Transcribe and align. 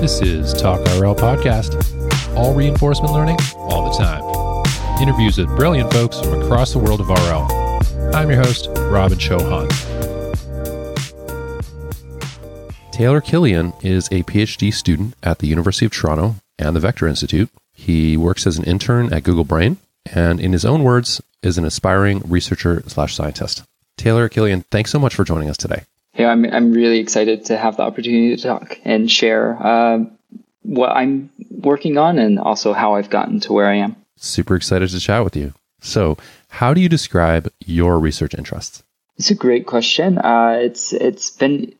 This 0.00 0.20
is 0.20 0.52
Talk 0.52 0.80
RL 1.00 1.14
Podcast. 1.14 1.74
All 2.36 2.54
reinforcement 2.54 3.14
learning, 3.14 3.38
all 3.56 3.90
the 3.90 3.96
time. 3.96 4.22
Interviews 5.00 5.38
with 5.38 5.48
brilliant 5.56 5.90
folks 5.90 6.20
from 6.20 6.42
across 6.42 6.74
the 6.74 6.78
world 6.78 7.00
of 7.00 7.08
RL. 7.08 8.14
I'm 8.14 8.30
your 8.30 8.42
host, 8.42 8.68
Robin 8.76 9.16
Chauhan. 9.18 9.70
Taylor 12.92 13.22
Killian 13.22 13.72
is 13.82 14.06
a 14.08 14.22
PhD 14.24 14.72
student 14.72 15.14
at 15.22 15.38
the 15.38 15.46
University 15.46 15.86
of 15.86 15.92
Toronto 15.92 16.36
and 16.58 16.76
the 16.76 16.80
Vector 16.80 17.08
Institute. 17.08 17.48
He 17.72 18.18
works 18.18 18.46
as 18.46 18.58
an 18.58 18.64
intern 18.64 19.12
at 19.14 19.22
Google 19.22 19.44
Brain 19.44 19.78
and, 20.14 20.40
in 20.40 20.52
his 20.52 20.66
own 20.66 20.84
words, 20.84 21.22
is 21.42 21.56
an 21.56 21.64
aspiring 21.64 22.20
researcher 22.26 22.82
slash 22.86 23.14
scientist. 23.14 23.64
Taylor 23.96 24.28
Killian, 24.28 24.60
thanks 24.70 24.90
so 24.90 24.98
much 24.98 25.14
for 25.14 25.24
joining 25.24 25.48
us 25.48 25.56
today. 25.56 25.84
Yeah, 26.16 26.30
I'm 26.30 26.44
I'm 26.44 26.72
really 26.72 26.98
excited 26.98 27.46
to 27.46 27.56
have 27.56 27.76
the 27.76 27.82
opportunity 27.82 28.36
to 28.36 28.42
talk 28.42 28.78
and 28.84 29.10
share 29.10 29.56
uh, 29.60 29.98
what 30.62 30.90
I'm 30.90 31.30
working 31.50 31.98
on 31.98 32.18
and 32.18 32.38
also 32.38 32.72
how 32.72 32.94
I've 32.94 33.10
gotten 33.10 33.40
to 33.40 33.52
where 33.52 33.66
I 33.66 33.76
am. 33.76 33.96
Super 34.16 34.56
excited 34.56 34.88
to 34.90 35.00
chat 35.00 35.22
with 35.24 35.36
you. 35.36 35.52
So, 35.80 36.16
how 36.48 36.74
do 36.74 36.80
you 36.80 36.88
describe 36.88 37.52
your 37.64 37.98
research 37.98 38.34
interests? 38.34 38.82
It's 39.18 39.30
a 39.30 39.34
great 39.34 39.66
question. 39.66 40.18
Uh, 40.18 40.58
it's 40.60 40.92
it's 40.92 41.30
been 41.30 41.74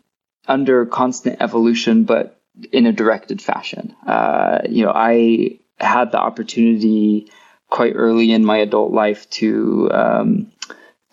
under 0.46 0.86
constant 0.86 1.41
evolution, 1.41 2.05
but 2.05 2.38
in 2.72 2.86
a 2.86 2.92
directed 2.92 3.42
fashion. 3.42 3.94
Uh, 4.06 4.60
you 4.68 4.84
know, 4.84 4.92
I 4.94 5.58
had 5.78 6.12
the 6.12 6.18
opportunity 6.18 7.30
quite 7.68 7.94
early 7.96 8.32
in 8.32 8.44
my 8.44 8.58
adult 8.58 8.92
life 8.92 9.28
to 9.30 9.91
um, 9.92 10.52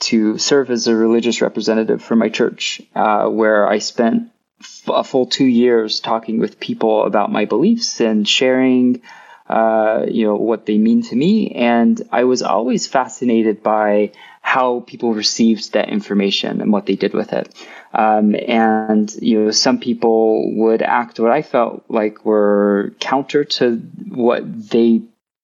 to 0.08 0.38
serve 0.38 0.72
as 0.72 0.88
a 0.88 0.96
religious 0.96 1.42
representative 1.42 2.04
for 2.04 2.16
my 2.16 2.30
church, 2.30 2.82
uh, 2.96 3.28
where 3.28 3.68
I 3.68 3.80
spent 3.80 4.32
f- 4.60 4.84
a 4.88 5.04
full 5.04 5.26
two 5.26 5.45
years 5.45 6.00
talking 6.00 6.40
with 6.40 6.60
people 6.60 7.06
about 7.06 7.32
my 7.32 7.45
beliefs 7.45 8.02
and 8.02 8.28
sharing, 8.28 9.02
uh, 9.50 10.06
you 10.08 10.26
know, 10.26 10.36
what 10.36 10.66
they 10.66 10.78
mean 10.78 11.04
to 11.04 11.16
me. 11.16 11.52
And 11.52 12.02
I 12.12 12.23
was 12.23 12.42
always 12.42 12.88
fascinated 12.88 13.64
by 13.64 14.12
how 14.42 14.82
people 14.82 15.14
received 15.14 15.73
that 15.73 15.90
information 15.90 16.62
and 16.62 16.72
what 16.72 16.86
they 16.86 16.95
did 16.95 17.14
with 17.14 17.32
it. 17.32 17.54
Um, 17.94 18.36
and 18.36 19.14
you 19.22 19.45
know, 19.45 19.52
some 19.52 19.80
people 19.80 20.54
would 20.56 20.82
act 20.82 21.20
what 21.20 21.32
I 21.32 21.42
felt 21.44 21.86
like 21.88 22.26
were 22.26 22.94
counter 23.00 23.44
to 23.45 23.78
what 24.10 24.70
they 24.70 25.02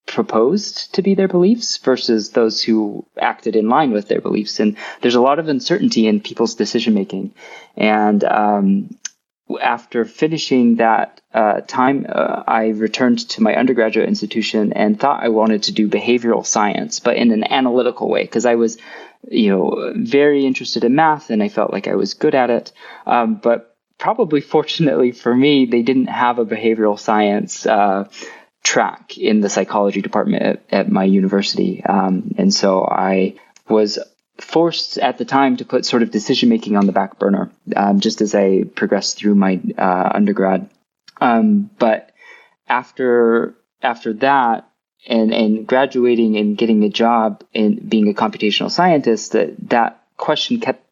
proposed 0.09 0.95
to 0.95 1.01
be 1.01 1.13
their 1.15 1.27
beliefs 1.27 1.77
versus 1.77 2.31
those 2.31 2.61
who 2.61 3.05
acted 3.17 3.55
in 3.55 3.69
line 3.69 3.91
with 3.91 4.07
their 4.07 4.21
beliefs. 4.21 4.59
And 4.59 4.75
there's 5.01 5.15
a 5.15 5.21
lot 5.21 5.39
of 5.39 5.47
uncertainty 5.47 6.07
in 6.07 6.19
people's 6.19 6.55
decision 6.55 6.93
making. 6.93 7.33
And 7.77 8.23
um, 8.23 8.89
after 9.61 10.05
finishing 10.05 10.77
that 10.77 11.21
uh, 11.33 11.61
time, 11.61 12.07
uh, 12.09 12.43
I 12.47 12.69
returned 12.69 13.29
to 13.29 13.43
my 13.43 13.55
undergraduate 13.55 14.07
institution 14.07 14.73
and 14.73 14.99
thought 14.99 15.23
I 15.23 15.29
wanted 15.29 15.63
to 15.63 15.71
do 15.71 15.87
behavioral 15.87 16.45
science, 16.45 16.99
but 16.99 17.15
in 17.15 17.31
an 17.31 17.43
analytical 17.43 18.09
way, 18.09 18.23
because 18.23 18.47
I 18.47 18.55
was, 18.55 18.77
you 19.29 19.49
know, 19.49 19.93
very 19.95 20.45
interested 20.45 20.83
in 20.83 20.95
math 20.95 21.29
and 21.29 21.43
I 21.43 21.49
felt 21.49 21.71
like 21.71 21.87
I 21.87 21.95
was 21.95 22.15
good 22.15 22.35
at 22.35 22.49
it. 22.49 22.71
Um, 23.05 23.35
but 23.35 23.75
probably 23.99 24.41
fortunately 24.41 25.11
for 25.11 25.35
me, 25.35 25.65
they 25.65 25.83
didn't 25.83 26.07
have 26.07 26.39
a 26.39 26.45
behavioral 26.45 26.97
science. 26.97 27.65
Uh, 27.65 28.09
track 28.63 29.17
in 29.17 29.41
the 29.41 29.49
psychology 29.49 30.01
department 30.01 30.43
at, 30.43 30.63
at 30.71 30.91
my 30.91 31.03
university. 31.03 31.83
Um, 31.83 32.35
and 32.37 32.53
so 32.53 32.85
I 32.85 33.35
was 33.67 33.99
forced 34.37 34.97
at 34.97 35.17
the 35.17 35.25
time 35.25 35.57
to 35.57 35.65
put 35.65 35.85
sort 35.85 36.03
of 36.03 36.11
decision 36.11 36.49
making 36.49 36.77
on 36.77 36.85
the 36.85 36.91
back 36.91 37.19
burner 37.19 37.51
um, 37.75 37.99
just 37.99 38.21
as 38.21 38.35
I 38.35 38.63
progressed 38.63 39.17
through 39.17 39.35
my 39.35 39.59
uh, 39.77 40.11
undergrad. 40.13 40.69
Um, 41.19 41.69
but 41.77 42.11
after 42.67 43.55
after 43.81 44.13
that 44.13 44.69
and 45.07 45.33
and 45.33 45.67
graduating 45.67 46.37
and 46.37 46.57
getting 46.57 46.83
a 46.83 46.89
job 46.89 47.43
and 47.53 47.89
being 47.89 48.09
a 48.09 48.13
computational 48.13 48.71
scientist, 48.71 49.33
that 49.33 49.69
that 49.69 50.03
question 50.15 50.59
kept 50.59 50.85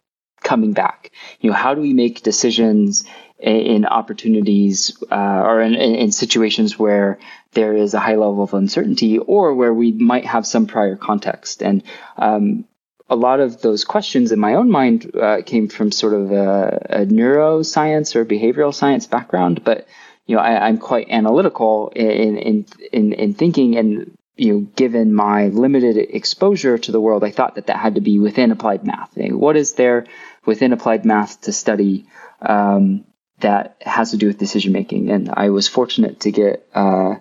coming 0.44 0.74
back. 0.74 1.12
You 1.40 1.50
know, 1.50 1.56
how 1.56 1.74
do 1.74 1.82
we 1.82 1.94
make 1.94 2.24
decisions 2.24 3.06
in 3.40 3.86
opportunities 3.86 4.98
uh, 5.12 5.42
or 5.46 5.62
in, 5.62 5.76
in, 5.76 6.12
situations 6.12 6.80
where 6.80 7.20
there 7.54 7.76
is 7.76 7.94
a 7.94 8.00
high 8.00 8.16
level 8.16 8.44
of 8.44 8.54
uncertainty 8.54 9.18
or 9.18 9.54
where 9.54 9.74
we 9.74 9.92
might 9.92 10.26
have 10.26 10.46
some 10.46 10.68
prior 10.68 10.96
context. 10.96 11.64
And 11.64 11.84
um, 12.18 12.66
a 13.10 13.16
lot 13.16 13.40
of 13.40 13.62
those 13.62 13.84
questions 13.84 14.32
in 14.32 14.40
my 14.40 14.56
own 14.56 14.70
mind 14.70 15.16
uh, 15.16 15.42
came 15.46 15.70
from 15.70 15.92
sort 15.92 16.14
of 16.14 16.32
a, 16.32 16.88
a, 16.90 17.06
neuroscience 17.06 18.16
or 18.16 18.26
behavioral 18.26 18.74
science 18.74 19.08
background, 19.08 19.64
but 19.64 19.88
you 20.26 20.36
know 20.36 20.42
I, 20.42 20.68
am 20.68 20.78
quite 20.78 21.10
analytical 21.10 21.90
in, 21.96 22.38
in 22.38 22.66
in 22.92 23.14
in 23.14 23.34
thinking 23.34 23.78
and 23.78 24.18
you 24.36 24.54
know 24.54 24.60
given 24.76 25.14
my 25.14 25.48
limited 25.48 25.96
exposure 25.98 26.78
to 26.78 26.92
the 26.92 27.00
world, 27.00 27.24
I 27.24 27.32
thought 27.32 27.56
that 27.56 27.68
that 27.68 27.78
had 27.78 27.96
to 27.96 28.02
be 28.02 28.20
within 28.20 28.52
applied 28.52 28.86
math. 28.86 29.12
What 29.16 29.56
is 29.56 29.74
there 29.76 30.06
within 30.46 30.74
applied 30.74 31.06
math 31.06 31.42
to 31.42 31.54
study? 31.54 32.08
Um, 32.42 33.06
that 33.40 33.78
has 33.82 34.12
to 34.12 34.18
do 34.18 34.28
with 34.28 34.38
decision 34.38 34.74
making. 34.74 35.10
And 35.12 35.30
I 35.32 35.50
was 35.50 35.68
fortunate 35.68 36.22
to 36.22 36.32
get 36.32 36.68
uh, 36.74 37.16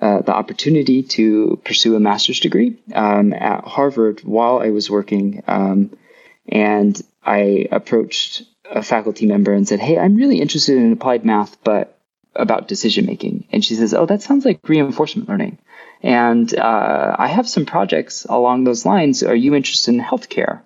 uh, 0.00 0.22
the 0.22 0.32
opportunity 0.32 1.02
to 1.02 1.60
pursue 1.64 1.94
a 1.94 2.00
master's 2.00 2.40
degree 2.40 2.78
um, 2.94 3.32
at 3.32 3.64
Harvard 3.64 4.20
while 4.20 4.58
I 4.58 4.70
was 4.70 4.90
working. 4.90 5.42
Um, 5.46 5.96
and 6.48 7.00
I 7.24 7.66
approached 7.70 8.42
a 8.64 8.82
faculty 8.82 9.26
member 9.26 9.52
and 9.52 9.68
said, 9.68 9.80
Hey, 9.80 9.98
I'm 9.98 10.16
really 10.16 10.40
interested 10.40 10.76
in 10.78 10.92
applied 10.92 11.24
math, 11.24 11.62
but 11.62 11.98
about 12.34 12.68
decision 12.68 13.06
making. 13.06 13.46
And 13.52 13.64
she 13.64 13.74
says, 13.74 13.92
Oh, 13.92 14.06
that 14.06 14.22
sounds 14.22 14.44
like 14.44 14.66
reinforcement 14.68 15.28
learning. 15.28 15.58
And 16.02 16.52
uh, 16.56 17.16
I 17.18 17.26
have 17.26 17.48
some 17.48 17.66
projects 17.66 18.24
along 18.24 18.64
those 18.64 18.86
lines. 18.86 19.22
Are 19.22 19.34
you 19.34 19.54
interested 19.54 19.94
in 19.94 20.00
healthcare? 20.00 20.62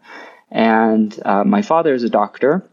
And 0.51 1.19
uh, 1.25 1.43
my 1.43 1.63
father 1.63 1.93
is 1.93 2.05
a 2.05 2.11
doctor 2.11 2.69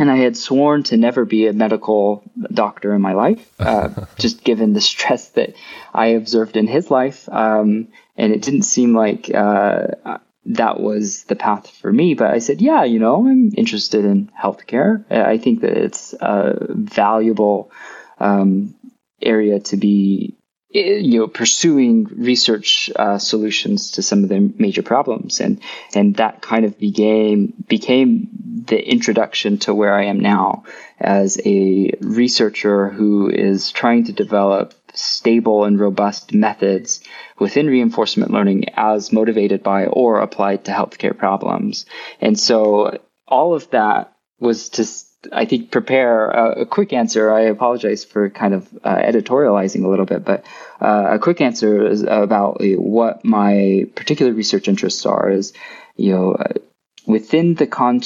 and 0.00 0.10
I 0.10 0.16
had 0.16 0.34
sworn 0.34 0.82
to 0.84 0.96
never 0.96 1.26
be 1.26 1.46
a 1.46 1.52
medical 1.52 2.24
doctor 2.50 2.94
in 2.94 3.02
my 3.02 3.12
life, 3.12 3.52
uh, 3.60 3.90
just 4.18 4.42
given 4.42 4.72
the 4.72 4.80
stress 4.80 5.28
that 5.30 5.54
I 5.92 6.06
observed 6.06 6.56
in 6.56 6.66
his 6.66 6.90
life. 6.90 7.28
Um, 7.28 7.88
and 8.16 8.32
it 8.32 8.40
didn't 8.40 8.62
seem 8.62 8.96
like 8.96 9.30
uh, 9.32 9.88
that 10.46 10.80
was 10.80 11.24
the 11.24 11.36
path 11.36 11.68
for 11.68 11.92
me. 11.92 12.14
But 12.14 12.30
I 12.30 12.38
said, 12.38 12.62
yeah, 12.62 12.84
you 12.84 12.98
know, 12.98 13.28
I'm 13.28 13.52
interested 13.54 14.06
in 14.06 14.30
healthcare. 14.42 15.04
I 15.12 15.36
think 15.36 15.60
that 15.60 15.76
it's 15.76 16.14
a 16.14 16.66
valuable 16.70 17.70
um, 18.18 18.74
area 19.20 19.60
to 19.60 19.76
be 19.76 20.34
you 20.70 21.18
know 21.18 21.26
pursuing 21.26 22.04
research 22.04 22.90
uh, 22.94 23.18
solutions 23.18 23.92
to 23.92 24.02
some 24.02 24.22
of 24.22 24.28
the 24.28 24.52
major 24.58 24.82
problems. 24.82 25.40
And 25.40 25.60
and 25.94 26.16
that 26.16 26.42
kind 26.42 26.64
of 26.64 26.78
became 26.78 27.54
became 27.68 28.28
the 28.66 28.78
introduction 28.78 29.58
to 29.58 29.74
where 29.74 29.94
I 29.94 30.04
am 30.04 30.20
now 30.20 30.64
as 30.98 31.40
a 31.44 31.92
researcher 32.00 32.88
who 32.88 33.30
is 33.30 33.72
trying 33.72 34.04
to 34.04 34.12
develop 34.12 34.74
stable 34.92 35.64
and 35.64 35.78
robust 35.78 36.34
methods 36.34 37.00
within 37.38 37.66
reinforcement 37.66 38.30
learning 38.30 38.66
as 38.74 39.12
motivated 39.12 39.62
by 39.62 39.86
or 39.86 40.20
applied 40.20 40.64
to 40.64 40.72
healthcare 40.72 41.16
problems. 41.16 41.86
And 42.20 42.38
so 42.38 43.00
all 43.26 43.54
of 43.54 43.70
that 43.70 44.12
was 44.38 44.70
to 44.70 44.84
I 45.32 45.44
think 45.44 45.70
prepare 45.70 46.30
a, 46.30 46.62
a, 46.62 46.66
quick 46.66 46.92
answer. 46.92 47.30
I 47.30 47.42
apologize 47.42 48.04
for 48.04 48.30
kind 48.30 48.54
of 48.54 48.68
uh, 48.82 48.96
editorializing 48.96 49.84
a 49.84 49.88
little 49.88 50.06
bit, 50.06 50.24
but 50.24 50.46
uh, 50.80 51.08
a 51.12 51.18
quick 51.18 51.40
answer 51.42 51.86
is 51.86 52.02
about 52.02 52.58
what 52.60 53.24
my 53.24 53.84
particular 53.94 54.32
research 54.32 54.66
interests 54.66 55.04
are. 55.04 55.30
Is 55.30 55.52
you 55.96 56.12
know 56.12 56.32
uh, 56.32 56.54
within 57.06 57.54
the 57.54 57.66
con- 57.66 58.00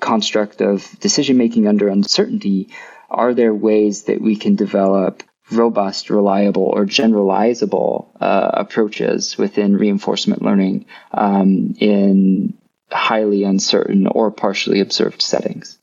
construct 0.00 0.60
of 0.60 0.98
decision 1.00 1.38
making 1.38 1.66
under 1.66 1.88
uncertainty, 1.88 2.68
are 3.08 3.32
there 3.32 3.54
ways 3.54 4.04
that 4.04 4.20
we 4.20 4.36
can 4.36 4.56
develop 4.56 5.22
robust, 5.50 6.10
reliable, 6.10 6.64
or 6.64 6.84
generalizable 6.84 8.08
uh, 8.20 8.50
approaches 8.54 9.38
within 9.38 9.76
reinforcement 9.76 10.42
learning 10.42 10.86
um, 11.12 11.74
in 11.78 12.58
highly 12.90 13.44
uncertain 13.44 14.06
or 14.06 14.30
partially 14.30 14.80
observed 14.80 15.22
settings? 15.22 15.78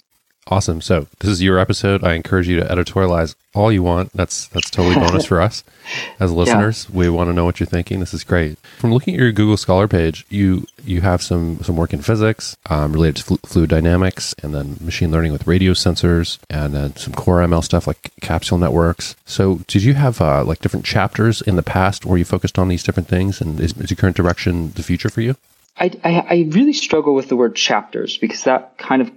Awesome. 0.48 0.82
So 0.82 1.08
this 1.20 1.30
is 1.32 1.42
your 1.42 1.58
episode. 1.58 2.04
I 2.04 2.14
encourage 2.14 2.50
you 2.50 2.60
to 2.60 2.66
editorialize 2.66 3.36
all 3.54 3.72
you 3.72 3.82
want. 3.82 4.12
That's 4.14 4.48
that's 4.48 4.70
totally 4.70 4.96
bonus 4.96 5.26
for 5.26 5.40
us 5.40 5.64
as 6.20 6.34
listeners. 6.34 6.88
Yeah. 6.90 6.98
We 6.98 7.10
want 7.10 7.30
to 7.30 7.34
know 7.34 7.46
what 7.46 7.60
you're 7.60 7.68
thinking. 7.68 8.02
This 8.02 8.14
is 8.14 8.26
great. 8.26 8.58
From 8.78 8.94
looking 8.94 9.14
at 9.14 9.22
your 9.22 9.32
Google 9.32 9.56
Scholar 9.56 9.88
page, 9.88 10.26
you 10.30 10.66
you 10.84 11.00
have 11.00 11.22
some 11.22 11.60
some 11.64 11.78
work 11.78 11.94
in 11.94 12.02
physics 12.02 12.58
um, 12.70 12.92
related 12.92 13.18
to 13.18 13.24
flu- 13.24 13.40
fluid 13.46 13.70
dynamics, 13.70 14.36
and 14.44 14.54
then 14.54 14.78
machine 14.82 15.12
learning 15.12 15.32
with 15.32 15.48
radio 15.48 15.72
sensors, 15.72 16.40
and 16.50 16.74
then 16.74 16.96
some 16.98 17.14
core 17.14 17.40
ML 17.40 17.64
stuff 17.64 17.88
like 17.88 18.12
capsule 18.20 18.58
networks. 18.58 19.16
So 19.26 19.62
did 19.68 19.84
you 19.84 19.94
have 19.94 20.20
uh, 20.20 20.44
like 20.44 20.60
different 20.60 20.86
chapters 20.86 21.42
in 21.42 21.56
the 21.56 21.64
past 21.64 22.06
where 22.06 22.18
you 22.18 22.26
focused 22.26 22.60
on 22.60 22.68
these 22.68 22.84
different 22.84 23.08
things? 23.08 23.40
And 23.40 23.62
is, 23.62 23.78
is 23.78 23.92
your 23.92 23.98
current 23.98 24.18
direction 24.18 24.74
the 24.74 24.84
future 24.84 25.10
for 25.10 25.22
you? 25.22 25.38
I, 25.78 25.92
I, 26.04 26.12
I 26.30 26.48
really 26.50 26.74
struggle 26.74 27.16
with 27.16 27.30
the 27.30 27.36
word 27.36 27.56
chapters 27.56 28.18
because 28.18 28.44
that 28.44 28.78
kind 28.78 29.02
of 29.02 29.12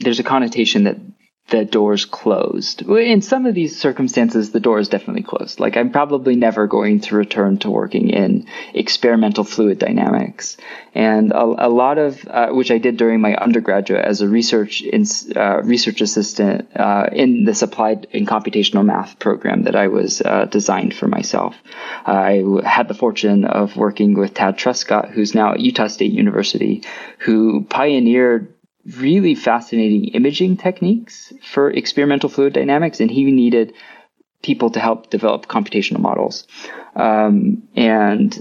there's 0.00 0.20
a 0.20 0.24
connotation 0.24 0.84
that 0.84 0.96
the 1.48 1.64
doors 1.64 2.04
closed. 2.04 2.82
In 2.82 3.22
some 3.22 3.46
of 3.46 3.54
these 3.54 3.78
circumstances, 3.78 4.52
the 4.52 4.60
door 4.60 4.78
is 4.78 4.88
definitely 4.88 5.22
closed. 5.22 5.60
Like 5.60 5.76
I'm 5.76 5.90
probably 5.90 6.36
never 6.36 6.66
going 6.66 7.00
to 7.00 7.16
return 7.16 7.58
to 7.58 7.70
working 7.70 8.10
in 8.10 8.46
experimental 8.74 9.44
fluid 9.44 9.78
dynamics. 9.78 10.58
And 10.94 11.32
a, 11.32 11.42
a 11.42 11.68
lot 11.68 11.96
of, 11.96 12.26
uh, 12.28 12.48
which 12.50 12.70
I 12.70 12.78
did 12.78 12.98
during 12.98 13.20
my 13.20 13.34
undergraduate 13.34 14.04
as 14.04 14.20
a 14.20 14.28
research 14.28 14.82
in, 14.82 15.04
uh, 15.34 15.62
research 15.62 16.02
assistant 16.02 16.68
uh, 16.76 17.08
in 17.12 17.44
this 17.44 17.62
applied 17.62 18.08
and 18.12 18.28
computational 18.28 18.84
math 18.84 19.18
program 19.18 19.62
that 19.62 19.76
I 19.76 19.88
was 19.88 20.20
uh, 20.20 20.44
designed 20.44 20.94
for 20.94 21.08
myself. 21.08 21.56
I 22.04 22.44
had 22.64 22.88
the 22.88 22.94
fortune 22.94 23.44
of 23.44 23.74
working 23.76 24.18
with 24.18 24.34
Tad 24.34 24.58
Truscott, 24.58 25.12
who's 25.12 25.34
now 25.34 25.52
at 25.52 25.60
Utah 25.60 25.86
State 25.86 26.12
University, 26.12 26.84
who 27.20 27.64
pioneered 27.64 28.52
really 28.96 29.34
fascinating 29.34 30.06
imaging 30.06 30.56
techniques 30.56 31.32
for 31.42 31.70
experimental 31.70 32.28
fluid 32.28 32.52
dynamics, 32.52 33.00
and 33.00 33.10
he 33.10 33.24
needed 33.24 33.74
people 34.42 34.70
to 34.70 34.80
help 34.80 35.10
develop 35.10 35.46
computational 35.46 36.00
models. 36.00 36.46
Um, 36.94 37.68
and 37.74 38.36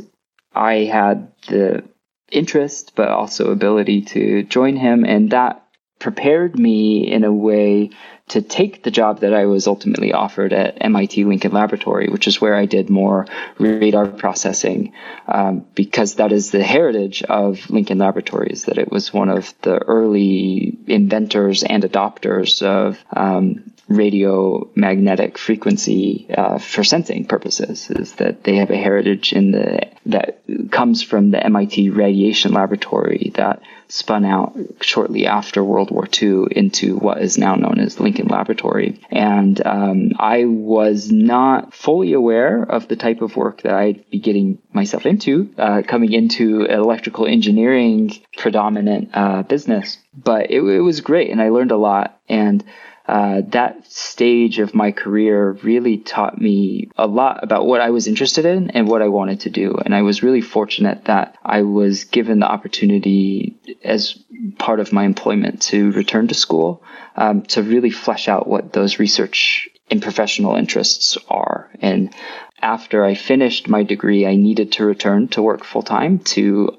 I 0.54 0.86
had 0.86 1.32
the 1.48 1.84
interest, 2.32 2.94
but 2.96 3.10
also 3.10 3.52
ability 3.52 4.02
to 4.02 4.44
join 4.44 4.76
him, 4.76 5.04
and 5.06 5.32
that 5.32 5.64
prepared 6.00 6.58
me 6.58 7.12
in 7.12 7.24
a 7.24 7.34
way 7.34 7.90
to 8.30 8.42
take 8.42 8.84
the 8.84 8.92
job 8.92 9.22
that 9.22 9.34
I 9.34 9.46
was 9.46 9.68
ultimately 9.68 10.12
offered 10.12 10.52
at 10.52 10.78
MIT 10.82 11.24
Lincoln 11.24 11.54
Laboratory, 11.54 12.10
which 12.10 12.28
is 12.28 12.42
where 12.42 12.56
I 12.56 12.66
did 12.66 12.90
more 12.90 13.26
radar 13.58 14.08
processing, 14.08 14.94
um, 15.28 15.66
because 15.76 16.16
that 16.16 16.34
is 16.34 16.52
the 16.52 16.64
heritage 16.64 17.24
of 17.24 17.70
Lincoln 17.70 18.00
Laboratories, 18.00 18.66
that 18.66 18.78
it 18.78 18.92
was 18.92 19.14
one 19.14 19.30
of 19.30 19.54
the 19.62 19.78
early 19.78 20.78
inventors 20.88 21.64
and 21.64 21.84
adopters 21.84 22.62
of 22.62 22.98
um, 23.16 23.72
radio 23.88 24.70
magnetic 24.76 25.38
frequency 25.38 26.28
uh, 26.38 26.58
for 26.58 26.84
sensing 26.84 27.26
purposes 27.26 27.90
is 27.90 28.14
that 28.16 28.44
they 28.44 28.58
have 28.58 28.70
a 28.70 28.76
heritage 28.76 29.32
in 29.32 29.52
the 29.52 29.88
that 30.06 30.42
comes 30.72 31.02
from 31.02 31.32
the 31.32 31.44
MIT 31.44 31.90
radiation 31.92 32.54
laboratory 32.54 33.32
that 33.36 33.62
spun 33.90 34.26
out 34.26 34.58
shortly 34.82 35.28
after 35.28 35.64
World 35.64 35.92
War 35.92 36.08
II 36.22 36.46
into 36.52 36.98
what 36.98 37.22
is 37.22 37.38
now 37.38 37.56
known 37.56 37.80
as 37.80 38.00
Lincoln 38.00 38.17
Laboratory. 38.26 39.00
And 39.12 39.64
um, 39.66 40.14
I 40.18 40.46
was 40.46 41.12
not 41.12 41.76
fully 41.76 42.14
aware 42.14 42.64
of 42.64 42.88
the 42.88 42.96
type 42.96 43.22
of 43.22 43.36
work 43.36 43.62
that 43.62 43.76
I'd 43.76 44.10
be 44.10 44.20
getting 44.20 44.58
myself 44.74 45.06
into, 45.06 45.54
uh, 45.60 45.84
coming 45.88 46.14
into 46.14 46.66
electrical 46.66 47.28
engineering 47.28 48.12
predominant 48.36 49.12
uh, 49.14 49.44
business. 49.44 50.00
But 50.16 50.50
it, 50.50 50.62
it 50.62 50.82
was 50.82 51.02
great, 51.02 51.30
and 51.30 51.40
I 51.40 51.50
learned 51.50 51.72
a 51.72 51.78
lot. 51.78 52.20
And 52.28 52.64
uh, 53.08 53.42
that 53.50 53.90
stage 53.90 54.60
of 54.60 54.76
my 54.76 54.92
career 54.92 55.52
really 55.64 55.98
taught 55.98 56.40
me 56.40 56.90
a 56.98 57.08
lot 57.08 57.42
about 57.42 57.66
what 57.66 57.80
I 57.80 57.90
was 57.92 58.08
interested 58.08 58.46
in 58.46 58.72
and 58.72 58.88
what 58.88 59.02
I 59.02 59.08
wanted 59.08 59.42
to 59.42 59.50
do. 59.50 59.76
And 59.84 59.96
I 59.96 60.02
was 60.02 60.24
really 60.24 60.42
fortunate 60.42 61.06
that 61.06 61.38
I 61.44 61.62
was 61.62 62.04
given 62.04 62.40
the 62.40 62.52
opportunity 62.52 63.58
as 63.82 64.20
part 64.58 64.82
of 64.82 64.92
my 64.92 65.06
employment 65.06 65.62
to 65.64 65.92
return 65.94 66.28
to 66.28 66.34
school 66.34 66.84
um, 67.16 67.44
to 67.44 67.64
really 67.64 67.92
flesh 67.92 68.28
out 68.28 68.48
what 68.48 68.74
those 68.74 69.00
research 69.00 69.70
and 69.90 70.02
professional 70.02 70.56
interests 70.56 71.18
are. 71.30 71.72
And 71.82 72.14
after 72.62 73.06
I 73.06 73.16
finished 73.16 73.70
my 73.70 73.84
degree, 73.84 74.26
I 74.26 74.36
needed 74.36 74.74
to 74.74 74.86
return 74.86 75.30
to 75.30 75.42
work 75.42 75.64
full 75.64 75.84
time 75.84 76.20
to 76.20 76.78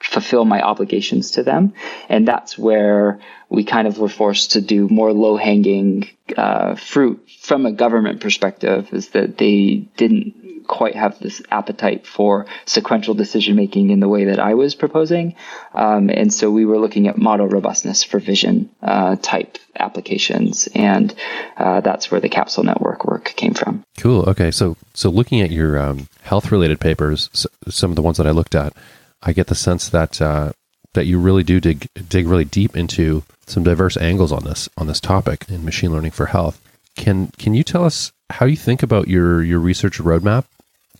fulfill 0.00 0.44
my 0.44 0.60
obligations 0.60 1.32
to 1.32 1.42
them. 1.42 1.74
And 2.08 2.26
that's 2.26 2.58
where 2.58 3.20
we 3.48 3.64
kind 3.64 3.86
of 3.86 3.98
were 3.98 4.08
forced 4.08 4.52
to 4.52 4.60
do 4.60 4.88
more 4.88 5.12
low 5.12 5.36
hanging 5.36 6.08
uh, 6.36 6.74
fruit 6.76 7.28
from 7.40 7.66
a 7.66 7.72
government 7.72 8.20
perspective 8.20 8.92
is 8.92 9.10
that 9.10 9.36
they 9.36 9.88
didn't 9.96 10.66
quite 10.70 10.94
have 10.94 11.18
this 11.18 11.42
appetite 11.50 12.06
for 12.06 12.46
sequential 12.64 13.12
decision 13.12 13.56
making 13.56 13.90
in 13.90 13.98
the 13.98 14.08
way 14.08 14.26
that 14.26 14.38
I 14.38 14.54
was 14.54 14.76
proposing. 14.76 15.34
Um, 15.74 16.10
and 16.10 16.32
so 16.32 16.48
we 16.48 16.64
were 16.64 16.78
looking 16.78 17.08
at 17.08 17.18
model 17.18 17.48
robustness 17.48 18.04
for 18.04 18.20
vision 18.20 18.70
uh, 18.80 19.16
type 19.16 19.58
applications. 19.74 20.68
And 20.72 21.12
uh, 21.56 21.80
that's 21.80 22.12
where 22.12 22.20
the 22.20 22.28
capsule 22.28 22.62
network 22.62 23.04
work 23.04 23.24
came 23.36 23.54
from. 23.54 23.82
Cool. 23.98 24.28
Okay. 24.28 24.52
So, 24.52 24.76
so 24.94 25.10
looking 25.10 25.40
at 25.40 25.50
your 25.50 25.76
um, 25.76 26.06
health 26.22 26.52
related 26.52 26.78
papers, 26.78 27.48
some 27.68 27.90
of 27.90 27.96
the 27.96 28.02
ones 28.02 28.18
that 28.18 28.28
I 28.28 28.30
looked 28.30 28.54
at, 28.54 28.72
I 29.22 29.32
get 29.32 29.48
the 29.48 29.54
sense 29.54 29.88
that 29.90 30.20
uh, 30.20 30.52
that 30.94 31.06
you 31.06 31.18
really 31.18 31.42
do 31.42 31.60
dig 31.60 31.88
dig 32.08 32.26
really 32.26 32.44
deep 32.44 32.76
into 32.76 33.22
some 33.46 33.62
diverse 33.62 33.96
angles 33.96 34.32
on 34.32 34.44
this 34.44 34.68
on 34.76 34.86
this 34.86 35.00
topic 35.00 35.44
in 35.48 35.64
machine 35.64 35.92
learning 35.92 36.12
for 36.12 36.26
health. 36.26 36.60
Can 36.96 37.28
can 37.38 37.54
you 37.54 37.62
tell 37.62 37.84
us 37.84 38.12
how 38.30 38.46
you 38.46 38.56
think 38.56 38.82
about 38.82 39.08
your 39.08 39.42
your 39.42 39.58
research 39.58 39.98
roadmap 39.98 40.44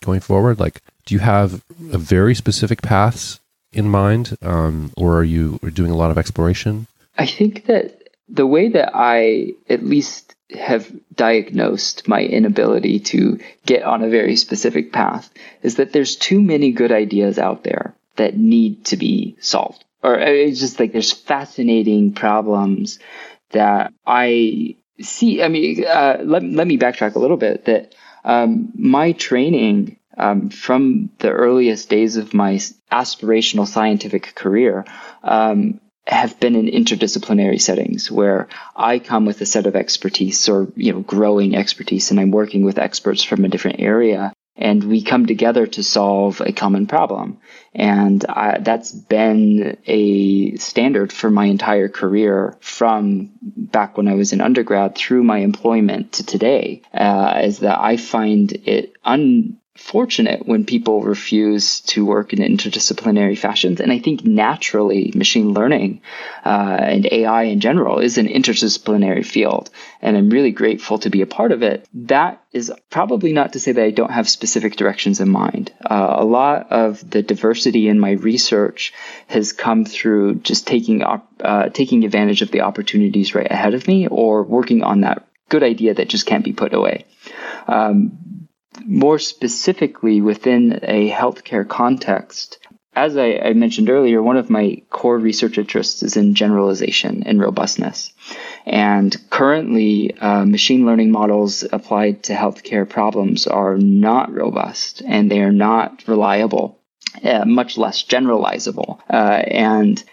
going 0.01 0.19
forward? 0.19 0.59
Like, 0.59 0.81
do 1.05 1.15
you 1.15 1.19
have 1.19 1.63
a 1.91 1.97
very 1.97 2.35
specific 2.35 2.81
paths 2.81 3.39
in 3.73 3.89
mind, 3.89 4.37
um, 4.41 4.91
or 4.97 5.17
are 5.17 5.23
you 5.23 5.59
doing 5.73 5.91
a 5.91 5.97
lot 5.97 6.11
of 6.11 6.17
exploration? 6.17 6.87
I 7.17 7.25
think 7.25 7.65
that 7.65 8.09
the 8.29 8.47
way 8.47 8.69
that 8.69 8.91
I 8.93 9.53
at 9.69 9.83
least 9.83 10.35
have 10.51 10.91
diagnosed 11.15 12.07
my 12.07 12.21
inability 12.21 12.99
to 12.99 13.39
get 13.65 13.83
on 13.83 14.03
a 14.03 14.09
very 14.09 14.35
specific 14.35 14.91
path 14.91 15.29
is 15.63 15.75
that 15.75 15.93
there's 15.93 16.15
too 16.15 16.41
many 16.41 16.71
good 16.71 16.91
ideas 16.91 17.37
out 17.37 17.63
there 17.63 17.93
that 18.21 18.37
need 18.37 18.85
to 18.85 18.97
be 18.97 19.35
solved. 19.39 19.83
Or 20.03 20.19
uh, 20.19 20.25
it's 20.25 20.59
just 20.59 20.79
like 20.79 20.93
there's 20.93 21.11
fascinating 21.11 22.13
problems 22.13 22.99
that 23.49 23.93
I 24.05 24.75
see. 25.01 25.41
I 25.41 25.47
mean, 25.47 25.83
uh, 25.85 26.17
let, 26.23 26.43
let 26.43 26.67
me 26.67 26.77
backtrack 26.77 27.15
a 27.15 27.19
little 27.19 27.37
bit 27.37 27.65
that 27.65 27.95
um, 28.23 28.71
my 28.75 29.13
training 29.13 29.97
um, 30.17 30.49
from 30.49 31.09
the 31.17 31.31
earliest 31.31 31.89
days 31.89 32.17
of 32.17 32.33
my 32.33 32.59
aspirational 32.91 33.67
scientific 33.67 34.35
career 34.35 34.85
um, 35.23 35.79
have 36.05 36.39
been 36.39 36.55
in 36.55 36.65
interdisciplinary 36.67 37.59
settings 37.59 38.11
where 38.11 38.49
I 38.75 38.99
come 38.99 39.25
with 39.25 39.41
a 39.41 39.45
set 39.45 39.65
of 39.65 39.75
expertise 39.75 40.47
or 40.49 40.67
you 40.75 40.93
know 40.93 40.99
growing 40.99 41.55
expertise 41.55 42.11
and 42.11 42.19
I'm 42.19 42.31
working 42.31 42.63
with 42.63 42.77
experts 42.77 43.23
from 43.23 43.45
a 43.45 43.49
different 43.49 43.79
area 43.79 44.33
and 44.61 44.83
we 44.83 45.01
come 45.01 45.25
together 45.25 45.65
to 45.67 45.83
solve 45.83 46.41
a 46.41 46.51
common 46.51 46.87
problem. 46.87 47.39
And 47.73 48.23
I, 48.25 48.59
that's 48.59 48.91
been 48.91 49.77
a 49.87 50.55
standard 50.57 51.11
for 51.11 51.29
my 51.29 51.45
entire 51.45 51.89
career 51.89 52.57
from 52.59 53.31
back 53.41 53.97
when 53.97 54.07
I 54.07 54.15
was 54.15 54.33
in 54.33 54.41
undergrad 54.41 54.95
through 54.95 55.23
my 55.23 55.39
employment 55.39 56.13
to 56.13 56.25
today, 56.25 56.81
uh, 56.93 57.41
is 57.43 57.59
that 57.59 57.79
I 57.79 57.97
find 57.97 58.51
it 58.51 58.93
un, 59.03 59.57
fortunate 59.81 60.47
when 60.47 60.65
people 60.65 61.01
refuse 61.03 61.81
to 61.81 62.05
work 62.05 62.33
in 62.33 62.39
interdisciplinary 62.39 63.37
fashions. 63.37 63.81
And 63.81 63.91
I 63.91 63.99
think 63.99 64.23
naturally, 64.23 65.11
machine 65.15 65.53
learning 65.53 66.01
uh, 66.45 66.77
and 66.79 67.07
AI 67.11 67.43
in 67.43 67.59
general 67.59 67.99
is 67.99 68.17
an 68.17 68.27
interdisciplinary 68.27 69.25
field. 69.25 69.69
And 70.01 70.15
I'm 70.15 70.29
really 70.29 70.51
grateful 70.51 70.99
to 70.99 71.09
be 71.09 71.21
a 71.21 71.27
part 71.27 71.51
of 71.51 71.63
it. 71.63 71.87
That 71.93 72.43
is 72.53 72.71
probably 72.89 73.33
not 73.33 73.53
to 73.53 73.59
say 73.59 73.71
that 73.71 73.83
I 73.83 73.91
don't 73.91 74.11
have 74.11 74.29
specific 74.29 74.75
directions 74.75 75.19
in 75.19 75.29
mind. 75.29 75.73
Uh, 75.83 76.15
a 76.19 76.25
lot 76.25 76.71
of 76.71 77.09
the 77.09 77.23
diversity 77.23 77.87
in 77.87 77.99
my 77.99 78.11
research 78.11 78.93
has 79.27 79.51
come 79.51 79.85
through 79.85 80.35
just 80.35 80.67
taking 80.67 81.03
uh, 81.03 81.69
taking 81.69 82.05
advantage 82.05 82.41
of 82.41 82.51
the 82.51 82.61
opportunities 82.61 83.35
right 83.35 83.49
ahead 83.49 83.73
of 83.73 83.87
me 83.87 84.07
or 84.07 84.43
working 84.43 84.83
on 84.83 85.01
that 85.01 85.27
good 85.49 85.63
idea 85.63 85.93
that 85.93 86.07
just 86.07 86.25
can't 86.25 86.45
be 86.45 86.53
put 86.53 86.73
away. 86.73 87.05
Um, 87.67 88.40
more 88.85 89.19
specifically 89.19 90.21
within 90.21 90.79
a 90.83 91.09
healthcare 91.09 91.67
context, 91.67 92.59
as 92.93 93.15
I, 93.15 93.37
I, 93.37 93.53
mentioned 93.53 93.89
earlier, 93.89 94.21
one 94.21 94.35
of 94.35 94.49
my 94.49 94.81
core 94.89 95.17
research 95.17 95.57
interests 95.57 96.03
is 96.03 96.17
in 96.17 96.35
generalization 96.35 97.23
and 97.23 97.39
robustness. 97.39 98.11
And 98.65 99.15
currently, 99.29 100.13
uh, 100.19 100.43
machine 100.43 100.85
learning 100.85 101.11
models 101.11 101.63
applied 101.71 102.23
to 102.23 102.33
healthcare 102.33 102.87
problems 102.87 103.47
are 103.47 103.77
not 103.77 104.33
robust 104.33 105.01
and 105.05 105.31
they 105.31 105.39
are 105.39 105.53
not 105.53 106.03
reliable, 106.05 106.79
uh, 107.23 107.45
much 107.45 107.77
less 107.77 108.03
generalizable. 108.03 108.99
Uh, 109.09 109.41
and 109.47 110.03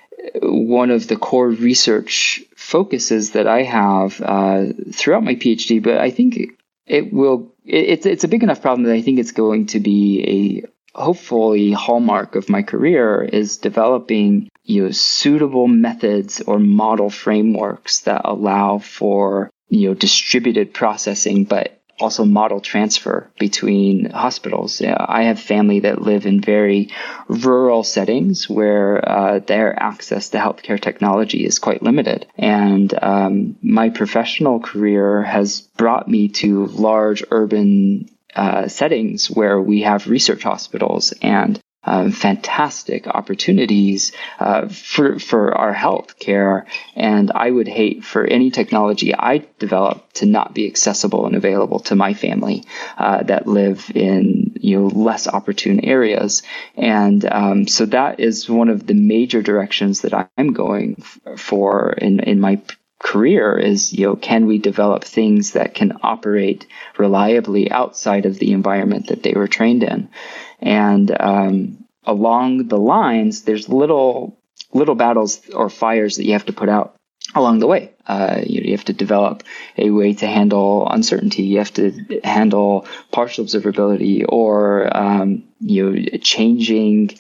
one 0.40 0.90
of 0.90 1.08
the 1.08 1.16
core 1.16 1.48
research 1.48 2.42
focuses 2.56 3.32
that 3.32 3.48
I 3.48 3.62
have 3.62 4.20
uh, 4.20 4.66
throughout 4.92 5.25
my 5.25 5.34
PhD, 5.34 5.82
but 5.82 5.98
I 5.98 6.10
think 6.10 6.38
it 6.87 7.12
will 7.12 7.52
it's 7.68 8.06
it's 8.06 8.25
a 8.25 8.28
big 8.28 8.42
enough 8.42 8.62
problem 8.62 8.84
that 8.84 8.94
I 8.94 9.02
think 9.02 9.18
it's 9.18 9.32
going 9.32 9.66
to 9.66 9.80
be 9.80 10.64
a 10.94 10.98
hopefully 10.98 11.70
hallmark 11.72 12.34
of 12.34 12.48
my 12.48 12.62
career 12.62 13.22
is 13.22 13.58
developing 13.58 14.48
you 14.64 14.84
know 14.84 14.90
suitable 14.90 15.68
methods 15.68 16.40
or 16.40 16.58
model 16.58 17.10
frameworks 17.10 18.00
that 18.00 18.22
allow 18.25 18.78
for 18.78 19.50
you 19.68 19.88
know 19.88 19.94
distributed 19.94 20.72
processing 20.72 21.44
but 21.44 21.77
also 22.00 22.24
model 22.24 22.60
transfer 22.60 23.30
between 23.38 24.10
hospitals. 24.10 24.80
I 24.82 25.24
have 25.24 25.40
family 25.40 25.80
that 25.80 26.02
live 26.02 26.26
in 26.26 26.40
very 26.40 26.90
rural 27.28 27.82
settings 27.82 28.48
where 28.48 29.06
uh, 29.08 29.38
their 29.40 29.80
access 29.80 30.30
to 30.30 30.38
healthcare 30.38 30.80
technology 30.80 31.44
is 31.44 31.58
quite 31.58 31.82
limited. 31.82 32.26
And 32.36 32.92
um, 33.02 33.56
my 33.62 33.90
professional 33.90 34.60
career 34.60 35.22
has 35.22 35.60
brought 35.60 36.08
me 36.08 36.28
to 36.28 36.66
large 36.66 37.22
urban 37.30 38.08
uh, 38.34 38.68
settings 38.68 39.30
where 39.30 39.60
we 39.60 39.82
have 39.82 40.06
research 40.06 40.42
hospitals 40.42 41.12
and 41.22 41.60
um, 41.85 42.11
fantastic 42.11 43.06
opportunities 43.06 44.12
uh, 44.40 44.68
for 44.68 45.18
for 45.18 45.54
our 45.54 45.73
health 45.73 46.18
care. 46.18 46.66
And 46.97 47.30
I 47.35 47.50
would 47.50 47.68
hate 47.68 48.04
for 48.04 48.25
any 48.25 48.50
technology 48.50 49.14
I 49.14 49.47
develop 49.58 50.12
to 50.14 50.26
not 50.26 50.54
be 50.54 50.66
accessible 50.66 51.26
and 51.26 51.37
available 51.37 51.80
to 51.80 51.97
my 51.97 52.14
family 52.14 52.64
uh, 52.99 53.23
that 53.25 53.47
live 53.47 53.90
in 53.94 54.52
you 54.61 54.80
know 54.80 54.87
less 54.88 55.26
opportune 55.28 55.85
areas. 55.85 56.42
And 56.76 57.25
um, 57.25 57.66
so 57.68 57.87
that 57.87 58.20
is 58.20 58.50
one 58.50 58.68
of 58.68 58.87
the 58.87 58.94
major 58.94 59.40
directions 59.40 60.02
that 60.02 60.30
I'm 60.37 60.52
going 60.52 60.97
f- 60.99 61.40
for 61.40 61.92
in 61.92 62.20
in 62.20 62.40
my 62.40 62.61
career 63.00 63.56
is 63.56 63.92
you 63.92 64.06
know 64.06 64.16
can 64.16 64.47
we 64.47 64.58
develop 64.58 65.04
things 65.04 65.52
that 65.52 65.73
can 65.73 65.92
operate 66.02 66.66
reliably 66.99 67.70
outside 67.70 68.26
of 68.26 68.40
the 68.40 68.52
environment 68.52 69.06
that 69.06 69.23
they 69.23 69.32
were 69.35 69.47
trained 69.47 69.85
in 69.85 70.08
and 70.60 71.14
um, 71.20 71.84
along 72.04 72.68
the 72.68 72.78
lines, 72.78 73.42
there's 73.42 73.68
little 73.68 74.38
little 74.72 74.94
battles 74.94 75.40
or 75.54 75.70
fires 75.70 76.16
that 76.16 76.24
you 76.24 76.32
have 76.32 76.46
to 76.46 76.52
put 76.52 76.68
out 76.68 76.94
along 77.34 77.58
the 77.58 77.66
way. 77.66 77.92
Uh, 78.06 78.40
you, 78.44 78.62
you, 78.62 78.72
have 78.72 78.86
to 78.86 78.92
develop 78.92 79.42
a 79.76 79.90
way 79.90 80.14
to 80.14 80.26
handle 80.26 80.88
uncertainty. 80.88 81.42
You 81.42 81.58
have 81.58 81.72
to 81.74 82.20
handle 82.24 82.86
partial 83.12 83.44
observability 83.44 84.24
or 84.26 84.96
um, 84.96 85.44
you 85.60 85.90
know 85.90 86.18
changing 86.18 87.18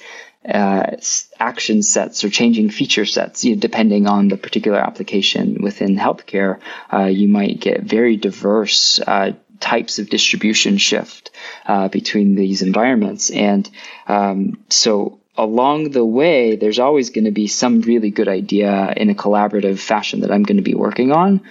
uh, 0.48 0.96
action 1.38 1.82
sets 1.82 2.24
or 2.24 2.30
changing 2.30 2.70
feature 2.70 3.04
sets, 3.04 3.44
you 3.44 3.54
know, 3.54 3.60
depending 3.60 4.06
on 4.06 4.28
the 4.28 4.36
particular 4.36 4.78
application 4.78 5.58
within 5.60 5.96
healthcare. 5.96 6.58
Uh, 6.92 7.04
you 7.04 7.28
might 7.28 7.60
get 7.60 7.82
very 7.82 8.16
diverse 8.16 8.98
uh, 9.00 9.32
types 9.60 9.98
of 9.98 10.10
distribution 10.10 10.78
shift 10.78 11.30
uh, 11.66 11.88
between 11.88 12.34
these 12.34 12.62
environments. 12.62 13.30
And 13.30 13.68
um, 14.06 14.64
so 14.68 15.20
along 15.36 15.90
the 15.90 16.04
way, 16.04 16.56
there's 16.56 16.80
always 16.80 17.10
going 17.10 17.24
to 17.26 17.30
be 17.30 17.46
some 17.46 17.80
really 17.82 18.10
good 18.10 18.28
idea 18.28 18.92
in 18.96 19.08
a 19.08 19.14
collaborative 19.14 19.78
fashion 19.78 20.20
that 20.20 20.32
I'm 20.32 20.42
going 20.42 20.56
to 20.56 20.62
be 20.62 20.74
working 20.74 21.12
on. 21.12 21.42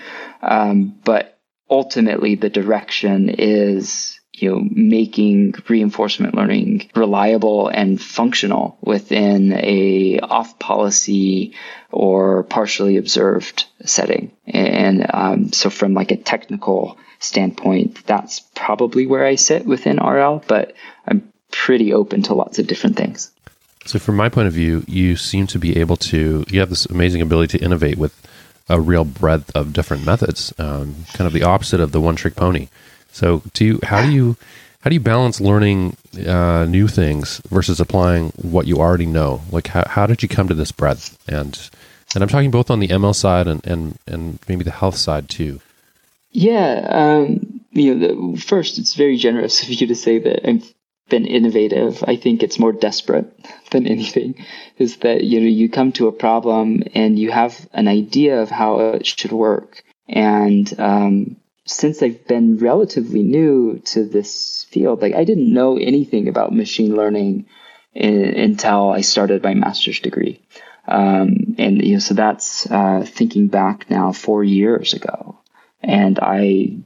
Um, 0.41 0.99
but 1.03 1.39
ultimately, 1.69 2.35
the 2.35 2.49
direction 2.49 3.29
is 3.29 4.16
you 4.37 4.51
know, 4.51 4.67
making 4.71 5.55
reinforcement 5.67 6.35
learning 6.35 6.91
reliable 6.95 7.69
and 7.69 7.99
functional 7.99 8.77
within 8.81 9.51
a 9.53 10.19
off 10.19 10.59
policy 10.59 11.53
or 11.91 12.43
partially 12.43 12.97
observed 12.97 13.65
setting. 13.83 14.31
And 14.45 15.07
um, 15.11 15.53
so 15.53 15.71
from 15.71 15.95
like 15.95 16.11
a 16.11 16.17
technical 16.17 16.99
standpoint, 17.17 18.05
that's 18.05 18.41
probably 18.53 19.07
where 19.07 19.25
I 19.25 19.35
sit 19.35 19.65
within 19.65 19.97
RL, 19.97 20.43
but 20.47 20.75
I'm 21.07 21.33
pretty 21.51 21.93
open 21.93 22.21
to 22.23 22.35
lots 22.35 22.59
of 22.59 22.67
different 22.67 22.95
things. 22.95 23.31
So, 23.85 23.99
from 23.99 24.17
my 24.17 24.27
point 24.27 24.47
of 24.47 24.53
view, 24.53 24.83
you 24.85 25.15
seem 25.15 25.47
to 25.47 25.59
be 25.59 25.77
able 25.77 25.95
to, 25.97 26.45
you 26.49 26.59
have 26.59 26.69
this 26.69 26.85
amazing 26.87 27.21
ability 27.21 27.57
to 27.57 27.63
innovate 27.63 27.97
with 27.97 28.13
a 28.69 28.81
real 28.81 29.05
breadth 29.05 29.49
of 29.55 29.71
different 29.71 30.05
methods, 30.05 30.53
um, 30.59 30.93
kind 31.13 31.25
of 31.25 31.31
the 31.31 31.43
opposite 31.43 31.79
of 31.79 31.93
the 31.93 32.01
one 32.01 32.17
trick 32.17 32.35
pony. 32.35 32.67
So, 33.11 33.41
do 33.53 33.65
you, 33.65 33.79
how 33.83 34.03
do 34.03 34.11
you, 34.11 34.37
how 34.81 34.89
do 34.89 34.93
you 34.93 34.99
balance 34.99 35.41
learning 35.41 35.97
uh, 36.25 36.65
new 36.65 36.87
things 36.87 37.41
versus 37.49 37.79
applying 37.79 38.29
what 38.41 38.67
you 38.67 38.77
already 38.77 39.05
know? 39.05 39.41
Like, 39.51 39.67
how, 39.67 39.85
how 39.87 40.07
did 40.07 40.23
you 40.23 40.29
come 40.29 40.47
to 40.47 40.53
this 40.53 40.71
breadth? 40.71 41.17
And, 41.27 41.69
and 42.13 42.23
I'm 42.23 42.29
talking 42.29 42.51
both 42.51 42.69
on 42.69 42.79
the 42.79 42.87
ML 42.87 43.15
side 43.15 43.47
and, 43.47 43.65
and, 43.65 43.97
and 44.07 44.39
maybe 44.47 44.63
the 44.63 44.71
health 44.71 44.95
side 44.95 45.29
too. 45.29 45.59
Yeah, 46.31 46.87
um, 46.89 47.61
you 47.71 47.95
know, 47.95 48.33
the, 48.33 48.41
first, 48.41 48.77
it's 48.77 48.95
very 48.95 49.17
generous 49.17 49.63
of 49.63 49.69
you 49.69 49.87
to 49.87 49.95
say 49.95 50.19
that 50.19 50.47
I've 50.47 50.73
been 51.09 51.25
innovative. 51.25 52.03
I 52.05 52.15
think 52.15 52.43
it's 52.43 52.59
more 52.59 52.73
desperate 52.73 53.33
than 53.71 53.87
anything. 53.87 54.45
Is 54.77 54.97
that 54.97 55.23
you 55.23 55.39
know 55.39 55.47
you 55.47 55.69
come 55.69 55.91
to 55.93 56.07
a 56.07 56.11
problem 56.11 56.83
and 56.93 57.17
you 57.17 57.31
have 57.31 57.67
an 57.73 57.87
idea 57.87 58.41
of 58.41 58.49
how 58.49 58.79
it 58.79 59.05
should 59.05 59.31
work, 59.31 59.83
and 60.07 60.71
um, 60.79 61.37
since 61.67 62.01
I've 62.01 62.27
been 62.27 62.57
relatively 62.57 63.23
new 63.23 63.79
to 63.85 64.05
this 64.05 64.65
field, 64.69 65.01
like 65.01 65.13
I 65.13 65.23
didn't 65.23 65.53
know 65.53 65.77
anything 65.77 66.27
about 66.27 66.53
machine 66.53 66.95
learning 66.95 67.45
in, 67.93 68.23
until 68.23 68.91
I 68.91 69.01
started 69.01 69.43
my 69.43 69.53
master's 69.53 69.99
degree. 69.99 70.41
Um, 70.87 71.55
and 71.57 71.83
you 71.83 71.93
know, 71.93 71.99
so 71.99 72.13
that's 72.13 72.69
uh, 72.71 73.05
thinking 73.05 73.47
back 73.47 73.89
now 73.89 74.13
four 74.13 74.43
years 74.43 74.93
ago 74.93 75.37
and 75.83 76.19
I 76.19 76.77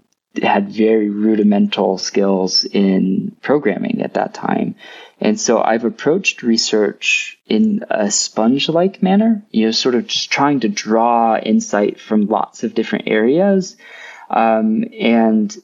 had 0.41 0.69
very 0.69 1.09
rudimental 1.09 1.97
skills 1.97 2.63
in 2.63 3.35
programming 3.41 4.01
at 4.01 4.13
that 4.13 4.33
time. 4.33 4.75
And 5.19 5.39
so 5.39 5.61
I've 5.61 5.83
approached 5.83 6.41
research 6.41 7.37
in 7.47 7.83
a 7.89 8.09
sponge 8.09 8.69
like 8.69 9.03
manner, 9.03 9.43
you 9.51 9.65
know, 9.65 9.71
sort 9.71 9.95
of 9.95 10.07
just 10.07 10.31
trying 10.31 10.61
to 10.61 10.69
draw 10.69 11.37
insight 11.37 11.99
from 11.99 12.27
lots 12.27 12.63
of 12.63 12.73
different 12.73 13.07
areas. 13.07 13.75
Um, 14.31 14.85
and, 14.97 15.55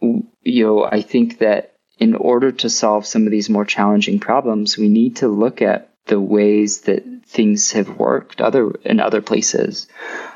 you 0.00 0.66
know, 0.66 0.84
I 0.84 1.00
think 1.00 1.38
that 1.38 1.74
in 1.98 2.14
order 2.14 2.52
to 2.52 2.68
solve 2.68 3.06
some 3.06 3.24
of 3.24 3.30
these 3.30 3.48
more 3.48 3.64
challenging 3.64 4.18
problems, 4.18 4.76
we 4.76 4.88
need 4.88 5.16
to 5.16 5.28
look 5.28 5.62
at 5.62 5.90
the 6.06 6.20
ways 6.20 6.82
that 6.82 7.04
things 7.24 7.72
have 7.72 7.98
worked 7.98 8.40
other 8.40 8.70
in 8.84 9.00
other 9.00 9.22
places. 9.22 9.88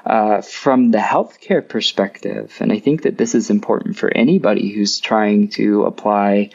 Uh, 0.05 0.41
from 0.41 0.91
the 0.91 0.99
healthcare 0.99 1.67
perspective, 1.67 2.57
and 2.61 2.73
I 2.73 2.81
think 2.81 3.03
that 3.03 3.19
this 3.19 3.35
is 3.35 3.51
important 3.51 3.97
for 3.97 4.11
anybody 4.11 4.71
who's 4.71 4.99
trying 4.99 5.49
to 5.51 5.85
apply 5.85 6.51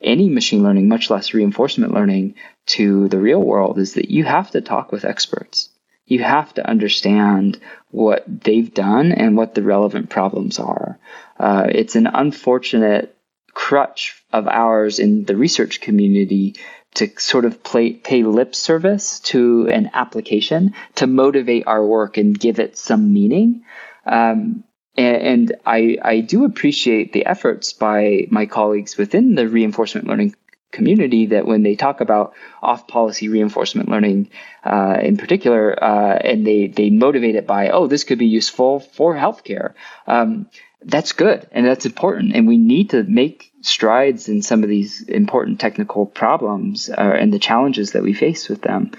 any 0.00 0.28
machine 0.28 0.62
learning, 0.62 0.88
much 0.88 1.10
less 1.10 1.34
reinforcement 1.34 1.92
learning, 1.92 2.34
to 2.66 3.08
the 3.08 3.18
real 3.18 3.40
world, 3.42 3.78
is 3.78 3.94
that 3.94 4.10
you 4.10 4.24
have 4.24 4.50
to 4.52 4.60
talk 4.60 4.92
with 4.92 5.04
experts. 5.04 5.69
You 6.10 6.24
have 6.24 6.52
to 6.54 6.68
understand 6.68 7.60
what 7.92 8.24
they've 8.26 8.74
done 8.74 9.12
and 9.12 9.36
what 9.36 9.54
the 9.54 9.62
relevant 9.62 10.10
problems 10.10 10.58
are. 10.58 10.98
Uh, 11.38 11.68
it's 11.70 11.94
an 11.94 12.08
unfortunate 12.08 13.16
crutch 13.54 14.24
of 14.32 14.48
ours 14.48 14.98
in 14.98 15.24
the 15.24 15.36
research 15.36 15.80
community 15.80 16.56
to 16.94 17.08
sort 17.18 17.44
of 17.44 17.62
play, 17.62 17.92
pay 17.92 18.24
lip 18.24 18.56
service 18.56 19.20
to 19.20 19.68
an 19.68 19.90
application 19.94 20.74
to 20.96 21.06
motivate 21.06 21.68
our 21.68 21.86
work 21.86 22.16
and 22.16 22.38
give 22.38 22.58
it 22.58 22.76
some 22.76 23.12
meaning. 23.12 23.64
Um, 24.04 24.64
and, 24.96 25.54
I, 25.64 25.96
I 26.02 26.20
do 26.20 26.44
appreciate 26.44 27.12
the 27.12 27.26
efforts 27.26 27.72
by 27.72 28.26
my 28.30 28.46
colleagues 28.46 28.96
within 28.96 29.36
the 29.36 29.48
reinforcement 29.48 30.08
learning 30.08 30.34
community 30.70 31.26
that 31.26 31.46
when 31.46 31.62
they 31.62 31.74
talk 31.74 32.00
about 32.00 32.34
off 32.62 32.86
policy 32.86 33.28
reinforcement 33.28 33.88
learning 33.88 34.30
uh, 34.64 34.98
in 35.02 35.16
particular, 35.16 35.82
uh, 35.82 36.16
and 36.16 36.46
they, 36.46 36.66
they 36.66 36.90
motivate 36.90 37.34
it 37.34 37.46
by, 37.46 37.70
oh, 37.70 37.86
this 37.86 38.04
could 38.04 38.18
be 38.18 38.26
useful 38.26 38.80
for 38.80 39.14
healthcare. 39.14 39.74
Um, 40.06 40.48
that's 40.82 41.12
good 41.12 41.46
and 41.52 41.66
that's 41.66 41.86
important. 41.86 42.34
And 42.34 42.48
we 42.48 42.58
need 42.58 42.90
to 42.90 43.02
make 43.02 43.52
strides 43.60 44.28
in 44.28 44.42
some 44.42 44.62
of 44.62 44.68
these 44.68 45.02
important 45.02 45.60
technical 45.60 46.06
problems 46.06 46.88
uh, 46.88 46.94
and 47.00 47.32
the 47.32 47.38
challenges 47.38 47.92
that 47.92 48.02
we 48.02 48.14
face 48.14 48.48
with 48.48 48.62
them. 48.62 48.92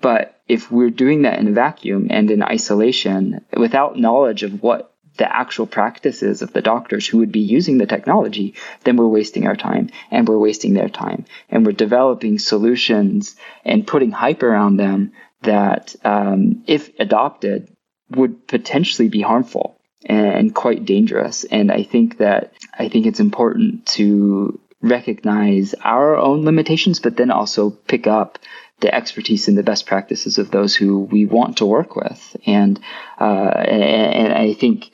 But 0.00 0.40
if 0.46 0.70
we're 0.70 0.90
doing 0.90 1.22
that 1.22 1.38
in 1.38 1.48
a 1.48 1.52
vacuum 1.52 2.06
and 2.10 2.30
in 2.30 2.42
isolation 2.42 3.44
without 3.54 3.98
knowledge 3.98 4.42
of 4.42 4.62
what 4.62 4.94
the 5.18 5.36
actual 5.36 5.66
practices 5.66 6.42
of 6.42 6.52
the 6.52 6.62
doctors 6.62 7.06
who 7.06 7.18
would 7.18 7.32
be 7.32 7.40
using 7.40 7.78
the 7.78 7.86
technology, 7.86 8.54
then 8.84 8.96
we're 8.96 9.06
wasting 9.06 9.46
our 9.46 9.56
time 9.56 9.90
and 10.10 10.26
we're 10.26 10.38
wasting 10.38 10.74
their 10.74 10.88
time. 10.88 11.24
And 11.50 11.66
we're 11.66 11.72
developing 11.72 12.38
solutions 12.38 13.36
and 13.64 13.86
putting 13.86 14.12
hype 14.12 14.42
around 14.42 14.76
them 14.76 15.12
that, 15.42 15.94
um, 16.04 16.64
if 16.66 16.90
adopted, 16.98 17.70
would 18.10 18.46
potentially 18.46 19.08
be 19.08 19.20
harmful 19.20 19.78
and 20.04 20.54
quite 20.54 20.84
dangerous. 20.84 21.44
And 21.44 21.70
I 21.70 21.82
think 21.82 22.18
that 22.18 22.52
I 22.78 22.88
think 22.88 23.06
it's 23.06 23.20
important 23.20 23.86
to 23.98 24.58
recognize 24.80 25.74
our 25.82 26.16
own 26.16 26.44
limitations, 26.44 27.00
but 27.00 27.16
then 27.16 27.30
also 27.30 27.70
pick 27.70 28.06
up 28.06 28.38
the 28.80 28.94
expertise 28.94 29.48
and 29.48 29.58
the 29.58 29.64
best 29.64 29.86
practices 29.86 30.38
of 30.38 30.50
those 30.50 30.76
who 30.76 31.00
we 31.00 31.26
want 31.26 31.56
to 31.58 31.66
work 31.66 31.96
with. 31.96 32.36
And 32.46 32.78
uh, 33.20 33.24
and, 33.24 34.32
I 34.32 34.54
think 34.54 34.90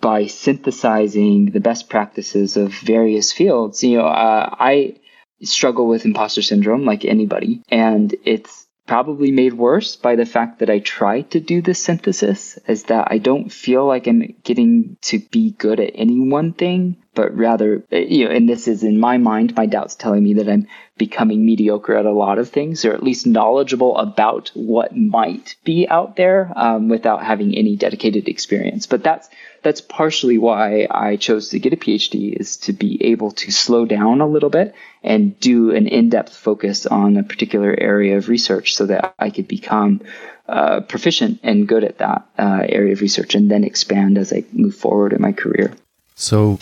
by 0.00 0.26
synthesizing 0.26 1.46
the 1.52 1.60
best 1.60 1.88
practices 1.88 2.56
of 2.56 2.72
various 2.72 3.32
fields, 3.32 3.82
you 3.84 3.98
know, 3.98 4.06
uh, 4.06 4.54
I 4.58 4.96
struggle 5.42 5.86
with 5.86 6.04
imposter 6.04 6.42
syndrome 6.42 6.84
like 6.84 7.04
anybody, 7.04 7.62
and 7.68 8.14
it's 8.24 8.61
probably 8.86 9.30
made 9.30 9.54
worse 9.54 9.96
by 9.96 10.16
the 10.16 10.26
fact 10.26 10.58
that 10.58 10.70
I 10.70 10.80
try 10.80 11.22
to 11.22 11.40
do 11.40 11.62
this 11.62 11.82
synthesis 11.82 12.58
is 12.66 12.84
that 12.84 13.08
I 13.10 13.18
don't 13.18 13.52
feel 13.52 13.86
like 13.86 14.06
I'm 14.06 14.34
getting 14.42 14.96
to 15.02 15.18
be 15.18 15.52
good 15.52 15.80
at 15.80 15.92
any 15.94 16.20
one 16.20 16.52
thing 16.52 17.02
but 17.14 17.36
rather, 17.36 17.84
you 17.90 18.24
know, 18.24 18.30
and 18.30 18.48
this 18.48 18.66
is 18.66 18.82
in 18.82 18.98
my 18.98 19.18
mind, 19.18 19.54
my 19.54 19.66
doubts 19.66 19.94
telling 19.94 20.24
me 20.24 20.34
that 20.34 20.48
I'm 20.48 20.66
becoming 20.96 21.44
mediocre 21.44 21.94
at 21.94 22.06
a 22.06 22.12
lot 22.12 22.38
of 22.38 22.48
things, 22.48 22.84
or 22.84 22.94
at 22.94 23.02
least 23.02 23.26
knowledgeable 23.26 23.98
about 23.98 24.50
what 24.54 24.96
might 24.96 25.56
be 25.64 25.86
out 25.88 26.16
there 26.16 26.50
um, 26.56 26.88
without 26.88 27.22
having 27.22 27.54
any 27.54 27.76
dedicated 27.76 28.28
experience. 28.28 28.86
But 28.86 29.02
that's 29.02 29.28
that's 29.62 29.80
partially 29.80 30.38
why 30.38 30.86
I 30.90 31.16
chose 31.16 31.50
to 31.50 31.58
get 31.58 31.72
a 31.72 31.76
PhD 31.76 32.32
is 32.32 32.56
to 32.58 32.72
be 32.72 33.02
able 33.04 33.30
to 33.32 33.50
slow 33.50 33.84
down 33.84 34.20
a 34.20 34.26
little 34.26 34.50
bit 34.50 34.74
and 35.02 35.38
do 35.40 35.74
an 35.74 35.86
in-depth 35.86 36.34
focus 36.34 36.86
on 36.86 37.16
a 37.16 37.22
particular 37.22 37.74
area 37.78 38.16
of 38.16 38.28
research 38.28 38.74
so 38.74 38.86
that 38.86 39.14
I 39.18 39.30
could 39.30 39.48
become 39.48 40.02
uh, 40.48 40.80
proficient 40.80 41.40
and 41.42 41.68
good 41.68 41.84
at 41.84 41.98
that 41.98 42.26
uh, 42.38 42.66
area 42.68 42.92
of 42.92 43.00
research 43.00 43.34
and 43.34 43.50
then 43.50 43.64
expand 43.64 44.18
as 44.18 44.32
I 44.32 44.44
move 44.52 44.74
forward 44.74 45.12
in 45.12 45.22
my 45.22 45.32
career. 45.32 45.72
So, 46.14 46.58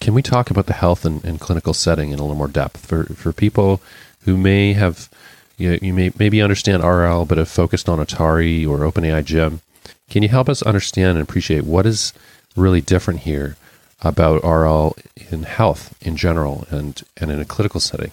can 0.00 0.14
we 0.14 0.22
talk 0.22 0.50
about 0.50 0.66
the 0.66 0.74
health 0.74 1.04
and, 1.04 1.24
and 1.24 1.40
clinical 1.40 1.72
setting 1.72 2.10
in 2.10 2.18
a 2.18 2.22
little 2.22 2.36
more 2.36 2.48
depth 2.48 2.84
for 2.84 3.04
for 3.04 3.32
people 3.32 3.80
who 4.24 4.36
may 4.36 4.74
have 4.74 5.08
you, 5.56 5.70
know, 5.70 5.78
you 5.80 5.92
may 5.94 6.12
maybe 6.18 6.42
understand 6.42 6.82
RL 6.82 7.24
but 7.24 7.38
have 7.38 7.48
focused 7.48 7.88
on 7.88 7.98
Atari 7.98 8.68
or 8.68 8.78
OpenAI 8.78 9.24
Gym? 9.24 9.62
Can 10.10 10.22
you 10.22 10.28
help 10.28 10.48
us 10.48 10.62
understand 10.62 11.18
and 11.18 11.20
appreciate 11.20 11.64
what 11.64 11.86
is 11.86 12.12
really 12.56 12.80
different 12.80 13.20
here 13.20 13.56
about 14.02 14.42
RL 14.42 14.96
in 15.30 15.42
health 15.42 15.94
in 16.00 16.16
general 16.16 16.66
and 16.70 17.02
and 17.16 17.30
in 17.30 17.40
a 17.40 17.44
clinical 17.44 17.80
setting? 17.80 18.12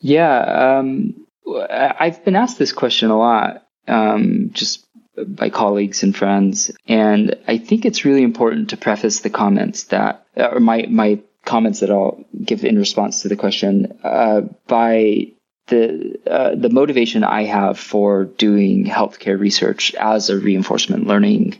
Yeah, 0.00 0.78
um, 0.78 1.26
I've 1.70 2.24
been 2.24 2.36
asked 2.36 2.58
this 2.58 2.72
question 2.72 3.10
a 3.10 3.18
lot, 3.18 3.66
um, 3.86 4.50
just 4.52 4.86
by 5.26 5.50
colleagues 5.50 6.02
and 6.02 6.16
friends, 6.16 6.70
and 6.88 7.36
I 7.46 7.58
think 7.58 7.84
it's 7.84 8.04
really 8.04 8.22
important 8.22 8.70
to 8.70 8.76
preface 8.76 9.20
the 9.20 9.30
comments 9.30 9.84
that, 9.84 10.26
or 10.36 10.60
my 10.60 10.86
my 10.88 11.20
comments 11.44 11.80
that 11.80 11.90
I'll 11.90 12.24
give 12.42 12.64
in 12.64 12.78
response 12.78 13.22
to 13.22 13.28
the 13.28 13.36
question, 13.36 13.98
uh, 14.02 14.42
by 14.66 15.32
the 15.66 16.18
uh, 16.26 16.54
the 16.54 16.70
motivation 16.70 17.24
I 17.24 17.44
have 17.44 17.78
for 17.78 18.24
doing 18.24 18.84
healthcare 18.84 19.38
research 19.38 19.94
as 19.94 20.30
a 20.30 20.38
reinforcement 20.38 21.06
learning 21.06 21.58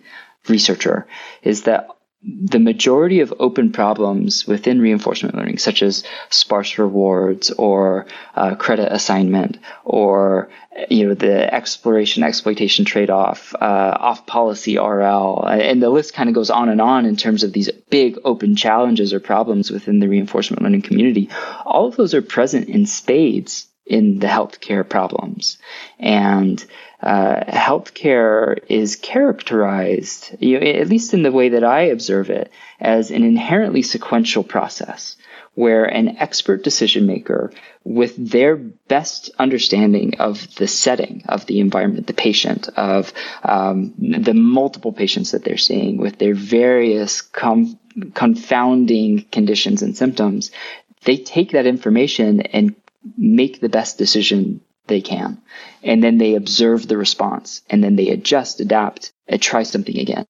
researcher 0.48 1.06
is 1.42 1.62
that 1.62 1.88
the 2.22 2.58
majority 2.58 3.20
of 3.20 3.32
open 3.38 3.72
problems 3.72 4.46
within 4.46 4.80
reinforcement 4.80 5.34
learning, 5.34 5.56
such 5.56 5.82
as 5.82 6.04
sparse 6.28 6.76
rewards 6.76 7.50
or 7.50 8.06
uh, 8.34 8.54
credit 8.56 8.92
assignment 8.92 9.58
or 9.84 10.50
you 10.90 11.08
know 11.08 11.14
the 11.14 11.52
exploration 11.52 12.22
exploitation 12.22 12.84
trade-off, 12.84 13.54
uh, 13.54 13.96
off-policy 13.98 14.78
RL, 14.78 15.42
and 15.46 15.82
the 15.82 15.88
list 15.88 16.12
kind 16.12 16.28
of 16.28 16.34
goes 16.34 16.50
on 16.50 16.68
and 16.68 16.80
on 16.80 17.06
in 17.06 17.16
terms 17.16 17.42
of 17.42 17.54
these 17.54 17.70
big 17.88 18.18
open 18.24 18.54
challenges 18.54 19.14
or 19.14 19.20
problems 19.20 19.70
within 19.70 19.98
the 19.98 20.08
reinforcement 20.08 20.62
learning 20.62 20.82
community. 20.82 21.30
All 21.64 21.88
of 21.88 21.96
those 21.96 22.14
are 22.14 22.22
present 22.22 22.68
in 22.68 22.84
spades 22.84 23.66
in 23.86 24.18
the 24.18 24.26
healthcare 24.26 24.86
problems, 24.86 25.56
and 25.98 26.64
uh, 27.02 27.44
healthcare 27.48 28.58
is 28.68 28.96
characterized, 28.96 30.36
you 30.38 30.60
know, 30.60 30.66
at 30.66 30.88
least 30.88 31.14
in 31.14 31.22
the 31.22 31.32
way 31.32 31.50
that 31.50 31.64
I 31.64 31.82
observe 31.82 32.30
it, 32.30 32.50
as 32.78 33.10
an 33.10 33.24
inherently 33.24 33.82
sequential 33.82 34.44
process 34.44 35.16
where 35.54 35.84
an 35.84 36.16
expert 36.18 36.62
decision 36.62 37.06
maker 37.06 37.52
with 37.84 38.14
their 38.16 38.56
best 38.56 39.30
understanding 39.38 40.18
of 40.20 40.54
the 40.56 40.68
setting 40.68 41.24
of 41.28 41.46
the 41.46 41.60
environment, 41.60 42.06
the 42.06 42.12
patient, 42.12 42.68
of 42.76 43.12
um, 43.42 43.94
the 43.98 44.34
multiple 44.34 44.92
patients 44.92 45.32
that 45.32 45.44
they're 45.44 45.56
seeing 45.56 45.96
with 45.96 46.18
their 46.18 46.34
various 46.34 47.20
com- 47.22 47.78
confounding 48.14 49.24
conditions 49.32 49.82
and 49.82 49.96
symptoms, 49.96 50.50
they 51.04 51.16
take 51.16 51.52
that 51.52 51.66
information 51.66 52.42
and 52.42 52.76
make 53.16 53.60
the 53.60 53.68
best 53.68 53.98
decision 53.98 54.60
they 54.90 55.00
can. 55.00 55.40
And 55.82 56.04
then 56.04 56.18
they 56.18 56.34
observe 56.34 56.86
the 56.86 56.98
response 56.98 57.62
and 57.70 57.82
then 57.82 57.96
they 57.96 58.10
adjust, 58.10 58.60
adapt, 58.60 59.12
and 59.26 59.40
try 59.40 59.62
something 59.62 59.96
again. 59.96 60.26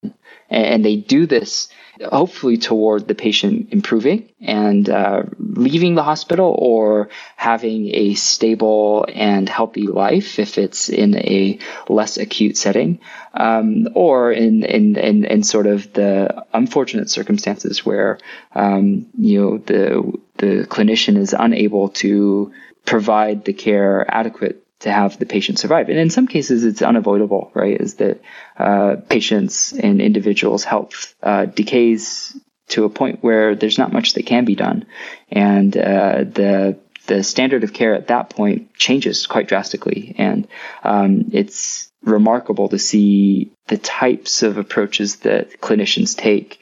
And 0.48 0.84
they 0.84 0.96
do 0.96 1.26
this 1.26 1.68
hopefully 2.08 2.56
toward 2.56 3.06
the 3.06 3.14
patient 3.14 3.68
improving 3.72 4.28
and 4.40 4.88
uh, 4.88 5.22
leaving 5.38 5.94
the 5.94 6.02
hospital 6.02 6.54
or 6.58 7.10
having 7.36 7.94
a 7.94 8.14
stable 8.14 9.06
and 9.12 9.48
healthy 9.48 9.86
life 9.86 10.38
if 10.38 10.56
it's 10.56 10.88
in 10.88 11.16
a 11.16 11.58
less 11.88 12.16
acute 12.16 12.56
setting, 12.56 13.00
um, 13.34 13.88
or 13.94 14.32
in, 14.32 14.64
in, 14.64 14.96
in, 14.96 15.24
in, 15.24 15.42
sort 15.42 15.66
of 15.66 15.92
the 15.92 16.44
unfortunate 16.54 17.10
circumstances 17.10 17.84
where 17.84 18.18
um, 18.54 19.06
you 19.18 19.40
know 19.40 19.58
the 19.58 20.18
the 20.38 20.66
clinician 20.68 21.16
is 21.16 21.34
unable 21.38 21.90
to 21.90 22.52
provide 22.84 23.44
the 23.44 23.52
care 23.52 24.04
adequate 24.08 24.64
to 24.80 24.90
have 24.90 25.18
the 25.18 25.26
patient 25.26 25.58
survive. 25.58 25.88
And 25.88 25.98
in 25.98 26.10
some 26.10 26.26
cases, 26.26 26.64
it's 26.64 26.82
unavoidable, 26.82 27.50
right? 27.54 27.78
Is 27.80 27.94
that 27.96 28.20
uh, 28.56 28.96
patients 29.08 29.72
and 29.72 30.00
individuals' 30.00 30.64
health 30.64 31.14
uh, 31.22 31.44
decays 31.44 32.36
to 32.68 32.84
a 32.84 32.90
point 32.90 33.22
where 33.22 33.54
there's 33.54 33.78
not 33.78 33.92
much 33.92 34.14
that 34.14 34.26
can 34.26 34.44
be 34.44 34.54
done, 34.54 34.86
and 35.30 35.76
uh, 35.76 36.24
the 36.24 36.78
the 37.06 37.24
standard 37.24 37.64
of 37.64 37.72
care 37.72 37.94
at 37.94 38.06
that 38.08 38.30
point 38.30 38.72
changes 38.74 39.26
quite 39.26 39.48
drastically. 39.48 40.14
And 40.16 40.46
um, 40.84 41.30
it's 41.32 41.90
remarkable 42.02 42.68
to 42.68 42.78
see 42.78 43.50
the 43.66 43.78
types 43.78 44.42
of 44.42 44.58
approaches 44.58 45.16
that 45.16 45.60
clinicians 45.60 46.16
take 46.16 46.60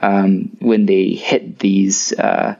um, 0.00 0.56
when 0.60 0.86
they 0.86 1.10
hit 1.10 1.58
these 1.58 2.12
uh, 2.12 2.56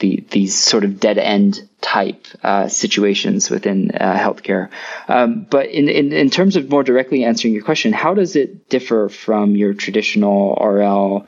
the, 0.00 0.24
these 0.30 0.58
sort 0.58 0.84
of 0.84 0.98
dead 0.98 1.18
end 1.18 1.68
type 1.80 2.26
uh, 2.42 2.68
situations 2.68 3.48
within 3.48 3.92
uh, 3.92 4.16
healthcare. 4.18 4.70
Um, 5.08 5.46
but 5.48 5.66
in, 5.66 5.88
in, 5.88 6.12
in 6.12 6.30
terms 6.30 6.56
of 6.56 6.68
more 6.68 6.82
directly 6.82 7.24
answering 7.24 7.54
your 7.54 7.62
question, 7.62 7.92
how 7.92 8.14
does 8.14 8.36
it 8.36 8.68
differ 8.68 9.08
from 9.08 9.56
your 9.56 9.74
traditional 9.74 10.54
RL, 10.60 11.26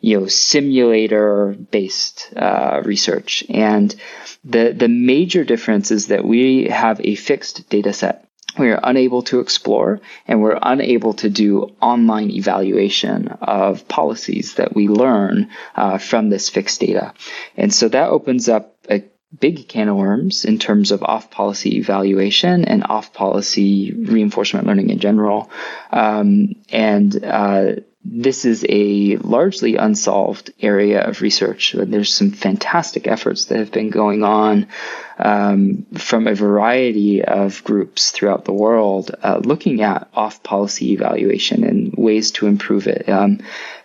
you 0.00 0.20
know, 0.20 0.26
simulator 0.26 1.56
based 1.70 2.32
uh, 2.36 2.82
research? 2.84 3.44
And 3.48 3.94
the 4.44 4.72
the 4.72 4.88
major 4.88 5.44
difference 5.44 5.90
is 5.90 6.06
that 6.06 6.24
we 6.24 6.68
have 6.68 7.00
a 7.02 7.14
fixed 7.14 7.68
data 7.68 7.92
set 7.92 8.29
we 8.58 8.70
are 8.70 8.80
unable 8.82 9.22
to 9.22 9.40
explore 9.40 10.00
and 10.26 10.42
we're 10.42 10.58
unable 10.60 11.14
to 11.14 11.30
do 11.30 11.74
online 11.80 12.30
evaluation 12.30 13.28
of 13.28 13.86
policies 13.88 14.54
that 14.54 14.74
we 14.74 14.88
learn 14.88 15.50
uh, 15.76 15.98
from 15.98 16.30
this 16.30 16.48
fixed 16.48 16.80
data. 16.80 17.14
And 17.56 17.72
so 17.72 17.88
that 17.88 18.10
opens 18.10 18.48
up 18.48 18.76
a 18.90 19.04
big 19.38 19.68
can 19.68 19.88
of 19.88 19.96
worms 19.96 20.44
in 20.44 20.58
terms 20.58 20.90
of 20.90 21.02
off 21.02 21.30
policy 21.30 21.76
evaluation 21.76 22.64
and 22.64 22.84
off 22.84 23.12
policy 23.12 23.92
reinforcement 23.92 24.66
learning 24.66 24.90
in 24.90 24.98
general. 24.98 25.50
Um, 25.92 26.56
and 26.70 27.24
uh, 27.24 27.72
this 28.02 28.46
is 28.46 28.64
a 28.68 29.16
largely 29.18 29.76
unsolved 29.76 30.52
area 30.60 31.02
of 31.02 31.20
research. 31.20 31.74
There's 31.76 32.14
some 32.14 32.30
fantastic 32.30 33.06
efforts 33.06 33.46
that 33.46 33.58
have 33.58 33.72
been 33.72 33.90
going 33.90 34.24
on 34.24 34.68
um, 35.18 35.86
from 35.94 36.26
a 36.26 36.34
variety 36.34 37.22
of 37.22 37.62
groups 37.62 38.10
throughout 38.10 38.46
the 38.46 38.54
world 38.54 39.10
uh, 39.22 39.40
looking 39.44 39.82
at 39.82 40.08
off 40.14 40.42
policy 40.42 40.92
evaluation 40.92 41.62
and 41.62 41.92
ways 41.94 42.30
to 42.32 42.46
improve 42.46 42.86
it. 42.86 43.06
Um, 43.08 43.40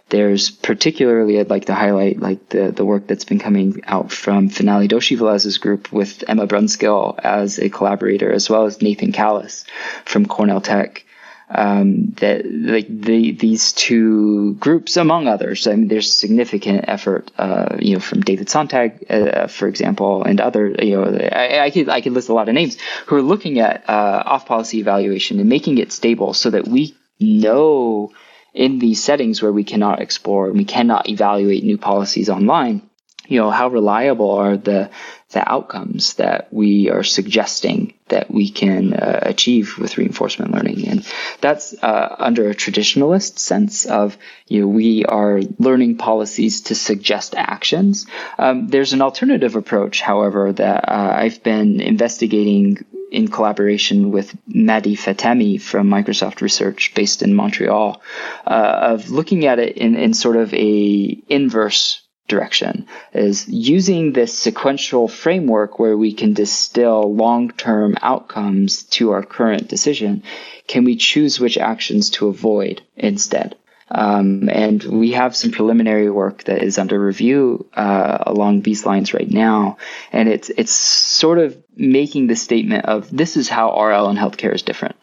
there's 0.09 0.49
particularly 0.49 1.39
I'd 1.39 1.49
like 1.49 1.65
to 1.65 1.73
highlight 1.73 2.19
like 2.19 2.49
the, 2.49 2.71
the 2.71 2.85
work 2.85 3.07
that's 3.07 3.25
been 3.25 3.39
coming 3.39 3.81
out 3.85 4.11
from 4.11 4.49
Finale 4.49 4.87
Doshi 4.87 5.17
Velez's 5.17 5.57
group 5.57 5.91
with 5.91 6.23
Emma 6.27 6.47
Brunskill 6.47 7.19
as 7.19 7.59
a 7.59 7.69
collaborator, 7.69 8.31
as 8.31 8.49
well 8.49 8.65
as 8.65 8.81
Nathan 8.81 9.11
Kallus 9.11 9.65
from 10.05 10.25
Cornell 10.27 10.61
Tech 10.61 11.04
um, 11.49 12.11
that 12.17 12.45
like 12.45 12.87
the, 12.87 13.31
these 13.31 13.73
two 13.73 14.55
groups, 14.55 14.97
among 14.97 15.27
others. 15.27 15.67
I 15.67 15.75
mean, 15.75 15.87
there's 15.87 16.11
significant 16.11 16.85
effort, 16.87 17.31
uh, 17.37 17.77
you 17.79 17.93
know, 17.93 17.99
from 17.99 18.21
David 18.21 18.49
Sontag, 18.49 19.05
uh, 19.09 19.47
for 19.47 19.67
example, 19.67 20.23
and 20.23 20.41
other, 20.41 20.75
you 20.79 20.95
know, 20.95 21.05
I, 21.05 21.59
I, 21.65 21.69
could 21.69 21.89
I 21.89 22.01
could 22.01 22.13
list 22.13 22.29
a 22.29 22.33
lot 22.33 22.49
of 22.49 22.55
names 22.55 22.77
who 23.05 23.15
are 23.17 23.21
looking 23.21 23.59
at 23.59 23.87
uh, 23.87 24.23
off 24.25 24.45
policy 24.45 24.79
evaluation 24.79 25.39
and 25.39 25.49
making 25.49 25.77
it 25.77 25.91
stable 25.91 26.33
so 26.33 26.49
that 26.49 26.67
we 26.67 26.95
know 27.19 28.11
in 28.53 28.79
these 28.79 29.03
settings 29.03 29.41
where 29.41 29.51
we 29.51 29.63
cannot 29.63 30.01
explore 30.01 30.47
and 30.47 30.57
we 30.57 30.65
cannot 30.65 31.09
evaluate 31.09 31.63
new 31.63 31.77
policies 31.77 32.29
online 32.29 32.89
you 33.27 33.39
know 33.39 33.49
how 33.49 33.67
reliable 33.67 34.31
are 34.31 34.57
the 34.57 34.89
the 35.31 35.51
outcomes 35.51 36.15
that 36.15 36.51
we 36.51 36.89
are 36.89 37.03
suggesting 37.03 37.94
that 38.09 38.29
we 38.29 38.49
can 38.49 38.93
uh, 38.93 39.19
achieve 39.23 39.77
with 39.79 39.97
reinforcement 39.97 40.51
learning. 40.51 40.87
And 40.87 41.07
that's 41.41 41.73
uh, 41.81 42.15
under 42.19 42.49
a 42.49 42.55
traditionalist 42.55 43.39
sense 43.39 43.85
of 43.85 44.17
you 44.47 44.61
know 44.61 44.67
we 44.67 45.05
are 45.05 45.41
learning 45.57 45.97
policies 45.97 46.61
to 46.61 46.75
suggest 46.75 47.33
actions. 47.35 48.05
Um, 48.37 48.67
there's 48.67 48.93
an 48.93 49.01
alternative 49.01 49.55
approach 49.55 50.01
however 50.01 50.53
that 50.53 50.89
uh, 50.89 51.13
i've 51.15 51.41
been 51.43 51.81
investigating 51.81 52.85
in 53.11 53.27
collaboration 53.29 54.11
with 54.11 54.35
Mehdi 54.49 54.97
Fatemi 54.97 55.61
from 55.61 55.87
Microsoft 55.89 56.41
Research 56.41 56.93
based 56.95 57.21
in 57.21 57.33
Montreal, 57.33 58.01
uh, 58.45 58.77
of 58.93 59.09
looking 59.09 59.45
at 59.45 59.59
it 59.59 59.77
in, 59.77 59.95
in 59.95 60.13
sort 60.13 60.35
of 60.35 60.53
a 60.53 61.23
inverse 61.29 62.04
direction 62.27 62.87
is 63.13 63.47
using 63.47 64.13
this 64.13 64.37
sequential 64.37 65.07
framework 65.07 65.77
where 65.77 65.95
we 65.95 66.13
can 66.13 66.33
distill 66.33 67.13
long-term 67.13 67.95
outcomes 68.01 68.83
to 68.83 69.11
our 69.11 69.23
current 69.23 69.67
decision 69.67 70.23
can 70.67 70.83
we 70.83 70.95
choose 70.95 71.39
which 71.39 71.57
actions 71.57 72.09
to 72.11 72.27
avoid 72.27 72.81
instead? 72.95 73.55
Um, 73.89 74.49
and 74.51 74.83
we 74.83 75.11
have 75.11 75.35
some 75.35 75.51
preliminary 75.51 76.09
work 76.09 76.45
that 76.45 76.63
is 76.63 76.79
under 76.79 76.99
review 76.99 77.67
uh, 77.75 78.17
along 78.21 78.61
these 78.61 78.83
lines 78.83 79.13
right 79.13 79.29
now, 79.29 79.77
and 80.11 80.27
it's 80.27 80.49
it's 80.49 80.71
sort 80.71 81.37
of 81.37 81.55
making 81.75 82.25
the 82.25 82.35
statement 82.35 82.85
of 82.85 83.15
this 83.15 83.37
is 83.37 83.47
how 83.47 83.79
RL 83.79 84.09
in 84.09 84.17
healthcare 84.17 84.55
is 84.55 84.63
different 84.63 84.95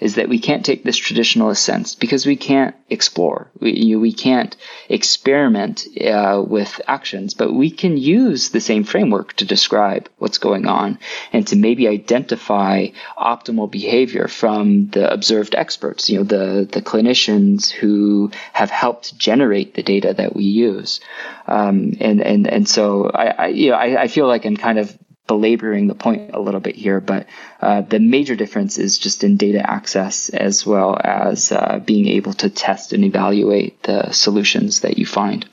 is 0.00 0.16
that 0.16 0.28
we 0.28 0.38
can't 0.38 0.64
take 0.64 0.84
this 0.84 0.98
traditionalist 0.98 1.58
sense 1.58 1.94
because 1.94 2.26
we 2.26 2.36
can't 2.36 2.74
explore. 2.88 3.50
We, 3.60 3.96
we 3.96 4.12
can't 4.12 4.56
experiment 4.88 5.86
uh, 6.00 6.42
with 6.46 6.80
actions 6.86 7.34
but 7.34 7.52
we 7.52 7.70
can 7.70 7.96
use 7.96 8.50
the 8.50 8.60
same 8.60 8.84
framework 8.84 9.32
to 9.34 9.44
describe 9.44 10.08
what's 10.18 10.38
going 10.38 10.66
on 10.66 10.98
and 11.32 11.46
to 11.48 11.56
maybe 11.56 11.88
identify 11.88 12.88
optimal 13.18 13.70
behavior 13.70 14.28
from 14.28 14.88
the 14.90 15.12
observed 15.12 15.54
experts 15.54 16.08
you 16.08 16.18
know 16.18 16.24
the 16.24 16.68
the 16.70 16.82
clinicians 16.82 17.70
who 17.70 18.30
have 18.52 18.70
helped 18.70 19.16
generate 19.18 19.74
the 19.74 19.82
data 19.82 20.14
that 20.14 20.34
we 20.34 20.44
use. 20.44 21.00
Um, 21.46 21.96
and 22.00 22.20
and 22.20 22.46
and 22.46 22.68
so 22.68 23.10
I, 23.10 23.26
I 23.26 23.46
you 23.48 23.70
know 23.70 23.76
I, 23.76 24.02
I 24.02 24.08
feel 24.08 24.26
like 24.26 24.44
I'm 24.44 24.56
kind 24.56 24.78
of 24.78 24.96
belaboring 25.26 25.86
the 25.86 25.94
point 25.94 26.30
a 26.32 26.40
little 26.40 26.60
bit 26.60 26.76
here, 26.76 27.00
but 27.00 27.26
uh, 27.60 27.82
the 27.82 27.98
major 27.98 28.36
difference 28.36 28.78
is 28.78 28.98
just 28.98 29.24
in 29.24 29.36
data 29.36 29.68
access 29.68 30.28
as 30.28 30.64
well 30.64 30.98
as 31.02 31.52
uh, 31.52 31.80
being 31.84 32.06
able 32.08 32.32
to 32.34 32.50
test 32.50 32.92
and 32.92 33.04
evaluate 33.04 33.82
the 33.82 34.12
solutions 34.12 34.80
that 34.80 34.98
you 34.98 35.06
find. 35.06 35.48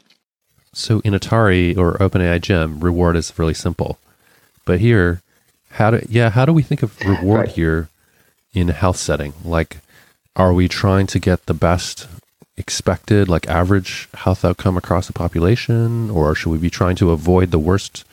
So 0.73 1.01
in 1.01 1.13
Atari 1.13 1.77
or 1.77 1.93
OpenAI 1.97 2.41
Gym, 2.41 2.79
reward 2.79 3.15
is 3.15 3.37
really 3.37 3.53
simple, 3.53 3.99
but 4.65 4.79
here, 4.79 5.21
how 5.71 5.91
do 5.91 6.05
yeah, 6.09 6.29
how 6.29 6.45
do 6.45 6.53
we 6.53 6.63
think 6.63 6.83
of 6.83 6.99
reward 7.05 7.39
right. 7.41 7.49
here 7.49 7.89
in 8.53 8.69
a 8.69 8.73
health 8.73 8.97
setting? 8.97 9.33
Like, 9.43 9.77
are 10.35 10.53
we 10.53 10.67
trying 10.67 11.07
to 11.07 11.19
get 11.19 11.45
the 11.45 11.53
best 11.53 12.07
expected, 12.57 13.27
like 13.27 13.47
average 13.47 14.09
health 14.13 14.43
outcome 14.45 14.77
across 14.77 15.07
the 15.07 15.13
population, 15.13 16.09
or 16.09 16.33
should 16.35 16.51
we 16.51 16.57
be 16.57 16.69
trying 16.69 16.95
to 16.97 17.11
avoid 17.11 17.51
the 17.51 17.59
worst? 17.59 18.03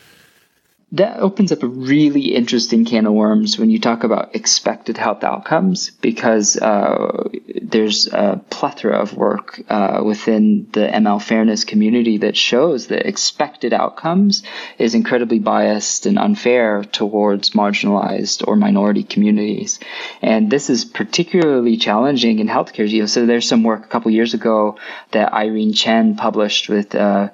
That 0.93 1.19
opens 1.19 1.53
up 1.53 1.63
a 1.63 1.69
really 1.69 2.35
interesting 2.35 2.85
can 2.85 3.07
of 3.07 3.13
worms 3.13 3.57
when 3.59 3.71
you 3.71 3.79
talk 3.79 4.03
about 4.03 4.35
expected 4.35 4.97
health 4.97 5.23
outcomes 5.23 5.91
because 6.01 6.57
uh, 6.57 7.29
there's 7.63 8.09
a 8.09 8.41
plethora 8.51 8.97
of 8.97 9.17
work 9.17 9.61
uh, 9.69 10.03
within 10.05 10.67
the 10.73 10.81
ML 10.81 11.23
fairness 11.23 11.63
community 11.63 12.19
that 12.19 12.37
shows 12.37 12.89
that 12.89 13.07
expected 13.07 13.73
outcomes 13.73 14.43
is 14.79 14.97
incredibly 14.97 15.39
biased 15.39 16.07
and 16.07 16.19
unfair 16.19 16.83
towards 16.83 17.51
marginalized 17.51 18.47
or 18.49 18.57
minority 18.57 19.05
communities. 19.05 19.79
And 20.21 20.51
this 20.51 20.71
is 20.71 20.85
particularly 20.85 21.77
challenging 21.77 22.41
in 22.41 22.49
healthcare. 22.49 23.09
So 23.09 23.27
there's 23.27 23.49
some 23.49 23.63
work 23.63 23.85
a 23.85 23.89
couple 23.89 24.11
years 24.11 24.35
ago 24.35 24.77
that 25.13 25.33
Irene 25.33 25.73
Chen 25.73 26.17
published 26.17 26.69
with 26.69 26.97
uh, 26.97 27.29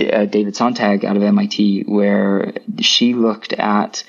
uh, 0.00 0.24
David 0.26 0.56
Sontag 0.56 1.04
out 1.04 1.16
of 1.16 1.22
MIT, 1.22 1.84
where 1.86 2.54
she 2.80 3.14
looked 3.14 3.52
at 3.52 4.04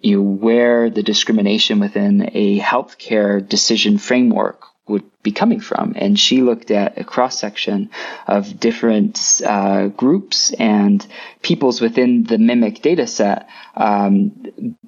you 0.00 0.16
know, 0.16 0.22
where 0.22 0.90
the 0.90 1.02
discrimination 1.02 1.80
within 1.80 2.30
a 2.32 2.58
healthcare 2.60 3.46
decision 3.46 3.98
framework 3.98 4.64
would 4.88 5.04
be 5.22 5.32
coming 5.32 5.60
from. 5.60 5.92
And 5.96 6.18
she 6.18 6.40
looked 6.42 6.70
at 6.70 6.98
a 6.98 7.04
cross 7.04 7.38
section 7.38 7.90
of 8.26 8.58
different 8.58 9.42
uh, 9.44 9.88
groups 9.88 10.52
and 10.52 11.06
peoples 11.42 11.80
within 11.80 12.24
the 12.24 12.36
MIMIC 12.36 12.80
data 12.80 13.06
set 13.06 13.48
um, 13.76 14.32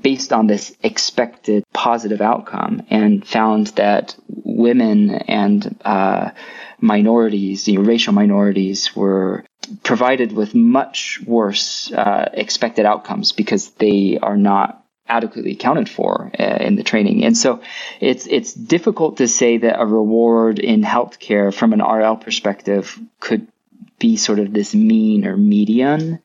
based 0.00 0.32
on 0.32 0.46
this 0.46 0.74
expected 0.82 1.64
positive 1.74 2.20
outcome 2.20 2.82
and 2.88 3.26
found 3.26 3.68
that 3.68 4.16
women 4.28 5.10
and 5.10 5.78
uh, 5.84 6.30
minorities, 6.80 7.68
you 7.68 7.74
know, 7.74 7.84
racial 7.84 8.14
minorities, 8.14 8.96
were 8.96 9.44
provided 9.82 10.32
with 10.32 10.54
much 10.54 11.20
worse 11.26 11.92
uh, 11.92 12.30
expected 12.32 12.86
outcomes 12.86 13.32
because 13.32 13.70
they 13.72 14.18
are 14.20 14.36
not 14.36 14.84
adequately 15.06 15.52
accounted 15.52 15.88
for 15.88 16.30
uh, 16.38 16.58
in 16.60 16.76
the 16.76 16.82
training. 16.82 17.24
And 17.24 17.36
so 17.36 17.60
it's 18.00 18.26
it's 18.26 18.54
difficult 18.54 19.18
to 19.18 19.28
say 19.28 19.58
that 19.58 19.80
a 19.80 19.84
reward 19.84 20.58
in 20.58 20.82
healthcare 20.82 21.52
from 21.52 21.72
an 21.72 21.80
RL 21.82 22.16
perspective 22.16 22.98
could 23.18 23.48
be 23.98 24.16
sort 24.16 24.38
of 24.38 24.52
this 24.52 24.74
mean 24.74 25.26
or 25.26 25.36
median 25.36 26.20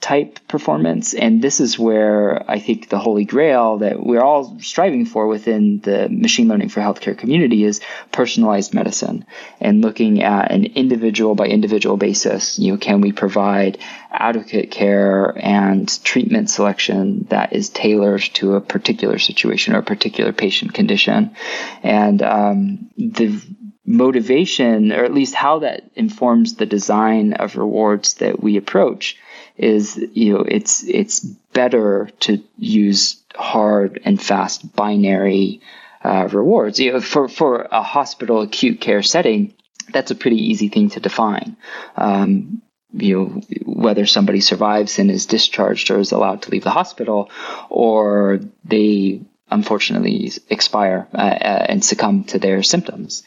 type 0.00 0.38
performance. 0.48 1.12
And 1.12 1.42
this 1.42 1.60
is 1.60 1.78
where 1.78 2.50
I 2.50 2.58
think 2.58 2.88
the 2.88 2.98
holy 2.98 3.26
grail 3.26 3.78
that 3.78 4.02
we're 4.02 4.22
all 4.22 4.58
striving 4.60 5.04
for 5.04 5.26
within 5.26 5.80
the 5.80 6.08
machine 6.08 6.48
learning 6.48 6.70
for 6.70 6.80
healthcare 6.80 7.16
community 7.16 7.64
is 7.64 7.82
personalized 8.10 8.72
medicine 8.72 9.26
and 9.60 9.82
looking 9.82 10.22
at 10.22 10.50
an 10.52 10.64
individual 10.64 11.34
by 11.34 11.46
individual 11.46 11.98
basis. 11.98 12.58
You 12.58 12.72
know, 12.72 12.78
can 12.78 13.02
we 13.02 13.12
provide 13.12 13.76
adequate 14.10 14.70
care 14.70 15.34
and 15.36 15.86
treatment 16.02 16.48
selection 16.48 17.26
that 17.28 17.52
is 17.52 17.68
tailored 17.68 18.22
to 18.34 18.54
a 18.54 18.60
particular 18.60 19.18
situation 19.18 19.74
or 19.74 19.80
a 19.80 19.82
particular 19.82 20.32
patient 20.32 20.72
condition? 20.72 21.36
And 21.82 22.22
um, 22.22 22.90
the 22.96 23.38
motivation, 23.84 24.92
or 24.92 25.04
at 25.04 25.12
least 25.12 25.34
how 25.34 25.58
that 25.58 25.82
informs 25.94 26.54
the 26.54 26.66
design 26.66 27.34
of 27.34 27.56
rewards 27.56 28.14
that 28.14 28.42
we 28.42 28.56
approach, 28.56 29.18
is 29.60 29.96
you 30.14 30.32
know 30.32 30.40
it's 30.40 30.82
it's 30.84 31.20
better 31.20 32.08
to 32.20 32.42
use 32.56 33.22
hard 33.34 34.00
and 34.04 34.20
fast 34.20 34.74
binary 34.74 35.60
uh, 36.02 36.28
rewards. 36.32 36.80
You 36.80 36.94
know, 36.94 37.00
for 37.00 37.28
for 37.28 37.68
a 37.70 37.82
hospital 37.82 38.40
acute 38.40 38.80
care 38.80 39.02
setting, 39.02 39.54
that's 39.92 40.10
a 40.10 40.14
pretty 40.14 40.38
easy 40.38 40.68
thing 40.68 40.88
to 40.90 41.00
define. 41.00 41.56
Um, 41.94 42.62
you 42.92 43.18
know 43.18 43.40
whether 43.66 44.06
somebody 44.06 44.40
survives 44.40 44.98
and 44.98 45.10
is 45.10 45.26
discharged 45.26 45.90
or 45.90 45.98
is 45.98 46.12
allowed 46.12 46.42
to 46.42 46.50
leave 46.50 46.64
the 46.64 46.70
hospital, 46.70 47.30
or 47.68 48.40
they 48.64 49.20
unfortunately 49.50 50.32
expire 50.48 51.08
uh, 51.12 51.18
uh, 51.18 51.66
and 51.68 51.84
succumb 51.84 52.24
to 52.24 52.38
their 52.38 52.62
symptoms. 52.62 53.24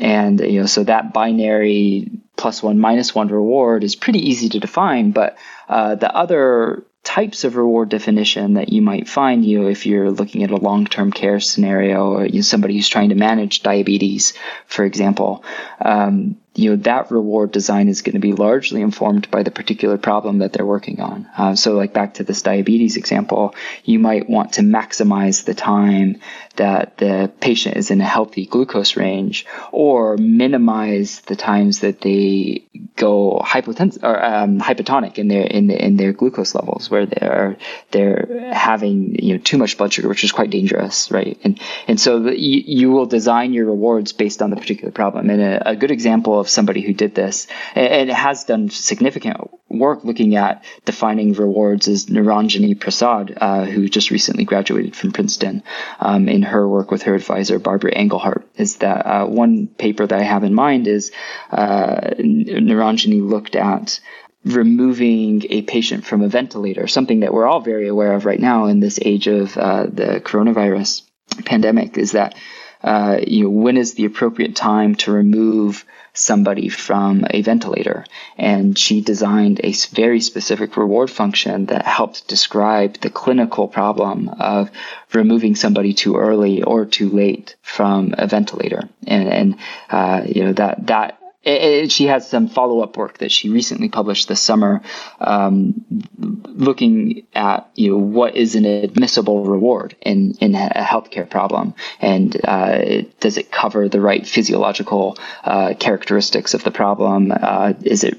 And 0.00 0.40
you 0.40 0.60
know, 0.60 0.66
so 0.66 0.82
that 0.84 1.12
binary 1.12 2.10
plus 2.36 2.62
one 2.62 2.78
minus 2.78 3.14
one 3.14 3.28
reward 3.28 3.84
is 3.84 3.94
pretty 3.94 4.30
easy 4.30 4.48
to 4.48 4.60
define. 4.60 5.12
But 5.12 5.36
uh, 5.70 5.94
the 5.94 6.12
other 6.12 6.84
types 7.04 7.44
of 7.44 7.56
reward 7.56 7.88
definition 7.88 8.54
that 8.54 8.70
you 8.70 8.82
might 8.82 9.08
find 9.08 9.44
you 9.44 9.68
if 9.68 9.86
you're 9.86 10.10
looking 10.10 10.42
at 10.42 10.50
a 10.50 10.56
long-term 10.56 11.12
care 11.12 11.38
scenario 11.38 12.10
or 12.10 12.26
you 12.26 12.34
know, 12.34 12.40
somebody 12.40 12.74
who's 12.74 12.88
trying 12.88 13.10
to 13.10 13.14
manage 13.14 13.62
diabetes, 13.62 14.34
for 14.66 14.84
example, 14.84 15.44
um, 15.80 16.36
you 16.56 16.70
know 16.70 16.76
that 16.82 17.12
reward 17.12 17.52
design 17.52 17.88
is 17.88 18.02
going 18.02 18.14
to 18.14 18.20
be 18.20 18.32
largely 18.32 18.82
informed 18.82 19.30
by 19.30 19.44
the 19.44 19.52
particular 19.52 19.96
problem 19.96 20.38
that 20.38 20.52
they're 20.52 20.66
working 20.66 21.00
on. 21.00 21.28
Uh, 21.38 21.54
so, 21.54 21.76
like 21.76 21.92
back 21.92 22.14
to 22.14 22.24
this 22.24 22.42
diabetes 22.42 22.96
example, 22.96 23.54
you 23.84 24.00
might 24.00 24.28
want 24.28 24.54
to 24.54 24.62
maximize 24.62 25.44
the 25.44 25.54
time 25.54 26.20
that 26.56 26.98
the 26.98 27.30
patient 27.40 27.76
is 27.76 27.90
in 27.90 28.00
a 28.00 28.04
healthy 28.04 28.46
glucose 28.46 28.96
range, 28.96 29.46
or 29.72 30.16
minimize 30.16 31.20
the 31.22 31.36
times 31.36 31.80
that 31.80 32.00
they 32.00 32.64
go 32.96 33.40
hypotens- 33.44 33.98
or 34.02 34.22
um, 34.22 34.60
hypotonic 34.60 35.18
in 35.18 35.28
their 35.28 35.44
in, 35.44 35.68
the, 35.68 35.84
in 35.84 35.96
their 35.96 36.12
glucose 36.12 36.54
levels, 36.54 36.90
where 36.90 37.06
they're 37.06 37.56
they're 37.90 38.52
having 38.52 39.14
you 39.22 39.34
know 39.34 39.38
too 39.42 39.58
much 39.58 39.78
blood 39.78 39.92
sugar, 39.92 40.08
which 40.08 40.24
is 40.24 40.32
quite 40.32 40.50
dangerous, 40.50 41.10
right? 41.10 41.38
And 41.44 41.60
and 41.88 42.00
so 42.00 42.20
the, 42.20 42.38
you, 42.38 42.62
you 42.66 42.90
will 42.90 43.06
design 43.06 43.52
your 43.52 43.66
rewards 43.66 44.12
based 44.12 44.42
on 44.42 44.50
the 44.50 44.56
particular 44.56 44.92
problem. 44.92 45.30
And 45.30 45.40
a, 45.40 45.70
a 45.70 45.76
good 45.76 45.90
example 45.90 46.38
of 46.38 46.48
somebody 46.48 46.80
who 46.80 46.92
did 46.92 47.14
this 47.14 47.46
and 47.74 48.10
has 48.10 48.44
done 48.44 48.70
significant 48.70 49.50
work 49.68 50.04
looking 50.04 50.36
at 50.36 50.64
defining 50.84 51.32
rewards 51.32 51.86
is 51.88 52.06
Niranjani 52.06 52.78
Prasad, 52.78 53.38
uh, 53.40 53.64
who 53.64 53.88
just 53.88 54.10
recently 54.10 54.44
graduated 54.44 54.96
from 54.96 55.12
Princeton. 55.12 55.62
Um, 56.00 56.28
in 56.28 56.39
her 56.42 56.68
work 56.68 56.90
with 56.90 57.02
her 57.02 57.14
advisor, 57.14 57.58
Barbara 57.58 57.92
Engelhardt, 57.92 58.48
is 58.56 58.76
that 58.76 59.06
uh, 59.06 59.26
one 59.26 59.66
paper 59.66 60.06
that 60.06 60.18
I 60.18 60.22
have 60.22 60.44
in 60.44 60.54
mind 60.54 60.86
is 60.86 61.12
uh, 61.50 62.14
looked 62.18 63.56
at 63.56 64.00
removing 64.44 65.44
a 65.50 65.62
patient 65.62 66.04
from 66.04 66.22
a 66.22 66.28
ventilator, 66.28 66.86
something 66.86 67.20
that 67.20 67.32
we're 67.32 67.46
all 67.46 67.60
very 67.60 67.88
aware 67.88 68.14
of 68.14 68.24
right 68.24 68.40
now 68.40 68.66
in 68.66 68.80
this 68.80 68.98
age 69.02 69.26
of 69.26 69.56
uh, 69.56 69.84
the 69.84 70.20
coronavirus 70.24 71.02
pandemic, 71.44 71.98
is 71.98 72.12
that 72.12 72.34
uh, 72.82 73.18
you 73.26 73.44
know, 73.44 73.50
when 73.50 73.76
is 73.76 73.94
the 73.94 74.06
appropriate 74.06 74.56
time 74.56 74.94
to 74.94 75.12
remove 75.12 75.84
somebody 76.12 76.68
from 76.68 77.24
a 77.30 77.42
ventilator. 77.42 78.04
And 78.36 78.78
she 78.78 79.00
designed 79.00 79.60
a 79.62 79.72
very 79.92 80.20
specific 80.20 80.76
reward 80.76 81.10
function 81.10 81.66
that 81.66 81.86
helped 81.86 82.28
describe 82.28 83.00
the 83.00 83.10
clinical 83.10 83.68
problem 83.68 84.28
of 84.28 84.70
removing 85.12 85.54
somebody 85.54 85.92
too 85.94 86.16
early 86.16 86.62
or 86.62 86.84
too 86.86 87.08
late 87.10 87.56
from 87.62 88.14
a 88.18 88.26
ventilator. 88.26 88.88
And, 89.06 89.28
and 89.28 89.56
uh, 89.90 90.22
you 90.26 90.44
know, 90.44 90.52
that, 90.54 90.86
that 90.86 91.19
it, 91.42 91.90
she 91.90 92.06
has 92.06 92.28
some 92.28 92.48
follow 92.48 92.80
up 92.80 92.96
work 92.96 93.18
that 93.18 93.32
she 93.32 93.48
recently 93.48 93.88
published 93.88 94.28
this 94.28 94.40
summer, 94.40 94.82
um, 95.20 95.84
looking 96.18 97.26
at 97.34 97.70
you 97.74 97.92
know 97.92 97.98
what 97.98 98.36
is 98.36 98.54
an 98.56 98.66
admissible 98.66 99.44
reward 99.44 99.96
in 100.02 100.34
in 100.40 100.54
a 100.54 100.82
healthcare 100.82 101.28
problem, 101.28 101.74
and 102.00 102.36
uh, 102.44 103.02
does 103.20 103.38
it 103.38 103.50
cover 103.50 103.88
the 103.88 104.00
right 104.00 104.26
physiological 104.26 105.16
uh, 105.44 105.74
characteristics 105.78 106.52
of 106.54 106.62
the 106.62 106.70
problem? 106.70 107.32
Uh, 107.34 107.72
is 107.82 108.04
it 108.04 108.18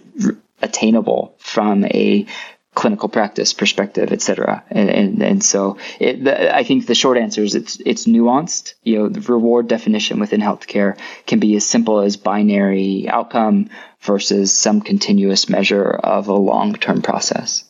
attainable 0.62 1.36
from 1.38 1.86
a 1.86 2.26
clinical 2.74 3.10
practice 3.10 3.52
perspective, 3.52 4.14
et 4.14 4.22
cetera. 4.22 4.64
And, 4.70 4.90
and, 4.90 5.22
and 5.22 5.44
so 5.44 5.78
it, 6.00 6.24
the, 6.24 6.56
I 6.56 6.64
think 6.64 6.88
the 6.88 6.96
short 6.96 7.18
answer 7.18 7.44
is 7.44 7.54
it's, 7.54 7.82
it's 7.86 8.08
nuanced. 8.08 8.76
You 8.84 8.98
know, 8.98 9.10
the 9.10 9.20
reward 9.22 9.68
definition 9.68 10.20
within 10.20 10.40
healthcare 10.40 10.98
can 11.28 11.40
be 11.40 11.56
as 11.58 11.66
simple 11.66 12.00
as 12.00 12.16
binary 12.16 13.10
outcome 13.10 13.70
versus 14.00 14.56
some 14.56 14.80
continuous 14.80 15.50
measure 15.50 15.90
of 15.90 16.30
a 16.30 16.34
long-term 16.34 17.02
process. 17.02 17.66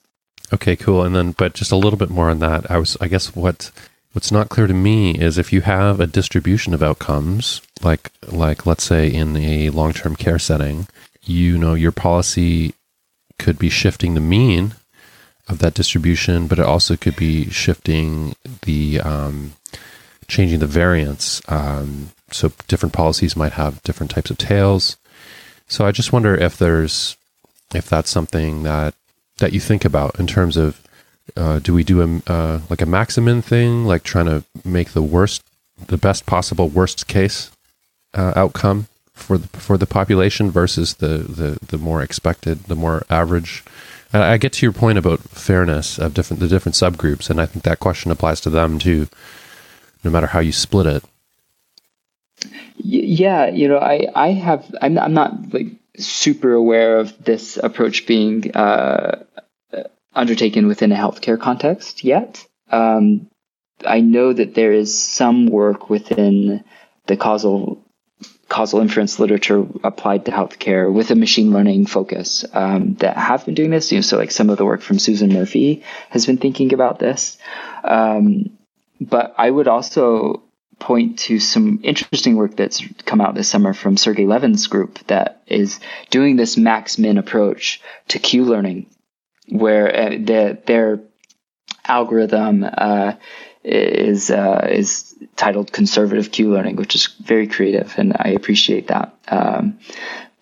Okay, 0.53 0.75
cool. 0.75 1.01
And 1.03 1.15
then, 1.15 1.31
but 1.31 1.55
just 1.55 1.71
a 1.71 1.77
little 1.77 1.97
bit 1.97 2.11
more 2.11 2.29
on 2.29 2.39
that. 2.39 2.69
I 2.69 2.77
was, 2.77 2.95
I 3.01 3.07
guess 3.07 3.35
what, 3.35 3.71
what's 4.13 4.31
not 4.31 4.49
clear 4.49 4.67
to 4.67 4.73
me 4.73 5.15
is 5.17 5.37
if 5.37 5.51
you 5.51 5.61
have 5.61 5.99
a 5.99 6.07
distribution 6.07 6.75
of 6.75 6.83
outcomes, 6.83 7.61
like, 7.81 8.11
like 8.31 8.67
let's 8.67 8.83
say 8.83 9.07
in 9.07 9.35
a 9.35 9.71
long-term 9.71 10.15
care 10.15 10.39
setting, 10.39 10.87
you 11.23 11.57
know, 11.57 11.73
your 11.73 11.91
policy 11.91 12.75
could 13.39 13.57
be 13.57 13.69
shifting 13.69 14.13
the 14.13 14.21
mean 14.21 14.75
of 15.51 15.59
that 15.59 15.73
distribution, 15.73 16.47
but 16.47 16.59
it 16.59 16.65
also 16.65 16.95
could 16.95 17.15
be 17.15 17.49
shifting 17.49 18.35
the 18.63 19.01
um, 19.01 19.53
changing 20.27 20.59
the 20.59 20.67
variance. 20.67 21.41
Um, 21.47 22.11
so 22.31 22.51
different 22.67 22.93
policies 22.93 23.35
might 23.35 23.53
have 23.53 23.83
different 23.83 24.11
types 24.11 24.31
of 24.31 24.37
tails. 24.37 24.97
So 25.67 25.85
I 25.85 25.91
just 25.91 26.13
wonder 26.13 26.33
if 26.33 26.57
there's 26.57 27.17
if 27.73 27.89
that's 27.89 28.09
something 28.09 28.63
that 28.63 28.95
that 29.37 29.53
you 29.53 29.59
think 29.59 29.85
about 29.85 30.19
in 30.19 30.27
terms 30.27 30.57
of 30.57 30.81
uh, 31.35 31.59
do 31.59 31.73
we 31.73 31.83
do 31.83 32.01
a 32.01 32.31
uh, 32.31 32.61
like 32.69 32.81
a 32.81 32.85
maximum 32.85 33.41
thing, 33.41 33.85
like 33.85 34.03
trying 34.03 34.25
to 34.25 34.43
make 34.65 34.91
the 34.91 35.03
worst, 35.03 35.43
the 35.87 35.97
best 35.97 36.25
possible 36.25 36.69
worst 36.69 37.07
case 37.07 37.51
uh, 38.13 38.33
outcome 38.35 38.87
for 39.13 39.37
the 39.37 39.47
for 39.59 39.77
the 39.77 39.85
population 39.85 40.49
versus 40.49 40.95
the 40.95 41.19
the 41.19 41.59
the 41.67 41.77
more 41.77 42.01
expected, 42.01 42.63
the 42.65 42.75
more 42.75 43.03
average 43.09 43.63
I 44.13 44.37
get 44.37 44.53
to 44.53 44.65
your 44.65 44.73
point 44.73 44.97
about 44.97 45.19
fairness 45.21 45.97
of 45.97 46.13
different 46.13 46.39
the 46.39 46.47
different 46.47 46.75
subgroups, 46.75 47.29
and 47.29 47.39
I 47.39 47.45
think 47.45 47.63
that 47.63 47.79
question 47.79 48.11
applies 48.11 48.41
to 48.41 48.49
them 48.49 48.77
too, 48.79 49.07
no 50.03 50.11
matter 50.11 50.27
how 50.27 50.39
you 50.39 50.51
split 50.51 50.85
it. 50.85 51.03
Yeah, 52.77 53.47
you 53.47 53.67
know, 53.67 53.77
I 53.77 54.07
I 54.13 54.31
have 54.31 54.73
I'm 54.81 54.97
I'm 54.97 55.13
not 55.13 55.53
like 55.53 55.67
super 55.97 56.53
aware 56.53 56.99
of 56.99 57.23
this 57.23 57.57
approach 57.57 58.05
being 58.05 58.51
uh, 58.55 59.23
undertaken 60.13 60.67
within 60.67 60.91
a 60.91 60.95
healthcare 60.95 61.39
context 61.39 62.03
yet. 62.03 62.45
Um, 62.69 63.27
I 63.85 64.01
know 64.01 64.33
that 64.33 64.55
there 64.55 64.73
is 64.73 64.97
some 65.01 65.47
work 65.47 65.89
within 65.89 66.63
the 67.07 67.17
causal 67.17 67.83
causal 68.51 68.81
inference 68.81 69.17
literature 69.17 69.65
applied 69.81 70.25
to 70.25 70.31
healthcare 70.31 70.91
with 70.91 71.09
a 71.09 71.15
machine 71.15 71.53
learning 71.53 71.85
focus 71.85 72.43
um, 72.51 72.95
that 72.95 73.15
have 73.15 73.45
been 73.45 73.55
doing 73.55 73.69
this. 73.69 73.91
You 73.93 73.99
know, 73.99 74.01
so 74.01 74.17
like 74.17 74.31
some 74.31 74.49
of 74.49 74.57
the 74.57 74.65
work 74.65 74.81
from 74.81 74.99
Susan 74.99 75.31
Murphy 75.33 75.83
has 76.09 76.25
been 76.25 76.37
thinking 76.37 76.73
about 76.73 76.99
this. 76.99 77.37
Um, 77.85 78.57
but 78.99 79.33
I 79.37 79.49
would 79.49 79.69
also 79.69 80.43
point 80.79 81.19
to 81.19 81.39
some 81.39 81.79
interesting 81.83 82.35
work 82.35 82.57
that's 82.57 82.83
come 83.05 83.21
out 83.21 83.35
this 83.35 83.47
summer 83.47 83.73
from 83.73 83.95
Sergey 83.95 84.27
Levine's 84.27 84.67
group 84.67 84.99
that 85.07 85.43
is 85.47 85.79
doing 86.09 86.35
this 86.35 86.57
max 86.57 86.97
min 86.97 87.17
approach 87.17 87.79
to 88.09 88.19
Q 88.19 88.43
learning, 88.43 88.87
where 89.47 89.95
uh, 89.95 90.09
the, 90.09 90.61
their 90.65 90.99
algorithm 91.85 92.65
uh, 92.65 93.13
is 93.63 94.29
uh, 94.31 94.67
is 94.69 95.15
titled 95.35 95.71
conservative 95.71 96.31
Q 96.31 96.51
learning, 96.51 96.75
which 96.77 96.95
is 96.95 97.07
very 97.07 97.47
creative, 97.47 97.93
and 97.97 98.15
I 98.17 98.29
appreciate 98.29 98.87
that. 98.87 99.15
Um, 99.27 99.79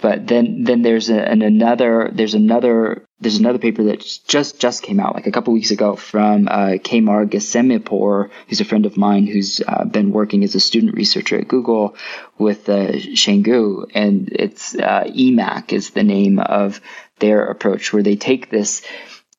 but 0.01 0.27
then 0.27 0.63
then 0.63 0.81
there's 0.81 1.09
a, 1.09 1.21
an 1.21 1.41
another 1.41 2.09
there's 2.13 2.33
another 2.33 3.03
there's 3.19 3.37
another 3.37 3.59
paper 3.59 3.83
that 3.83 3.99
just 4.27 4.59
just 4.59 4.81
came 4.81 4.99
out 4.99 5.13
like 5.13 5.27
a 5.27 5.31
couple 5.31 5.53
weeks 5.53 5.71
ago 5.71 5.95
from 5.97 6.47
uh, 6.47 6.77
Kamyar 6.81 7.27
Ghasemipour, 7.29 8.29
who's 8.47 8.61
a 8.61 8.65
friend 8.65 8.85
of 8.85 8.95
mine 8.95 9.27
who's 9.27 9.61
uh, 9.67 9.83
been 9.83 10.11
working 10.11 10.43
as 10.43 10.55
a 10.55 10.59
student 10.59 10.95
researcher 10.95 11.37
at 11.37 11.49
Google 11.49 11.95
with 12.37 12.69
uh, 12.69 12.97
Shane 12.97 13.43
Gu, 13.43 13.87
and 13.93 14.29
it's 14.31 14.73
uh, 14.75 15.03
EMaQ 15.03 15.73
is 15.73 15.89
the 15.89 16.03
name 16.03 16.39
of 16.39 16.79
their 17.19 17.45
approach, 17.45 17.91
where 17.91 18.03
they 18.03 18.15
take 18.15 18.49
this 18.49 18.81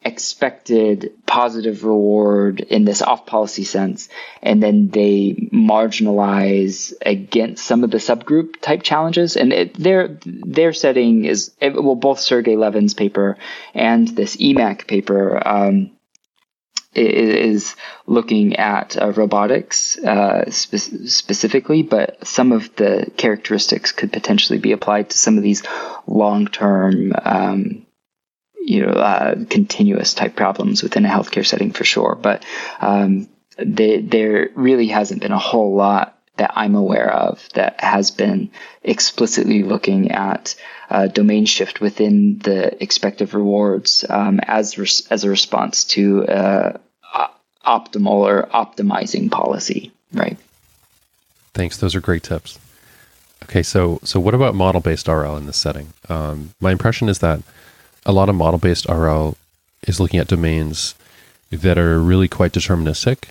expected 0.02 1.12
positive 1.26 1.84
reward 1.84 2.60
in 2.60 2.84
this 2.84 3.02
off 3.02 3.26
policy 3.26 3.64
sense, 3.64 4.08
and 4.42 4.62
then 4.62 4.88
they 4.88 5.48
marginalize 5.52 6.94
against 7.04 7.64
some 7.64 7.84
of 7.84 7.90
the 7.90 7.98
subgroup 7.98 8.60
type 8.60 8.82
challenges. 8.82 9.36
And 9.36 9.52
it, 9.52 9.74
their 9.74 10.18
their 10.24 10.72
setting 10.72 11.26
is 11.26 11.52
well, 11.60 11.96
both 11.96 12.20
Sergey 12.20 12.56
Levine's 12.56 12.94
paper 12.94 13.36
and 13.74 14.08
this 14.08 14.36
EMaQ 14.36 14.86
paper. 14.86 15.46
Um, 15.46 15.90
is 16.92 17.76
looking 18.06 18.56
at 18.56 19.00
uh, 19.00 19.12
robotics 19.12 19.96
uh, 19.98 20.50
spe- 20.50 21.06
specifically, 21.06 21.84
but 21.84 22.26
some 22.26 22.50
of 22.50 22.74
the 22.74 23.08
characteristics 23.16 23.92
could 23.92 24.12
potentially 24.12 24.58
be 24.58 24.72
applied 24.72 25.08
to 25.08 25.16
some 25.16 25.36
of 25.36 25.44
these 25.44 25.62
long-term 26.08 27.12
um, 27.24 27.86
you 28.60 28.86
know 28.86 28.92
uh, 28.92 29.34
continuous 29.48 30.14
type 30.14 30.36
problems 30.36 30.82
within 30.82 31.04
a 31.04 31.08
healthcare 31.08 31.46
setting 31.46 31.72
for 31.72 31.84
sure. 31.84 32.14
But 32.20 32.44
um, 32.80 33.28
they, 33.58 34.00
there 34.00 34.50
really 34.54 34.88
hasn't 34.88 35.22
been 35.22 35.32
a 35.32 35.38
whole 35.38 35.74
lot 35.74 36.16
that 36.36 36.52
I'm 36.54 36.74
aware 36.74 37.12
of 37.12 37.46
that 37.54 37.80
has 37.82 38.10
been 38.10 38.50
explicitly 38.82 39.62
looking 39.62 40.10
at 40.12 40.54
uh, 40.88 41.06
domain 41.06 41.44
shift 41.44 41.80
within 41.80 42.38
the 42.38 42.82
expected 42.82 43.34
rewards 43.34 44.04
um, 44.08 44.40
as 44.42 44.78
res- 44.78 45.06
as 45.08 45.24
a 45.24 45.30
response 45.30 45.84
to 45.84 46.26
uh, 46.26 46.78
optimal 47.66 48.06
or 48.06 48.48
optimizing 48.52 49.30
policy. 49.30 49.92
Right. 50.12 50.38
Thanks. 51.54 51.76
Those 51.76 51.94
are 51.94 52.00
great 52.00 52.22
tips. 52.22 52.58
Okay, 53.44 53.62
so 53.62 54.00
so 54.04 54.20
what 54.20 54.34
about 54.34 54.54
model 54.54 54.80
based 54.80 55.08
RL 55.08 55.36
in 55.36 55.46
this 55.46 55.56
setting? 55.56 55.92
Um, 56.08 56.54
my 56.60 56.72
impression 56.72 57.08
is 57.08 57.18
that 57.20 57.40
a 58.06 58.12
lot 58.12 58.28
of 58.28 58.34
model 58.34 58.58
based 58.58 58.88
RL 58.88 59.36
is 59.86 60.00
looking 60.00 60.20
at 60.20 60.28
domains 60.28 60.94
that 61.50 61.78
are 61.78 62.00
really 62.00 62.28
quite 62.28 62.52
deterministic. 62.52 63.30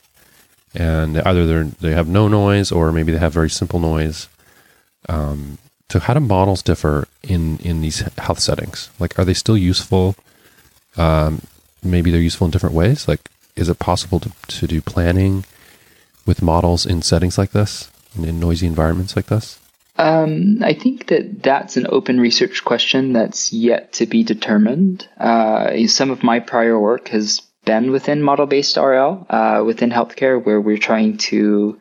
And 0.73 1.19
either 1.21 1.63
they 1.63 1.69
they 1.79 1.91
have 1.93 2.08
no 2.08 2.27
noise 2.27 2.71
or 2.71 2.91
maybe 2.91 3.12
they 3.12 3.17
have 3.17 3.34
very 3.34 3.49
simple 3.49 3.79
noise. 3.79 4.27
Um, 5.08 5.58
so, 5.91 5.99
how 5.99 6.13
do 6.13 6.19
models 6.19 6.62
differ 6.62 7.08
in, 7.23 7.58
in 7.60 7.82
these 7.82 7.99
health 8.19 8.39
settings? 8.39 8.89
Like, 8.99 9.17
are 9.17 9.25
they 9.25 9.34
still 9.34 9.58
useful? 9.58 10.15
Um, 10.97 11.41
maybe 11.82 12.12
they're 12.12 12.21
useful 12.21 12.45
in 12.45 12.51
different 12.51 12.75
ways. 12.75 13.08
Like, 13.08 13.21
is 13.55 13.69
it 13.69 13.79
possible 13.79 14.19
to, 14.19 14.32
to 14.47 14.67
do 14.67 14.82
planning 14.82 15.45
with 16.27 16.43
models 16.43 16.86
in 16.86 17.01
settings 17.01 17.39
like 17.39 17.51
this, 17.51 17.89
in, 18.15 18.23
in 18.23 18.39
noisy 18.39 18.67
environments 18.67 19.15
like 19.15 19.27
this? 19.27 19.59
Um, 19.99 20.59
I 20.63 20.75
think 20.75 21.07
that 21.07 21.43
that's 21.43 21.75
an 21.75 21.85
open 21.89 22.21
research 22.21 22.63
question 22.63 23.12
that's 23.12 23.51
yet 23.51 23.91
to 23.93 24.05
be 24.05 24.23
determined. 24.23 25.05
Uh, 25.17 25.88
some 25.88 26.09
of 26.09 26.23
my 26.23 26.39
prior 26.39 26.79
work 26.79 27.09
has 27.09 27.41
been 27.65 27.91
within 27.91 28.23
model-based 28.23 28.77
RL 28.77 29.27
uh, 29.29 29.62
within 29.65 29.89
healthcare, 29.89 30.41
where 30.41 30.62
we're 30.62 30.77
trying 30.77 31.17
to, 31.17 31.77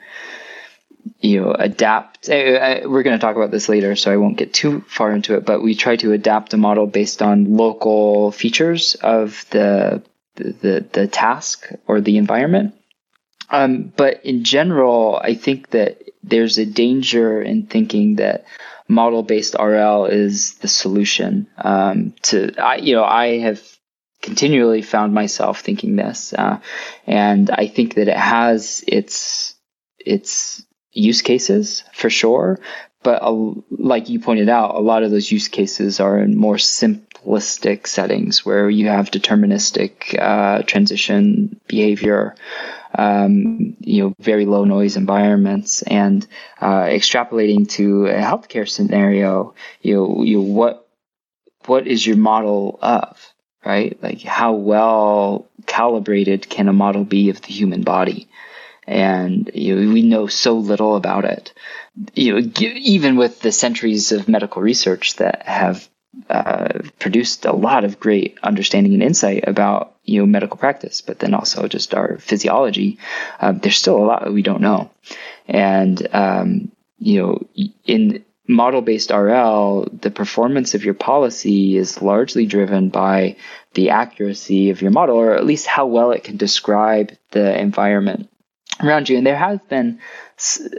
you 1.20 1.40
know, 1.40 1.52
adapt. 1.52 2.28
Uh, 2.28 2.80
we're 2.86 3.04
going 3.04 3.16
to 3.16 3.20
talk 3.20 3.36
about 3.36 3.52
this 3.52 3.68
later, 3.68 3.94
so 3.94 4.12
I 4.12 4.16
won't 4.16 4.36
get 4.36 4.52
too 4.52 4.80
far 4.88 5.12
into 5.12 5.36
it. 5.36 5.46
But 5.46 5.62
we 5.62 5.76
try 5.76 5.94
to 5.94 6.10
adapt 6.10 6.52
a 6.54 6.56
model 6.56 6.88
based 6.88 7.22
on 7.22 7.56
local 7.56 8.32
features 8.32 8.96
of 8.96 9.46
the, 9.50 10.02
the, 10.34 10.84
the 10.92 11.06
task 11.06 11.70
or 11.86 12.00
the 12.00 12.16
environment. 12.16 12.74
Um, 13.48 13.92
but 13.96 14.24
in 14.24 14.42
general, 14.42 15.20
I 15.22 15.34
think 15.34 15.70
that 15.70 16.02
there's 16.28 16.58
a 16.58 16.66
danger 16.66 17.42
in 17.42 17.66
thinking 17.66 18.16
that 18.16 18.44
model 18.88 19.22
based 19.22 19.54
RL 19.58 20.06
is 20.06 20.54
the 20.54 20.68
solution. 20.68 21.46
Um, 21.56 22.14
to 22.22 22.54
I, 22.58 22.76
you 22.76 22.94
know, 22.94 23.04
I 23.04 23.38
have 23.38 23.62
continually 24.22 24.82
found 24.82 25.14
myself 25.14 25.60
thinking 25.60 25.96
this, 25.96 26.32
uh, 26.32 26.58
and 27.06 27.50
I 27.50 27.66
think 27.66 27.94
that 27.94 28.08
it 28.08 28.16
has 28.16 28.82
its 28.86 29.54
its 29.98 30.64
use 30.92 31.22
cases 31.22 31.84
for 31.92 32.10
sure. 32.10 32.60
But 33.02 33.22
uh, 33.22 33.54
like 33.70 34.08
you 34.08 34.18
pointed 34.18 34.48
out, 34.48 34.74
a 34.74 34.80
lot 34.80 35.02
of 35.02 35.10
those 35.10 35.30
use 35.30 35.48
cases 35.48 36.00
are 36.00 36.18
in 36.18 36.36
more 36.36 36.56
simplistic 36.56 37.86
settings 37.86 38.44
where 38.44 38.68
you 38.68 38.88
have 38.88 39.10
deterministic 39.10 40.18
uh, 40.18 40.62
transition 40.62 41.60
behavior 41.68 42.34
um, 42.98 43.76
you 43.78 44.02
know, 44.02 44.14
very 44.18 44.44
low 44.44 44.64
noise 44.64 44.96
environments, 44.96 45.82
and 45.82 46.26
uh, 46.60 46.82
extrapolating 46.82 47.68
to 47.70 48.06
a 48.06 48.14
healthcare 48.14 48.68
scenario, 48.68 49.54
you 49.80 49.94
know, 49.94 50.22
you 50.24 50.38
know, 50.38 50.42
what 50.42 50.88
what 51.66 51.86
is 51.86 52.04
your 52.04 52.16
model 52.16 52.78
of, 52.82 53.32
right? 53.64 53.96
Like 54.02 54.22
how 54.22 54.54
well 54.54 55.46
calibrated 55.66 56.48
can 56.48 56.68
a 56.68 56.72
model 56.72 57.04
be 57.04 57.30
of 57.30 57.40
the 57.40 57.52
human 57.52 57.82
body? 57.82 58.28
And 58.84 59.48
you 59.54 59.76
know, 59.76 59.92
we 59.92 60.02
know 60.02 60.26
so 60.26 60.56
little 60.56 60.96
about 60.96 61.24
it. 61.24 61.52
You 62.14 62.40
know, 62.40 62.50
even 62.60 63.16
with 63.16 63.40
the 63.40 63.52
centuries 63.52 64.10
of 64.10 64.28
medical 64.28 64.60
research 64.60 65.14
that 65.16 65.46
have 65.46 65.88
uh, 66.28 66.80
produced 66.98 67.44
a 67.44 67.52
lot 67.52 67.84
of 67.84 68.00
great 68.00 68.38
understanding 68.42 68.94
and 68.94 69.02
insight 69.04 69.46
about 69.46 69.94
you 70.08 70.20
know 70.20 70.26
medical 70.26 70.56
practice, 70.56 71.00
but 71.00 71.18
then 71.18 71.34
also 71.34 71.68
just 71.68 71.94
our 71.94 72.18
physiology. 72.18 72.98
Um, 73.40 73.58
there's 73.58 73.76
still 73.76 73.98
a 73.98 74.04
lot 74.04 74.24
that 74.24 74.32
we 74.32 74.42
don't 74.42 74.60
know, 74.60 74.90
and 75.46 76.06
um, 76.12 76.72
you 76.98 77.22
know 77.22 77.48
in 77.84 78.24
model 78.48 78.80
based 78.80 79.10
RL, 79.10 79.88
the 79.92 80.10
performance 80.10 80.74
of 80.74 80.84
your 80.84 80.94
policy 80.94 81.76
is 81.76 82.00
largely 82.00 82.46
driven 82.46 82.88
by 82.88 83.36
the 83.74 83.90
accuracy 83.90 84.70
of 84.70 84.80
your 84.80 84.90
model, 84.90 85.16
or 85.16 85.34
at 85.34 85.44
least 85.44 85.66
how 85.66 85.86
well 85.86 86.10
it 86.10 86.24
can 86.24 86.38
describe 86.38 87.12
the 87.30 87.60
environment 87.60 88.28
around 88.82 89.08
you. 89.08 89.18
And 89.18 89.26
there 89.26 89.36
have 89.36 89.68
been 89.68 90.00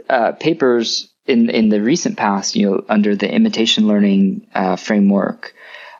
uh, 0.08 0.32
papers 0.32 1.08
in 1.26 1.48
in 1.50 1.68
the 1.68 1.80
recent 1.80 2.16
past, 2.16 2.56
you 2.56 2.70
know, 2.70 2.84
under 2.88 3.14
the 3.14 3.32
imitation 3.32 3.86
learning 3.86 4.48
uh, 4.54 4.76
framework, 4.76 5.54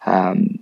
um, 0.05 0.59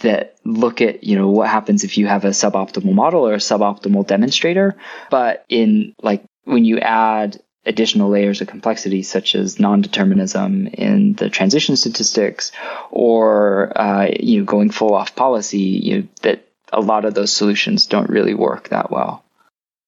that 0.00 0.36
look 0.44 0.80
at 0.80 1.04
you 1.04 1.16
know 1.16 1.28
what 1.28 1.48
happens 1.48 1.84
if 1.84 1.98
you 1.98 2.06
have 2.06 2.24
a 2.24 2.28
suboptimal 2.30 2.92
model 2.92 3.26
or 3.26 3.34
a 3.34 3.38
suboptimal 3.38 4.06
demonstrator, 4.06 4.76
but 5.10 5.44
in 5.48 5.94
like 6.02 6.24
when 6.44 6.64
you 6.64 6.78
add 6.78 7.40
additional 7.64 8.10
layers 8.10 8.40
of 8.40 8.48
complexity 8.48 9.02
such 9.02 9.36
as 9.36 9.60
non-determinism 9.60 10.66
in 10.66 11.12
the 11.12 11.30
transition 11.30 11.76
statistics 11.76 12.50
or 12.90 13.72
uh, 13.78 14.08
you 14.18 14.40
know 14.40 14.44
going 14.44 14.70
full 14.70 14.94
off 14.94 15.14
policy 15.14 15.58
you 15.58 15.98
know, 15.98 16.08
that 16.22 16.44
a 16.72 16.80
lot 16.80 17.04
of 17.04 17.14
those 17.14 17.32
solutions 17.32 17.86
don't 17.86 18.08
really 18.08 18.34
work 18.34 18.70
that 18.70 18.90
well. 18.90 19.24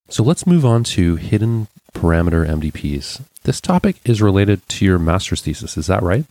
So 0.08 0.22
let's 0.22 0.46
move 0.46 0.64
on 0.64 0.84
to 0.84 1.16
hidden 1.16 1.66
parameter 1.94 2.46
mdps 2.46 3.22
this 3.44 3.60
topic 3.60 3.96
is 4.04 4.22
related 4.22 4.66
to 4.70 4.84
your 4.84 4.98
master's 4.98 5.42
thesis, 5.42 5.76
is 5.76 5.86
that 5.86 6.02
right? 6.02 6.24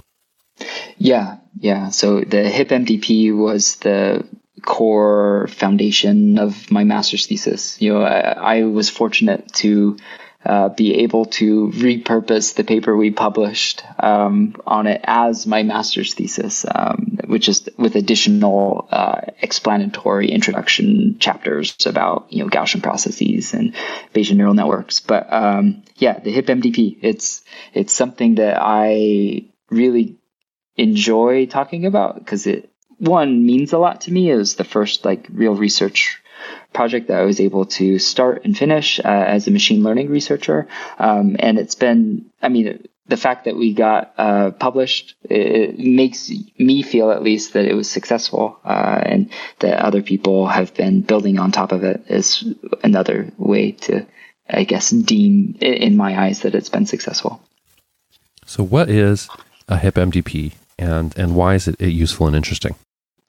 Yeah, 0.97 1.37
yeah. 1.59 1.89
So 1.89 2.21
the 2.21 2.49
HIP 2.49 2.69
MDP 2.69 3.35
was 3.35 3.75
the 3.77 4.25
core 4.61 5.47
foundation 5.47 6.39
of 6.39 6.71
my 6.71 6.83
master's 6.83 7.27
thesis. 7.27 7.81
You 7.81 7.93
know, 7.93 8.01
I, 8.03 8.59
I 8.59 8.63
was 8.63 8.89
fortunate 8.89 9.51
to 9.55 9.97
uh, 10.45 10.69
be 10.69 10.95
able 11.03 11.25
to 11.25 11.69
repurpose 11.69 12.55
the 12.55 12.63
paper 12.63 12.95
we 12.95 13.11
published 13.11 13.83
um, 13.99 14.55
on 14.67 14.87
it 14.87 15.01
as 15.05 15.47
my 15.47 15.63
master's 15.63 16.13
thesis, 16.13 16.65
um, 16.69 17.17
which 17.27 17.47
is 17.47 17.69
with 17.77 17.95
additional 17.95 18.87
uh, 18.91 19.21
explanatory 19.41 20.29
introduction 20.29 21.17
chapters 21.19 21.75
about 21.85 22.27
you 22.29 22.43
know 22.43 22.49
Gaussian 22.49 22.83
processes 22.83 23.53
and 23.53 23.73
Bayesian 24.13 24.35
neural 24.35 24.53
networks. 24.53 24.99
But 24.99 25.31
um, 25.31 25.83
yeah, 25.95 26.19
the 26.19 26.31
HIP 26.31 26.47
MDP, 26.47 26.97
it's 27.01 27.41
it's 27.73 27.93
something 27.93 28.35
that 28.35 28.57
I 28.59 29.45
really 29.69 30.17
enjoy 30.77 31.45
talking 31.45 31.85
about 31.85 32.15
because 32.15 32.47
it 32.47 32.69
one 32.97 33.45
means 33.45 33.73
a 33.73 33.77
lot 33.77 34.01
to 34.01 34.11
me. 34.11 34.31
It 34.31 34.35
was 34.35 34.55
the 34.55 34.63
first 34.63 35.05
like 35.05 35.27
real 35.31 35.55
research 35.55 36.21
project 36.73 37.07
that 37.07 37.19
I 37.19 37.23
was 37.23 37.39
able 37.39 37.65
to 37.65 37.99
start 37.99 38.45
and 38.45 38.57
finish 38.57 38.99
uh, 38.99 39.03
as 39.03 39.47
a 39.47 39.51
machine 39.51 39.83
learning 39.83 40.09
researcher. 40.09 40.67
Um, 40.99 41.35
and 41.39 41.59
it's 41.59 41.75
been, 41.75 42.25
I 42.41 42.49
mean, 42.49 42.87
the 43.07 43.17
fact 43.17 43.45
that 43.45 43.55
we 43.55 43.73
got 43.73 44.13
uh, 44.17 44.51
published 44.51 45.15
it 45.23 45.77
makes 45.77 46.31
me 46.57 46.81
feel 46.81 47.11
at 47.11 47.23
least 47.23 47.53
that 47.53 47.65
it 47.65 47.73
was 47.73 47.89
successful 47.89 48.59
uh, 48.63 49.01
and 49.03 49.29
that 49.59 49.79
other 49.79 50.01
people 50.01 50.47
have 50.47 50.73
been 50.73 51.01
building 51.01 51.37
on 51.37 51.51
top 51.51 51.71
of 51.71 51.83
it 51.83 52.03
is 52.07 52.43
another 52.83 53.31
way 53.37 53.71
to 53.71 54.05
i 54.49 54.63
guess 54.63 54.89
deem 54.89 55.55
in 55.59 55.97
my 55.97 56.25
eyes 56.25 56.41
that 56.41 56.55
it's 56.55 56.69
been 56.69 56.85
successful 56.85 57.41
so 58.45 58.63
what 58.63 58.89
is 58.89 59.27
a 59.67 59.77
hip 59.77 59.95
mdp 59.95 60.53
and 60.77 61.17
and 61.17 61.35
why 61.35 61.55
is 61.55 61.67
it 61.67 61.79
useful 61.81 62.27
and 62.27 62.35
interesting 62.35 62.75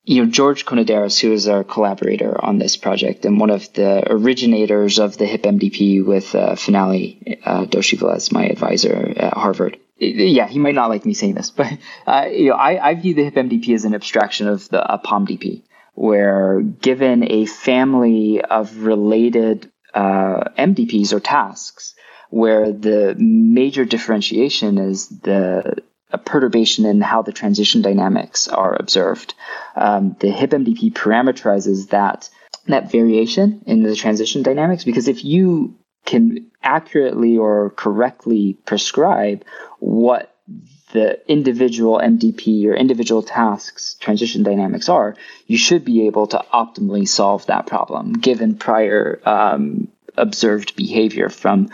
you 0.06 0.22
know, 0.22 0.30
George 0.30 0.66
Konidaris, 0.66 1.18
who 1.18 1.32
is 1.32 1.48
our 1.48 1.64
collaborator 1.64 2.36
on 2.44 2.58
this 2.58 2.76
project 2.76 3.24
and 3.24 3.40
one 3.40 3.48
of 3.48 3.72
the 3.72 4.04
originators 4.12 4.98
of 4.98 5.16
the 5.16 5.24
HIP 5.24 5.42
MDP 5.42 6.04
with 6.04 6.34
uh, 6.34 6.56
Finale 6.56 7.40
uh, 7.44 7.64
Doshi 7.64 8.32
my 8.32 8.44
advisor 8.44 9.14
at 9.16 9.32
Harvard. 9.32 9.78
Yeah, 9.96 10.46
he 10.46 10.58
might 10.58 10.74
not 10.74 10.90
like 10.90 11.06
me 11.06 11.14
saying 11.14 11.34
this, 11.34 11.50
but 11.58 11.72
uh, 12.06 12.26
you 12.30 12.50
know, 12.50 12.56
I, 12.56 12.90
I, 12.90 12.94
view 12.94 13.14
the 13.14 13.24
HIP 13.24 13.34
MDP 13.34 13.74
as 13.74 13.84
an 13.86 13.94
abstraction 13.94 14.46
of 14.46 14.68
the 14.68 14.92
a 14.92 14.98
POMDP, 14.98 15.62
where 15.94 16.60
given 16.60 17.30
a 17.30 17.46
family 17.46 18.42
of 18.42 18.76
related 18.82 19.70
uh, 19.94 20.50
MDPs 20.58 21.14
or 21.14 21.20
tasks, 21.20 21.94
where 22.28 22.72
the 22.72 23.14
major 23.16 23.86
differentiation 23.86 24.76
is 24.76 25.08
the 25.08 25.82
a 26.14 26.18
perturbation 26.18 26.86
in 26.86 27.00
how 27.00 27.22
the 27.22 27.32
transition 27.32 27.82
dynamics 27.82 28.46
are 28.46 28.74
observed. 28.78 29.34
Um, 29.74 30.16
the 30.20 30.30
HIP-MDP 30.30 30.92
parameterizes 30.92 31.90
that 31.90 32.30
that 32.66 32.90
variation 32.90 33.62
in 33.66 33.82
the 33.82 33.94
transition 33.94 34.42
dynamics 34.42 34.84
because 34.84 35.08
if 35.08 35.22
you 35.22 35.76
can 36.06 36.50
accurately 36.62 37.36
or 37.36 37.70
correctly 37.70 38.56
prescribe 38.64 39.44
what 39.80 40.34
the 40.92 41.20
individual 41.30 41.98
MDP 41.98 42.64
or 42.66 42.74
individual 42.74 43.22
tasks 43.22 43.96
transition 44.00 44.44
dynamics 44.44 44.88
are, 44.88 45.16
you 45.46 45.58
should 45.58 45.84
be 45.84 46.06
able 46.06 46.28
to 46.28 46.42
optimally 46.54 47.06
solve 47.06 47.44
that 47.46 47.66
problem 47.66 48.12
given 48.12 48.56
prior 48.56 49.20
um, 49.26 49.88
observed 50.16 50.76
behavior 50.76 51.28
from 51.28 51.70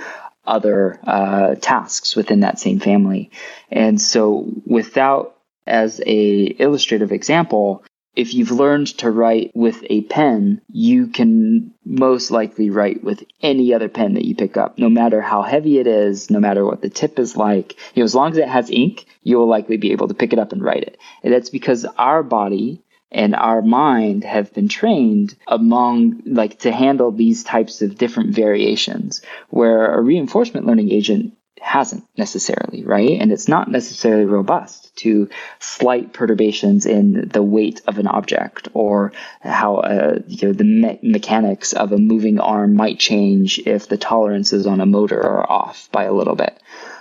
other 0.50 1.00
uh, 1.04 1.54
tasks 1.54 2.16
within 2.16 2.40
that 2.40 2.58
same 2.58 2.80
family. 2.80 3.30
And 3.70 4.00
so 4.00 4.50
without 4.66 5.36
as 5.66 6.00
a 6.04 6.42
illustrative 6.58 7.12
example, 7.12 7.84
if 8.16 8.34
you've 8.34 8.50
learned 8.50 8.88
to 8.98 9.10
write 9.10 9.52
with 9.54 9.84
a 9.88 10.02
pen, 10.02 10.60
you 10.68 11.06
can 11.06 11.72
most 11.84 12.30
likely 12.30 12.68
write 12.68 13.04
with 13.04 13.22
any 13.40 13.72
other 13.72 13.88
pen 13.88 14.14
that 14.14 14.24
you 14.24 14.34
pick 14.34 14.56
up, 14.56 14.78
no 14.78 14.88
matter 14.88 15.20
how 15.20 15.42
heavy 15.42 15.78
it 15.78 15.86
is, 15.86 16.28
no 16.28 16.40
matter 16.40 16.64
what 16.64 16.82
the 16.82 16.90
tip 16.90 17.18
is 17.20 17.36
like. 17.36 17.76
You 17.94 18.02
know, 18.02 18.04
as 18.04 18.14
long 18.14 18.32
as 18.32 18.38
it 18.38 18.48
has 18.48 18.68
ink, 18.68 19.06
you 19.22 19.38
will 19.38 19.48
likely 19.48 19.76
be 19.76 19.92
able 19.92 20.08
to 20.08 20.14
pick 20.14 20.32
it 20.32 20.40
up 20.40 20.52
and 20.52 20.62
write 20.62 20.82
it. 20.82 20.98
And 21.22 21.32
that's 21.32 21.50
because 21.50 21.84
our 21.96 22.24
body 22.24 22.82
and 23.12 23.35
our 23.35 23.62
mind 23.62 24.25
have 24.25 24.53
been 24.55 24.68
trained 24.68 25.35
among 25.46 26.23
like 26.27 26.61
to 26.61 26.73
handle 26.73 27.11
these 27.11 27.44
types 27.44 27.83
of 27.83 27.99
different 27.99 28.35
variations 28.35 29.23
where 29.49 29.94
a 29.94 30.01
reinforcement 30.01 30.66
learning 30.66 30.90
agent 30.90 31.35
hasn't 31.61 32.05
necessarily 32.16 32.85
right? 32.85 33.20
And 33.20 33.31
it's 33.31 33.46
not 33.46 33.70
necessarily 33.70 34.25
robust 34.25 34.96
to 34.96 35.29
slight 35.59 36.12
perturbations 36.12 36.87
in 36.87 37.29
the 37.29 37.42
weight 37.42 37.83
of 37.87 37.99
an 37.99 38.07
object 38.07 38.68
or 38.73 39.12
how 39.40 39.77
uh, 39.77 40.18
you 40.27 40.49
know 40.49 40.55
the 40.55 40.64
me- 40.64 40.99
mechanics 41.03 41.73
of 41.73 41.92
a 41.92 41.99
moving 41.99 42.40
arm 42.40 42.75
might 42.75 42.99
change 42.99 43.59
if 43.59 43.88
the 43.88 43.99
tolerances 43.99 44.66
on 44.66 44.81
a 44.81 44.87
motor 44.87 45.20
are 45.20 45.51
off 45.51 45.88
by 45.92 46.05
a 46.05 46.12
little 46.12 46.35
bit. 46.35 46.61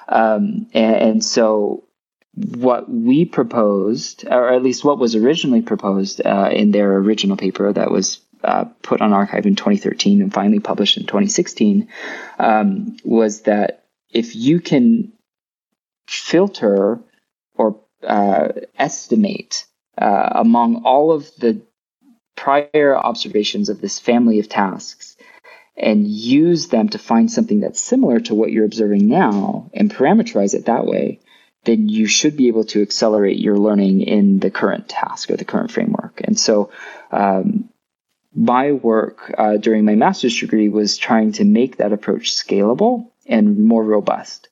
Um, 0.10 0.68
and, 0.74 0.96
and 0.96 1.24
so 1.24 1.84
what 2.40 2.90
we 2.90 3.26
proposed, 3.26 4.26
or 4.26 4.50
at 4.50 4.64
least 4.64 4.86
what 4.86 4.98
was 4.98 5.16
originally 5.16 5.62
proposed 5.62 6.26
uh, 6.26 6.50
in 6.52 6.72
their 6.72 6.94
original 6.96 7.36
paper 7.36 7.72
that 7.72 7.92
was 7.92 8.20
uh, 8.44 8.66
put 8.82 9.02
on 9.02 9.12
arXiv 9.12 9.46
in 9.46 9.56
2013 9.56 10.22
and 10.22 10.34
finally 10.34 10.60
published 10.60 10.98
in 10.98 11.04
2016, 11.04 11.90
um, 12.38 12.96
was 13.04 13.42
that 13.42 13.84
if 14.10 14.36
you 14.36 14.62
can 14.62 15.12
filter 16.08 17.00
or 17.56 17.82
uh, 18.08 18.50
estimate 18.78 19.66
uh, 19.98 20.30
among 20.36 20.84
all 20.86 21.12
of 21.12 21.30
the 21.40 21.62
prior 22.38 22.98
observations 22.98 23.68
of 23.68 23.82
this 23.82 24.00
family 24.00 24.40
of 24.40 24.48
tasks 24.48 25.18
and 25.76 26.08
use 26.08 26.68
them 26.68 26.88
to 26.90 26.98
find 26.98 27.30
something 27.30 27.60
that's 27.60 27.82
similar 27.82 28.20
to 28.22 28.36
what 28.36 28.52
you're 28.52 28.66
observing 28.66 29.08
now 29.10 29.70
and 29.74 29.94
parameterize 29.94 30.54
it 30.54 30.66
that 30.66 30.86
way, 30.86 31.20
then 31.66 31.90
you 31.90 32.08
should 32.08 32.38
be 32.38 32.48
able 32.48 32.64
to 32.66 32.82
accelerate 32.82 33.38
your 33.38 33.58
learning 33.58 34.02
in 34.02 34.40
the 34.40 34.50
current 34.50 34.88
task 34.88 35.30
or 35.30 35.38
the 35.38 35.46
current 35.46 35.72
framework. 35.72 36.22
And 36.24 36.40
so, 36.40 36.72
um, 37.12 37.70
my 38.34 38.72
work 38.72 39.34
uh, 39.38 39.58
during 39.58 39.86
my 39.86 39.96
master's 39.96 40.40
degree 40.40 40.70
was 40.70 40.98
trying 40.98 41.32
to 41.34 41.44
make 41.44 41.78
that 41.78 41.94
approach 41.94 42.32
scalable 42.32 43.10
and 43.26 43.58
more 43.58 43.84
robust. 43.84 44.50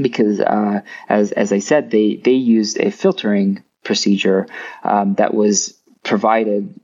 Because, 0.00 0.40
uh, 0.40 0.80
as 1.08 1.32
as 1.32 1.52
I 1.52 1.58
said, 1.58 1.90
they 1.90 2.16
they 2.16 2.32
used 2.32 2.78
a 2.78 2.90
filtering 2.90 3.62
procedure 3.82 4.46
um, 4.84 5.14
that 5.14 5.34
was 5.34 5.76
provided 6.02 6.80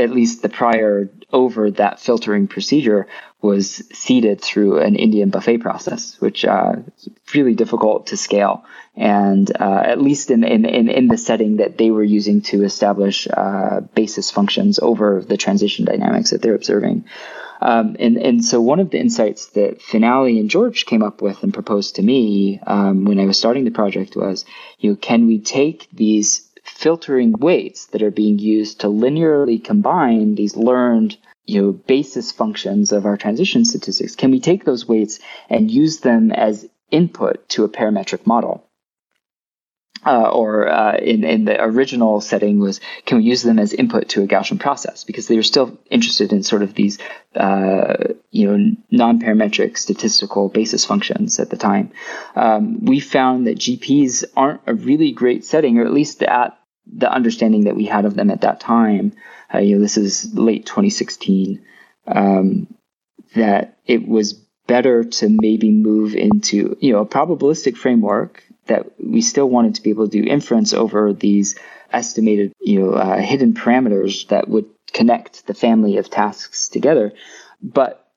at 0.00 0.10
least 0.10 0.42
the 0.42 0.48
prior 0.48 1.10
over 1.32 1.70
that 1.72 2.00
filtering 2.00 2.48
procedure 2.48 3.06
was 3.42 3.82
seeded 3.92 4.40
through 4.40 4.78
an 4.78 4.96
Indian 4.96 5.30
buffet 5.30 5.58
process, 5.58 6.20
which 6.20 6.44
uh, 6.44 6.76
is 6.96 7.08
really 7.34 7.54
difficult 7.54 8.08
to 8.08 8.16
scale. 8.16 8.64
And 8.96 9.50
uh, 9.58 9.82
at 9.84 10.00
least 10.00 10.30
in, 10.30 10.44
in, 10.44 10.66
in, 10.66 11.08
the 11.08 11.16
setting 11.16 11.56
that 11.56 11.78
they 11.78 11.90
were 11.90 12.02
using 12.02 12.42
to 12.42 12.64
establish 12.64 13.28
uh, 13.28 13.80
basis 13.94 14.30
functions 14.30 14.78
over 14.78 15.22
the 15.22 15.36
transition 15.36 15.84
dynamics 15.84 16.30
that 16.30 16.42
they're 16.42 16.56
observing. 16.56 17.04
Um, 17.62 17.96
and, 17.98 18.16
and 18.16 18.44
so 18.44 18.60
one 18.60 18.80
of 18.80 18.90
the 18.90 18.98
insights 18.98 19.46
that 19.50 19.80
Finale 19.80 20.40
and 20.40 20.50
George 20.50 20.86
came 20.86 21.02
up 21.02 21.22
with 21.22 21.42
and 21.42 21.54
proposed 21.54 21.96
to 21.96 22.02
me 22.02 22.58
um, 22.66 23.04
when 23.04 23.20
I 23.20 23.26
was 23.26 23.38
starting 23.38 23.64
the 23.64 23.70
project 23.70 24.16
was, 24.16 24.44
you 24.78 24.90
know, 24.90 24.96
can 24.96 25.26
we 25.26 25.38
take 25.38 25.86
these 25.92 26.49
filtering 26.80 27.32
weights 27.32 27.86
that 27.86 28.02
are 28.02 28.10
being 28.10 28.38
used 28.38 28.80
to 28.80 28.86
linearly 28.86 29.62
combine 29.62 30.34
these 30.34 30.56
learned 30.56 31.16
you 31.44 31.60
know 31.60 31.72
basis 31.72 32.32
functions 32.32 32.92
of 32.92 33.04
our 33.04 33.16
transition 33.16 33.64
statistics. 33.64 34.16
Can 34.16 34.30
we 34.30 34.40
take 34.40 34.64
those 34.64 34.88
weights 34.88 35.20
and 35.50 35.70
use 35.70 36.00
them 36.00 36.32
as 36.32 36.66
input 36.90 37.48
to 37.50 37.64
a 37.64 37.68
parametric 37.68 38.26
model? 38.26 38.66
Uh, 40.06 40.30
or 40.30 40.66
uh, 40.66 40.96
in, 40.96 41.24
in 41.24 41.44
the 41.44 41.62
original 41.62 42.22
setting 42.22 42.58
was 42.58 42.80
can 43.04 43.18
we 43.18 43.24
use 43.24 43.42
them 43.42 43.58
as 43.58 43.74
input 43.74 44.08
to 44.08 44.22
a 44.22 44.26
Gaussian 44.26 44.58
process? 44.58 45.04
Because 45.04 45.26
they 45.28 45.36
were 45.36 45.42
still 45.42 45.78
interested 45.90 46.32
in 46.32 46.42
sort 46.42 46.62
of 46.62 46.72
these 46.74 46.98
uh, 47.34 48.14
you 48.30 48.46
know 48.46 48.76
non-parametric 48.90 49.76
statistical 49.76 50.48
basis 50.48 50.86
functions 50.86 51.38
at 51.38 51.50
the 51.50 51.58
time. 51.58 51.90
Um, 52.34 52.82
we 52.86 53.00
found 53.00 53.46
that 53.46 53.58
GPs 53.58 54.24
aren't 54.34 54.62
a 54.66 54.72
really 54.72 55.12
great 55.12 55.44
setting, 55.44 55.76
or 55.78 55.84
at 55.84 55.92
least 55.92 56.22
at 56.22 56.56
the 56.92 57.12
understanding 57.12 57.64
that 57.64 57.76
we 57.76 57.86
had 57.86 58.04
of 58.04 58.14
them 58.14 58.30
at 58.30 58.42
that 58.42 58.60
time. 58.60 59.12
Uh, 59.52 59.58
you 59.58 59.76
know, 59.76 59.82
this 59.82 59.96
is 59.96 60.32
late 60.34 60.66
2016. 60.66 61.64
Um, 62.06 62.66
that 63.34 63.78
it 63.86 64.06
was 64.06 64.32
better 64.66 65.04
to 65.04 65.28
maybe 65.28 65.70
move 65.70 66.14
into 66.14 66.76
you 66.80 66.92
know 66.92 67.00
a 67.00 67.06
probabilistic 67.06 67.76
framework 67.76 68.42
that 68.66 68.86
we 68.98 69.20
still 69.20 69.48
wanted 69.48 69.74
to 69.74 69.82
be 69.82 69.90
able 69.90 70.08
to 70.08 70.22
do 70.22 70.28
inference 70.28 70.72
over 70.72 71.12
these 71.12 71.58
estimated, 71.92 72.52
you 72.60 72.80
know, 72.80 72.92
uh, 72.92 73.18
hidden 73.18 73.52
parameters 73.52 74.28
that 74.28 74.48
would 74.48 74.66
connect 74.92 75.46
the 75.46 75.54
family 75.54 75.96
of 75.96 76.08
tasks 76.08 76.68
together, 76.68 77.12
but 77.62 78.09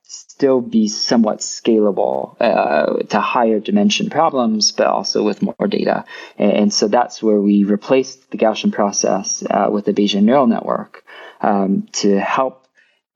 still 0.44 0.60
be 0.60 0.90
somewhat 0.90 1.40
scalable 1.40 2.36
uh, 2.42 3.02
to 3.04 3.18
higher 3.22 3.62
dimension 3.62 4.10
problems, 4.10 4.74
but 4.74 4.88
also 4.88 5.24
with 5.24 5.42
more 5.42 5.68
data. 5.70 6.04
And, 6.38 6.52
and 6.52 6.74
so 6.74 6.90
that's 6.90 7.24
where 7.24 7.40
we 7.40 7.64
replaced 7.64 8.30
the 8.30 8.38
Gaussian 8.38 8.74
process 8.74 9.42
uh, 9.50 9.70
with 9.72 9.86
the 9.86 9.94
Bayesian 9.94 10.24
neural 10.24 10.48
network 10.48 11.06
um, 11.40 11.88
to 11.94 12.20
help 12.20 12.68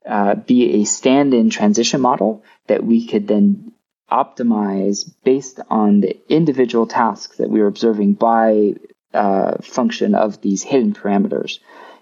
uh, 0.08 0.36
be 0.36 0.80
a 0.80 0.84
stand-in 0.84 1.50
transition 1.50 2.00
model 2.00 2.44
that 2.66 2.82
we 2.82 3.06
could 3.06 3.28
then 3.28 3.72
optimize 4.10 5.12
based 5.22 5.60
on 5.68 6.00
the 6.00 6.18
individual 6.32 6.86
tasks 6.86 7.36
that 7.36 7.50
we 7.50 7.60
were 7.60 7.66
observing 7.66 8.14
by 8.14 8.72
uh, 9.12 9.58
function 9.60 10.14
of 10.14 10.40
these 10.40 10.62
hidden 10.62 10.94
parameters. 10.94 11.58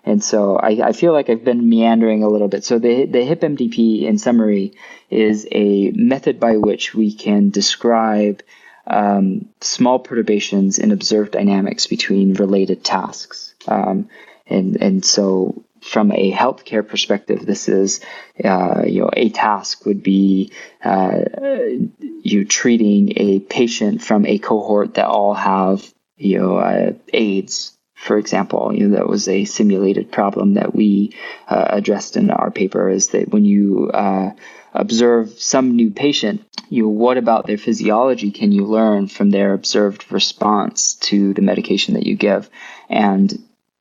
And 0.06 0.22
so 0.22 0.56
I, 0.56 0.88
I, 0.88 0.92
feel 0.92 1.12
like 1.12 1.28
I've 1.28 1.44
been 1.44 1.68
meandering 1.68 2.22
a 2.22 2.28
little 2.28 2.46
bit. 2.46 2.64
So 2.64 2.78
the, 2.78 3.06
the 3.06 3.24
HIP-MDP, 3.24 4.02
in 4.02 4.18
summary, 4.18 4.74
is 5.10 5.48
a 5.50 5.90
method 5.90 6.38
by 6.38 6.58
which 6.58 6.94
we 6.94 7.12
can 7.12 7.50
describe 7.50 8.42
um, 8.86 9.48
small 9.60 9.98
perturbations 9.98 10.78
in 10.78 10.92
observed 10.92 11.32
dynamics 11.32 11.88
between 11.88 12.34
related 12.34 12.84
tasks. 12.84 13.54
Um, 13.66 14.08
and, 14.46 14.80
and 14.80 15.04
so 15.04 15.64
from 15.80 16.12
a 16.12 16.32
healthcare 16.32 16.86
perspective, 16.86 17.44
this 17.44 17.68
is, 17.68 18.00
uh, 18.44 18.84
you 18.86 19.02
know, 19.02 19.10
a 19.12 19.30
task 19.30 19.86
would 19.86 20.04
be 20.04 20.52
uh, 20.84 21.20
you 22.22 22.44
treating 22.44 23.12
a 23.16 23.40
patient 23.40 24.02
from 24.02 24.24
a 24.24 24.38
cohort 24.38 24.94
that 24.94 25.06
all 25.06 25.34
have, 25.34 25.92
you 26.16 26.38
know, 26.38 26.56
uh, 26.58 26.92
AIDS, 27.12 27.75
for 28.06 28.16
example. 28.18 28.72
You 28.72 28.88
know, 28.88 28.96
that 28.96 29.08
was 29.08 29.28
a 29.28 29.44
simulated 29.44 30.12
problem 30.12 30.54
that 30.54 30.74
we 30.74 31.16
uh, 31.48 31.66
addressed 31.70 32.16
in 32.16 32.30
our 32.30 32.50
paper. 32.50 32.88
Is 32.88 33.08
that 33.08 33.28
when 33.28 33.44
you 33.44 33.90
uh, 33.92 34.30
observe 34.72 35.30
some 35.40 35.74
new 35.74 35.90
patient, 35.90 36.44
you 36.68 36.84
know, 36.84 36.88
what 36.88 37.18
about 37.18 37.46
their 37.46 37.58
physiology 37.58 38.30
can 38.30 38.52
you 38.52 38.64
learn 38.64 39.08
from 39.08 39.30
their 39.30 39.52
observed 39.52 40.10
response 40.10 40.94
to 40.94 41.34
the 41.34 41.42
medication 41.42 41.94
that 41.94 42.06
you 42.06 42.16
give, 42.16 42.48
and 42.88 43.32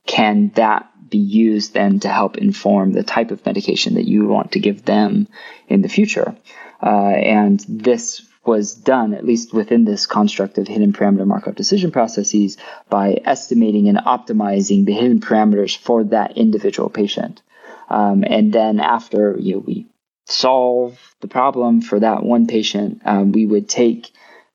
can 0.07 0.51
that 0.55 0.91
be 1.09 1.17
used 1.19 1.73
then 1.73 1.99
to 1.99 2.09
help 2.09 2.37
inform 2.37 2.91
the 2.91 3.03
type 3.03 3.31
of 3.31 3.45
medication 3.45 3.93
that 3.93 4.07
you 4.07 4.25
want 4.25 4.53
to 4.53 4.59
give 4.59 4.83
them 4.85 5.27
in 5.67 5.81
the 5.81 5.89
future. 5.89 6.35
Uh, 6.81 7.09
and 7.09 7.63
this 7.69 8.21
was 8.47 8.73
done, 8.73 9.13
at 9.13 9.25
least 9.25 9.53
within 9.53 9.85
this 9.85 10.05
construct 10.05 10.57
of 10.57 10.67
hidden 10.67 10.93
parameter 10.93 11.25
Markov 11.25 11.55
decision 11.55 11.91
processes, 11.91 12.57
by 12.89 13.21
estimating 13.25 13.87
and 13.89 13.97
optimizing 13.97 14.85
the 14.85 14.93
hidden 14.93 15.19
parameters 15.19 15.75
for 15.77 16.03
that 16.05 16.37
individual 16.37 16.89
patient. 16.89 17.41
Um, 17.89 18.23
and 18.25 18.51
then 18.51 18.79
after 18.79 19.37
you 19.39 19.55
know, 19.55 19.59
we 19.59 19.87
solve 20.25 20.99
the 21.21 21.27
problem 21.27 21.81
for 21.81 21.99
that 21.99 22.23
one 22.23 22.47
patient, 22.47 23.01
um, 23.05 23.31
we 23.31 23.45
would 23.45 23.69
take 23.69 24.11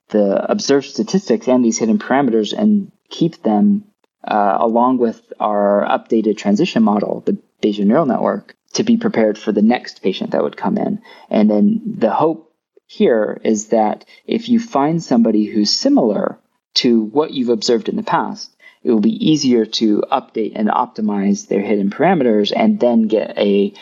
the 0.09 0.51
observed 0.51 0.87
statistics 0.87 1.49
and 1.49 1.65
these 1.65 1.79
hidden 1.79 1.99
parameters 1.99 2.53
and 2.53 2.91
keep 3.09 3.43
them 3.43 3.85
uh, 4.27 4.59
along 4.61 4.99
with 4.99 5.33
our 5.39 5.87
updated 5.89 6.37
transition 6.37 6.83
model, 6.83 7.23
the 7.25 7.39
Bayesian 7.63 7.87
neural 7.87 8.07
network, 8.07 8.55
to 8.75 8.83
be 8.83 8.97
prepared 8.97 9.39
for 9.39 9.53
the 9.53 9.63
next 9.63 10.03
patient 10.03 10.33
that 10.33 10.43
would 10.43 10.57
come 10.57 10.77
in. 10.77 11.03
And 11.29 11.51
then 11.51 11.81
the 11.99 12.11
hope 12.11 12.50
here 12.91 13.41
is 13.45 13.69
that 13.69 14.05
if 14.27 14.49
you 14.49 14.59
find 14.59 15.03
somebody 15.03 15.45
who's 15.45 15.71
similar 15.71 16.39
to 16.75 17.05
what 17.05 17.31
you've 17.31 17.49
observed 17.49 17.89
in 17.89 17.97
the 17.97 18.03
past, 18.03 18.51
it 18.83 18.91
will 18.91 19.01
be 19.01 19.31
easier 19.31 19.65
to 19.65 20.03
update 20.11 20.53
and 20.57 20.69
optimize 20.69 21.47
their 21.47 21.61
hidden 21.61 21.91
parameters 21.91 22.53
and 22.55 22.81
then 22.81 23.03
get 23.07 23.39
a 23.39 23.73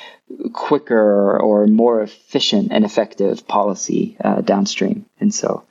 quicker 0.53 1.39
or 1.39 1.67
more 1.67 2.03
efficient 2.03 2.71
and 2.71 2.85
effective 2.85 3.49
policy 3.49 4.17
uh, 4.23 4.43
downstream. 4.43 5.07
And 5.21 5.33
so, 5.33 5.65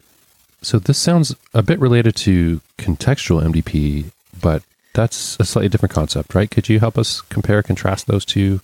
so 0.63 0.79
this 0.79 0.97
sounds 0.97 1.35
a 1.53 1.61
bit 1.61 1.79
related 1.79 2.15
to 2.17 2.61
contextual 2.79 3.43
MDP 3.43 4.11
but 4.41 4.63
that's 4.93 5.37
a 5.39 5.45
slightly 5.45 5.69
different 5.69 5.93
concept, 5.93 6.33
right? 6.33 6.49
Could 6.49 6.69
you 6.69 6.79
help 6.79 6.97
us 6.97 7.21
compare 7.21 7.61
contrast 7.61 8.07
those 8.07 8.25
two 8.25 8.61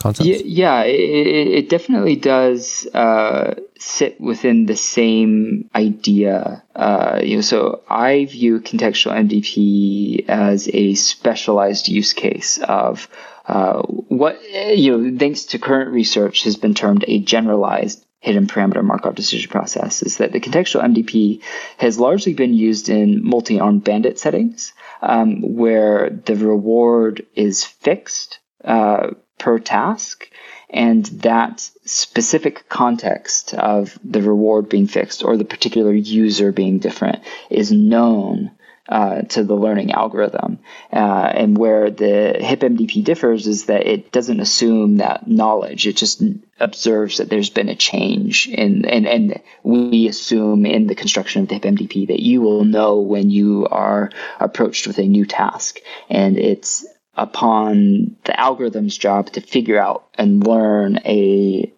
concepts? 0.00 0.28
Yeah, 0.28 0.36
yeah 0.44 0.82
it, 0.82 1.48
it 1.48 1.68
definitely 1.68 2.16
does 2.16 2.86
uh, 2.92 3.54
sit 3.78 4.20
within 4.20 4.66
the 4.66 4.76
same 4.76 5.70
idea. 5.74 6.62
Uh, 6.74 7.20
you 7.22 7.36
know, 7.36 7.42
so 7.42 7.82
I 7.88 8.24
view 8.24 8.60
contextual 8.60 9.12
MDP 9.12 10.28
as 10.28 10.68
a 10.72 10.94
specialized 10.94 11.88
use 11.88 12.12
case 12.12 12.58
of 12.58 13.08
uh, 13.46 13.82
what 13.82 14.40
you 14.76 14.96
know, 14.96 15.18
thanks 15.18 15.44
to 15.44 15.58
current 15.58 15.90
research, 15.90 16.44
has 16.44 16.56
been 16.56 16.74
termed 16.74 17.04
a 17.08 17.20
generalized 17.20 18.04
hidden 18.20 18.46
parameter 18.46 18.84
Markov 18.84 19.14
decision 19.14 19.50
process 19.50 20.02
is 20.02 20.18
that 20.18 20.32
the 20.32 20.40
contextual 20.40 20.84
MDP 20.84 21.42
has 21.78 21.98
largely 21.98 22.34
been 22.34 22.52
used 22.52 22.90
in 22.90 23.26
multi-armed 23.26 23.82
bandit 23.82 24.18
settings, 24.18 24.74
um, 25.00 25.40
where 25.40 26.10
the 26.10 26.36
reward 26.36 27.26
is 27.34 27.64
fixed 27.64 28.38
uh, 28.62 29.08
per 29.40 29.58
task, 29.58 30.30
and 30.68 31.04
that 31.06 31.68
specific 31.84 32.68
context 32.68 33.54
of 33.54 33.98
the 34.04 34.22
reward 34.22 34.68
being 34.68 34.86
fixed 34.86 35.24
or 35.24 35.36
the 35.36 35.44
particular 35.44 35.92
user 35.92 36.52
being 36.52 36.78
different 36.78 37.24
is 37.50 37.72
known 37.72 38.52
uh, 38.88 39.22
to 39.22 39.44
the 39.44 39.54
learning 39.54 39.92
algorithm. 39.92 40.58
Uh, 40.92 41.30
and 41.32 41.56
where 41.56 41.90
the 41.90 42.36
HIP-MDP 42.40 43.04
differs 43.04 43.46
is 43.46 43.66
that 43.66 43.86
it 43.86 44.10
doesn't 44.10 44.40
assume 44.40 44.96
that 44.96 45.28
knowledge. 45.28 45.86
It 45.86 45.96
just 45.96 46.22
observes 46.58 47.18
that 47.18 47.30
there's 47.30 47.50
been 47.50 47.68
a 47.68 47.76
change 47.76 48.48
in, 48.48 48.84
and, 48.84 49.06
and 49.06 49.40
we 49.62 50.08
assume 50.08 50.66
in 50.66 50.88
the 50.88 50.96
construction 50.96 51.42
of 51.42 51.48
the 51.48 51.54
HIP-MDP 51.54 52.08
that 52.08 52.20
you 52.20 52.42
will 52.42 52.64
know 52.64 53.00
when 53.00 53.30
you 53.30 53.66
are 53.70 54.10
approached 54.40 54.86
with 54.88 54.98
a 54.98 55.06
new 55.06 55.24
task. 55.24 55.78
And 56.08 56.36
it's 56.36 56.84
upon 57.14 58.16
the 58.24 58.38
algorithm's 58.38 58.96
job 58.96 59.30
to 59.32 59.40
figure 59.40 59.80
out 59.80 60.06
and 60.14 60.46
learn 60.46 60.98
a 61.04 61.72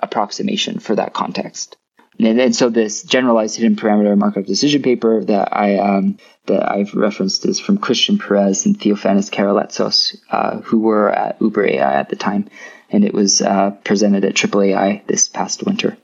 approximation 0.00 0.78
for 0.78 0.94
that 0.94 1.12
context. 1.12 1.76
And, 2.18 2.40
and 2.40 2.54
so 2.54 2.68
this 2.68 3.02
generalized 3.02 3.56
hidden 3.56 3.76
parameter 3.76 4.16
Markov 4.16 4.46
decision 4.46 4.82
paper 4.82 5.24
that 5.24 5.56
I 5.56 5.78
um, 5.78 6.18
that 6.46 6.70
I've 6.70 6.94
referenced 6.94 7.46
is 7.46 7.60
from 7.60 7.78
Christian 7.78 8.18
Perez 8.18 8.66
and 8.66 8.78
Theofanis 8.78 9.30
Karaletsos, 9.30 10.16
uh, 10.30 10.60
who 10.60 10.78
were 10.80 11.10
at 11.10 11.40
Uber 11.40 11.66
AI 11.66 11.94
at 11.94 12.08
the 12.08 12.16
time, 12.16 12.48
and 12.90 13.04
it 13.04 13.14
was 13.14 13.40
uh, 13.40 13.70
presented 13.84 14.24
at 14.24 14.34
AAAI 14.34 15.06
this 15.06 15.28
past 15.28 15.64
winter. 15.64 15.96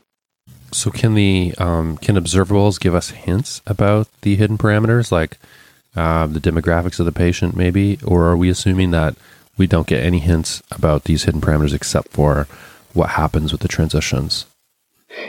So 0.70 0.90
can 0.90 1.14
the 1.14 1.54
um, 1.58 1.96
can 1.98 2.16
observables 2.16 2.78
give 2.78 2.94
us 2.94 3.10
hints 3.10 3.60
about 3.66 4.08
the 4.22 4.36
hidden 4.36 4.58
parameters, 4.58 5.10
like 5.10 5.38
uh, 5.96 6.26
the 6.26 6.40
demographics 6.40 6.98
of 6.98 7.06
the 7.06 7.12
patient, 7.12 7.56
maybe, 7.56 7.98
or 8.04 8.24
are 8.24 8.36
we 8.36 8.48
assuming 8.48 8.90
that 8.90 9.16
we 9.56 9.66
don't 9.66 9.86
get 9.86 10.04
any 10.04 10.18
hints 10.18 10.62
about 10.70 11.04
these 11.04 11.24
hidden 11.24 11.40
parameters 11.40 11.74
except 11.74 12.08
for 12.08 12.46
what 12.92 13.10
happens 13.10 13.52
with 13.52 13.60
the 13.60 13.68
transitions. 13.68 14.46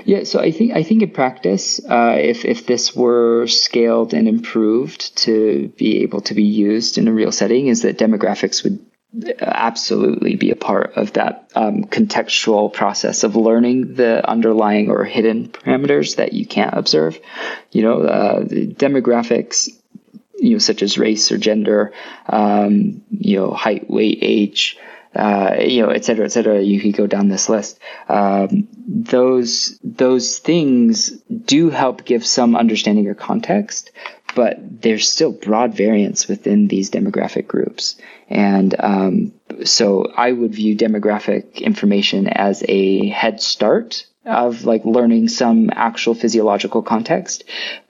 Yeah, 0.04 0.24
so 0.24 0.40
I 0.40 0.52
think 0.52 0.74
I 0.74 0.82
think 0.82 1.04
in 1.04 1.12
practice, 1.12 1.80
uh, 1.88 2.16
if 2.18 2.44
if 2.44 2.66
this 2.66 2.96
were 2.96 3.46
scaled 3.46 4.14
and 4.14 4.28
improved 4.28 5.16
to 5.18 5.72
be 5.78 6.02
able 6.02 6.22
to 6.22 6.34
be 6.34 6.44
used 6.44 6.98
in 6.98 7.08
a 7.08 7.14
real 7.14 7.32
setting, 7.32 7.68
is 7.68 7.84
that 7.84 8.00
demographics 8.00 8.64
would 8.64 8.84
absolutely 9.40 10.36
be 10.36 10.50
a 10.50 10.56
part 10.56 10.94
of 10.96 11.14
that 11.14 11.50
um, 11.56 11.86
contextual 11.86 12.74
process 12.74 13.24
of 13.24 13.36
learning 13.36 13.94
the 13.94 14.28
underlying 14.28 14.90
or 14.90 15.06
hidden 15.06 15.50
parameters 15.50 16.16
that 16.16 16.34
you 16.34 16.48
can't 16.48 16.76
observe. 16.76 17.20
You 17.72 17.84
know, 17.84 18.02
uh, 18.02 18.44
demographics, 18.44 19.70
you 20.38 20.52
know, 20.52 20.60
such 20.60 20.82
as 20.82 20.98
race 20.98 21.32
or 21.32 21.38
gender, 21.38 21.94
um, 22.28 23.04
you 23.10 23.38
know, 23.38 23.52
height, 23.52 23.90
weight, 23.90 24.20
age. 24.22 24.78
Uh, 25.16 25.56
you 25.62 25.82
know, 25.82 25.92
et 25.92 26.04
cetera, 26.04 26.26
et 26.26 26.32
cetera. 26.34 26.62
You 26.62 26.82
could 26.82 26.98
go 26.98 27.08
down 27.08 27.30
this 27.30 27.48
list. 27.48 27.80
Um, 28.10 28.68
those 28.86 29.80
those 29.82 30.40
things 30.40 31.10
do 31.46 31.70
help 31.70 32.04
give 32.04 32.26
some 32.26 32.58
understanding 32.58 33.08
or 33.08 33.16
context, 33.16 33.92
but 34.36 34.58
there's 34.60 35.10
still 35.10 35.32
broad 35.32 35.74
variance 35.74 36.28
within 36.28 36.68
these 36.68 36.92
demographic 36.92 37.48
groups. 37.48 37.96
And 38.30 38.76
um, 38.78 39.32
so 39.64 40.12
I 40.18 40.34
would 40.34 40.54
view 40.54 40.76
demographic 40.76 41.62
information 41.62 42.28
as 42.28 42.62
a 42.68 43.08
head 43.08 43.42
start 43.42 44.06
of 44.26 44.66
like 44.66 44.86
learning 44.86 45.28
some 45.28 45.70
actual 45.74 46.16
physiological 46.16 46.82
context. 46.82 47.44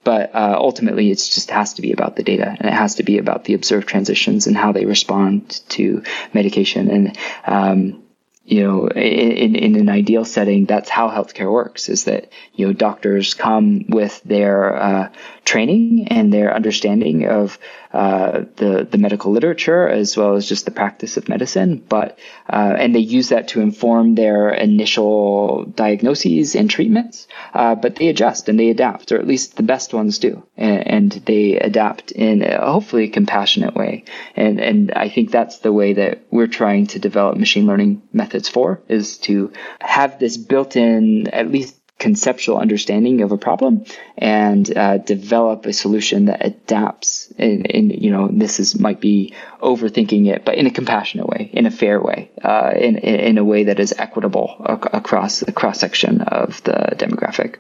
But 0.03 0.35
uh, 0.35 0.55
ultimately, 0.57 1.11
it 1.11 1.15
just 1.15 1.49
has 1.51 1.75
to 1.75 1.81
be 1.81 1.91
about 1.91 2.15
the 2.15 2.23
data 2.23 2.47
and 2.47 2.67
it 2.67 2.73
has 2.73 2.95
to 2.95 3.03
be 3.03 3.17
about 3.17 3.45
the 3.45 3.53
observed 3.53 3.87
transitions 3.87 4.47
and 4.47 4.55
how 4.55 4.71
they 4.71 4.85
respond 4.85 5.61
to 5.69 6.03
medication. 6.33 6.89
And 6.89 7.17
um, 7.45 8.03
you 8.45 8.63
know, 8.63 8.87
in, 8.87 9.55
in 9.55 9.75
an 9.75 9.89
ideal 9.89 10.23
setting, 10.23 10.65
that's 10.65 10.89
how 10.89 11.09
healthcare 11.09 11.51
works 11.51 11.89
is 11.89 12.03
that, 12.03 12.29
you 12.53 12.67
know, 12.67 12.73
doctors 12.73 13.33
come 13.33 13.85
with 13.89 14.21
their 14.23 14.75
uh, 14.75 15.09
training 15.45 16.07
and 16.09 16.33
their 16.33 16.53
understanding 16.53 17.27
of 17.27 17.57
uh, 17.93 18.43
the, 18.57 18.85
the 18.89 18.97
medical 18.97 19.31
literature 19.31 19.87
as 19.87 20.17
well 20.17 20.35
as 20.35 20.49
just 20.49 20.65
the 20.65 20.71
practice 20.71 21.15
of 21.15 21.29
medicine. 21.29 21.77
But, 21.87 22.19
uh, 22.49 22.75
and 22.77 22.93
they 22.93 22.99
use 22.99 23.29
that 23.29 23.49
to 23.49 23.61
inform 23.61 24.15
their 24.15 24.49
initial 24.49 25.63
diagnoses 25.65 26.55
and 26.55 26.69
treatments. 26.69 27.27
Uh, 27.53 27.75
but 27.75 27.95
they 27.95 28.07
adjust 28.07 28.49
and 28.49 28.59
they 28.59 28.69
adapt, 28.69 29.11
or 29.11 29.19
at 29.19 29.27
least 29.27 29.55
the 29.55 29.63
best 29.63 29.93
ones 29.93 30.19
do. 30.19 30.43
And, 30.57 30.87
and 30.87 31.11
they 31.11 31.57
adapt 31.57 32.11
in 32.11 32.41
a 32.41 32.69
hopefully 32.69 33.07
compassionate 33.07 33.75
way. 33.75 34.03
And, 34.35 34.59
and 34.59 34.91
I 34.91 35.09
think 35.09 35.31
that's 35.31 35.59
the 35.59 35.71
way 35.71 35.93
that 35.93 36.23
we're 36.31 36.47
trying 36.47 36.87
to 36.87 36.99
develop 36.99 37.37
machine 37.37 37.67
learning 37.67 38.01
methods 38.11 38.49
for 38.49 38.81
is 38.89 39.19
to 39.19 39.53
have 39.79 40.19
this 40.19 40.37
built 40.37 40.75
in, 40.75 41.27
at 41.27 41.51
least 41.51 41.79
conceptual 41.97 42.57
understanding 42.57 43.21
of 43.21 43.31
a 43.31 43.37
problem 43.37 43.85
and 44.17 44.75
uh, 44.77 44.97
develop 44.97 45.65
a 45.65 45.71
solution 45.71 46.25
that 46.25 46.45
adapts 46.45 47.31
in, 47.37 47.89
you 47.89 48.11
know 48.11 48.27
this 48.27 48.59
is 48.59 48.77
might 48.77 48.99
be 48.99 49.33
overthinking 49.61 50.27
it 50.27 50.43
but 50.43 50.55
in 50.55 50.67
a 50.67 50.71
compassionate 50.71 51.27
way 51.27 51.49
in 51.53 51.65
a 51.65 51.71
fair 51.71 52.01
way 52.01 52.29
uh, 52.43 52.71
in, 52.75 52.97
in 52.97 53.37
a 53.37 53.43
way 53.43 53.65
that 53.65 53.79
is 53.79 53.93
equitable 53.97 54.55
ac- 54.67 54.89
across 54.91 55.39
the 55.39 55.53
cross 55.53 55.79
section 55.79 56.21
of 56.21 56.61
the 56.63 56.95
demographic. 56.97 57.57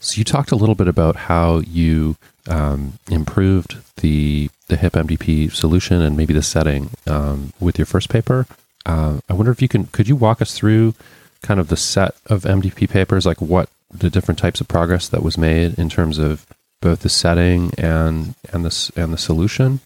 So 0.00 0.18
you 0.18 0.24
talked 0.24 0.50
a 0.50 0.56
little 0.56 0.74
bit 0.74 0.88
about 0.88 1.14
how 1.16 1.58
you 1.58 2.16
um, 2.48 2.98
improved 3.08 3.76
the 3.96 4.50
the 4.66 4.76
hip 4.76 4.94
mdp 4.94 5.52
solution 5.52 6.02
and 6.02 6.16
maybe 6.16 6.34
the 6.34 6.42
setting 6.42 6.90
um, 7.06 7.52
with 7.60 7.78
your 7.78 7.86
first 7.86 8.08
paper. 8.08 8.46
Uh, 8.84 9.20
i 9.28 9.32
wonder 9.32 9.52
if 9.52 9.62
you 9.62 9.68
can 9.68 9.86
could 9.86 10.08
you 10.08 10.16
walk 10.16 10.42
us 10.42 10.52
through 10.52 10.94
kind 11.42 11.60
of 11.60 11.68
the 11.68 11.76
set 11.76 12.14
of 12.26 12.42
MDP 12.42 12.88
papers, 12.88 13.26
like 13.26 13.40
what 13.40 13.68
the 13.90 14.10
different 14.10 14.38
types 14.38 14.60
of 14.60 14.68
progress 14.68 15.08
that 15.08 15.22
was 15.22 15.38
made 15.38 15.78
in 15.78 15.88
terms 15.88 16.18
of 16.18 16.46
both 16.80 17.00
the 17.00 17.08
setting 17.08 17.72
and 17.78 18.34
and 18.52 18.64
the 18.64 18.92
and 18.96 19.12
the 19.12 19.18
solution? 19.18 19.80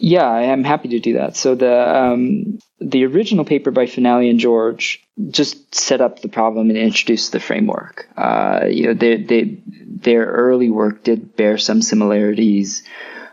Yeah, 0.00 0.28
I 0.28 0.42
am 0.42 0.62
happy 0.62 0.88
to 0.90 1.00
do 1.00 1.14
that. 1.14 1.36
So 1.36 1.56
the 1.56 1.96
um, 1.96 2.60
the 2.80 3.04
original 3.04 3.44
paper 3.44 3.70
by 3.70 3.86
Finale 3.86 4.30
and 4.30 4.38
George 4.38 5.02
just 5.30 5.74
set 5.74 6.00
up 6.00 6.20
the 6.20 6.28
problem 6.28 6.70
and 6.70 6.78
introduced 6.78 7.32
the 7.32 7.40
framework. 7.40 8.08
Uh, 8.16 8.66
you 8.70 8.86
know, 8.86 8.94
they, 8.94 9.16
they, 9.16 9.58
their 9.66 10.24
early 10.26 10.70
work 10.70 11.02
did 11.02 11.34
bear 11.34 11.58
some 11.58 11.82
similarities 11.82 12.84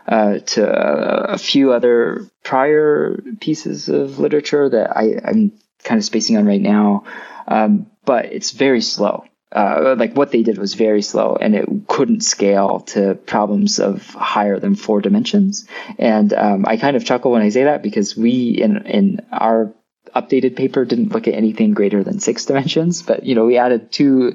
uh, 0.08 0.38
to 0.38 0.68
a, 0.68 1.34
a, 1.34 1.38
few 1.38 1.72
other 1.72 2.26
prior 2.42 3.20
pieces 3.40 3.88
of 3.88 4.18
literature 4.18 4.68
that 4.68 4.96
I, 4.96 5.20
I'm 5.24 5.52
kind 5.82 5.98
of 5.98 6.04
spacing 6.04 6.36
on 6.36 6.46
right 6.46 6.60
now 6.60 7.04
um, 7.46 7.86
but 8.04 8.26
it's 8.26 8.52
very 8.52 8.80
slow. 8.80 9.24
Uh, 9.52 9.94
like 9.96 10.14
what 10.14 10.32
they 10.32 10.42
did 10.42 10.58
was 10.58 10.74
very 10.74 11.00
slow 11.02 11.36
and 11.40 11.54
it 11.54 11.66
couldn't 11.86 12.22
scale 12.22 12.80
to 12.80 13.14
problems 13.14 13.78
of 13.78 14.04
higher 14.08 14.58
than 14.58 14.74
four 14.74 15.00
dimensions. 15.00 15.66
And 15.98 16.32
um, 16.32 16.64
I 16.66 16.76
kind 16.76 16.96
of 16.96 17.04
chuckle 17.04 17.30
when 17.30 17.42
I 17.42 17.48
say 17.50 17.64
that 17.64 17.82
because 17.82 18.16
we 18.16 18.50
in 18.50 18.84
in 18.86 19.26
our 19.30 19.72
updated 20.14 20.56
paper 20.56 20.84
didn't 20.84 21.12
look 21.12 21.28
at 21.28 21.34
anything 21.34 21.74
greater 21.74 22.02
than 22.02 22.18
six 22.18 22.44
dimensions, 22.44 23.02
but 23.02 23.24
you 23.24 23.34
know 23.34 23.46
we 23.46 23.56
added 23.56 23.92
two 23.92 24.34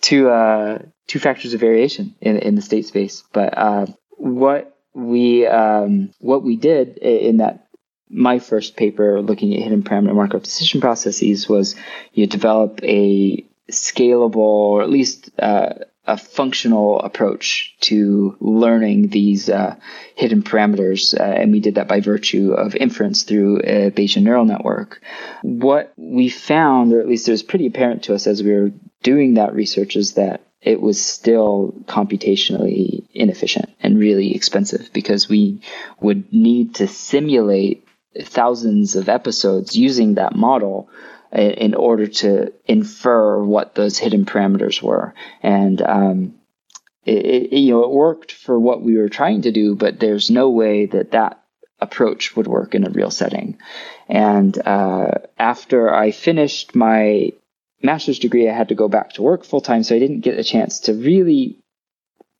two 0.00 0.28
uh, 0.28 0.78
two 1.06 1.18
factors 1.18 1.54
of 1.54 1.60
variation 1.60 2.14
in 2.20 2.38
in 2.38 2.54
the 2.56 2.62
state 2.62 2.86
space. 2.86 3.22
But 3.32 3.56
uh, 3.56 3.86
what 4.10 4.76
we 4.92 5.46
um, 5.46 6.10
what 6.18 6.42
we 6.42 6.56
did 6.56 6.98
in 6.98 7.38
that 7.38 7.67
my 8.10 8.38
first 8.38 8.76
paper 8.76 9.20
looking 9.20 9.54
at 9.54 9.62
hidden 9.62 9.82
parameter 9.82 10.14
Markov 10.14 10.42
decision 10.42 10.80
processes 10.80 11.48
was 11.48 11.76
you 12.12 12.26
develop 12.26 12.80
a 12.82 13.44
scalable 13.70 14.36
or 14.36 14.82
at 14.82 14.90
least 14.90 15.30
uh, 15.38 15.74
a 16.06 16.16
functional 16.16 17.00
approach 17.00 17.76
to 17.80 18.34
learning 18.40 19.08
these 19.08 19.50
uh, 19.50 19.76
hidden 20.14 20.42
parameters. 20.42 21.18
Uh, 21.18 21.22
and 21.22 21.52
we 21.52 21.60
did 21.60 21.74
that 21.74 21.86
by 21.86 22.00
virtue 22.00 22.52
of 22.52 22.74
inference 22.74 23.24
through 23.24 23.58
a 23.58 23.90
Bayesian 23.90 24.22
neural 24.22 24.46
network. 24.46 25.02
What 25.42 25.92
we 25.98 26.30
found, 26.30 26.94
or 26.94 27.00
at 27.00 27.08
least 27.08 27.28
it 27.28 27.32
was 27.32 27.42
pretty 27.42 27.66
apparent 27.66 28.04
to 28.04 28.14
us 28.14 28.26
as 28.26 28.42
we 28.42 28.52
were 28.52 28.72
doing 29.02 29.34
that 29.34 29.54
research, 29.54 29.96
is 29.96 30.14
that 30.14 30.40
it 30.62 30.80
was 30.80 31.04
still 31.04 31.74
computationally 31.84 33.06
inefficient 33.12 33.70
and 33.80 33.98
really 33.98 34.34
expensive 34.34 34.90
because 34.92 35.28
we 35.28 35.60
would 36.00 36.32
need 36.32 36.76
to 36.76 36.88
simulate 36.88 37.86
thousands 38.22 38.96
of 38.96 39.08
episodes 39.08 39.76
using 39.76 40.14
that 40.14 40.34
model 40.34 40.88
in 41.32 41.74
order 41.74 42.06
to 42.06 42.52
infer 42.66 43.42
what 43.42 43.74
those 43.74 43.98
hidden 43.98 44.24
parameters 44.24 44.82
were. 44.82 45.14
And 45.42 45.80
um, 45.82 46.34
it, 47.04 47.52
it, 47.52 47.56
you 47.56 47.72
know, 47.72 47.84
it 47.84 47.90
worked 47.90 48.32
for 48.32 48.58
what 48.58 48.82
we 48.82 48.96
were 48.96 49.08
trying 49.10 49.42
to 49.42 49.52
do, 49.52 49.74
but 49.74 50.00
there's 50.00 50.30
no 50.30 50.50
way 50.50 50.86
that 50.86 51.12
that 51.12 51.42
approach 51.80 52.34
would 52.34 52.46
work 52.46 52.74
in 52.74 52.86
a 52.86 52.90
real 52.90 53.10
setting. 53.10 53.58
And 54.08 54.58
uh, 54.66 55.10
after 55.38 55.94
I 55.94 56.10
finished 56.10 56.74
my 56.74 57.32
master's 57.82 58.18
degree, 58.18 58.48
I 58.48 58.54
had 58.54 58.68
to 58.68 58.74
go 58.74 58.88
back 58.88 59.12
to 59.12 59.22
work 59.22 59.44
full 59.44 59.60
time, 59.60 59.82
so 59.82 59.94
I 59.94 59.98
didn't 59.98 60.20
get 60.20 60.38
a 60.38 60.44
chance 60.44 60.80
to 60.80 60.94
really 60.94 61.58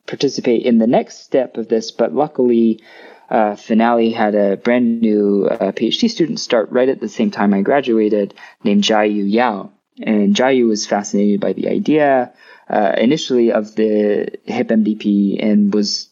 participate 0.07 0.63
in 0.65 0.79
the 0.79 0.87
next 0.87 1.23
step 1.23 1.57
of 1.57 1.67
this. 1.67 1.91
But 1.91 2.13
luckily, 2.13 2.81
uh, 3.29 3.55
Finale 3.55 4.11
had 4.11 4.35
a 4.35 4.57
brand 4.57 5.01
new 5.01 5.47
uh, 5.49 5.71
PhD 5.71 6.09
student 6.09 6.39
start 6.39 6.71
right 6.71 6.89
at 6.89 6.99
the 6.99 7.09
same 7.09 7.31
time 7.31 7.53
I 7.53 7.61
graduated 7.61 8.33
named 8.63 8.83
Jiayu 8.83 9.29
Yao. 9.29 9.71
And 10.01 10.35
Jiayu 10.35 10.67
was 10.67 10.87
fascinated 10.87 11.39
by 11.39 11.53
the 11.53 11.67
idea 11.67 12.33
uh, 12.69 12.93
initially 12.97 13.51
of 13.51 13.75
the 13.75 14.39
HIP 14.45 14.69
MDP 14.69 15.43
and 15.43 15.73
was 15.73 16.09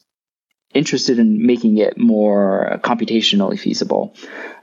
interested 0.74 1.18
in 1.18 1.45
making 1.45 1.78
it 1.78 1.97
more 1.97 2.80
computationally 2.84 3.59
feasible 3.59 4.13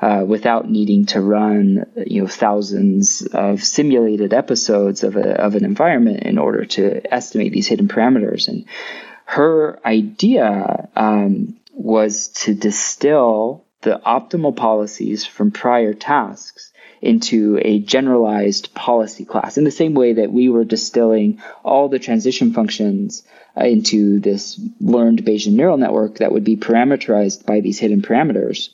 uh, 0.00 0.22
without 0.26 0.70
needing 0.70 1.06
to 1.06 1.20
run 1.20 1.86
you 2.06 2.20
know 2.20 2.28
thousands 2.28 3.26
of 3.32 3.64
simulated 3.64 4.34
episodes 4.34 5.02
of, 5.02 5.16
a, 5.16 5.40
of 5.40 5.54
an 5.54 5.64
environment 5.64 6.22
in 6.22 6.38
order 6.38 6.66
to 6.66 7.02
estimate 7.12 7.52
these 7.52 7.66
hidden 7.66 7.88
parameters 7.88 8.48
and 8.48 8.66
her 9.24 9.80
idea 9.86 10.88
um, 10.94 11.56
was 11.74 12.28
to 12.28 12.54
distill 12.54 13.64
the 13.82 14.00
optimal 14.06 14.56
policies 14.56 15.26
from 15.26 15.50
prior 15.50 15.92
tasks 15.92 16.72
into 17.02 17.58
a 17.62 17.80
generalized 17.80 18.72
policy 18.74 19.26
class 19.26 19.58
in 19.58 19.64
the 19.64 19.70
same 19.70 19.92
way 19.92 20.14
that 20.14 20.32
we 20.32 20.48
were 20.48 20.64
distilling 20.64 21.40
all 21.62 21.88
the 21.88 21.98
transition 21.98 22.52
functions 22.52 23.22
uh, 23.60 23.64
into 23.64 24.18
this 24.20 24.58
learned 24.80 25.22
Bayesian 25.22 25.52
neural 25.52 25.76
network 25.76 26.18
that 26.18 26.32
would 26.32 26.44
be 26.44 26.56
parameterized 26.56 27.44
by 27.44 27.60
these 27.60 27.78
hidden 27.78 28.02
parameters. 28.02 28.70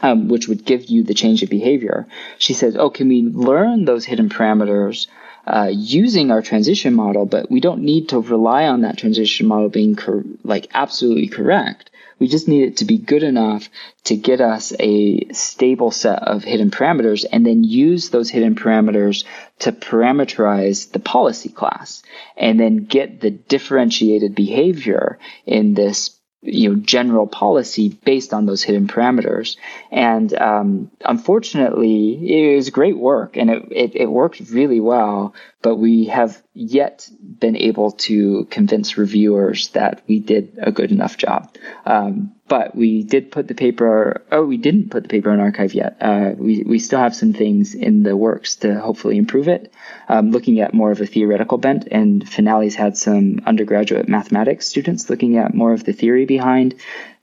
Um, 0.00 0.26
which 0.26 0.48
would 0.48 0.64
give 0.64 0.86
you 0.86 1.04
the 1.04 1.14
change 1.14 1.44
of 1.44 1.50
behavior. 1.50 2.08
She 2.38 2.54
says, 2.54 2.76
"Oh, 2.76 2.90
can 2.90 3.06
we 3.06 3.22
learn 3.22 3.84
those 3.84 4.04
hidden 4.04 4.30
parameters 4.30 5.06
uh, 5.46 5.70
using 5.72 6.32
our 6.32 6.42
transition 6.42 6.94
model? 6.94 7.24
But 7.24 7.52
we 7.52 7.60
don't 7.60 7.82
need 7.82 8.08
to 8.08 8.18
rely 8.18 8.66
on 8.66 8.80
that 8.80 8.98
transition 8.98 9.46
model 9.46 9.68
being 9.68 9.94
cor- 9.94 10.24
like 10.42 10.66
absolutely 10.74 11.28
correct 11.28 11.91
We 12.22 12.28
just 12.28 12.46
need 12.46 12.62
it 12.62 12.76
to 12.76 12.84
be 12.84 12.98
good 12.98 13.24
enough 13.24 13.68
to 14.04 14.14
get 14.14 14.40
us 14.40 14.72
a 14.78 15.26
stable 15.32 15.90
set 15.90 16.22
of 16.22 16.44
hidden 16.44 16.70
parameters 16.70 17.24
and 17.32 17.44
then 17.44 17.64
use 17.64 18.10
those 18.10 18.30
hidden 18.30 18.54
parameters 18.54 19.24
to 19.58 19.72
parameterize 19.72 20.92
the 20.92 21.00
policy 21.00 21.48
class 21.48 22.04
and 22.36 22.60
then 22.60 22.84
get 22.84 23.20
the 23.20 23.32
differentiated 23.32 24.36
behavior 24.36 25.18
in 25.46 25.74
this 25.74 26.16
you 26.42 26.68
know 26.68 26.76
general 26.76 27.26
policy 27.26 27.88
based 27.88 28.32
on 28.32 28.46
those 28.46 28.62
hidden 28.62 28.86
parameters. 28.86 29.56
And 29.90 30.32
um, 30.34 30.92
unfortunately 31.04 32.52
it 32.52 32.54
was 32.54 32.70
great 32.70 32.98
work 32.98 33.36
and 33.36 33.50
it, 33.50 33.62
it, 33.72 33.96
it, 33.96 34.06
worked 34.06 34.38
really 34.50 34.78
well 34.78 35.34
but 35.62 35.76
we 35.76 36.06
have 36.06 36.42
yet 36.54 37.08
been 37.20 37.56
able 37.56 37.92
to 37.92 38.46
convince 38.50 38.98
reviewers 38.98 39.68
that 39.68 40.02
we 40.06 40.18
did 40.18 40.58
a 40.60 40.72
good 40.72 40.92
enough 40.92 41.16
job. 41.16 41.54
Um, 41.86 42.34
but 42.48 42.74
we 42.74 43.02
did 43.02 43.32
put 43.32 43.48
the 43.48 43.54
paper 43.54 44.22
oh 44.30 44.44
we 44.44 44.58
didn't 44.58 44.90
put 44.90 45.04
the 45.04 45.08
paper 45.08 45.32
in 45.32 45.40
arXiv 45.40 45.72
yet. 45.72 45.96
Uh, 46.00 46.32
we, 46.36 46.62
we 46.64 46.78
still 46.78 46.98
have 46.98 47.16
some 47.16 47.32
things 47.32 47.74
in 47.74 48.02
the 48.02 48.16
works 48.16 48.56
to 48.56 48.78
hopefully 48.78 49.16
improve 49.16 49.48
it. 49.48 49.72
Um, 50.08 50.32
looking 50.32 50.60
at 50.60 50.74
more 50.74 50.90
of 50.90 51.00
a 51.00 51.06
theoretical 51.06 51.56
bent 51.56 51.88
and 51.90 52.28
finale's 52.28 52.74
had 52.74 52.96
some 52.96 53.40
undergraduate 53.46 54.08
mathematics 54.08 54.66
students 54.66 55.08
looking 55.08 55.38
at 55.38 55.54
more 55.54 55.72
of 55.72 55.84
the 55.84 55.92
theory 55.92 56.26
behind 56.26 56.74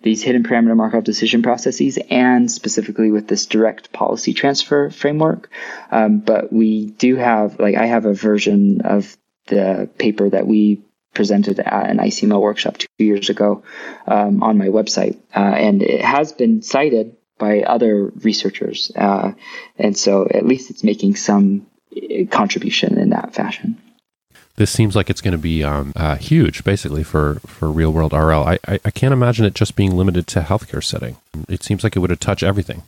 these 0.01 0.23
hidden 0.23 0.43
parameter 0.43 0.75
Markov 0.75 1.03
decision 1.03 1.41
processes 1.41 1.99
and 2.09 2.49
specifically 2.49 3.11
with 3.11 3.27
this 3.27 3.45
direct 3.45 3.91
policy 3.91 4.33
transfer 4.33 4.89
framework. 4.89 5.49
Um, 5.91 6.19
but 6.19 6.53
we 6.53 6.87
do 6.87 7.15
have, 7.17 7.59
like, 7.59 7.75
I 7.75 7.87
have 7.87 8.05
a 8.05 8.13
version 8.13 8.81
of 8.81 9.17
the 9.47 9.89
paper 9.97 10.29
that 10.29 10.47
we 10.47 10.81
presented 11.13 11.59
at 11.59 11.89
an 11.89 11.97
ICML 11.97 12.39
workshop 12.39 12.77
two 12.77 13.03
years 13.03 13.29
ago 13.29 13.63
um, 14.07 14.41
on 14.43 14.57
my 14.57 14.67
website. 14.67 15.17
Uh, 15.35 15.39
and 15.39 15.81
it 15.81 16.01
has 16.01 16.31
been 16.31 16.61
cited 16.61 17.17
by 17.37 17.61
other 17.61 18.05
researchers. 18.05 18.91
Uh, 18.95 19.33
and 19.77 19.97
so 19.97 20.27
at 20.29 20.45
least 20.45 20.69
it's 20.69 20.83
making 20.83 21.15
some 21.15 21.65
uh, 21.95 22.25
contribution 22.29 22.97
in 22.97 23.09
that 23.09 23.33
fashion. 23.33 23.81
This 24.59 24.71
seems 24.71 24.93
like 24.93 25.09
it's 25.09 25.21
going 25.21 25.31
to 25.31 25.37
be 25.37 25.63
um, 25.63 25.93
uh, 25.95 26.17
huge, 26.17 26.65
basically, 26.65 27.01
for, 27.01 27.35
for 27.45 27.71
real 27.71 27.93
world 27.93 28.11
RL. 28.11 28.43
I, 28.43 28.59
I, 28.67 28.77
I 28.83 28.91
can't 28.91 29.13
imagine 29.13 29.45
it 29.45 29.53
just 29.53 29.77
being 29.77 29.95
limited 29.95 30.27
to 30.27 30.41
healthcare 30.41 30.83
setting. 30.83 31.15
It 31.47 31.63
seems 31.63 31.81
like 31.81 31.95
it 31.95 31.99
would 31.99 32.09
have 32.09 32.19
touched 32.19 32.43
everything. 32.43 32.83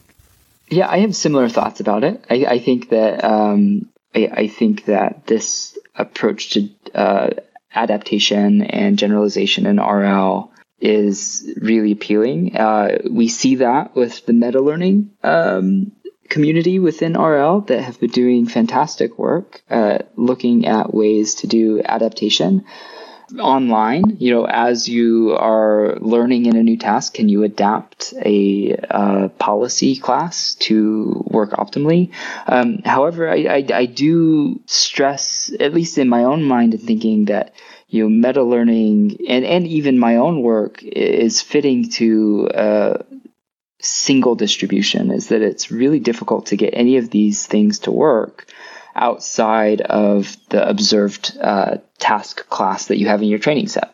Yeah, 0.69 0.89
I 0.89 0.97
have 0.97 1.15
similar 1.15 1.47
thoughts 1.47 1.79
about 1.79 2.03
it. 2.03 2.25
I, 2.29 2.45
I 2.45 2.59
think 2.59 2.89
that 2.89 3.23
um, 3.23 3.87
I, 4.13 4.29
I, 4.33 4.47
think 4.49 4.83
that 4.87 5.25
this 5.27 5.77
approach 5.95 6.49
to 6.49 6.69
uh, 6.93 7.29
adaptation 7.73 8.63
and 8.63 8.99
generalization 8.99 9.65
in 9.65 9.79
RL 9.79 10.51
is 10.81 11.49
really 11.55 11.93
appealing. 11.93 12.57
Uh, 12.57 12.97
we 13.09 13.29
see 13.29 13.55
that 13.55 13.95
with 13.95 14.25
the 14.25 14.33
meta 14.33 14.59
learning 14.59 15.11
um, 15.23 15.93
community 16.31 16.79
within 16.79 17.13
RL 17.13 17.61
that 17.61 17.83
have 17.83 17.99
been 17.99 18.09
doing 18.09 18.47
fantastic 18.47 19.19
work 19.19 19.61
uh, 19.69 19.99
looking 20.15 20.65
at 20.65 20.93
ways 20.93 21.35
to 21.35 21.47
do 21.47 21.81
adaptation 21.83 22.63
online. 23.39 24.17
You 24.19 24.33
know 24.33 24.45
as 24.45 24.87
you 24.87 25.35
are 25.37 25.97
learning 25.99 26.45
in 26.45 26.55
a 26.55 26.63
new 26.63 26.77
task 26.77 27.13
can 27.13 27.29
you 27.29 27.43
adapt 27.43 28.13
a 28.25 29.29
policy 29.37 29.95
class 29.97 30.55
to 30.67 31.23
work 31.27 31.51
optimally? 31.51 32.11
Um, 32.47 32.79
however 32.85 33.29
I, 33.29 33.39
I, 33.57 33.65
I, 33.73 33.85
do 33.85 34.59
stress 34.65 35.51
at 35.59 35.73
least 35.73 35.97
in 35.97 36.09
my 36.09 36.23
own 36.23 36.43
mind 36.43 36.73
and 36.73 36.83
thinking 36.83 37.25
that 37.25 37.53
you 37.87 38.03
know 38.03 38.09
meta 38.09 38.43
learning 38.43 39.17
and, 39.27 39.45
and 39.45 39.67
even 39.67 39.99
my 39.99 40.15
own 40.15 40.41
work 40.41 40.81
is 40.83 41.41
fitting 41.41 41.89
to 41.91 42.49
uh, 42.49 42.97
single 43.81 44.35
distribution 44.35 45.11
is 45.11 45.27
that 45.27 45.41
it's 45.41 45.71
really 45.71 45.99
difficult 45.99 46.47
to 46.47 46.57
get 46.57 46.73
any 46.73 46.97
of 46.97 47.09
these 47.09 47.45
things 47.45 47.79
to 47.79 47.91
work 47.91 48.51
outside 48.95 49.81
of 49.81 50.37
the 50.49 50.67
observed 50.67 51.37
uh, 51.41 51.77
task 51.97 52.47
class 52.49 52.87
that 52.87 52.97
you 52.97 53.07
have 53.07 53.21
in 53.21 53.29
your 53.29 53.39
training 53.39 53.67
set. 53.67 53.90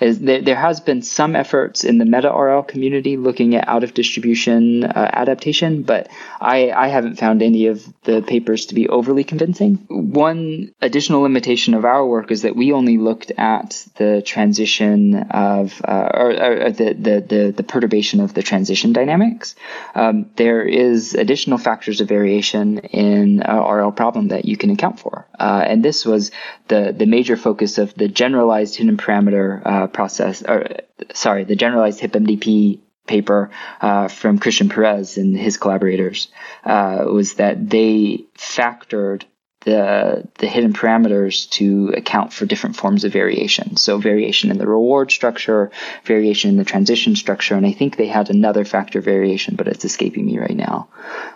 Is 0.00 0.20
there, 0.20 0.40
there 0.40 0.56
has 0.56 0.80
been 0.80 1.02
some 1.02 1.34
efforts 1.34 1.84
in 1.84 1.98
the 1.98 2.04
meta 2.04 2.30
RL 2.30 2.62
community 2.62 3.16
looking 3.16 3.54
at 3.56 3.68
out 3.68 3.82
of 3.82 3.94
distribution 3.94 4.84
uh, 4.84 5.10
adaptation, 5.12 5.82
but 5.82 6.08
I, 6.40 6.70
I 6.70 6.88
haven't 6.88 7.16
found 7.16 7.42
any 7.42 7.66
of 7.66 7.84
the 8.04 8.22
papers 8.22 8.66
to 8.66 8.74
be 8.74 8.88
overly 8.88 9.24
convincing. 9.24 9.84
One 9.88 10.72
additional 10.80 11.22
limitation 11.22 11.74
of 11.74 11.84
our 11.84 12.06
work 12.06 12.30
is 12.30 12.42
that 12.42 12.54
we 12.54 12.72
only 12.72 12.96
looked 12.96 13.32
at 13.36 13.86
the 13.96 14.22
transition 14.24 15.14
of, 15.30 15.80
uh, 15.86 16.10
or, 16.14 16.30
or 16.30 16.70
the, 16.70 16.94
the, 16.94 17.20
the, 17.20 17.54
the, 17.56 17.62
perturbation 17.62 18.20
of 18.20 18.34
the 18.34 18.42
transition 18.42 18.92
dynamics. 18.92 19.54
Um, 19.94 20.30
there 20.36 20.62
is 20.62 21.14
additional 21.14 21.58
factors 21.58 22.00
of 22.00 22.08
variation 22.08 22.78
in 22.78 23.40
RL 23.40 23.92
problem 23.92 24.28
that 24.28 24.44
you 24.44 24.56
can 24.56 24.70
account 24.70 25.00
for. 25.00 25.26
Uh, 25.38 25.64
and 25.66 25.84
this 25.84 26.06
was 26.06 26.30
the, 26.68 26.94
the 26.96 27.06
major 27.06 27.36
focus 27.36 27.78
of 27.78 27.94
the 27.94 28.08
generalized 28.08 28.76
hidden 28.76 28.96
parameter 28.96 29.60
uh, 29.66 29.87
process, 29.92 30.42
or 30.42 30.68
sorry, 31.12 31.44
the 31.44 31.56
generalized 31.56 32.00
HipMDP 32.00 32.80
paper 33.06 33.50
uh, 33.80 34.08
from 34.08 34.38
Christian 34.38 34.68
Perez 34.68 35.16
and 35.16 35.36
his 35.36 35.56
collaborators 35.56 36.28
uh, 36.64 37.04
was 37.06 37.34
that 37.34 37.68
they 37.68 38.24
factored 38.36 39.24
the 39.60 40.26
the 40.38 40.46
hidden 40.46 40.72
parameters 40.72 41.50
to 41.50 41.92
account 41.96 42.32
for 42.32 42.46
different 42.46 42.76
forms 42.76 43.04
of 43.04 43.12
variation. 43.12 43.76
So 43.76 43.98
variation 43.98 44.50
in 44.50 44.58
the 44.58 44.66
reward 44.66 45.10
structure, 45.10 45.70
variation 46.04 46.50
in 46.50 46.56
the 46.56 46.64
transition 46.64 47.16
structure, 47.16 47.54
and 47.54 47.66
I 47.66 47.72
think 47.72 47.96
they 47.96 48.06
had 48.06 48.30
another 48.30 48.64
factor 48.64 49.00
variation, 49.00 49.56
but 49.56 49.68
it's 49.68 49.84
escaping 49.84 50.24
me 50.24 50.38
right 50.38 50.56
now. 50.56 50.88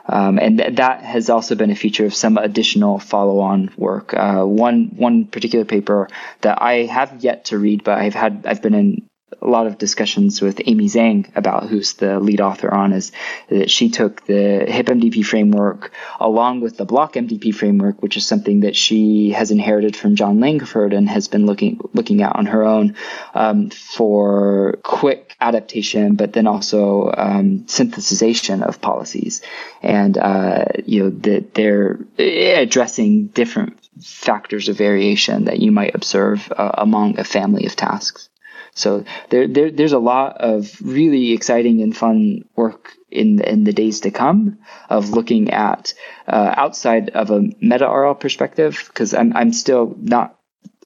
Um, 0.06 0.38
and 0.38 0.58
th- 0.58 0.76
that 0.76 1.02
has 1.02 1.30
also 1.30 1.54
been 1.54 1.70
a 1.70 1.76
feature 1.76 2.06
of 2.06 2.14
some 2.14 2.38
additional 2.38 2.98
follow-on 2.98 3.72
work. 3.76 4.14
Uh, 4.14 4.44
one 4.44 4.92
one 4.96 5.26
particular 5.26 5.64
paper 5.64 6.08
that 6.42 6.62
I 6.62 6.84
have 6.84 7.24
yet 7.24 7.46
to 7.46 7.58
read, 7.58 7.82
but 7.82 7.98
I've 7.98 8.14
had 8.14 8.44
I've 8.46 8.62
been 8.62 8.74
in 8.74 9.08
a 9.42 9.48
lot 9.48 9.66
of 9.66 9.78
discussions 9.78 10.40
with 10.40 10.60
Amy 10.66 10.86
Zhang 10.86 11.34
about 11.36 11.68
who's 11.68 11.94
the 11.94 12.20
lead 12.20 12.40
author 12.40 12.72
on 12.72 12.92
is 12.92 13.12
that 13.48 13.70
she 13.70 13.90
took 13.90 14.24
the 14.26 14.64
HIP 14.68 14.86
MDP 14.86 15.24
framework 15.24 15.92
along 16.20 16.60
with 16.60 16.76
the 16.76 16.84
block 16.84 17.14
MDP 17.14 17.54
framework, 17.54 18.02
which 18.02 18.16
is 18.16 18.26
something 18.26 18.60
that 18.60 18.76
she 18.76 19.30
has 19.30 19.50
inherited 19.50 19.96
from 19.96 20.16
John 20.16 20.40
Langford 20.40 20.92
and 20.92 21.08
has 21.08 21.28
been 21.28 21.46
looking 21.46 21.80
looking 21.92 22.22
at 22.22 22.36
on 22.36 22.46
her 22.46 22.62
own 22.62 22.96
um, 23.34 23.70
for 23.70 24.78
quick 24.82 25.36
adaptation, 25.40 26.14
but 26.14 26.32
then 26.32 26.46
also 26.46 27.12
um, 27.16 27.64
synthesization 27.66 28.62
of 28.62 28.80
policies. 28.80 29.42
And 29.82 30.16
uh, 30.16 30.64
you 30.86 31.04
know 31.04 31.10
that 31.10 31.54
they're 31.54 31.98
addressing 32.18 33.28
different 33.28 33.78
factors 34.02 34.68
of 34.68 34.76
variation 34.76 35.44
that 35.44 35.58
you 35.58 35.70
might 35.70 35.94
observe 35.94 36.52
uh, 36.56 36.72
among 36.74 37.18
a 37.18 37.24
family 37.24 37.66
of 37.66 37.76
tasks. 37.76 38.28
So 38.74 39.04
there, 39.28 39.46
there, 39.46 39.70
there's 39.70 39.92
a 39.92 39.98
lot 39.98 40.38
of 40.38 40.74
really 40.80 41.32
exciting 41.32 41.82
and 41.82 41.96
fun 41.96 42.44
work 42.56 42.94
in 43.10 43.40
in 43.42 43.64
the 43.64 43.72
days 43.74 44.00
to 44.00 44.10
come 44.10 44.58
of 44.88 45.10
looking 45.10 45.50
at 45.50 45.92
uh, 46.26 46.54
outside 46.56 47.10
of 47.10 47.30
a 47.30 47.42
meta 47.60 47.86
RL 47.86 48.14
perspective 48.14 48.82
because 48.86 49.12
I'm 49.12 49.36
I'm 49.36 49.52
still 49.52 49.94
not 50.00 50.38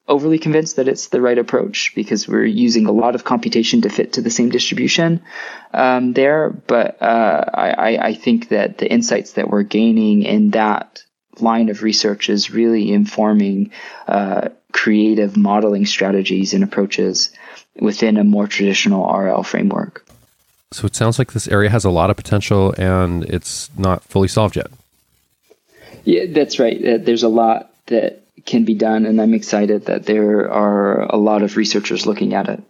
overly 0.08 0.38
convinced 0.38 0.76
that 0.76 0.88
it's 0.88 1.08
the 1.08 1.20
right 1.20 1.38
approach 1.38 1.92
because 1.94 2.28
we're 2.28 2.44
using 2.44 2.86
a 2.86 2.92
lot 2.92 3.14
of 3.14 3.24
computation 3.24 3.80
to 3.82 3.88
fit 3.88 4.12
to 4.14 4.22
the 4.22 4.30
same 4.30 4.50
distribution 4.50 5.22
um, 5.72 6.12
there. 6.12 6.50
But 6.50 7.02
uh, 7.02 7.44
I, 7.52 7.98
I 7.98 8.14
think 8.14 8.50
that 8.50 8.78
the 8.78 8.90
insights 8.90 9.32
that 9.32 9.50
we're 9.50 9.64
gaining 9.64 10.22
in 10.22 10.50
that 10.50 11.02
line 11.40 11.68
of 11.68 11.82
research 11.82 12.30
is 12.30 12.50
really 12.50 12.92
informing 12.92 13.72
uh, 14.06 14.50
creative 14.72 15.36
modeling 15.36 15.86
strategies 15.86 16.54
and 16.54 16.62
approaches 16.62 17.32
within 17.80 18.16
a 18.16 18.24
more 18.24 18.46
traditional 18.46 19.10
RL 19.10 19.42
framework. 19.42 20.04
So 20.72 20.86
it 20.86 20.96
sounds 20.96 21.18
like 21.18 21.32
this 21.32 21.48
area 21.48 21.70
has 21.70 21.84
a 21.84 21.90
lot 21.90 22.10
of 22.10 22.16
potential 22.16 22.74
and 22.76 23.24
it's 23.24 23.70
not 23.78 24.02
fully 24.04 24.28
solved 24.28 24.56
yet. 24.56 24.70
Yeah, 26.04 26.26
that's 26.28 26.58
right. 26.58 26.84
Uh, 26.84 26.98
there's 26.98 27.22
a 27.22 27.28
lot 27.28 27.70
that 27.86 28.22
can 28.44 28.64
be 28.64 28.74
done, 28.74 29.06
and 29.06 29.20
I'm 29.20 29.34
excited 29.34 29.86
that 29.86 30.06
there 30.06 30.50
are 30.50 31.02
a 31.02 31.16
lot 31.16 31.42
of 31.42 31.56
researchers 31.56 32.06
looking 32.06 32.32
at 32.34 32.48
it. 32.48 32.62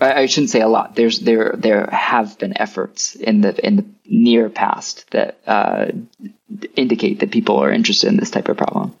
I, 0.00 0.26
shouldn't 0.26 0.50
say 0.50 0.60
a 0.60 0.68
lot. 0.68 0.96
There's 0.96 1.20
there 1.20 1.54
there 1.56 1.86
have 1.86 2.38
been 2.38 2.58
efforts 2.58 3.14
in 3.14 3.40
the 3.40 3.54
in 3.64 3.76
the 3.76 3.84
near 4.04 4.48
past 4.48 5.08
that 5.10 5.38
uh, 5.46 5.86
indicate 6.74 7.20
that 7.20 7.30
people 7.30 7.58
are 7.58 7.70
interested 7.70 8.08
in 8.08 8.16
this 8.16 8.30
type 8.30 8.48
of 8.48 8.56
problem. 8.56 8.94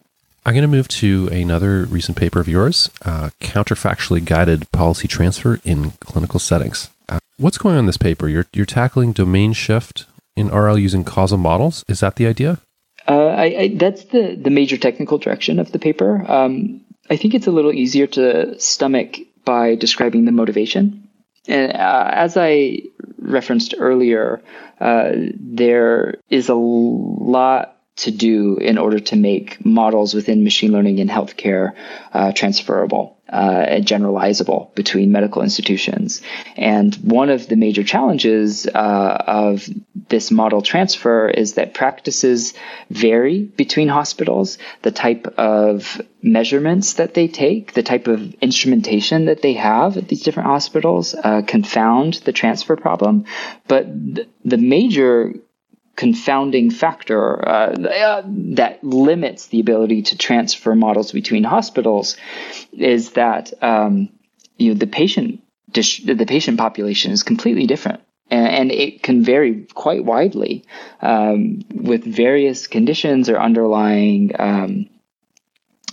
I'm 0.44 0.54
going 0.54 0.62
to 0.62 0.68
move 0.68 0.88
to 0.88 1.28
another 1.28 1.84
recent 1.84 2.16
paper 2.16 2.40
of 2.40 2.48
yours, 2.48 2.90
uh, 3.04 3.30
counterfactually 3.40 4.24
guided 4.24 4.70
policy 4.72 5.06
transfer 5.06 5.60
in 5.64 5.92
clinical 6.00 6.40
settings. 6.40 6.90
Uh, 7.08 7.20
what's 7.36 7.58
going 7.58 7.74
on 7.74 7.80
in 7.80 7.86
this 7.86 7.96
paper? 7.96 8.28
You're 8.28 8.46
you're 8.52 8.66
tackling 8.66 9.12
domain 9.12 9.52
shift 9.52 10.06
in 10.34 10.48
RL 10.48 10.78
using 10.78 11.04
causal 11.04 11.38
models. 11.38 11.84
Is 11.86 12.00
that 12.00 12.16
the 12.16 12.26
idea? 12.26 12.58
Uh, 13.06 13.26
I, 13.28 13.44
I, 13.44 13.74
that's 13.76 14.04
the 14.04 14.34
the 14.34 14.50
major 14.50 14.76
technical 14.76 15.18
direction 15.18 15.60
of 15.60 15.70
the 15.70 15.78
paper. 15.78 16.24
Um, 16.28 16.80
I 17.08 17.16
think 17.16 17.34
it's 17.34 17.46
a 17.46 17.52
little 17.52 17.72
easier 17.72 18.08
to 18.08 18.58
stomach 18.58 19.18
by 19.44 19.76
describing 19.76 20.24
the 20.24 20.32
motivation. 20.32 21.08
And 21.46 21.72
uh, 21.72 22.10
as 22.12 22.36
I 22.36 22.82
referenced 23.18 23.74
earlier, 23.78 24.42
uh, 24.80 25.12
there 25.38 26.16
is 26.30 26.48
a 26.48 26.54
lot 26.54 27.76
to 27.94 28.10
do 28.10 28.56
in 28.56 28.78
order 28.78 28.98
to 28.98 29.16
make 29.16 29.64
models 29.64 30.14
within 30.14 30.44
machine 30.44 30.72
learning 30.72 30.98
in 30.98 31.08
healthcare 31.08 31.72
uh, 32.12 32.32
transferable 32.32 33.18
uh, 33.30 33.64
and 33.68 33.86
generalizable 33.86 34.74
between 34.74 35.12
medical 35.12 35.42
institutions. 35.42 36.22
And 36.56 36.94
one 36.96 37.28
of 37.28 37.48
the 37.48 37.56
major 37.56 37.82
challenges 37.82 38.66
uh, 38.66 39.24
of 39.26 39.68
this 40.08 40.30
model 40.30 40.62
transfer 40.62 41.28
is 41.28 41.54
that 41.54 41.74
practices 41.74 42.54
vary 42.90 43.42
between 43.44 43.88
hospitals. 43.88 44.58
The 44.82 44.90
type 44.90 45.26
of 45.38 46.00
measurements 46.22 46.94
that 46.94 47.14
they 47.14 47.28
take, 47.28 47.72
the 47.72 47.82
type 47.82 48.06
of 48.06 48.34
instrumentation 48.34 49.26
that 49.26 49.42
they 49.42 49.54
have 49.54 49.96
at 49.96 50.08
these 50.08 50.22
different 50.22 50.48
hospitals 50.48 51.14
uh, 51.14 51.42
confound 51.46 52.14
the 52.24 52.32
transfer 52.32 52.76
problem. 52.76 53.24
But 53.66 53.86
th- 54.14 54.28
the 54.44 54.58
major 54.58 55.34
confounding 55.96 56.70
factor 56.70 57.46
uh, 57.46 58.22
that 58.26 58.82
limits 58.82 59.48
the 59.48 59.60
ability 59.60 60.02
to 60.02 60.16
transfer 60.16 60.74
models 60.74 61.12
between 61.12 61.44
hospitals 61.44 62.16
is 62.72 63.12
that 63.12 63.52
um, 63.62 64.08
you 64.56 64.72
know 64.72 64.78
the 64.78 64.86
patient 64.86 65.42
the 65.74 66.26
patient 66.28 66.58
population 66.58 67.12
is 67.12 67.22
completely 67.22 67.66
different 67.66 68.02
and, 68.30 68.70
it 68.72 69.02
can 69.02 69.22
vary 69.22 69.66
quite 69.74 70.04
widely 70.04 70.64
um, 71.00 71.62
with 71.74 72.04
various 72.04 72.66
conditions 72.66 73.28
or 73.28 73.38
underlying 73.38 74.32
um, 74.38 74.88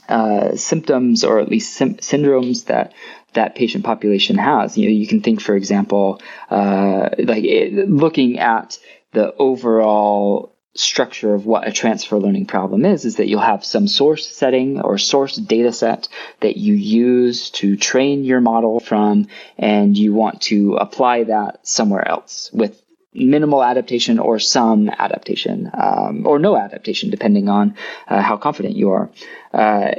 uh, 0.08 0.56
symptoms 0.56 1.24
or 1.24 1.39
at 1.39 1.50
least 1.50 1.74
sim- 1.74 1.97
syndromes 1.97 2.66
that 2.66 2.93
that 3.34 3.56
patient 3.56 3.84
population 3.84 4.38
has. 4.38 4.78
You 4.78 4.89
know, 4.89 4.95
you 4.95 5.08
can 5.08 5.22
think, 5.22 5.39
for 5.39 5.56
example, 5.56 6.20
uh, 6.50 7.10
like 7.20 7.43
it, 7.43 7.88
looking 7.88 8.39
at 8.39 8.80
the 9.12 9.34
overall 9.36 10.55
structure 10.76 11.34
of 11.34 11.45
what 11.45 11.68
a 11.68 11.72
transfer 11.72 12.18
learning 12.18 12.45
problem 12.45 12.86
is 12.86 13.03
is 13.03 13.16
that 13.16 13.28
you'll 13.28 13.39
have 13.39 13.66
some 13.66 13.88
source 13.88 14.28
setting 14.28 14.80
or 14.80 14.97
source 14.97 15.36
data 15.36 15.72
set 15.72 16.07
that 16.41 16.57
you 16.57 16.74
use 16.74 17.49
to 17.49 17.76
train 17.76 18.24
your 18.24 18.39
model 18.39 18.80
from 18.80 19.28
and 19.57 19.97
you 19.97 20.14
want 20.14 20.41
to 20.41 20.76
apply 20.76 21.24
that 21.24 21.68
somewhere 21.68 22.07
else 22.07 22.51
with 22.53 22.82
minimal 23.14 23.64
adaptation 23.64 24.20
or 24.20 24.38
some 24.38 24.89
adaptation 24.89 25.70
um, 25.74 26.28
or 26.28 26.38
no 26.38 26.55
adaptation 26.55 27.10
depending 27.10 27.49
on 27.49 27.76
uh, 28.07 28.22
how 28.22 28.38
confident 28.38 28.76
you 28.76 28.91
are. 28.91 29.10
Uh, 29.51 29.91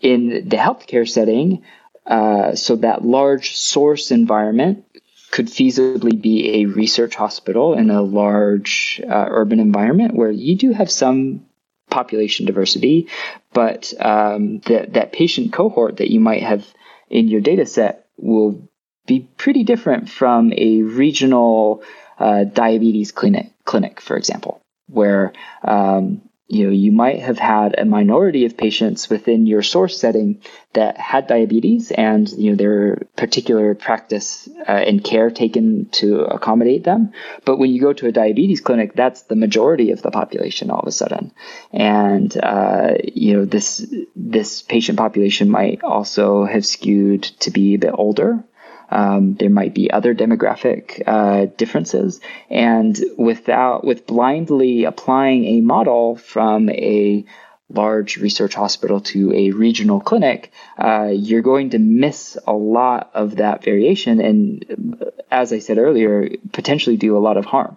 in 0.00 0.48
the 0.48 0.56
healthcare 0.56 1.08
setting 1.08 1.62
uh, 2.06 2.54
so 2.54 2.76
that 2.76 3.04
large 3.04 3.54
source 3.56 4.10
environment 4.10 4.84
could 5.30 5.46
feasibly 5.46 6.20
be 6.20 6.62
a 6.62 6.66
research 6.66 7.14
hospital 7.14 7.74
in 7.74 7.90
a 7.90 8.02
large 8.02 9.00
uh, 9.08 9.26
urban 9.28 9.60
environment 9.60 10.14
where 10.14 10.30
you 10.30 10.56
do 10.56 10.72
have 10.72 10.90
some 10.90 11.46
population 11.88 12.46
diversity, 12.46 13.08
but 13.52 13.92
um, 14.00 14.60
that 14.60 14.94
that 14.94 15.12
patient 15.12 15.52
cohort 15.52 15.98
that 15.98 16.10
you 16.10 16.20
might 16.20 16.42
have 16.42 16.66
in 17.08 17.28
your 17.28 17.40
data 17.40 17.66
set 17.66 18.06
will 18.16 18.68
be 19.06 19.28
pretty 19.36 19.64
different 19.64 20.08
from 20.08 20.52
a 20.56 20.82
regional 20.82 21.82
uh, 22.18 22.44
diabetes 22.44 23.12
clinic, 23.12 23.52
clinic, 23.64 24.00
for 24.00 24.16
example, 24.16 24.60
where 24.88 25.32
um, 25.64 26.22
you 26.50 26.66
know, 26.66 26.72
you 26.72 26.90
might 26.90 27.20
have 27.20 27.38
had 27.38 27.78
a 27.78 27.84
minority 27.84 28.44
of 28.44 28.56
patients 28.56 29.08
within 29.08 29.46
your 29.46 29.62
source 29.62 30.00
setting 30.00 30.42
that 30.72 30.96
had 30.98 31.28
diabetes 31.28 31.92
and, 31.92 32.28
you 32.30 32.50
know, 32.50 32.56
their 32.56 32.96
particular 33.16 33.76
practice 33.76 34.48
uh, 34.68 34.72
and 34.72 35.04
care 35.04 35.30
taken 35.30 35.88
to 35.90 36.22
accommodate 36.22 36.82
them. 36.82 37.12
But 37.44 37.58
when 37.58 37.70
you 37.70 37.80
go 37.80 37.92
to 37.92 38.08
a 38.08 38.12
diabetes 38.12 38.60
clinic, 38.60 38.94
that's 38.94 39.22
the 39.22 39.36
majority 39.36 39.92
of 39.92 40.02
the 40.02 40.10
population 40.10 40.70
all 40.70 40.80
of 40.80 40.88
a 40.88 40.92
sudden. 40.92 41.32
And, 41.72 42.36
uh, 42.42 42.94
you 43.04 43.36
know, 43.36 43.44
this, 43.44 43.86
this 44.16 44.60
patient 44.60 44.98
population 44.98 45.50
might 45.50 45.84
also 45.84 46.44
have 46.46 46.66
skewed 46.66 47.22
to 47.40 47.52
be 47.52 47.74
a 47.74 47.78
bit 47.78 47.94
older 47.94 48.44
um, 48.90 49.34
there 49.34 49.50
might 49.50 49.74
be 49.74 49.90
other 49.90 50.14
demographic 50.14 51.02
uh, 51.06 51.46
differences, 51.56 52.20
and 52.48 52.98
without 53.16 53.84
with 53.84 54.06
blindly 54.06 54.84
applying 54.84 55.44
a 55.44 55.60
model 55.60 56.16
from 56.16 56.68
a 56.70 57.24
large 57.72 58.16
research 58.16 58.54
hospital 58.54 59.00
to 59.00 59.32
a 59.32 59.52
regional 59.52 60.00
clinic, 60.00 60.52
uh, 60.76 61.08
you're 61.12 61.42
going 61.42 61.70
to 61.70 61.78
miss 61.78 62.36
a 62.46 62.52
lot 62.52 63.10
of 63.14 63.36
that 63.36 63.62
variation, 63.62 64.20
and 64.20 65.12
as 65.30 65.52
I 65.52 65.60
said 65.60 65.78
earlier, 65.78 66.28
potentially 66.52 66.96
do 66.96 67.16
a 67.16 67.20
lot 67.20 67.36
of 67.36 67.44
harm 67.44 67.76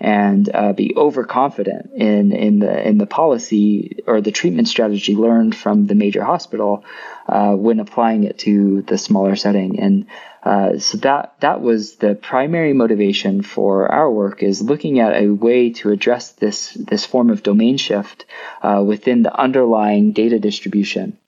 and 0.00 0.48
uh, 0.54 0.72
be 0.72 0.94
overconfident 0.96 1.90
in 1.94 2.32
in 2.32 2.60
the 2.60 2.88
in 2.88 2.98
the 2.98 3.06
policy 3.06 3.98
or 4.06 4.20
the 4.20 4.30
treatment 4.30 4.68
strategy 4.68 5.16
learned 5.16 5.56
from 5.56 5.86
the 5.86 5.94
major 5.94 6.22
hospital 6.22 6.84
uh, 7.28 7.52
when 7.52 7.80
applying 7.80 8.24
it 8.24 8.38
to 8.38 8.82
the 8.82 8.96
smaller 8.96 9.34
setting. 9.34 9.80
And 9.80 10.06
uh, 10.42 10.78
so 10.78 10.98
that 10.98 11.34
that 11.40 11.60
was 11.60 11.96
the 11.96 12.14
primary 12.14 12.72
motivation 12.72 13.42
for 13.42 13.90
our 13.90 14.10
work 14.10 14.42
is 14.42 14.62
looking 14.62 15.00
at 15.00 15.20
a 15.20 15.28
way 15.28 15.70
to 15.70 15.90
address 15.90 16.32
this 16.32 16.74
this 16.74 17.04
form 17.04 17.30
of 17.30 17.42
domain 17.42 17.76
shift 17.76 18.24
uh, 18.62 18.82
within 18.86 19.22
the 19.22 19.34
underlying 19.34 20.12
data 20.12 20.38
distribution. 20.38 21.18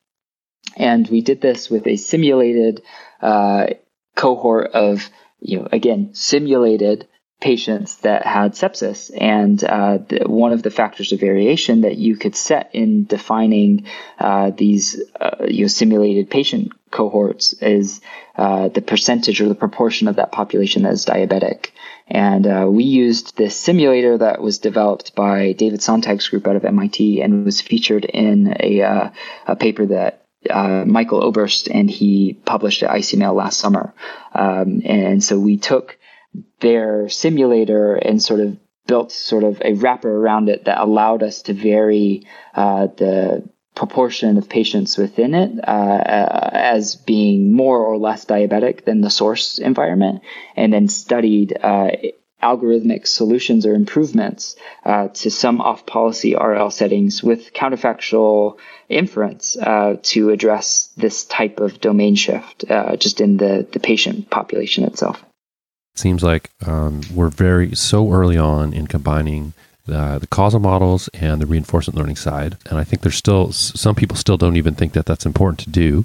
And 0.76 1.08
we 1.08 1.20
did 1.20 1.40
this 1.40 1.68
with 1.68 1.86
a 1.86 1.96
simulated 1.96 2.82
uh, 3.20 3.66
cohort 4.14 4.72
of 4.72 5.08
you 5.40 5.58
know 5.58 5.68
again 5.72 6.10
simulated 6.14 7.08
patients 7.40 7.96
that 7.98 8.24
had 8.24 8.52
sepsis. 8.52 9.10
And 9.18 9.62
uh, 9.64 9.98
the, 10.06 10.24
one 10.26 10.52
of 10.52 10.62
the 10.62 10.70
factors 10.70 11.12
of 11.12 11.20
variation 11.20 11.80
that 11.80 11.96
you 11.96 12.16
could 12.16 12.36
set 12.36 12.70
in 12.74 13.06
defining 13.06 13.86
uh, 14.18 14.50
these 14.50 15.02
uh, 15.18 15.46
you 15.48 15.62
know, 15.62 15.68
simulated 15.68 16.30
patient 16.30 16.72
cohorts 16.90 17.52
is 17.54 18.00
uh, 18.36 18.68
the 18.68 18.82
percentage 18.82 19.40
or 19.40 19.48
the 19.48 19.54
proportion 19.54 20.08
of 20.08 20.16
that 20.16 20.32
population 20.32 20.82
that 20.82 20.92
is 20.92 21.06
diabetic. 21.06 21.70
And 22.06 22.46
uh, 22.46 22.66
we 22.68 22.84
used 22.84 23.36
this 23.36 23.56
simulator 23.56 24.18
that 24.18 24.42
was 24.42 24.58
developed 24.58 25.14
by 25.14 25.52
David 25.52 25.80
Sontag's 25.80 26.28
group 26.28 26.46
out 26.46 26.56
of 26.56 26.64
MIT 26.64 27.22
and 27.22 27.44
was 27.44 27.60
featured 27.60 28.04
in 28.04 28.56
a, 28.58 28.82
uh, 28.82 29.10
a 29.46 29.56
paper 29.56 29.86
that 29.86 30.26
uh, 30.48 30.84
Michael 30.86 31.22
Oberst 31.22 31.68
and 31.68 31.90
he 31.90 32.34
published 32.44 32.82
at 32.82 32.90
ICML 32.90 33.34
last 33.34 33.58
summer. 33.58 33.94
Um, 34.34 34.82
and 34.84 35.22
so 35.22 35.38
we 35.38 35.58
took 35.58 35.98
their 36.60 37.08
simulator 37.08 37.94
and 37.94 38.22
sort 38.22 38.40
of 38.40 38.56
built 38.86 39.12
sort 39.12 39.44
of 39.44 39.60
a 39.64 39.74
wrapper 39.74 40.10
around 40.10 40.48
it 40.48 40.64
that 40.64 40.80
allowed 40.80 41.22
us 41.22 41.42
to 41.42 41.52
vary 41.52 42.26
uh, 42.54 42.86
the 42.96 43.48
proportion 43.74 44.36
of 44.36 44.48
patients 44.48 44.98
within 44.98 45.34
it 45.34 45.52
uh, 45.66 45.70
uh, 45.70 46.50
as 46.52 46.96
being 46.96 47.52
more 47.52 47.78
or 47.78 47.96
less 47.98 48.24
diabetic 48.24 48.84
than 48.84 49.00
the 49.00 49.10
source 49.10 49.58
environment, 49.58 50.22
and 50.56 50.72
then 50.72 50.88
studied 50.88 51.56
uh, 51.62 51.90
algorithmic 52.42 53.06
solutions 53.06 53.66
or 53.66 53.74
improvements 53.74 54.56
uh, 54.84 55.08
to 55.08 55.30
some 55.30 55.60
off 55.60 55.86
policy 55.86 56.34
RL 56.34 56.70
settings 56.70 57.22
with 57.22 57.52
counterfactual 57.52 58.58
inference 58.88 59.56
uh, 59.56 59.96
to 60.02 60.30
address 60.30 60.90
this 60.96 61.24
type 61.24 61.60
of 61.60 61.80
domain 61.80 62.14
shift 62.14 62.64
uh, 62.70 62.96
just 62.96 63.20
in 63.20 63.36
the, 63.36 63.66
the 63.72 63.80
patient 63.80 64.30
population 64.30 64.84
itself. 64.84 65.24
Seems 65.94 66.22
like 66.22 66.50
um, 66.66 67.02
we're 67.14 67.28
very 67.28 67.74
so 67.74 68.12
early 68.12 68.38
on 68.38 68.72
in 68.72 68.86
combining 68.86 69.52
the, 69.86 70.18
the 70.18 70.26
causal 70.26 70.60
models 70.60 71.08
and 71.14 71.40
the 71.40 71.46
reinforcement 71.46 71.98
learning 71.98 72.16
side. 72.16 72.56
And 72.66 72.78
I 72.78 72.84
think 72.84 73.02
there's 73.02 73.16
still 73.16 73.52
some 73.52 73.94
people 73.94 74.16
still 74.16 74.36
don't 74.36 74.56
even 74.56 74.74
think 74.74 74.92
that 74.92 75.06
that's 75.06 75.26
important 75.26 75.60
to 75.60 75.70
do. 75.70 76.04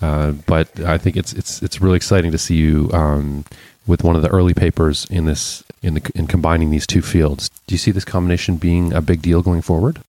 Uh, 0.00 0.32
but 0.32 0.80
I 0.80 0.98
think 0.98 1.16
it's 1.16 1.32
it's 1.32 1.62
it's 1.62 1.80
really 1.80 1.96
exciting 1.96 2.32
to 2.32 2.38
see 2.38 2.56
you 2.56 2.90
um, 2.92 3.44
with 3.86 4.02
one 4.02 4.16
of 4.16 4.22
the 4.22 4.28
early 4.28 4.54
papers 4.54 5.06
in 5.10 5.26
this 5.26 5.62
in 5.82 5.94
the 5.94 6.10
in 6.14 6.26
combining 6.26 6.70
these 6.70 6.86
two 6.86 7.02
fields. 7.02 7.50
Do 7.66 7.74
you 7.74 7.78
see 7.78 7.92
this 7.92 8.04
combination 8.04 8.56
being 8.56 8.92
a 8.92 9.00
big 9.00 9.22
deal 9.22 9.42
going 9.42 9.62
forward? 9.62 10.00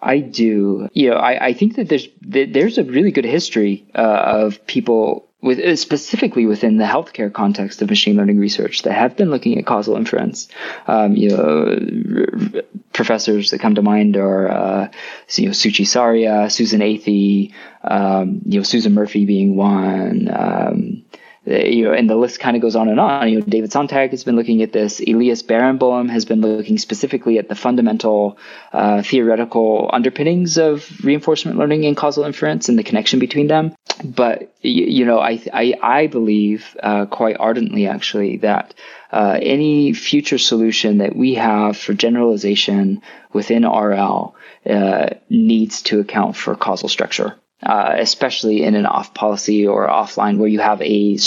I 0.00 0.18
do. 0.18 0.88
You 0.94 1.10
know, 1.10 1.16
I, 1.16 1.46
I 1.46 1.52
think 1.52 1.76
that 1.76 1.88
there's 1.88 2.08
there's 2.22 2.78
a 2.78 2.84
really 2.84 3.12
good 3.12 3.24
history 3.24 3.84
uh, 3.94 4.22
of 4.24 4.66
people 4.66 5.28
with 5.42 5.58
uh, 5.58 5.76
specifically 5.76 6.46
within 6.46 6.76
the 6.78 6.84
healthcare 6.84 7.30
context 7.32 7.82
of 7.82 7.90
machine 7.90 8.16
learning 8.16 8.38
research 8.38 8.82
that 8.82 8.92
have 8.92 9.16
been 9.16 9.30
looking 9.30 9.58
at 9.58 9.66
causal 9.66 9.96
inference. 9.96 10.48
Um, 10.86 11.16
you 11.16 11.30
know, 11.30 11.66
r- 12.16 12.50
r- 12.54 12.62
professors 12.92 13.50
that 13.50 13.60
come 13.60 13.74
to 13.74 13.82
mind 13.82 14.16
are 14.16 14.48
uh, 14.48 14.88
you 15.34 15.46
know 15.46 15.50
Suchi 15.50 15.86
Saria, 15.86 16.48
Susan 16.48 16.80
Athey, 16.80 17.52
um, 17.82 18.40
you 18.46 18.60
know 18.60 18.62
Susan 18.62 18.94
Murphy 18.94 19.26
being 19.26 19.56
one. 19.56 20.30
Um, 20.32 21.04
you 21.44 21.84
know, 21.84 21.92
and 21.92 22.08
the 22.08 22.14
list 22.14 22.38
kind 22.38 22.56
of 22.56 22.62
goes 22.62 22.76
on 22.76 22.88
and 22.88 23.00
on. 23.00 23.28
You 23.28 23.40
know, 23.40 23.46
David 23.46 23.72
Sontag 23.72 24.10
has 24.10 24.22
been 24.22 24.36
looking 24.36 24.62
at 24.62 24.72
this. 24.72 25.00
Elias 25.00 25.42
Bareinboim 25.42 26.08
has 26.08 26.24
been 26.24 26.40
looking 26.40 26.78
specifically 26.78 27.38
at 27.38 27.48
the 27.48 27.56
fundamental 27.56 28.38
uh, 28.72 29.02
theoretical 29.02 29.90
underpinnings 29.92 30.56
of 30.56 30.88
reinforcement 31.04 31.58
learning 31.58 31.84
and 31.84 31.96
causal 31.96 32.24
inference 32.24 32.68
and 32.68 32.78
the 32.78 32.84
connection 32.84 33.18
between 33.18 33.48
them. 33.48 33.74
But 34.04 34.54
you 34.60 35.04
know, 35.04 35.18
I 35.18 35.42
I, 35.52 35.74
I 35.82 36.06
believe 36.06 36.76
uh, 36.80 37.06
quite 37.06 37.36
ardently 37.40 37.88
actually 37.88 38.36
that 38.38 38.74
uh, 39.10 39.38
any 39.42 39.92
future 39.94 40.38
solution 40.38 40.98
that 40.98 41.16
we 41.16 41.34
have 41.34 41.76
for 41.76 41.92
generalization 41.92 43.02
within 43.32 43.64
RL 43.64 44.36
uh, 44.64 45.10
needs 45.28 45.82
to 45.82 45.98
account 45.98 46.36
for 46.36 46.54
causal 46.54 46.88
structure 46.88 47.36
uh, 47.62 47.94
especially 47.98 48.62
in 48.62 48.74
an 48.74 48.86
off 48.86 49.14
policy 49.14 49.66
or 49.66 49.88
offline 49.88 50.38
where 50.38 50.48
you 50.48 50.60
have 50.60 50.80
a 50.82 51.18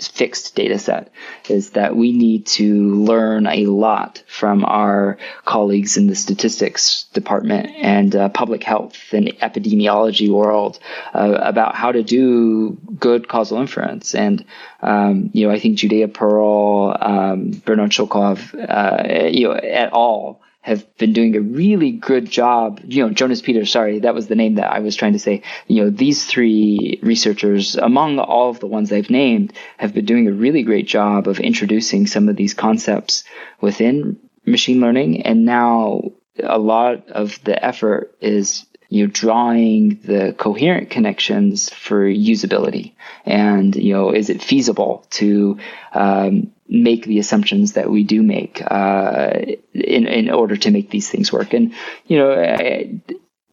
fixed 0.00 0.54
data 0.54 0.78
set 0.78 1.10
is 1.48 1.70
that 1.70 1.96
we 1.96 2.12
need 2.12 2.46
to 2.46 2.94
learn 2.94 3.46
a 3.46 3.66
lot 3.66 4.22
from 4.26 4.64
our 4.64 5.18
colleagues 5.44 5.96
in 5.96 6.06
the 6.06 6.14
statistics 6.14 7.04
department 7.14 7.68
and 7.76 8.14
uh, 8.14 8.28
public 8.28 8.62
health 8.62 8.96
and 9.12 9.28
epidemiology 9.40 10.30
world 10.30 10.78
uh, 11.14 11.38
about 11.40 11.74
how 11.74 11.90
to 11.90 12.02
do 12.02 12.78
good 12.98 13.28
causal 13.28 13.60
inference. 13.60 14.14
And, 14.14 14.44
um, 14.82 15.30
you 15.32 15.46
know, 15.46 15.52
I 15.52 15.58
think 15.58 15.78
Judea 15.78 16.08
Pearl, 16.08 16.96
um, 17.00 17.50
Bernhard 17.64 17.90
Schölkopf, 17.90 18.54
uh, 18.54 19.28
you 19.28 19.48
know, 19.48 19.52
et 19.52 19.90
al 19.92 20.40
have 20.68 20.84
been 20.98 21.14
doing 21.14 21.34
a 21.34 21.40
really 21.40 21.92
good 21.92 22.30
job. 22.30 22.80
You 22.84 23.06
know, 23.06 23.14
Jonas 23.14 23.40
Peters, 23.40 23.72
sorry, 23.72 24.00
that 24.00 24.14
was 24.14 24.26
the 24.26 24.34
name 24.34 24.56
that 24.56 24.70
I 24.70 24.80
was 24.80 24.94
trying 24.94 25.14
to 25.14 25.18
say. 25.18 25.42
You 25.66 25.84
know, 25.84 25.90
these 25.90 26.26
three 26.26 27.00
researchers, 27.02 27.74
among 27.76 28.18
all 28.18 28.50
of 28.50 28.60
the 28.60 28.66
ones 28.66 28.92
I've 28.92 29.08
named, 29.08 29.54
have 29.78 29.94
been 29.94 30.04
doing 30.04 30.28
a 30.28 30.32
really 30.32 30.62
great 30.62 30.86
job 30.86 31.26
of 31.26 31.40
introducing 31.40 32.06
some 32.06 32.28
of 32.28 32.36
these 32.36 32.52
concepts 32.52 33.24
within 33.62 34.18
machine 34.44 34.80
learning. 34.80 35.22
And 35.22 35.46
now 35.46 36.02
a 36.42 36.58
lot 36.58 37.08
of 37.08 37.42
the 37.44 37.64
effort 37.64 38.14
is 38.20 38.66
you 38.88 39.04
know, 39.04 39.10
drawing 39.12 40.00
the 40.04 40.34
coherent 40.38 40.90
connections 40.90 41.70
for 41.70 42.06
usability 42.06 42.94
and 43.26 43.76
you 43.76 43.92
know 43.92 44.10
is 44.10 44.30
it 44.30 44.42
feasible 44.42 45.06
to 45.10 45.58
um, 45.92 46.50
make 46.68 47.04
the 47.04 47.18
assumptions 47.18 47.72
that 47.74 47.90
we 47.90 48.04
do 48.04 48.22
make 48.22 48.62
uh, 48.70 49.30
in 49.74 50.06
in 50.06 50.30
order 50.30 50.56
to 50.56 50.70
make 50.70 50.90
these 50.90 51.08
things 51.08 51.32
work. 51.32 51.52
And 51.54 51.74
you 52.06 52.18
know, 52.18 53.00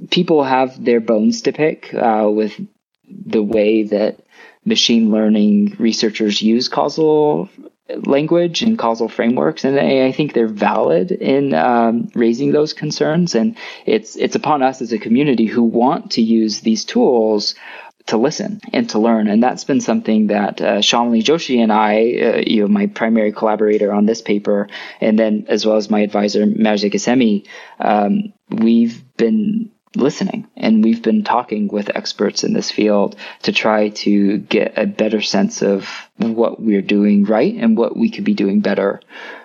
people 0.09 0.43
have 0.43 0.83
their 0.83 0.99
bones 0.99 1.43
to 1.43 1.53
pick 1.53 1.93
uh, 1.93 2.29
with 2.29 2.59
the 3.07 3.43
way 3.43 3.83
that 3.83 4.19
machine 4.65 5.11
learning 5.11 5.75
researchers 5.79 6.41
use 6.41 6.67
causal 6.67 7.49
language 7.89 8.63
and 8.63 8.79
causal 8.79 9.07
frameworks, 9.07 9.63
and 9.63 9.79
I 9.79 10.11
think 10.11 10.33
they're 10.33 10.47
valid 10.47 11.11
in 11.11 11.53
um, 11.53 12.09
raising 12.15 12.51
those 12.51 12.73
concerns. 12.73 13.36
And 13.36 13.55
it's 13.86 14.15
it's 14.15 14.36
upon 14.36 14.63
us 14.63 14.81
as 14.81 14.91
a 14.91 14.97
community 14.97 15.45
who 15.45 15.63
want 15.63 16.11
to 16.11 16.21
use 16.21 16.61
these 16.61 16.86
tools 16.86 17.55
to 18.07 18.17
listen 18.17 18.61
and 18.71 18.89
to 18.91 18.99
learn. 18.99 19.27
And 19.27 19.41
that's 19.41 19.63
been 19.63 19.81
something 19.81 20.27
that 20.27 20.61
uh, 20.61 20.77
Shalmali 20.77 21.23
Joshi 21.23 21.61
and 21.61 21.71
I, 21.71 22.38
uh, 22.38 22.43
you 22.45 22.61
know, 22.61 22.67
my 22.67 22.88
primary 22.88 23.31
collaborator 23.31 23.91
on 23.91 24.05
this 24.05 24.21
paper, 24.21 24.67
and 25.01 25.17
then 25.17 25.45
as 25.47 25.65
well 25.65 25.77
as 25.77 25.89
my 25.89 26.01
advisor, 26.01 26.45
Marzyeh 26.45 26.91
Ghassemi, 26.91 27.47
um, 27.79 28.33
we've 28.49 29.03
been 29.17 29.71
listening 29.95 30.47
and 30.55 30.83
we've 30.83 31.01
been 31.01 31.23
talking 31.23 31.67
with 31.67 31.95
experts 31.95 32.43
in 32.43 32.53
this 32.53 32.71
field 32.71 33.15
to 33.43 33.51
try 33.51 33.89
to 33.89 34.37
get 34.37 34.77
a 34.77 34.85
better 34.85 35.21
sense 35.21 35.61
of 35.61 35.89
what 36.17 36.61
we're 36.61 36.81
doing 36.81 37.25
right 37.25 37.55
and 37.55 37.77
what 37.77 37.95
we 37.95 38.09
could 38.09 38.23
be 38.23 38.33
doing 38.33 38.61
better. 38.61 39.01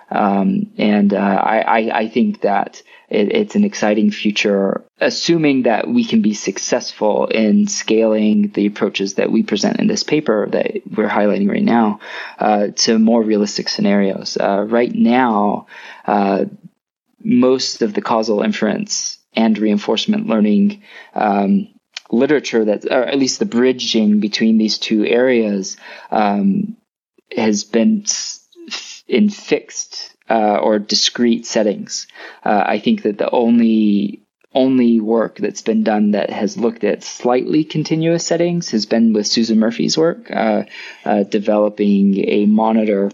Um, 0.09 0.71
and 0.77 1.13
uh, 1.13 1.17
I, 1.17 1.89
I, 1.99 2.09
think 2.09 2.41
that 2.41 2.83
it, 3.09 3.31
it's 3.31 3.55
an 3.55 3.63
exciting 3.63 4.11
future, 4.11 4.83
assuming 4.99 5.63
that 5.63 5.87
we 5.87 6.03
can 6.03 6.21
be 6.21 6.33
successful 6.33 7.27
in 7.27 7.67
scaling 7.67 8.51
the 8.51 8.65
approaches 8.65 9.13
that 9.13 9.31
we 9.31 9.43
present 9.43 9.79
in 9.79 9.87
this 9.87 10.03
paper 10.03 10.49
that 10.49 10.81
we're 10.97 11.07
highlighting 11.07 11.49
right 11.49 11.63
now 11.63 12.01
uh, 12.39 12.67
to 12.75 12.99
more 12.99 13.23
realistic 13.23 13.69
scenarios. 13.69 14.35
Uh, 14.37 14.65
right 14.67 14.93
now, 14.93 15.67
uh, 16.05 16.43
most 17.23 17.81
of 17.81 17.93
the 17.93 18.01
causal 18.01 18.41
inference 18.41 19.17
and 19.33 19.57
reinforcement 19.57 20.27
learning 20.27 20.83
um, 21.13 21.67
literature 22.11 22.65
that, 22.65 22.85
or 22.85 23.03
at 23.03 23.17
least 23.17 23.39
the 23.39 23.45
bridging 23.45 24.19
between 24.19 24.57
these 24.57 24.77
two 24.77 25.05
areas, 25.05 25.77
um, 26.11 26.75
has 27.35 27.63
been 27.63 28.05
in 29.07 29.29
fixed 29.29 30.15
uh, 30.29 30.57
or 30.57 30.79
discrete 30.79 31.45
settings. 31.45 32.07
Uh, 32.43 32.63
I 32.65 32.79
think 32.79 33.03
that 33.03 33.17
the 33.17 33.29
only 33.29 34.23
only 34.53 34.99
work 34.99 35.37
that's 35.37 35.61
been 35.61 35.81
done 35.81 36.11
that 36.11 36.29
has 36.29 36.57
looked 36.57 36.83
at 36.83 37.03
slightly 37.03 37.63
continuous 37.63 38.25
settings 38.25 38.71
has 38.71 38.85
been 38.85 39.13
with 39.13 39.25
Susan 39.25 39.59
Murphy's 39.59 39.97
work, 39.97 40.29
uh, 40.29 40.63
uh 41.05 41.23
developing 41.23 42.17
a 42.27 42.45
monitor 42.47 43.11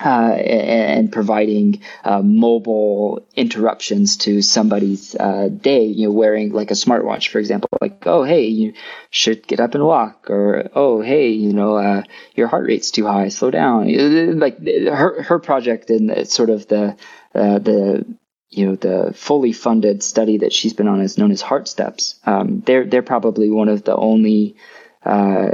uh, 0.00 0.32
and 0.34 1.12
providing 1.12 1.82
uh, 2.04 2.22
mobile 2.22 3.26
interruptions 3.34 4.16
to 4.18 4.42
somebody's 4.42 5.14
uh, 5.14 5.48
day, 5.48 5.84
you 5.84 6.06
know, 6.06 6.12
wearing 6.12 6.52
like 6.52 6.70
a 6.70 6.74
smartwatch, 6.74 7.28
for 7.28 7.38
example, 7.38 7.68
like, 7.80 8.06
oh, 8.06 8.22
hey, 8.22 8.46
you 8.46 8.74
should 9.10 9.46
get 9.46 9.60
up 9.60 9.74
and 9.74 9.84
walk, 9.84 10.30
or 10.30 10.70
oh, 10.74 11.00
hey, 11.00 11.30
you 11.30 11.52
know, 11.52 11.76
uh, 11.76 12.02
your 12.34 12.48
heart 12.48 12.66
rate's 12.66 12.90
too 12.90 13.06
high, 13.06 13.28
slow 13.28 13.50
down. 13.50 14.38
Like 14.38 14.58
her 14.66 15.22
her 15.22 15.38
project 15.38 15.90
and 15.90 16.28
sort 16.28 16.50
of 16.50 16.66
the 16.68 16.96
uh, 17.34 17.58
the 17.58 18.04
you 18.50 18.66
know 18.66 18.76
the 18.76 19.12
fully 19.14 19.52
funded 19.52 20.02
study 20.02 20.38
that 20.38 20.52
she's 20.52 20.72
been 20.72 20.88
on 20.88 21.00
is 21.00 21.18
known 21.18 21.30
as 21.30 21.42
Heart 21.42 21.68
Steps. 21.68 22.16
Um, 22.24 22.62
they're 22.64 22.84
they're 22.84 23.02
probably 23.02 23.50
one 23.50 23.68
of 23.68 23.84
the 23.84 23.96
only 23.96 24.56
uh, 25.04 25.50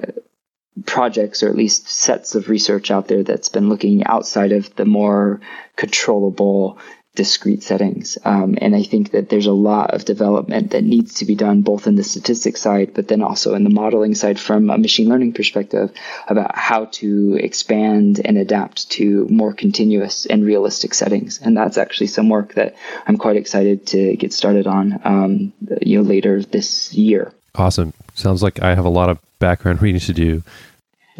projects 0.86 1.42
or 1.42 1.48
at 1.48 1.56
least 1.56 1.88
sets 1.88 2.34
of 2.34 2.48
research 2.48 2.90
out 2.90 3.08
there 3.08 3.22
that's 3.22 3.48
been 3.48 3.68
looking 3.68 4.04
outside 4.04 4.52
of 4.52 4.74
the 4.76 4.84
more 4.84 5.40
controllable 5.76 6.78
discrete 7.16 7.62
settings. 7.62 8.18
Um, 8.24 8.56
and 8.60 8.74
I 8.74 8.84
think 8.84 9.10
that 9.10 9.28
there's 9.28 9.46
a 9.46 9.52
lot 9.52 9.92
of 9.92 10.04
development 10.04 10.70
that 10.70 10.84
needs 10.84 11.14
to 11.14 11.24
be 11.24 11.34
done 11.34 11.62
both 11.62 11.86
in 11.86 11.96
the 11.96 12.04
statistics 12.04 12.60
side, 12.60 12.94
but 12.94 13.08
then 13.08 13.20
also 13.20 13.54
in 13.54 13.64
the 13.64 13.70
modeling 13.70 14.14
side 14.14 14.38
from 14.38 14.70
a 14.70 14.78
machine 14.78 15.08
learning 15.08 15.32
perspective 15.32 15.92
about 16.28 16.56
how 16.56 16.84
to 16.86 17.36
expand 17.40 18.20
and 18.24 18.38
adapt 18.38 18.90
to 18.90 19.26
more 19.28 19.52
continuous 19.52 20.24
and 20.26 20.44
realistic 20.44 20.94
settings. 20.94 21.40
And 21.42 21.56
that's 21.56 21.78
actually 21.78 22.06
some 22.06 22.28
work 22.28 22.54
that 22.54 22.76
I'm 23.06 23.16
quite 23.16 23.36
excited 23.36 23.88
to 23.88 24.16
get 24.16 24.32
started 24.32 24.68
on, 24.68 25.00
um, 25.04 25.52
you 25.82 25.98
know, 25.98 26.08
later 26.08 26.42
this 26.42 26.94
year. 26.94 27.32
Awesome. 27.56 27.92
Sounds 28.14 28.42
like 28.42 28.62
I 28.62 28.74
have 28.76 28.84
a 28.84 28.90
lot 28.90 29.08
of 29.08 29.18
background 29.40 29.82
reading 29.82 30.00
to 30.00 30.12
do. 30.12 30.42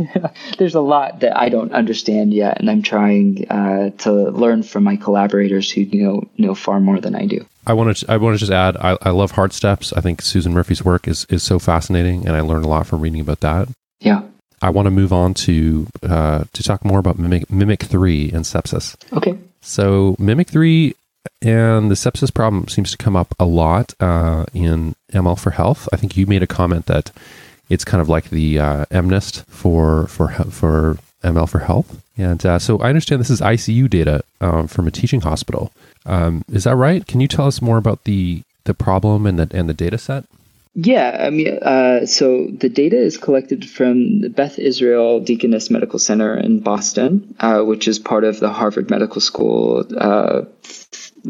There's 0.59 0.75
a 0.75 0.81
lot 0.81 1.21
that 1.21 1.37
I 1.37 1.49
don't 1.49 1.73
understand 1.73 2.33
yet, 2.33 2.61
and 2.61 2.71
I'm 2.71 2.83
trying 2.83 3.51
uh, 3.51 3.91
to 3.99 4.13
learn 4.13 4.63
from 4.63 4.85
my 4.85 4.97
collaborators 4.97 5.71
who 5.71 5.85
know 5.87 6.23
know 6.39 6.55
far 6.55 6.81
more 6.81 7.01
than 7.01 7.15
I 7.15 7.27
do. 7.27 7.45
I 7.67 7.73
want 7.73 7.97
to 7.97 8.11
I 8.11 8.17
want 8.17 8.35
to 8.35 8.39
just 8.39 8.53
add 8.53 8.77
I, 8.77 8.97
I 9.03 9.11
love 9.11 9.33
Heart 9.33 9.53
Steps. 9.53 9.93
I 9.93 10.01
think 10.01 10.23
Susan 10.23 10.53
Murphy's 10.53 10.85
work 10.85 11.09
is 11.09 11.27
is 11.29 11.43
so 11.43 11.59
fascinating, 11.59 12.27
and 12.27 12.37
I 12.37 12.41
learned 12.41 12.65
a 12.65 12.69
lot 12.69 12.87
from 12.87 13.01
reading 13.01 13.21
about 13.21 13.41
that. 13.41 13.69
Yeah. 14.01 14.23
I 14.63 14.71
want 14.71 14.87
to 14.87 14.91
move 14.91 15.13
on 15.13 15.35
to 15.35 15.87
uh, 16.03 16.45
to 16.53 16.63
talk 16.63 16.85
more 16.85 16.99
about 16.99 17.19
MIMIC 17.19 17.47
MIMIC 17.47 17.83
Three 17.83 18.31
and 18.31 18.45
sepsis. 18.45 18.97
Okay. 19.13 19.39
So 19.61 20.17
MIMIC 20.19 20.49
Three 20.49 20.95
and 21.43 21.91
the 21.91 21.95
sepsis 21.95 22.33
problem 22.33 22.69
seems 22.69 22.91
to 22.91 22.97
come 22.97 23.17
up 23.17 23.35
a 23.39 23.45
lot 23.45 23.95
uh, 24.01 24.47
in 24.53 24.95
ML 25.13 25.39
for 25.39 25.51
Health. 25.51 25.89
I 25.93 25.97
think 25.97 26.17
you 26.17 26.27
made 26.27 26.43
a 26.43 26.47
comment 26.47 26.87
that 26.87 27.11
it's 27.71 27.85
kind 27.85 28.03
of 28.03 28.09
like 28.09 28.29
the 28.31 28.59
uh, 28.59 28.85
MNIST 28.91 29.47
for 29.47 30.07
for 30.09 30.29
for 30.51 30.99
ML 31.25 31.49
for 31.49 31.61
health. 31.61 32.03
And 32.19 32.45
uh, 32.45 32.59
so 32.59 32.79
I 32.81 32.89
understand 32.89 33.21
this 33.21 33.31
is 33.31 33.41
ICU 33.41 33.89
data 33.89 34.23
um, 34.41 34.67
from 34.67 34.87
a 34.87 34.91
teaching 34.91 35.23
hospital. 35.23 35.73
Um, 36.05 36.45
is 36.53 36.65
that 36.65 36.77
right? 36.77 37.07
Can 37.07 37.21
you 37.21 37.29
tell 37.29 37.47
us 37.47 37.63
more 37.63 37.79
about 37.79 38.05
the 38.05 38.43
the 38.65 38.75
problem 38.75 39.25
and 39.25 39.39
the 39.39 39.49
and 39.57 39.69
the 39.69 39.75
data 39.75 39.97
set? 39.97 40.25
Yeah, 40.75 41.19
I 41.21 41.31
mean, 41.31 41.49
uh, 41.49 42.07
so 42.07 42.47
the 42.47 42.69
data 42.69 42.97
is 42.97 43.19
collected 43.19 43.69
from 43.69 44.21
the 44.21 44.31
Beth 44.31 44.57
Israel 44.59 45.19
Deaconess 45.19 45.69
Medical 45.69 45.99
Center 45.99 46.39
in 46.39 46.61
Boston, 46.61 47.35
uh, 47.41 47.63
which 47.63 47.89
is 47.89 47.99
part 47.99 48.23
of 48.23 48.39
the 48.39 48.51
Harvard 48.51 48.89
Medical 48.89 49.21
School 49.21 49.85
uh, 49.99 50.43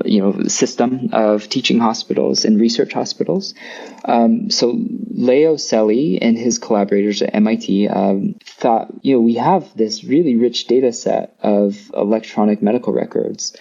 you 0.05 0.21
know 0.21 0.45
system 0.45 1.11
of 1.13 1.49
teaching 1.49 1.79
hospitals 1.79 2.45
and 2.45 2.61
research 2.61 2.93
hospitals. 2.93 3.55
Um, 4.05 4.51
so 4.51 4.79
Leo 5.11 5.57
Celi 5.57 6.21
and 6.21 6.39
his 6.39 6.59
collaborators 6.59 7.23
at 7.23 7.35
MIT 7.35 7.89
um, 7.89 8.37
thought, 8.45 8.93
you 9.03 9.15
know, 9.15 9.21
we 9.21 9.35
have 9.35 9.77
this 9.77 10.05
really 10.05 10.37
rich 10.37 10.67
data 10.67 10.93
set 10.93 11.37
of 11.43 11.91
electronic 11.95 12.63
medical 12.63 12.93
records, 12.93 13.57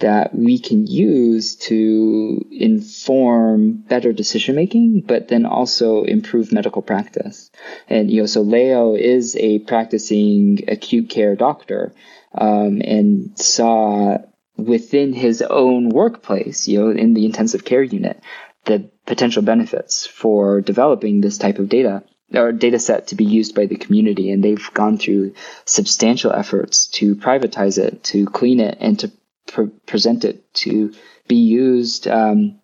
that 0.00 0.34
we 0.34 0.58
can 0.58 0.86
use 0.86 1.56
to 1.56 2.44
inform 2.50 3.72
better 3.72 4.12
decision 4.12 4.56
making, 4.56 5.02
but 5.06 5.28
then 5.28 5.46
also 5.46 6.02
improve 6.04 6.52
medical 6.52 6.82
practice. 6.82 7.50
And 7.88 8.10
you 8.10 8.22
know, 8.22 8.26
so 8.26 8.40
Leo 8.40 8.94
is 8.94 9.36
a 9.36 9.60
practicing 9.60 10.64
acute 10.68 11.08
care 11.08 11.36
doctor, 11.36 11.92
um, 12.34 12.80
and 12.84 13.38
saw 13.38 14.18
within 14.64 15.12
his 15.12 15.42
own 15.42 15.88
workplace, 15.88 16.68
you 16.68 16.80
know, 16.80 16.90
in 16.90 17.14
the 17.14 17.24
intensive 17.24 17.64
care 17.64 17.82
unit, 17.82 18.20
the 18.64 18.90
potential 19.06 19.42
benefits 19.42 20.06
for 20.06 20.60
developing 20.60 21.20
this 21.20 21.38
type 21.38 21.58
of 21.58 21.68
data 21.68 22.02
or 22.34 22.52
data 22.52 22.78
set 22.78 23.08
to 23.08 23.16
be 23.16 23.24
used 23.24 23.54
by 23.54 23.66
the 23.66 23.76
community. 23.76 24.30
And 24.30 24.42
they've 24.42 24.70
gone 24.74 24.98
through 24.98 25.34
substantial 25.64 26.32
efforts 26.32 26.86
to 26.98 27.16
privatize 27.16 27.78
it, 27.78 28.04
to 28.04 28.26
clean 28.26 28.60
it, 28.60 28.78
and 28.80 28.98
to 29.00 29.10
pre- 29.48 29.70
present 29.86 30.24
it 30.24 30.52
to 30.54 30.94
be 31.26 31.36
used 31.36 32.06
um, 32.06 32.60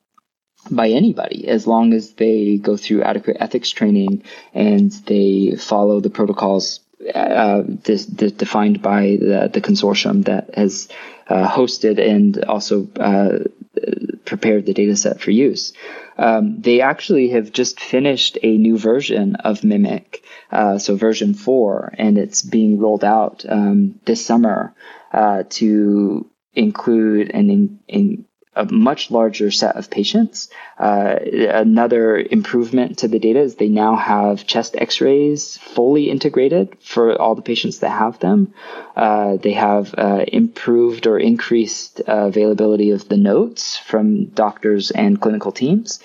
by 0.70 0.90
anybody 0.90 1.48
as 1.48 1.66
long 1.66 1.92
as 1.92 2.14
they 2.14 2.56
go 2.56 2.76
through 2.76 3.02
adequate 3.02 3.36
ethics 3.40 3.70
training 3.70 4.24
and 4.52 4.90
they 5.06 5.54
follow 5.56 6.00
the 6.00 6.10
protocols 6.10 6.80
uh, 7.14 7.62
this, 7.66 8.06
this 8.06 8.32
defined 8.32 8.82
by 8.82 9.16
the, 9.20 9.50
the 9.52 9.60
consortium 9.60 10.24
that 10.24 10.54
has 10.54 10.88
uh, 11.28 11.48
hosted 11.48 11.98
and 11.98 12.44
also 12.44 12.88
uh, 12.98 13.38
prepared 14.24 14.66
the 14.66 14.74
data 14.74 14.96
set 14.96 15.20
for 15.20 15.30
use. 15.30 15.72
Um, 16.18 16.60
they 16.60 16.80
actually 16.80 17.30
have 17.30 17.52
just 17.52 17.80
finished 17.80 18.38
a 18.42 18.56
new 18.56 18.78
version 18.78 19.36
of 19.36 19.60
MIMIC, 19.60 20.22
uh, 20.50 20.78
so 20.78 20.96
version 20.96 21.34
4, 21.34 21.94
and 21.98 22.18
it's 22.18 22.42
being 22.42 22.78
rolled 22.78 23.04
out 23.04 23.44
um, 23.48 24.00
this 24.04 24.24
summer 24.24 24.74
uh, 25.12 25.44
to 25.50 26.30
include 26.54 27.30
and 27.30 27.50
in, 27.50 27.80
in 27.86 28.24
a 28.56 28.64
much 28.64 29.10
larger 29.10 29.50
set 29.50 29.76
of 29.76 29.90
patients. 29.90 30.48
Uh, 30.78 31.16
another 31.50 32.16
improvement 32.18 32.98
to 32.98 33.08
the 33.08 33.18
data 33.18 33.40
is 33.40 33.54
they 33.54 33.68
now 33.68 33.96
have 33.96 34.46
chest 34.46 34.74
x-rays 34.76 35.58
fully 35.58 36.10
integrated 36.10 36.76
for 36.80 37.20
all 37.20 37.34
the 37.34 37.42
patients 37.42 37.78
that 37.80 37.90
have 37.90 38.18
them. 38.18 38.54
Uh, 38.96 39.36
they 39.36 39.52
have 39.52 39.94
uh, 39.96 40.24
improved 40.26 41.06
or 41.06 41.18
increased 41.18 42.00
availability 42.06 42.90
of 42.90 43.08
the 43.08 43.16
notes 43.16 43.76
from 43.76 44.26
doctors 44.26 44.90
and 44.90 45.20
clinical 45.20 45.52
teams. 45.52 46.00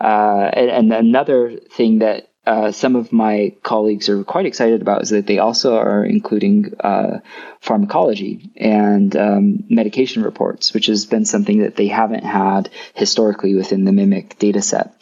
Uh, 0.00 0.50
and, 0.52 0.70
and 0.70 0.92
another 0.92 1.56
thing 1.56 2.00
that 2.00 2.25
uh, 2.46 2.70
some 2.70 2.96
of 2.96 3.12
my 3.12 3.52
colleagues 3.62 4.08
are 4.08 4.22
quite 4.22 4.46
excited 4.46 4.80
about 4.80 5.02
is 5.02 5.10
that 5.10 5.26
they 5.26 5.38
also 5.38 5.76
are 5.76 6.04
including 6.04 6.72
uh, 6.78 7.18
pharmacology 7.60 8.50
and 8.56 9.16
um, 9.16 9.64
medication 9.68 10.22
reports, 10.22 10.72
which 10.72 10.86
has 10.86 11.06
been 11.06 11.24
something 11.24 11.62
that 11.62 11.76
they 11.76 11.88
haven't 11.88 12.24
had 12.24 12.70
historically 12.94 13.54
within 13.54 13.84
the 13.84 13.92
Mimic 13.92 14.38
data 14.38 14.62
set. 14.62 14.94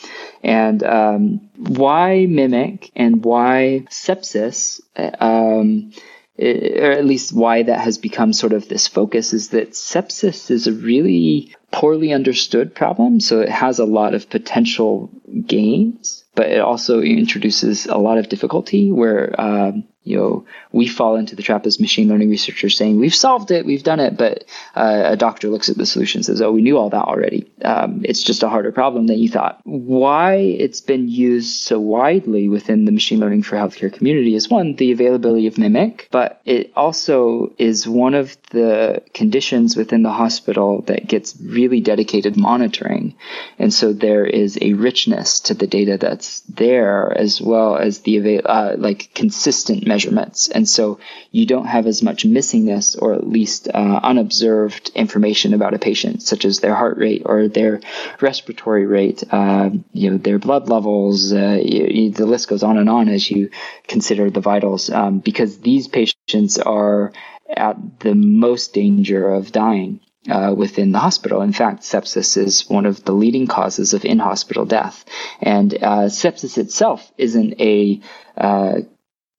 And 0.42 0.82
um, 0.82 1.50
why 1.56 2.26
Mimic 2.28 2.90
and 2.96 3.24
why 3.24 3.84
sepsis? 3.90 4.80
Um, 4.96 5.92
or 6.36 6.90
at 6.90 7.04
least 7.04 7.32
why 7.32 7.62
that 7.62 7.80
has 7.80 7.98
become 7.98 8.32
sort 8.32 8.52
of 8.52 8.68
this 8.68 8.88
focus 8.88 9.32
is 9.32 9.50
that 9.50 9.70
sepsis 9.70 10.50
is 10.50 10.66
a 10.66 10.72
really 10.72 11.54
poorly 11.70 12.12
understood 12.12 12.74
problem. 12.74 13.20
So 13.20 13.40
it 13.40 13.48
has 13.48 13.78
a 13.78 13.84
lot 13.84 14.14
of 14.14 14.28
potential 14.28 15.10
gains, 15.46 16.23
but 16.34 16.48
it 16.48 16.60
also 16.60 17.00
introduces 17.00 17.86
a 17.86 17.96
lot 17.96 18.18
of 18.18 18.28
difficulty 18.28 18.90
where 18.90 19.38
um, 19.40 19.84
you 20.04 20.18
know, 20.18 20.44
we 20.70 20.86
fall 20.86 21.16
into 21.16 21.34
the 21.34 21.42
trap 21.42 21.64
as 21.66 21.80
machine 21.80 22.08
learning 22.08 22.28
researchers 22.28 22.76
saying 22.76 23.00
we've 23.00 23.14
solved 23.14 23.50
it, 23.50 23.64
we've 23.64 23.82
done 23.82 24.00
it, 24.00 24.18
but 24.18 24.44
uh, 24.74 25.02
a 25.06 25.16
doctor 25.16 25.48
looks 25.48 25.70
at 25.70 25.78
the 25.78 25.86
solution 25.86 26.18
and 26.18 26.26
says, 26.26 26.42
"Oh, 26.42 26.52
we 26.52 26.60
knew 26.60 26.76
all 26.76 26.90
that 26.90 27.04
already. 27.04 27.50
Um, 27.64 28.02
it's 28.04 28.22
just 28.22 28.42
a 28.42 28.48
harder 28.50 28.70
problem 28.70 29.06
than 29.06 29.18
you 29.18 29.30
thought." 29.30 29.60
Why 29.64 30.34
it's 30.34 30.82
been 30.82 31.08
used 31.08 31.62
so 31.62 31.80
widely 31.80 32.48
within 32.48 32.84
the 32.84 32.92
machine 32.92 33.18
learning 33.18 33.44
for 33.44 33.56
healthcare 33.56 33.92
community 33.92 34.34
is 34.34 34.50
one, 34.50 34.76
the 34.76 34.92
availability 34.92 35.46
of 35.46 35.56
Mimic, 35.56 36.08
but 36.10 36.42
it 36.44 36.72
also 36.76 37.54
is 37.58 37.88
one 37.88 38.14
of 38.14 38.36
the 38.50 39.02
conditions 39.14 39.74
within 39.74 40.02
the 40.02 40.12
hospital 40.12 40.82
that 40.82 41.08
gets 41.08 41.34
really 41.42 41.80
dedicated 41.80 42.36
monitoring, 42.36 43.14
and 43.58 43.72
so 43.72 43.94
there 43.94 44.26
is 44.26 44.58
a 44.60 44.74
richness 44.74 45.40
to 45.40 45.54
the 45.54 45.66
data 45.66 45.96
that's 45.96 46.40
there 46.42 47.10
as 47.16 47.40
well 47.40 47.78
as 47.78 48.00
the 48.00 48.18
avail- 48.18 48.42
uh, 48.44 48.74
like 48.76 49.10
consistent 49.14 49.86
measurements. 49.94 50.48
And 50.48 50.68
so 50.68 50.98
you 51.30 51.46
don't 51.46 51.66
have 51.66 51.86
as 51.86 52.02
much 52.02 52.26
missingness 52.36 53.00
or 53.00 53.14
at 53.14 53.28
least 53.38 53.68
uh, 53.68 54.00
unobserved 54.02 54.90
information 54.94 55.54
about 55.54 55.74
a 55.74 55.78
patient, 55.78 56.22
such 56.22 56.44
as 56.44 56.58
their 56.58 56.74
heart 56.74 56.96
rate 56.98 57.22
or 57.24 57.48
their 57.48 57.80
respiratory 58.20 58.86
rate, 58.86 59.22
uh, 59.30 59.70
you 59.92 60.10
know, 60.10 60.18
their 60.18 60.40
blood 60.40 60.68
levels. 60.68 61.32
Uh, 61.32 61.58
you, 61.62 61.82
you, 61.96 62.10
the 62.10 62.26
list 62.26 62.48
goes 62.48 62.64
on 62.64 62.76
and 62.78 62.90
on 62.90 63.08
as 63.08 63.30
you 63.30 63.50
consider 63.86 64.30
the 64.30 64.46
vitals, 64.52 64.90
um, 64.90 65.20
because 65.20 65.58
these 65.58 65.86
patients 65.88 66.58
are 66.58 67.12
at 67.48 67.76
the 68.00 68.14
most 68.14 68.74
danger 68.74 69.22
of 69.38 69.52
dying. 69.52 70.00
Uh, 70.36 70.54
within 70.56 70.90
the 70.90 70.98
hospital. 70.98 71.42
In 71.42 71.52
fact, 71.52 71.82
sepsis 71.82 72.38
is 72.38 72.66
one 72.70 72.86
of 72.86 73.04
the 73.04 73.12
leading 73.12 73.46
causes 73.46 73.92
of 73.92 74.06
in-hospital 74.06 74.64
death, 74.64 75.04
and 75.42 75.74
uh, 75.74 76.08
sepsis 76.08 76.56
itself 76.56 77.12
isn't 77.18 77.60
a 77.60 78.00
uh, 78.38 78.76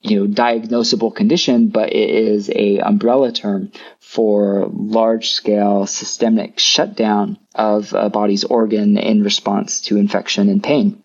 you 0.09 0.19
know 0.19 0.33
diagnosable 0.33 1.15
condition, 1.15 1.69
but 1.69 1.89
it 1.91 2.09
is 2.09 2.49
a 2.49 2.79
umbrella 2.79 3.31
term 3.31 3.71
for 3.99 4.69
large 4.71 5.31
scale 5.31 5.85
systemic 5.85 6.59
shutdown 6.59 7.37
of 7.53 7.93
a 7.93 8.09
body's 8.09 8.43
organ 8.43 8.97
in 8.97 9.23
response 9.23 9.81
to 9.81 9.97
infection 9.97 10.49
and 10.49 10.63
pain. 10.63 11.01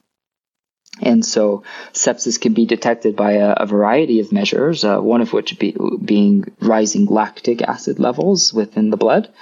And 1.03 1.25
so 1.25 1.63
sepsis 1.93 2.41
can 2.41 2.53
be 2.53 2.67
detected 2.67 3.17
by 3.17 3.33
a, 3.33 3.55
a 3.57 3.67
variety 3.67 4.21
of 4.21 4.33
measures, 4.33 4.85
uh, 4.85 4.99
one 4.99 5.21
of 5.21 5.33
which 5.33 5.59
be, 5.59 5.75
being 6.05 6.45
rising 6.61 7.07
lactic 7.07 7.63
acid 7.63 7.99
levels 7.99 8.53
within 8.53 8.91
the 8.91 8.97
blood, 8.97 9.33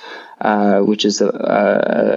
uh, 0.41 0.81
which 0.81 1.05
is 1.05 1.21
a, 1.21 1.29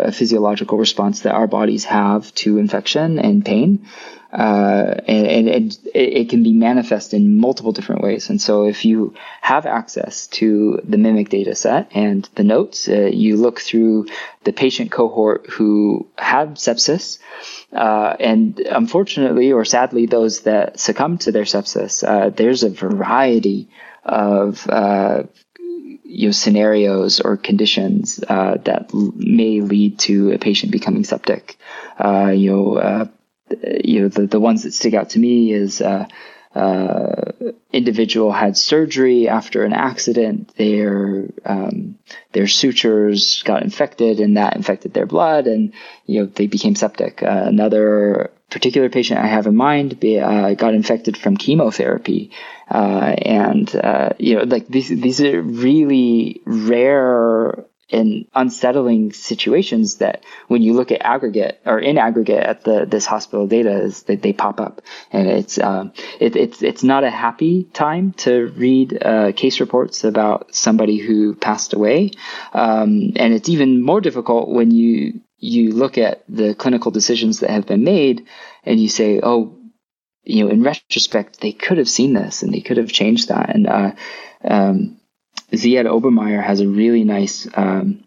a, 0.07 0.11
physiological 0.11 0.77
response 0.77 1.21
that 1.21 1.33
our 1.33 1.47
bodies 1.47 1.85
have 1.85 2.33
to 2.35 2.57
infection 2.57 3.17
and 3.19 3.43
pain 3.43 3.87
uh, 4.31 4.95
and, 5.07 5.27
and, 5.27 5.49
and 5.49 5.77
it, 5.93 6.29
can 6.29 6.41
be 6.41 6.53
manifest 6.53 7.13
in 7.13 7.37
multiple 7.37 7.73
different 7.73 8.01
ways. 8.01 8.29
And 8.29 8.41
so, 8.41 8.65
if 8.65 8.85
you 8.85 9.13
have 9.41 9.65
access 9.65 10.27
to 10.27 10.79
the 10.85 10.97
Mimic 10.97 11.27
data 11.27 11.53
set 11.53 11.91
and 11.93 12.27
the 12.35 12.43
notes, 12.43 12.87
uh, 12.87 13.09
you 13.11 13.35
look 13.35 13.59
through 13.59 14.07
the 14.45 14.53
patient 14.53 14.89
cohort 14.89 15.47
who 15.49 16.07
had 16.17 16.55
sepsis, 16.55 17.19
uh, 17.73 18.15
and 18.19 18.57
unfortunately 18.59 19.51
or 19.51 19.65
sadly, 19.65 20.05
those 20.05 20.41
that 20.41 20.79
succumb 20.79 21.17
to 21.19 21.33
their 21.33 21.43
sepsis, 21.43 22.07
uh, 22.07 22.29
there's 22.29 22.63
a 22.63 22.69
variety 22.69 23.67
of 24.05 24.65
uh, 24.69 25.23
you 26.11 26.27
know, 26.27 26.31
scenarios 26.31 27.21
or 27.21 27.37
conditions 27.37 28.21
uh, 28.27 28.57
that 28.65 28.93
may 28.93 29.61
lead 29.61 29.97
to 29.99 30.31
a 30.31 30.37
patient 30.37 30.71
becoming 30.71 31.05
septic. 31.05 31.57
Uh, 32.03 32.27
you 32.27 32.51
know, 32.51 32.75
uh, 32.75 33.05
you 33.83 34.01
know, 34.01 34.07
the, 34.09 34.27
the 34.27 34.39
ones 34.39 34.63
that 34.63 34.73
stick 34.73 34.93
out 34.93 35.11
to 35.11 35.19
me 35.19 35.53
is 35.53 35.81
uh, 35.81 36.05
uh, 36.53 37.31
individual 37.71 38.33
had 38.33 38.57
surgery 38.57 39.29
after 39.29 39.63
an 39.63 39.71
accident. 39.71 40.53
Their 40.57 41.29
um, 41.45 41.97
their 42.33 42.47
sutures 42.47 43.41
got 43.43 43.63
infected, 43.63 44.19
and 44.19 44.35
that 44.35 44.57
infected 44.57 44.93
their 44.93 45.05
blood, 45.05 45.47
and 45.47 45.73
you 46.05 46.21
know 46.21 46.25
they 46.25 46.47
became 46.47 46.75
septic. 46.75 47.21
Another 47.21 48.31
particular 48.51 48.89
patient 48.89 49.19
I 49.19 49.27
have 49.27 49.47
in 49.47 49.55
mind 49.55 49.99
be, 49.99 50.19
uh, 50.19 50.53
got 50.53 50.75
infected 50.75 51.17
from 51.17 51.37
chemotherapy, 51.37 52.31
uh, 52.69 53.15
and 53.17 53.73
uh, 53.75 54.09
you 54.19 54.35
know 54.35 54.43
like 54.43 54.67
these 54.67 54.89
these 54.89 55.21
are 55.21 55.41
really 55.41 56.41
rare 56.45 57.65
and 57.91 58.25
unsettling 58.33 59.11
situations 59.11 59.97
that 59.97 60.23
when 60.47 60.61
you 60.61 60.73
look 60.73 60.91
at 60.91 61.01
aggregate 61.01 61.59
or 61.65 61.79
in 61.79 61.97
aggregate 61.97 62.43
at 62.43 62.63
the 62.63 62.85
this 62.85 63.05
hospital 63.05 63.47
data 63.47 63.71
is 63.81 64.03
that 64.03 64.21
they 64.21 64.33
pop 64.33 64.59
up. 64.59 64.81
And 65.11 65.27
it's 65.27 65.59
um, 65.59 65.93
it, 66.19 66.35
it's 66.35 66.63
it's 66.63 66.83
not 66.83 67.03
a 67.03 67.09
happy 67.09 67.65
time 67.73 68.13
to 68.13 68.47
read 68.47 68.97
uh, 69.01 69.31
case 69.33 69.59
reports 69.59 70.03
about 70.03 70.55
somebody 70.55 70.97
who 70.97 71.35
passed 71.35 71.73
away. 71.73 72.11
Um, 72.53 73.13
and 73.15 73.33
it's 73.33 73.49
even 73.49 73.81
more 73.81 74.01
difficult 74.01 74.49
when 74.49 74.71
you 74.71 75.21
you 75.41 75.73
look 75.73 75.97
at 75.97 76.23
the 76.29 76.53
clinical 76.55 76.91
decisions 76.91 77.39
that 77.39 77.49
have 77.49 77.65
been 77.65 77.83
made 77.83 78.27
and 78.63 78.79
you 78.79 78.87
say 78.87 79.19
oh 79.21 79.57
you 80.23 80.45
know 80.45 80.51
in 80.51 80.63
retrospect 80.63 81.41
they 81.41 81.51
could 81.51 81.79
have 81.79 81.89
seen 81.89 82.13
this 82.13 82.43
and 82.43 82.53
they 82.53 82.61
could 82.61 82.77
have 82.77 82.91
changed 82.91 83.29
that 83.29 83.49
and 83.49 83.67
uh, 83.67 83.91
um, 84.45 84.97
Ziad 85.51 85.85
Obermeyer 85.85 86.41
has 86.41 86.61
a 86.61 86.67
really 86.67 87.03
nice 87.03 87.47
um, 87.55 88.03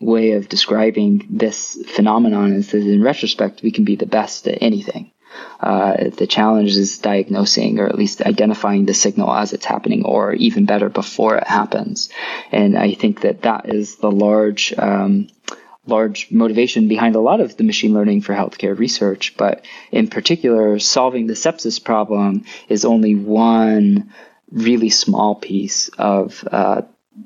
way 0.00 0.32
of 0.32 0.48
describing 0.48 1.26
this 1.28 1.76
phenomenon 1.88 2.52
and 2.52 2.64
says 2.64 2.86
in 2.86 3.02
retrospect 3.02 3.62
we 3.62 3.72
can 3.72 3.84
be 3.84 3.96
the 3.96 4.06
best 4.06 4.46
at 4.48 4.62
anything 4.62 5.12
Uh, 5.60 6.10
the 6.16 6.26
challenge 6.26 6.76
is 6.76 6.98
diagnosing 6.98 7.78
or 7.80 7.86
at 7.86 7.98
least 7.98 8.22
identifying 8.22 8.86
the 8.86 8.94
signal 8.94 9.32
as 9.32 9.52
it's 9.52 9.64
happening, 9.66 10.04
or 10.04 10.32
even 10.34 10.66
better, 10.66 10.88
before 10.88 11.36
it 11.36 11.46
happens. 11.46 12.08
And 12.52 12.76
I 12.76 12.94
think 12.94 13.20
that 13.22 13.42
that 13.42 13.68
is 13.68 13.96
the 13.96 14.10
large. 14.10 14.74
Um, 14.78 15.28
large 15.86 16.30
motivation 16.30 16.88
behind 16.88 17.14
a 17.14 17.20
lot 17.20 17.40
of 17.40 17.56
the 17.56 17.64
machine 17.64 17.94
learning 17.94 18.20
for 18.22 18.34
healthcare 18.34 18.78
research, 18.78 19.34
but 19.36 19.64
in 19.92 20.08
particular, 20.08 20.78
solving 20.78 21.26
the 21.26 21.34
sepsis 21.34 21.82
problem 21.82 22.44
is 22.68 22.84
only 22.84 23.14
one 23.14 24.12
really 24.50 24.90
small 24.90 25.34
piece 25.34 25.88
of 25.98 26.46
uh, 26.50 26.82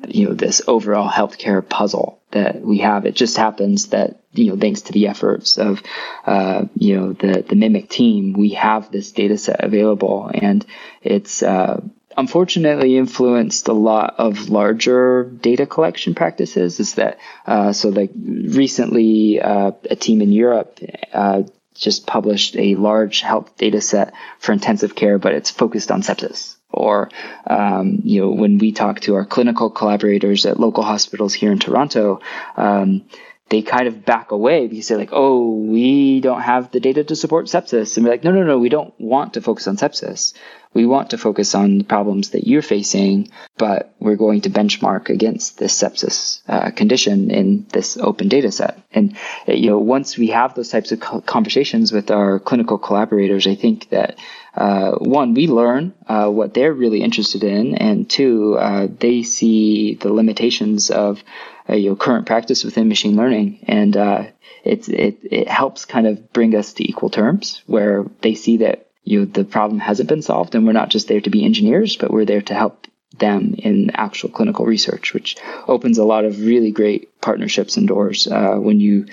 you 0.08 0.28
know 0.28 0.34
this 0.34 0.62
overall 0.66 1.08
healthcare 1.08 1.66
puzzle 1.66 2.20
that 2.30 2.60
we 2.60 2.78
have. 2.78 3.06
It 3.06 3.14
just 3.14 3.36
happens 3.36 3.88
that 3.88 4.20
you 4.32 4.48
know 4.48 4.56
thanks 4.56 4.82
to 4.82 4.92
the 4.92 5.08
efforts 5.08 5.58
of 5.58 5.82
uh, 6.26 6.66
you 6.76 6.96
know 6.96 7.12
the 7.12 7.42
the 7.42 7.56
Mimic 7.56 7.88
team, 7.88 8.32
we 8.32 8.50
have 8.50 8.90
this 8.90 9.12
data 9.12 9.36
set 9.36 9.62
available, 9.62 10.30
and 10.32 10.64
it's 11.02 11.42
uh, 11.42 11.80
unfortunately 12.16 12.96
influenced 12.96 13.68
a 13.68 13.72
lot 13.72 14.14
of 14.18 14.48
larger 14.48 15.24
data 15.24 15.66
collection 15.66 16.14
practices. 16.14 16.80
Is 16.80 16.94
that 16.94 17.18
uh, 17.46 17.72
so? 17.72 17.88
Like 17.88 18.10
recently, 18.14 19.40
uh, 19.40 19.72
a 19.90 19.96
team 19.96 20.20
in 20.20 20.32
Europe 20.32 20.78
uh, 21.12 21.42
just 21.74 22.06
published 22.06 22.56
a 22.56 22.74
large 22.74 23.20
health 23.20 23.56
data 23.56 23.80
set 23.80 24.12
for 24.38 24.52
intensive 24.52 24.94
care, 24.94 25.18
but 25.18 25.32
it's 25.32 25.50
focused 25.50 25.90
on 25.90 26.02
sepsis. 26.02 26.56
Or, 26.72 27.10
um, 27.48 28.00
you 28.04 28.20
know, 28.20 28.30
when 28.30 28.58
we 28.58 28.70
talk 28.70 29.00
to 29.00 29.16
our 29.16 29.24
clinical 29.24 29.70
collaborators 29.70 30.46
at 30.46 30.60
local 30.60 30.84
hospitals 30.84 31.34
here 31.34 31.50
in 31.50 31.58
Toronto, 31.58 32.20
um, 32.56 33.02
they 33.50 33.62
kind 33.62 33.88
of 33.88 34.04
back 34.04 34.30
away 34.30 34.68
because 34.68 34.86
they're 34.88 34.96
like, 34.96 35.10
oh, 35.12 35.56
we 35.56 36.20
don't 36.20 36.40
have 36.40 36.70
the 36.70 36.78
data 36.78 37.02
to 37.02 37.16
support 37.16 37.46
sepsis. 37.46 37.96
And 37.96 38.06
we're 38.06 38.12
like, 38.12 38.24
no, 38.24 38.30
no, 38.30 38.44
no, 38.44 38.58
we 38.58 38.68
don't 38.68 38.94
want 38.98 39.34
to 39.34 39.40
focus 39.40 39.66
on 39.66 39.76
sepsis. 39.76 40.34
We 40.72 40.86
want 40.86 41.10
to 41.10 41.18
focus 41.18 41.56
on 41.56 41.78
the 41.78 41.84
problems 41.84 42.30
that 42.30 42.46
you're 42.46 42.62
facing, 42.62 43.32
but 43.58 43.92
we're 43.98 44.14
going 44.14 44.42
to 44.42 44.50
benchmark 44.50 45.08
against 45.08 45.58
this 45.58 45.76
sepsis 45.76 46.42
uh, 46.48 46.70
condition 46.70 47.32
in 47.32 47.66
this 47.72 47.96
open 47.96 48.28
data 48.28 48.52
set. 48.52 48.80
And, 48.92 49.16
uh, 49.48 49.54
you 49.54 49.70
know, 49.70 49.78
once 49.78 50.16
we 50.16 50.28
have 50.28 50.54
those 50.54 50.68
types 50.68 50.92
of 50.92 51.00
conversations 51.26 51.90
with 51.90 52.12
our 52.12 52.38
clinical 52.38 52.78
collaborators, 52.78 53.48
I 53.48 53.56
think 53.56 53.88
that 53.88 54.16
uh, 54.54 54.92
one, 54.92 55.34
we 55.34 55.48
learn 55.48 55.92
uh, 56.06 56.28
what 56.28 56.54
they're 56.54 56.72
really 56.72 57.02
interested 57.02 57.42
in, 57.42 57.74
and 57.74 58.08
two, 58.08 58.56
uh, 58.56 58.86
they 58.88 59.24
see 59.24 59.94
the 59.94 60.12
limitations 60.12 60.90
of 60.90 61.24
uh, 61.70 61.74
you 61.74 61.90
know, 61.90 61.96
current 61.96 62.26
practice 62.26 62.64
within 62.64 62.88
machine 62.88 63.16
learning, 63.16 63.64
and 63.68 63.96
uh, 63.96 64.24
it, 64.64 64.88
it 64.88 65.18
it 65.22 65.48
helps 65.48 65.84
kind 65.84 66.06
of 66.06 66.32
bring 66.32 66.54
us 66.54 66.72
to 66.74 66.88
equal 66.88 67.10
terms, 67.10 67.62
where 67.66 68.04
they 68.22 68.34
see 68.34 68.58
that 68.58 68.88
you 69.04 69.20
know, 69.20 69.24
the 69.24 69.44
problem 69.44 69.78
hasn't 69.78 70.08
been 70.08 70.22
solved, 70.22 70.54
and 70.54 70.66
we're 70.66 70.72
not 70.72 70.90
just 70.90 71.08
there 71.08 71.20
to 71.20 71.30
be 71.30 71.44
engineers, 71.44 71.96
but 71.96 72.10
we're 72.10 72.24
there 72.24 72.42
to 72.42 72.54
help 72.54 72.86
them 73.18 73.54
in 73.58 73.90
actual 73.94 74.30
clinical 74.30 74.64
research, 74.64 75.12
which 75.12 75.36
opens 75.68 75.98
a 75.98 76.04
lot 76.04 76.24
of 76.24 76.40
really 76.40 76.70
great 76.70 77.20
partnerships 77.20 77.76
and 77.76 77.88
doors 77.88 78.26
uh, 78.26 78.54
when 78.54 78.80
you 78.80 79.06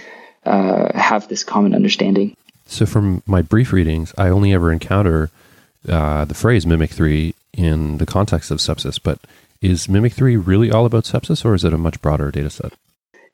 have 0.46 1.28
this 1.28 1.44
common 1.44 1.76
understanding. 1.76 2.36
So, 2.68 2.86
from 2.86 3.24
my 3.26 3.42
brief 3.42 3.72
readings, 3.74 4.14
I 4.18 4.30
only 4.30 4.54
ever 4.54 4.72
encounter 4.72 5.30
uh, 5.88 6.26
the 6.26 6.34
phrase 6.34 6.66
Mimic 6.66 6.90
3 6.90 7.34
in 7.54 7.98
the 7.98 8.06
context 8.06 8.52
of 8.52 8.60
sepsis, 8.60 9.00
but 9.02 9.20
is 9.62 9.88
Mimic 9.88 10.14
3 10.14 10.38
really 10.38 10.72
all 10.72 10.86
about 10.86 11.06
sepsis 11.06 11.46
or 11.46 11.54
is 11.54 11.64
it 11.64 11.74
a 11.74 11.78
much 11.78 12.02
broader 12.02 12.32
data 12.32 12.50
set? 12.50 12.74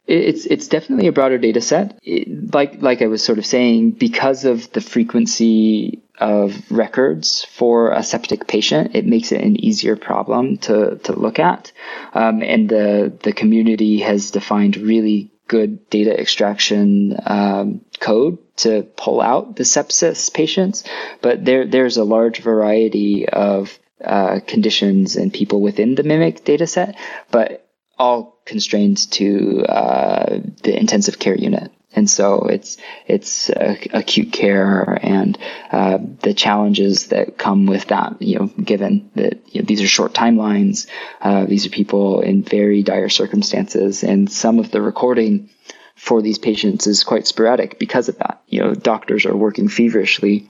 It's 0.05 0.45
it's 0.45 0.67
definitely 0.67 1.07
a 1.07 1.13
broader 1.13 1.37
data 1.37 1.61
set. 1.61 1.97
It, 2.03 2.53
like 2.53 2.81
like 2.81 3.01
I 3.01 3.07
was 3.07 3.23
sort 3.23 3.37
of 3.37 3.45
saying, 3.45 3.91
because 3.91 4.43
of 4.43 4.69
the 4.73 4.81
frequency 4.81 6.03
of 6.19 6.69
records 6.69 7.45
for 7.45 7.91
a 7.91 8.03
septic 8.03 8.45
patient, 8.45 8.95
it 8.95 9.05
makes 9.05 9.31
it 9.31 9.41
an 9.41 9.63
easier 9.63 9.95
problem 9.95 10.57
to 10.57 10.97
to 10.97 11.13
look 11.13 11.39
at. 11.39 11.71
Um, 12.13 12.43
and 12.43 12.67
the 12.67 13.13
the 13.23 13.31
community 13.31 13.99
has 13.99 14.31
defined 14.31 14.75
really 14.75 15.31
good 15.47 15.89
data 15.89 16.19
extraction 16.19 17.17
um, 17.25 17.81
code 17.99 18.39
to 18.57 18.83
pull 18.97 19.21
out 19.21 19.55
the 19.55 19.63
sepsis 19.63 20.33
patients, 20.33 20.83
but 21.21 21.45
there 21.45 21.65
there's 21.65 21.97
a 21.97 22.03
large 22.03 22.39
variety 22.39 23.27
of 23.29 23.79
uh, 24.03 24.39
conditions 24.45 25.15
and 25.15 25.33
people 25.33 25.61
within 25.61 25.95
the 25.95 26.03
Mimic 26.03 26.43
dataset, 26.43 26.95
but 27.31 27.67
all 27.97 28.41
constrained 28.45 29.11
to 29.11 29.63
uh, 29.65 30.39
the 30.63 30.77
intensive 30.77 31.19
care 31.19 31.35
unit. 31.35 31.71
And 31.95 32.09
so 32.09 32.47
it's 32.47 32.77
it's 33.05 33.51
uh, 33.51 33.75
acute 33.93 34.33
care 34.33 34.97
and 35.03 35.37
uh, 35.71 35.99
the 36.21 36.33
challenges 36.33 37.07
that 37.07 37.37
come 37.37 37.67
with 37.67 37.85
that. 37.87 38.19
You 38.19 38.39
know, 38.39 38.47
given 38.47 39.11
that 39.15 39.53
you 39.53 39.61
know, 39.61 39.65
these 39.65 39.81
are 39.81 39.87
short 39.87 40.13
timelines, 40.13 40.87
uh, 41.21 41.45
these 41.45 41.67
are 41.67 41.69
people 41.69 42.21
in 42.21 42.41
very 42.41 42.81
dire 42.81 43.09
circumstances, 43.09 44.03
and 44.03 44.31
some 44.31 44.57
of 44.57 44.71
the 44.71 44.81
recording 44.81 45.51
for 45.95 46.23
these 46.23 46.39
patients 46.39 46.87
is 46.87 47.03
quite 47.03 47.27
sporadic 47.27 47.77
because 47.77 48.09
of 48.09 48.17
that. 48.17 48.41
You 48.47 48.61
know, 48.61 48.73
doctors 48.73 49.27
are 49.27 49.37
working 49.37 49.69
feverishly 49.69 50.49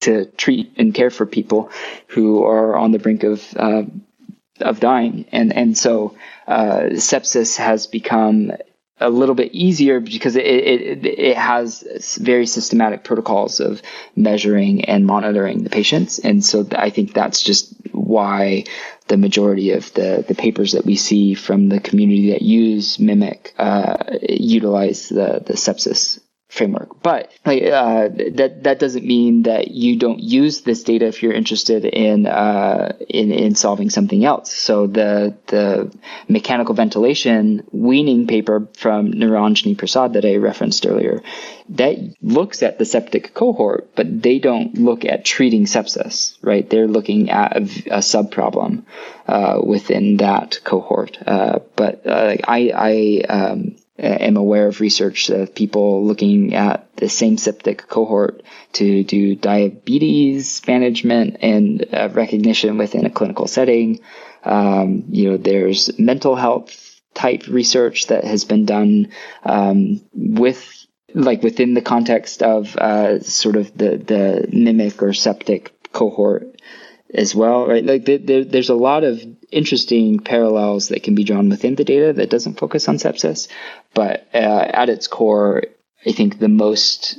to 0.00 0.26
treat 0.26 0.72
and 0.76 0.94
care 0.94 1.10
for 1.10 1.26
people 1.26 1.70
who 2.08 2.44
are 2.44 2.76
on 2.76 2.92
the 2.92 2.98
brink 2.98 3.22
of 3.22 3.42
uh, 3.56 3.82
of 4.60 4.80
dying, 4.80 5.26
and 5.32 5.52
and 5.52 5.76
so 5.76 6.16
uh, 6.46 6.90
sepsis 6.94 7.56
has 7.56 7.86
become 7.86 8.52
a 8.98 9.10
little 9.10 9.34
bit 9.34 9.52
easier 9.52 10.00
because 10.00 10.36
it, 10.36 10.46
it, 10.46 11.06
it 11.06 11.36
has 11.36 12.16
very 12.18 12.46
systematic 12.46 13.04
protocols 13.04 13.60
of 13.60 13.82
measuring 14.14 14.86
and 14.86 15.04
monitoring 15.04 15.62
the 15.62 15.70
patients. 15.70 16.18
And 16.18 16.42
so 16.42 16.66
I 16.72 16.90
think 16.90 17.12
that's 17.12 17.42
just 17.42 17.74
why 17.92 18.64
the 19.08 19.18
majority 19.18 19.72
of 19.72 19.92
the, 19.92 20.24
the 20.26 20.34
papers 20.34 20.72
that 20.72 20.86
we 20.86 20.96
see 20.96 21.34
from 21.34 21.68
the 21.68 21.80
community 21.80 22.30
that 22.30 22.42
use 22.42 22.96
Mimic 22.96 23.52
uh, 23.58 23.96
utilize 24.22 25.10
the, 25.10 25.42
the 25.44 25.54
sepsis 25.54 26.18
framework. 26.48 27.02
But 27.02 27.32
like, 27.44 27.62
uh, 27.64 28.08
that 28.34 28.62
that 28.64 28.78
doesn't 28.78 29.04
mean 29.04 29.42
that 29.42 29.68
you 29.68 29.98
don't 29.98 30.20
use 30.20 30.60
this 30.60 30.84
data 30.84 31.06
if 31.06 31.22
you're 31.22 31.32
interested 31.32 31.84
in 31.84 32.26
uh, 32.26 32.96
in 33.08 33.32
in 33.32 33.54
solving 33.54 33.90
something 33.90 34.24
else. 34.24 34.52
So 34.52 34.86
the 34.86 35.36
the 35.46 35.92
mechanical 36.28 36.74
ventilation 36.74 37.66
weaning 37.72 38.26
paper 38.26 38.68
from 38.74 39.12
Niranjani 39.12 39.76
Prasad 39.76 40.12
that 40.12 40.24
I 40.24 40.36
referenced 40.36 40.86
earlier 40.86 41.22
that 41.70 41.98
looks 42.22 42.62
at 42.62 42.78
the 42.78 42.84
septic 42.84 43.34
cohort, 43.34 43.90
but 43.96 44.22
they 44.22 44.38
don't 44.38 44.78
look 44.78 45.04
at 45.04 45.24
treating 45.24 45.64
sepsis. 45.64 46.38
Right? 46.42 46.68
They're 46.68 46.86
looking 46.88 47.30
at 47.30 47.56
a, 47.56 47.96
a 47.98 48.02
sub 48.02 48.30
problem 48.30 48.86
uh, 49.26 49.60
within 49.64 50.18
that 50.18 50.60
cohort. 50.62 51.18
Uh, 51.26 51.58
but 51.74 52.06
uh, 52.06 52.36
I 52.46 53.22
I 53.28 53.32
um, 53.32 53.76
am 53.98 54.36
aware 54.36 54.66
of 54.66 54.80
research 54.80 55.30
of 55.30 55.54
people 55.54 56.04
looking 56.04 56.54
at 56.54 56.94
the 56.96 57.08
same 57.08 57.38
septic 57.38 57.86
cohort 57.88 58.42
to 58.74 59.04
do 59.04 59.34
diabetes 59.34 60.66
management 60.66 61.38
and 61.40 61.86
uh, 61.92 62.08
recognition 62.12 62.78
within 62.78 63.06
a 63.06 63.10
clinical 63.10 63.46
setting. 63.46 64.00
Um, 64.44 65.04
you 65.10 65.30
know, 65.30 65.36
there's 65.36 65.98
mental 65.98 66.36
health 66.36 67.00
type 67.14 67.46
research 67.48 68.08
that 68.08 68.24
has 68.24 68.44
been 68.44 68.66
done 68.66 69.08
um, 69.44 70.02
with 70.12 70.86
like 71.14 71.42
within 71.42 71.72
the 71.74 71.80
context 71.80 72.42
of 72.42 72.76
uh, 72.76 73.20
sort 73.20 73.56
of 73.56 73.76
the 73.76 73.96
the 73.96 74.48
mimic 74.52 75.02
or 75.02 75.14
septic 75.14 75.72
cohort 75.92 76.60
as 77.16 77.34
well, 77.34 77.66
right? 77.66 77.84
Like 77.84 78.04
there, 78.04 78.44
there's 78.44 78.68
a 78.68 78.74
lot 78.74 79.02
of 79.02 79.20
interesting 79.50 80.20
parallels 80.20 80.88
that 80.88 81.02
can 81.02 81.14
be 81.14 81.24
drawn 81.24 81.48
within 81.48 81.74
the 81.74 81.84
data 81.84 82.12
that 82.12 82.30
doesn't 82.30 82.58
focus 82.58 82.88
on 82.88 82.98
sepsis, 82.98 83.48
but 83.94 84.28
uh, 84.34 84.66
at 84.72 84.90
its 84.90 85.06
core, 85.06 85.62
I 86.04 86.12
think 86.12 86.38
the 86.38 86.48
most 86.48 87.18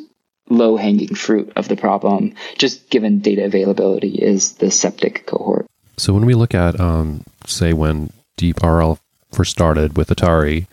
low 0.49 0.77
hanging 0.77 1.15
fruit 1.15 1.51
of 1.55 1.67
the 1.67 1.75
problem, 1.75 2.35
just 2.57 2.89
given 2.89 3.19
data 3.19 3.43
availability, 3.43 4.15
is 4.15 4.53
the 4.53 4.71
septic 4.71 5.25
cohort. 5.25 5.65
So 5.97 6.13
when 6.13 6.25
we 6.25 6.35
look 6.35 6.53
at, 6.53 6.79
um, 6.79 7.23
say, 7.45 7.73
when 7.73 8.13
DeepRL 8.37 8.99
first 9.31 9.51
started 9.51 9.97
with 9.97 10.09
Atari, 10.09 10.67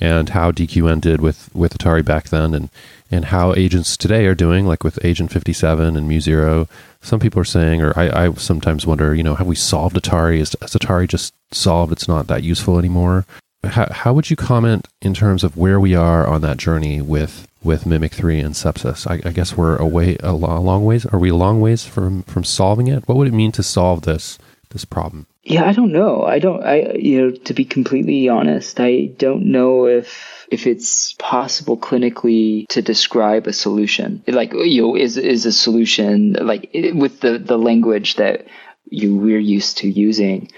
and 0.00 0.30
how 0.30 0.50
DQN 0.50 1.00
did 1.00 1.20
with, 1.20 1.54
with 1.54 1.78
Atari 1.78 2.04
back 2.04 2.28
then, 2.28 2.54
and 2.54 2.68
and 3.10 3.26
how 3.26 3.54
agents 3.54 3.96
today 3.96 4.26
are 4.26 4.34
doing, 4.34 4.66
like 4.66 4.82
with 4.82 4.98
Agent 5.04 5.30
57 5.30 5.96
and 5.96 6.10
MuZero. 6.10 6.68
Some 7.00 7.20
people 7.20 7.40
are 7.40 7.44
saying, 7.44 7.80
or 7.80 7.96
I, 7.96 8.26
I 8.26 8.32
sometimes 8.34 8.86
wonder, 8.86 9.14
you 9.14 9.22
know, 9.22 9.36
have 9.36 9.46
we 9.46 9.54
solved 9.54 9.96
Atari? 9.96 10.38
Is, 10.38 10.56
is 10.62 10.74
Atari 10.74 11.06
just 11.06 11.32
solved? 11.52 11.92
It's 11.92 12.08
not 12.08 12.26
that 12.26 12.42
useful 12.42 12.78
anymore. 12.78 13.24
How, 13.62 13.86
how 13.90 14.12
would 14.12 14.30
you 14.30 14.36
comment 14.36 14.88
in 15.00 15.14
terms 15.14 15.44
of 15.44 15.56
where 15.56 15.78
we 15.78 15.94
are 15.94 16.26
on 16.26 16.40
that 16.42 16.56
journey 16.56 17.00
with 17.00 17.46
with 17.62 17.86
Mimic 17.86 18.12
3 18.12 18.40
and 18.40 18.54
sepsis? 18.54 19.06
I, 19.06 19.26
I 19.26 19.32
guess 19.32 19.56
we're 19.56 19.76
a 19.76 19.86
way 19.86 20.16
a 20.20 20.32
long 20.32 20.84
ways. 20.84 21.06
Are 21.06 21.18
we 21.18 21.30
a 21.30 21.36
long 21.36 21.60
ways 21.60 21.84
from 21.86 22.24
from 22.24 22.44
solving 22.44 22.88
it? 22.88 23.06
What 23.06 23.16
would 23.16 23.28
it 23.28 23.34
mean 23.34 23.52
to 23.52 23.62
solve 23.62 24.02
this 24.02 24.38
this 24.70 24.84
problem? 24.84 25.26
Yeah, 25.44 25.66
I 25.66 25.72
don't 25.72 25.92
know. 25.92 26.22
I 26.22 26.38
don't. 26.38 26.62
I 26.64 26.94
you 26.94 27.20
know 27.20 27.30
to 27.30 27.54
be 27.54 27.66
completely 27.66 28.28
honest, 28.30 28.80
I 28.80 29.12
don't 29.18 29.46
know 29.52 29.86
if 29.86 30.46
if 30.50 30.66
it's 30.66 31.12
possible 31.14 31.76
clinically 31.76 32.66
to 32.68 32.80
describe 32.80 33.46
a 33.46 33.52
solution, 33.52 34.24
like 34.26 34.54
you 34.54 34.82
know, 34.82 34.96
is 34.96 35.18
is 35.18 35.44
a 35.44 35.52
solution 35.52 36.32
like 36.32 36.70
with 36.94 37.20
the 37.20 37.38
the 37.38 37.58
language 37.58 38.16
that 38.16 38.46
you 38.88 39.16
we're 39.16 39.38
used 39.38 39.78
to 39.78 39.88
using 39.88 40.50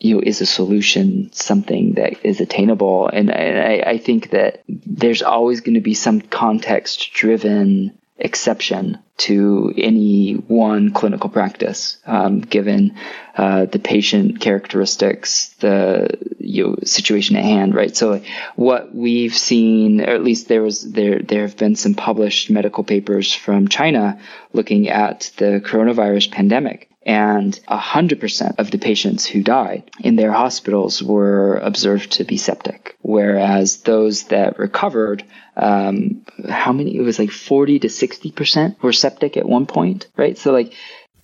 you 0.00 0.16
know, 0.16 0.20
is 0.20 0.40
a 0.40 0.46
solution 0.46 1.32
something 1.32 1.92
that 1.92 2.26
is 2.26 2.40
attainable? 2.40 3.06
And 3.06 3.30
I, 3.30 3.82
I 3.86 3.98
think 3.98 4.30
that 4.30 4.64
there's 4.68 5.22
always 5.22 5.60
going 5.60 5.74
to 5.74 5.80
be 5.80 5.94
some 5.94 6.20
context 6.20 7.12
driven 7.14 7.96
exception 8.18 8.98
to 9.16 9.72
any 9.76 10.34
one 10.34 10.92
clinical 10.92 11.30
practice, 11.30 11.98
um, 12.06 12.40
given 12.40 12.94
uh, 13.36 13.64
the 13.66 13.78
patient 13.78 14.40
characteristics, 14.40 15.54
the 15.60 16.18
you 16.38 16.66
know, 16.66 16.76
situation 16.84 17.36
at 17.36 17.44
hand, 17.44 17.74
right? 17.74 17.96
So, 17.96 18.22
what 18.56 18.94
we've 18.94 19.36
seen, 19.36 20.00
or 20.00 20.10
at 20.10 20.24
least 20.24 20.48
there 20.48 20.62
was 20.62 20.92
there 20.92 21.20
there 21.20 21.42
have 21.42 21.56
been 21.56 21.76
some 21.76 21.94
published 21.94 22.50
medical 22.50 22.84
papers 22.84 23.32
from 23.32 23.68
China 23.68 24.20
looking 24.52 24.88
at 24.88 25.32
the 25.36 25.62
coronavirus 25.64 26.30
pandemic, 26.30 26.90
and 27.04 27.58
100% 27.68 28.58
of 28.58 28.70
the 28.70 28.78
patients 28.78 29.26
who 29.26 29.42
died 29.42 29.90
in 30.00 30.16
their 30.16 30.32
hospitals 30.32 31.02
were 31.02 31.56
observed 31.58 32.12
to 32.12 32.24
be 32.24 32.36
septic, 32.36 32.96
whereas 33.00 33.78
those 33.78 34.24
that 34.24 34.58
recovered, 34.58 35.24
um, 35.56 36.24
how 36.48 36.72
many? 36.72 36.96
It 36.96 37.02
was 37.02 37.18
like 37.18 37.30
40 37.30 37.80
to 37.80 37.88
60% 37.88 38.82
were 38.82 38.92
septic 38.92 39.36
at 39.36 39.46
one 39.46 39.66
point, 39.66 40.08
right? 40.16 40.36
So, 40.38 40.52
like, 40.52 40.72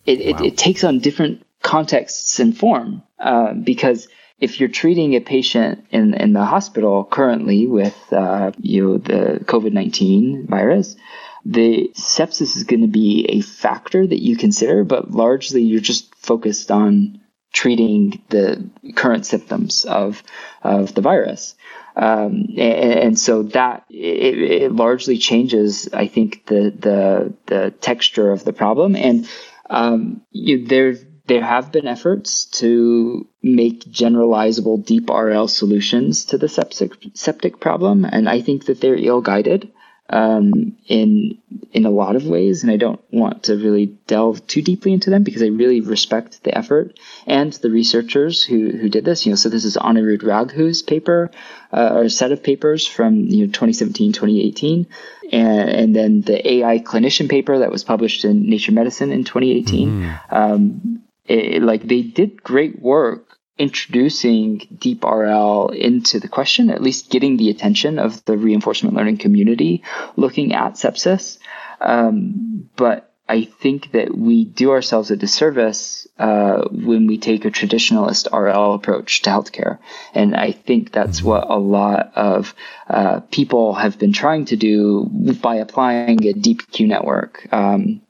it, 0.04 0.18
wow. 0.18 0.44
it, 0.44 0.46
it, 0.46 0.58
takes 0.58 0.84
on 0.84 0.98
different 0.98 1.44
contexts 1.62 2.38
and 2.40 2.56
form 2.56 3.02
uh, 3.18 3.54
because 3.54 4.08
if 4.38 4.60
you're 4.60 4.68
treating 4.68 5.14
a 5.14 5.20
patient 5.20 5.86
in, 5.90 6.14
in 6.14 6.32
the 6.32 6.44
hospital 6.44 7.04
currently 7.04 7.66
with 7.66 7.96
uh, 8.12 8.52
you 8.58 8.86
know, 8.86 8.98
the 8.98 9.44
COVID 9.44 9.72
19 9.72 10.46
virus, 10.46 10.96
the 11.44 11.90
sepsis 11.94 12.56
is 12.56 12.64
going 12.64 12.82
to 12.82 12.86
be 12.86 13.26
a 13.28 13.40
factor 13.40 14.06
that 14.06 14.22
you 14.22 14.36
consider, 14.36 14.84
but 14.84 15.10
largely 15.10 15.62
you're 15.62 15.80
just 15.80 16.14
focused 16.16 16.70
on 16.70 17.20
treating 17.52 18.22
the 18.28 18.68
current 18.94 19.24
symptoms 19.24 19.84
of 19.84 20.22
of 20.62 20.94
the 20.94 21.00
virus. 21.00 21.54
Um, 21.98 22.46
and, 22.56 23.00
and, 23.00 23.18
so 23.18 23.42
that 23.42 23.84
it, 23.90 24.38
it, 24.38 24.72
largely 24.72 25.18
changes, 25.18 25.88
I 25.92 26.06
think, 26.06 26.46
the 26.46 26.70
the 26.70 27.34
the 27.46 27.70
texture 27.72 28.30
of 28.30 28.44
the 28.44 28.52
problem. 28.52 28.94
And 28.94 29.28
um, 29.68 30.22
you, 30.30 30.64
there 30.64 30.94
there 31.26 31.44
have 31.44 31.72
been 31.72 31.88
efforts 31.88 32.44
to 32.60 33.26
make 33.42 33.84
generalizable 33.84 34.84
deep 34.84 35.10
RL 35.10 35.48
solutions 35.48 36.26
to 36.26 36.38
the 36.38 36.48
septic 36.48 36.92
septic 37.14 37.58
problem, 37.58 38.04
and 38.04 38.28
I 38.28 38.42
think 38.42 38.66
that 38.66 38.80
they're 38.80 38.94
ill 38.94 39.20
guided 39.20 39.72
um, 40.10 40.76
in 40.86 41.38
in 41.72 41.84
a 41.84 41.90
lot 41.90 42.16
of 42.16 42.26
ways, 42.26 42.62
and 42.62 42.72
I 42.72 42.76
don't 42.76 43.00
want 43.12 43.44
to 43.44 43.56
really 43.56 43.86
delve 44.06 44.46
too 44.46 44.62
deeply 44.62 44.92
into 44.92 45.10
them 45.10 45.22
because 45.22 45.42
I 45.42 45.46
really 45.46 45.80
respect 45.80 46.42
the 46.42 46.56
effort 46.56 46.98
and 47.26 47.52
the 47.52 47.70
researchers 47.70 48.42
who 48.42 48.70
who 48.70 48.88
did 48.88 49.04
this. 49.04 49.26
You 49.26 49.32
know, 49.32 49.36
so 49.36 49.48
this 49.48 49.64
is 49.64 49.76
Aniruddh 49.76 50.22
Raghu's 50.22 50.82
paper 50.82 51.30
uh, 51.72 51.90
or 51.94 52.02
a 52.04 52.10
set 52.10 52.32
of 52.32 52.42
papers 52.42 52.86
from 52.86 53.26
you 53.26 53.46
know 53.46 53.52
2017, 53.52 54.12
2018, 54.12 54.86
and, 55.30 55.70
and 55.70 55.96
then 55.96 56.22
the 56.22 56.54
AI 56.54 56.78
clinician 56.78 57.28
paper 57.28 57.58
that 57.58 57.70
was 57.70 57.84
published 57.84 58.24
in 58.24 58.48
Nature 58.48 58.72
Medicine 58.72 59.12
in 59.12 59.24
2018. 59.24 59.88
Mm. 59.88 60.20
Um, 60.30 61.02
it, 61.26 61.62
like 61.62 61.82
they 61.82 62.00
did 62.00 62.42
great 62.42 62.80
work 62.80 63.27
introducing 63.58 64.66
deep 64.78 65.04
RL 65.04 65.68
into 65.68 66.20
the 66.20 66.28
question, 66.28 66.70
at 66.70 66.82
least 66.82 67.10
getting 67.10 67.36
the 67.36 67.50
attention 67.50 67.98
of 67.98 68.24
the 68.24 68.36
reinforcement 68.36 68.94
learning 68.94 69.18
community 69.18 69.82
looking 70.16 70.54
at 70.54 70.74
sepsis. 70.74 71.38
Um, 71.80 72.68
but 72.76 73.12
I 73.28 73.44
think 73.44 73.92
that 73.92 74.16
we 74.16 74.46
do 74.46 74.70
ourselves 74.70 75.10
a 75.10 75.16
disservice 75.16 76.06
uh, 76.18 76.62
when 76.70 77.06
we 77.06 77.18
take 77.18 77.44
a 77.44 77.50
traditionalist 77.50 78.32
RL 78.32 78.72
approach 78.72 79.22
to 79.22 79.30
healthcare. 79.30 79.78
And 80.14 80.34
I 80.34 80.52
think 80.52 80.92
that's 80.92 81.18
mm-hmm. 81.18 81.28
what 81.28 81.50
a 81.50 81.58
lot 81.58 82.12
of 82.14 82.54
uh, 82.88 83.20
people 83.30 83.74
have 83.74 83.98
been 83.98 84.14
trying 84.14 84.46
to 84.46 84.56
do 84.56 85.04
by 85.42 85.56
applying 85.56 86.26
a 86.26 86.32
DeepQ 86.32 86.88
network. 86.88 87.46
Um, 87.52 88.00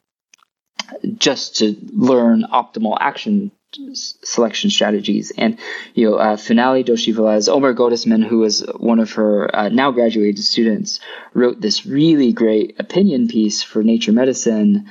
just 1.18 1.56
to 1.56 1.76
learn 1.92 2.44
optimal 2.50 2.96
action 2.98 3.50
selection 3.92 4.70
strategies. 4.70 5.32
And, 5.36 5.58
you 5.94 6.10
know, 6.10 6.16
uh, 6.16 6.36
Finale 6.36 6.84
Doshi 6.84 7.14
Velez, 7.14 7.48
Omer 7.48 7.74
Gottesman, 7.74 8.24
who 8.24 8.38
was 8.38 8.60
one 8.76 8.98
of 8.98 9.12
her 9.12 9.54
uh, 9.54 9.68
now 9.68 9.90
graduated 9.90 10.42
students, 10.42 11.00
wrote 11.34 11.60
this 11.60 11.86
really 11.86 12.32
great 12.32 12.76
opinion 12.78 13.28
piece 13.28 13.62
for 13.62 13.82
Nature 13.82 14.12
Medicine 14.12 14.88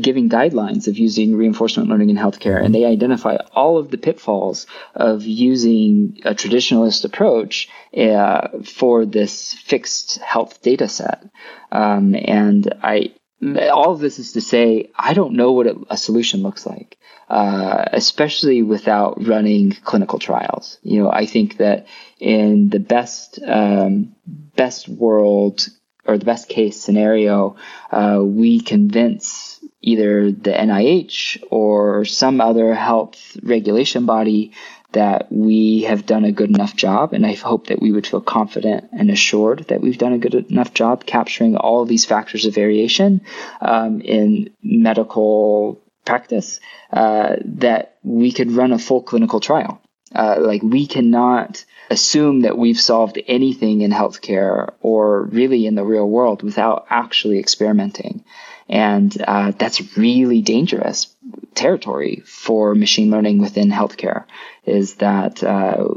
giving 0.00 0.28
guidelines 0.28 0.88
of 0.88 0.98
using 0.98 1.36
reinforcement 1.36 1.88
learning 1.88 2.10
in 2.10 2.16
healthcare 2.16 2.62
and 2.62 2.74
they 2.74 2.84
identify 2.84 3.36
all 3.52 3.78
of 3.78 3.90
the 3.90 3.98
pitfalls 3.98 4.66
of 4.94 5.22
using 5.22 6.18
a 6.24 6.34
traditionalist 6.34 7.04
approach 7.04 7.68
uh, 7.96 8.48
for 8.64 9.06
this 9.06 9.54
fixed 9.54 10.18
health 10.18 10.60
data 10.62 10.88
set 10.88 11.22
um, 11.70 12.16
and 12.16 12.74
i 12.82 13.12
all 13.42 13.92
of 13.92 14.00
this 14.00 14.18
is 14.18 14.32
to 14.32 14.40
say 14.40 14.90
i 14.96 15.12
don't 15.14 15.34
know 15.34 15.52
what 15.52 15.66
a 15.90 15.96
solution 15.96 16.42
looks 16.42 16.66
like 16.66 16.98
uh, 17.28 17.84
especially 17.92 18.62
without 18.62 19.24
running 19.26 19.72
clinical 19.84 20.18
trials. 20.18 20.78
You 20.82 21.02
know, 21.02 21.10
I 21.10 21.26
think 21.26 21.58
that 21.58 21.86
in 22.20 22.68
the 22.68 22.78
best 22.78 23.40
um, 23.44 24.14
best 24.54 24.88
world 24.88 25.68
or 26.04 26.18
the 26.18 26.24
best 26.24 26.48
case 26.48 26.80
scenario, 26.80 27.56
uh, 27.90 28.20
we 28.22 28.60
convince 28.60 29.58
either 29.80 30.30
the 30.30 30.52
NIH 30.52 31.42
or 31.50 32.04
some 32.04 32.40
other 32.40 32.74
health 32.74 33.36
regulation 33.42 34.06
body 34.06 34.52
that 34.96 35.30
we 35.30 35.82
have 35.82 36.06
done 36.06 36.24
a 36.24 36.32
good 36.32 36.48
enough 36.48 36.74
job. 36.74 37.12
And 37.12 37.26
I 37.26 37.34
hope 37.34 37.66
that 37.66 37.82
we 37.82 37.92
would 37.92 38.06
feel 38.06 38.22
confident 38.22 38.88
and 38.92 39.10
assured 39.10 39.66
that 39.68 39.82
we've 39.82 39.98
done 39.98 40.14
a 40.14 40.18
good 40.18 40.34
enough 40.50 40.72
job 40.72 41.04
capturing 41.04 41.54
all 41.54 41.82
of 41.82 41.88
these 41.88 42.06
factors 42.06 42.46
of 42.46 42.54
variation 42.54 43.20
um, 43.60 44.00
in 44.00 44.50
medical 44.62 45.82
practice 46.06 46.60
uh, 46.92 47.36
that 47.44 47.98
we 48.02 48.32
could 48.32 48.52
run 48.52 48.72
a 48.72 48.78
full 48.78 49.02
clinical 49.02 49.40
trial. 49.40 49.82
Uh, 50.14 50.36
like 50.38 50.62
we 50.62 50.86
cannot 50.86 51.62
assume 51.90 52.40
that 52.40 52.56
we've 52.56 52.80
solved 52.80 53.20
anything 53.26 53.82
in 53.82 53.90
healthcare 53.90 54.72
or 54.80 55.24
really 55.24 55.66
in 55.66 55.74
the 55.74 55.84
real 55.84 56.08
world 56.08 56.42
without 56.42 56.86
actually 56.88 57.38
experimenting. 57.38 58.24
And 58.68 59.14
uh, 59.22 59.52
that's 59.58 59.96
really 59.96 60.40
dangerous 60.42 61.14
territory 61.54 62.22
for 62.24 62.74
machine 62.74 63.10
learning 63.10 63.38
within 63.38 63.70
healthcare 63.70 64.24
is 64.66 64.96
that 64.96 65.42
uh, 65.42 65.88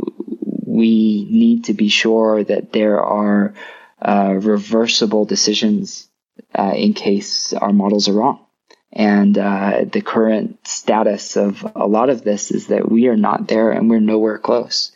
we 0.66 1.28
need 1.30 1.66
to 1.66 1.74
be 1.74 1.90
sure 1.90 2.44
that 2.44 2.72
there 2.72 3.02
are 3.02 3.54
uh, 4.02 4.34
reversible 4.40 5.26
decisions 5.26 6.08
uh, 6.58 6.74
in 6.76 6.94
case 6.94 7.54
our 7.54 7.74
models 7.74 8.08
are 8.08 8.14
wrong. 8.14 8.46
And 8.91 9.38
uh, 9.38 9.86
the 9.91 10.02
current 10.02 10.66
status 10.66 11.38
of 11.38 11.66
a 11.76 11.86
lot 11.86 12.10
of 12.10 12.24
this 12.24 12.50
is 12.50 12.68
that 12.68 12.90
we 12.90 13.08
are 13.08 13.18
not 13.18 13.48
there 13.48 13.72
and 13.72 13.90
we're 13.90 14.00
nowhere 14.00 14.40
close. 14.40 14.91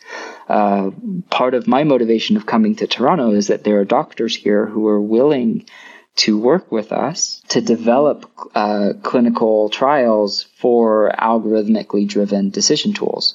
Uh, 0.48 0.90
part 1.30 1.54
of 1.54 1.68
my 1.68 1.84
motivation 1.84 2.36
of 2.36 2.44
coming 2.44 2.76
to 2.76 2.86
Toronto 2.86 3.30
is 3.30 3.48
that 3.48 3.62
there 3.62 3.78
are 3.80 3.84
doctors 3.84 4.34
here 4.34 4.66
who 4.66 4.88
are 4.88 5.00
willing 5.00 5.66
to 6.16 6.38
work 6.38 6.70
with 6.70 6.92
us 6.92 7.42
to 7.48 7.60
develop 7.60 8.30
uh, 8.54 8.92
clinical 9.02 9.68
trials 9.68 10.46
for 10.58 11.12
algorithmically 11.18 12.06
driven 12.06 12.50
decision 12.50 12.92
tools, 12.92 13.34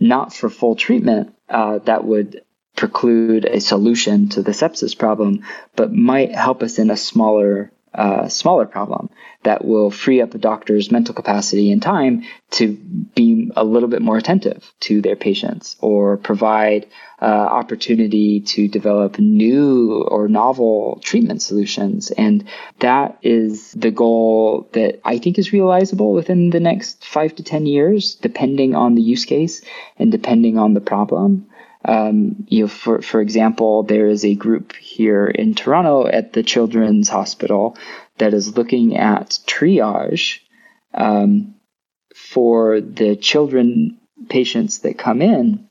not 0.00 0.34
for 0.34 0.50
full 0.50 0.74
treatment 0.74 1.34
uh, 1.48 1.78
that 1.80 2.04
would 2.04 2.42
preclude 2.74 3.44
a 3.44 3.60
solution 3.60 4.28
to 4.28 4.42
the 4.42 4.52
sepsis 4.52 4.96
problem, 4.96 5.44
but 5.74 5.92
might 5.92 6.34
help 6.34 6.62
us 6.62 6.78
in 6.78 6.90
a 6.90 6.96
smaller 6.96 7.72
a 7.96 8.28
smaller 8.28 8.66
problem 8.66 9.10
that 9.42 9.64
will 9.64 9.90
free 9.90 10.20
up 10.20 10.34
a 10.34 10.38
doctor's 10.38 10.90
mental 10.90 11.14
capacity 11.14 11.72
and 11.72 11.80
time 11.80 12.24
to 12.50 12.74
be 13.14 13.50
a 13.56 13.64
little 13.64 13.88
bit 13.88 14.02
more 14.02 14.16
attentive 14.16 14.70
to 14.80 15.00
their 15.00 15.16
patients 15.16 15.76
or 15.80 16.16
provide 16.16 16.86
uh, 17.22 17.24
opportunity 17.24 18.40
to 18.40 18.68
develop 18.68 19.18
new 19.18 20.02
or 20.02 20.28
novel 20.28 21.00
treatment 21.02 21.40
solutions. 21.40 22.10
And 22.10 22.46
that 22.80 23.18
is 23.22 23.72
the 23.72 23.90
goal 23.90 24.68
that 24.72 25.00
I 25.04 25.18
think 25.18 25.38
is 25.38 25.52
realizable 25.52 26.12
within 26.12 26.50
the 26.50 26.60
next 26.60 27.06
five 27.06 27.34
to 27.36 27.42
10 27.42 27.64
years, 27.64 28.16
depending 28.16 28.74
on 28.74 28.94
the 28.94 29.02
use 29.02 29.24
case 29.24 29.62
and 29.98 30.12
depending 30.12 30.58
on 30.58 30.74
the 30.74 30.80
problem. 30.80 31.46
Um, 31.86 32.46
you 32.48 32.62
know, 32.62 32.68
for 32.68 33.00
for 33.00 33.20
example, 33.20 33.84
there 33.84 34.08
is 34.08 34.24
a 34.24 34.34
group 34.34 34.74
here 34.74 35.26
in 35.26 35.54
Toronto 35.54 36.06
at 36.06 36.32
the 36.32 36.42
Children's 36.42 37.08
Hospital 37.08 37.76
that 38.18 38.34
is 38.34 38.56
looking 38.56 38.96
at 38.96 39.38
triage 39.46 40.40
um, 40.92 41.54
for 42.14 42.80
the 42.80 43.14
children 43.14 43.98
patients 44.28 44.80
that 44.80 44.98
come 44.98 45.22
in 45.22 45.68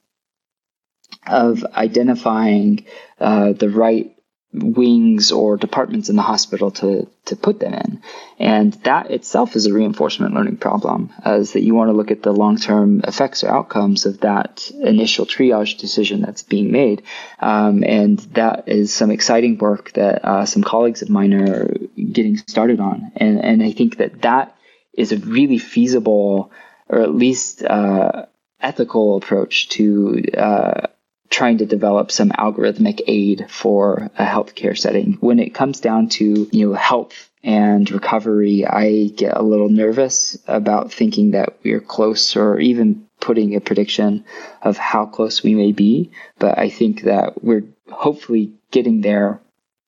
of 1.28 1.66
identifying 1.66 2.86
uh, 3.20 3.52
the 3.54 3.70
right 3.70 4.15
wings 4.60 5.32
or 5.32 5.57
departments 5.57 6.10
in 6.10 6.15
the 6.15 6.22
hospital 6.22 6.72
to, 6.72 7.07
to 7.26 7.36
put 7.36 7.60
them 7.60 7.73
in. 7.73 8.02
And 8.40 8.73
that 8.84 9.11
itself 9.11 9.56
is 9.56 9.65
a 9.65 9.73
reinforcement 9.73 10.34
learning 10.34 10.57
problem, 10.57 11.11
as 11.23 11.53
that 11.53 11.61
you 11.61 11.76
want 11.76 11.90
to 11.90 11.94
look 11.94 12.11
at 12.11 12.23
the 12.23 12.32
long 12.32 12.57
term 12.57 13.02
effects 13.03 13.44
or 13.44 13.49
outcomes 13.49 14.06
of 14.06 14.22
that 14.22 14.69
initial 14.72 15.26
triage 15.26 15.77
decision 15.77 16.22
that's 16.22 16.44
being 16.44 16.72
made. 16.72 17.03
Um, 17.40 17.84
and 17.84 18.19
that 18.34 18.68
is 18.68 18.94
some 18.94 19.11
exciting 19.11 19.57
work 19.57 19.91
that 19.94 20.26
uh, 20.26 20.45
some 20.45 20.64
colleagues 20.64 21.02
of 21.02 21.10
mine 21.10 21.34
are 21.34 21.73
getting 22.11 22.38
started 22.38 22.80
on. 22.80 23.11
And, 23.15 23.44
and 23.44 23.64
I 23.64 23.72
think 23.72 23.98
that 23.98 24.22
that 24.22 24.56
is 24.94 25.11
a 25.11 25.18
really 25.18 25.57
feasible 25.57 26.52
or 26.88 27.02
at 27.02 27.14
least 27.14 27.64
uh, 27.64 28.26
ethical 28.61 29.18
approach 29.18 29.69
to 29.69 30.23
uh, 30.38 30.88
trying 31.30 31.58
to 31.58 31.66
develop 31.66 32.12
some 32.12 32.30
algorithmic 32.30 33.02
aid 33.08 33.48
for 33.50 34.10
a 34.18 34.26
healthcare 34.26 34.78
setting. 34.78 35.18
When 35.20 35.40
it 35.40 35.54
comes 35.54 35.80
down 35.80 36.10
to 36.10 36.48
you 36.52 36.70
know 36.70 36.74
health 36.74 37.30
and 37.44 37.90
recovery, 37.90 38.66
I 38.66 39.08
get 39.16 39.38
a 39.38 39.42
little 39.42 39.70
nervous 39.70 40.38
about 40.48 40.92
thinking 40.92 41.32
that 41.32 41.58
we're 41.64 41.80
close 41.80 42.36
or 42.36 42.60
even 42.60 43.08
putting 43.20 43.56
a 43.56 43.62
prediction 43.62 44.26
of 44.62 44.78
how 44.78 45.06
close 45.06 45.44
we 45.44 45.56
may 45.56 45.72
be. 45.72 46.12
But 46.40 46.58
I 46.58 46.70
think 46.70 47.04
that 47.04 47.44
we're 47.44 47.64
hopefully 47.90 48.54
getting 48.72 49.02
there 49.02 49.40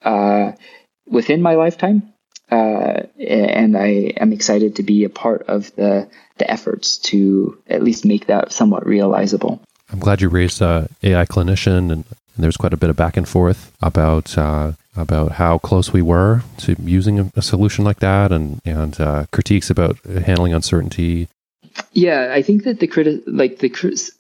uh, 0.02 0.54
within 1.08 1.42
my 1.42 1.56
lifetime. 1.56 2.14
Uh, 2.50 3.04
and 3.20 3.78
I 3.78 4.14
am 4.16 4.32
excited 4.32 4.78
to 4.78 4.84
be 4.84 5.04
a 5.04 5.10
part 5.10 5.44
of 5.50 5.76
the 5.76 6.10
the 6.38 6.50
efforts 6.50 6.98
to 6.98 7.58
at 7.68 7.84
least 7.84 8.06
make 8.06 8.28
that 8.28 8.52
somewhat 8.52 8.86
realizable. 8.86 9.62
I'm 9.92 10.00
glad 10.00 10.22
you 10.22 10.30
raised 10.30 10.62
uh, 10.62 10.88
AI 11.04 11.26
clinician, 11.26 11.92
and, 11.92 11.92
and 11.92 12.06
there's 12.38 12.58
quite 12.58 12.74
a 12.74 12.78
bit 12.78 12.90
of 12.90 12.96
back 12.96 13.18
and 13.18 13.28
forth 13.28 13.72
about 13.82 14.38
uh, 14.38 14.74
about 14.96 15.34
how 15.34 15.58
close 15.60 15.94
we 15.94 16.02
were 16.02 16.42
to 16.58 16.76
using 16.82 17.20
a, 17.20 17.32
a 17.36 17.42
solution 17.42 17.86
like 17.86 18.00
that, 18.00 18.32
and 18.32 18.62
and 18.66 19.00
uh, 19.00 19.26
critiques 19.32 19.70
about 19.70 19.98
handling 20.06 20.54
uncertainty. 20.54 21.28
Yeah, 21.94 22.32
I 22.34 22.42
think 22.42 22.64
that 22.64 22.80
the 22.80 22.88
criti- 22.88 23.24
like 23.28 23.60
the 23.60 23.70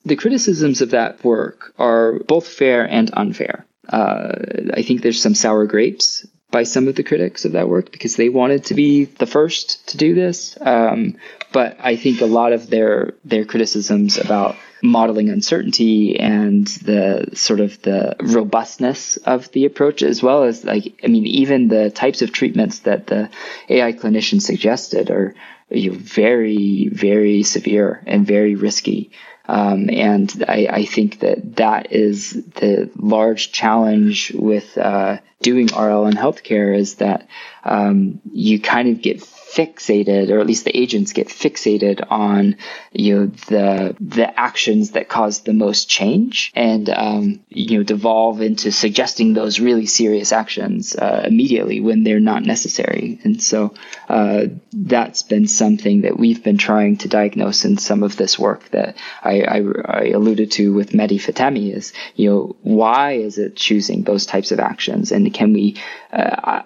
the 0.06 0.15
criticisms 0.15 0.81
of 0.81 0.91
that 0.91 1.23
work 1.23 1.73
are 1.77 2.19
both 2.19 2.48
fair 2.48 2.85
and 2.89 3.10
unfair. 3.14 3.65
Uh, 3.89 4.34
I 4.73 4.81
think 4.81 5.02
there's 5.02 5.22
some 5.22 5.35
sour 5.35 5.65
grapes 5.65 6.26
by 6.52 6.64
some 6.64 6.88
of 6.88 6.95
the 6.95 7.03
critics 7.03 7.45
of 7.45 7.53
that 7.53 7.68
work 7.68 7.91
because 7.91 8.15
they 8.15 8.30
wanted 8.30 8.65
to 8.65 8.73
be 8.73 9.06
the 9.06 9.26
first 9.26 9.89
to 9.89 9.98
do 9.98 10.14
this. 10.14 10.57
Um, 10.61 11.18
but 11.52 11.77
I 11.80 11.95
think 11.95 12.22
a 12.22 12.26
lot 12.26 12.53
of 12.53 12.69
their 12.69 13.14
their 13.26 13.45
criticisms 13.45 14.18
about 14.18 14.56
modeling 14.81 15.29
uncertainty 15.29 16.19
and 16.19 16.67
the 16.67 17.29
sort 17.33 17.59
of 17.59 17.81
the 17.81 18.15
robustness 18.21 19.17
of 19.17 19.51
the 19.51 19.65
approach, 19.65 20.03
as 20.03 20.21
well 20.21 20.43
as 20.43 20.63
like, 20.63 20.99
I 21.03 21.07
mean, 21.07 21.25
even 21.25 21.67
the 21.67 21.89
types 21.89 22.21
of 22.21 22.31
treatments 22.31 22.79
that 22.79 23.07
the 23.07 23.29
AI 23.69 23.93
clinician 23.93 24.41
suggested 24.41 25.09
are 25.09 25.33
you 25.69 25.91
know, 25.91 25.97
very, 25.97 26.89
very 26.91 27.43
severe 27.43 28.01
and 28.05 28.25
very 28.25 28.55
risky. 28.55 29.11
Um, 29.49 29.89
and 29.89 30.43
I, 30.47 30.67
I, 30.69 30.85
think 30.85 31.19
that 31.19 31.55
that 31.55 31.93
is 31.93 32.31
the 32.31 32.91
large 32.97 33.53
challenge 33.53 34.33
with 34.35 34.77
uh, 34.77 35.19
doing 35.41 35.67
RL 35.67 36.07
in 36.07 36.15
healthcare 36.15 36.77
is 36.77 36.95
that 36.95 37.29
um, 37.63 38.19
you 38.29 38.59
kind 38.59 38.89
of 38.89 39.01
get 39.01 39.21
fixated, 39.53 40.29
or 40.29 40.39
at 40.39 40.47
least 40.47 40.65
the 40.65 40.77
agents 40.77 41.13
get 41.13 41.27
fixated 41.27 42.05
on 42.09 42.57
you 42.91 43.15
know 43.15 43.25
the 43.47 43.95
the 43.99 44.39
actions 44.39 44.91
that 44.91 45.09
cause 45.09 45.41
the 45.41 45.53
most 45.53 45.89
change, 45.89 46.51
and 46.55 46.89
um, 46.89 47.39
you 47.49 47.77
know 47.77 47.83
devolve 47.83 48.41
into 48.41 48.71
suggesting 48.71 49.33
those 49.33 49.59
really 49.59 49.85
serious 49.85 50.31
actions 50.31 50.95
uh, 50.95 51.23
immediately 51.25 51.79
when 51.79 52.03
they're 52.03 52.19
not 52.19 52.43
necessary. 52.43 53.19
And 53.23 53.41
so 53.41 53.73
uh, 54.09 54.45
that's 54.73 55.23
been 55.23 55.47
something 55.47 56.01
that 56.01 56.17
we've 56.17 56.43
been 56.43 56.57
trying 56.57 56.97
to 56.97 57.07
diagnose 57.07 57.65
in 57.65 57.77
some 57.77 58.03
of 58.03 58.17
this 58.17 58.37
work 58.37 58.69
that 58.69 58.97
I, 59.23 59.41
I, 59.41 59.63
I 59.85 60.03
alluded 60.09 60.51
to 60.53 60.73
with 60.73 60.91
Mehdi 60.91 61.19
Fatemi 61.19 61.73
is 61.73 61.93
you 62.15 62.29
know 62.29 62.55
why 62.61 63.13
is 63.13 63.37
it 63.37 63.55
choosing 63.55 64.03
those 64.03 64.25
types 64.25 64.51
of 64.51 64.59
actions, 64.59 65.11
and 65.11 65.33
can 65.33 65.53
we 65.53 65.77
uh, 66.11 66.63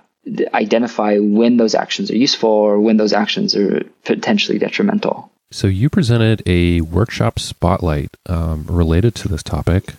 identify 0.54 1.18
when 1.18 1.58
those 1.58 1.76
actions 1.76 2.12
are 2.12 2.18
useful 2.18 2.50
or 2.50 2.80
when 2.80 2.98
those 2.98 3.14
actions 3.14 3.56
are 3.56 3.84
potentially 4.06 4.60
detrimental. 4.60 5.32
So, 5.54 5.68
you 5.68 5.90
presented 5.90 6.42
a 6.46 6.82
workshop 6.82 7.38
spotlight 7.38 8.16
um, 8.28 8.66
related 8.68 9.16
to 9.16 9.28
this 9.28 9.44
topic 9.44 9.96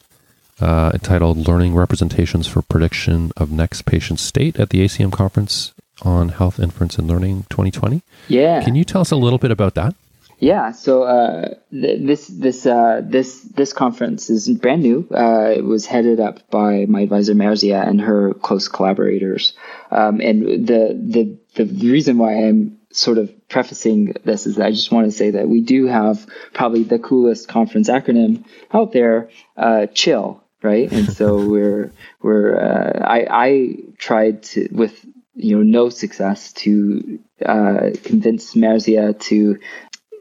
uh, 0.61 0.93
entitled 0.95 1.47
Learning 1.49 1.75
Representations 1.75 2.47
for 2.47 2.63
Prediction 2.63 3.33
of 3.37 3.51
Next 3.51 3.83
Patient 3.83 4.21
State 4.21 4.59
at 4.59 4.71
the 4.71 4.85
ACM 4.85 5.13
Conference 5.13 5.75
on 6.03 6.31
Health 6.31 6.59
Inference 6.59 6.99
and 6.99 7.09
Learning 7.09 7.45
2020. 7.51 8.03
Yeah. 8.29 8.63
Can 8.63 8.75
you 8.75 8.85
tell 8.85 9.01
us 9.01 9.11
a 9.11 9.17
little 9.17 9.39
bit 9.39 9.51
about 9.51 9.75
that? 9.75 9.95
Yeah, 10.43 10.73
so 10.73 11.05
uh, 11.05 11.55
th- 11.71 12.05
this 12.05 12.27
this 12.27 12.67
uh, 12.67 13.01
this 13.05 13.43
this 13.43 13.73
conference 13.73 14.29
is 14.29 14.49
brand 14.49 14.83
new. 14.83 15.07
Uh, 15.09 15.55
it 15.57 15.65
was 15.65 15.87
headed 15.87 16.19
up 16.19 16.51
by 16.51 16.85
my 16.87 17.03
advisor 17.03 17.33
Marzyeh 17.35 17.87
and 17.87 18.01
her 18.01 18.35
close 18.35 18.67
collaborators. 18.67 19.53
Um, 19.93 20.21
and 20.21 20.67
the 20.67 20.99
the 21.01 21.39
the 21.55 21.93
reason 21.93 22.19
why 22.19 22.33
I'm 22.33 22.81
sort 22.91 23.19
of 23.19 23.31
prefacing 23.49 24.15
this 24.25 24.49
is 24.49 24.57
that 24.57 24.67
I 24.67 24.73
just 24.73 24.91
want 24.91 25.07
to 25.07 25.13
say 25.13 25.31
that 25.31 25.49
we 25.49 25.61
do 25.61 25.87
have 25.87 26.27
probably 26.53 26.83
the 26.83 26.99
coolest 26.99 27.47
conference 27.47 27.89
acronym 27.89 28.45
out 28.75 28.91
there, 28.91 29.31
uh, 29.57 29.87
Chill, 29.95 30.43
right? 30.61 30.91
And 30.91 31.07
so 31.13 31.37
we're 31.53 31.93
we're 32.21 32.59
uh, 32.59 32.99
I 33.07 33.27
I 33.31 33.77
tried 33.97 34.43
to 34.43 34.69
with 34.73 35.07
you 35.37 35.57
know 35.57 35.63
no 35.63 35.89
success 35.89 36.53
to 36.65 37.21
uh, 37.47 37.91
convince 38.03 38.55
Marzyeh 38.55 39.21
to 39.21 39.61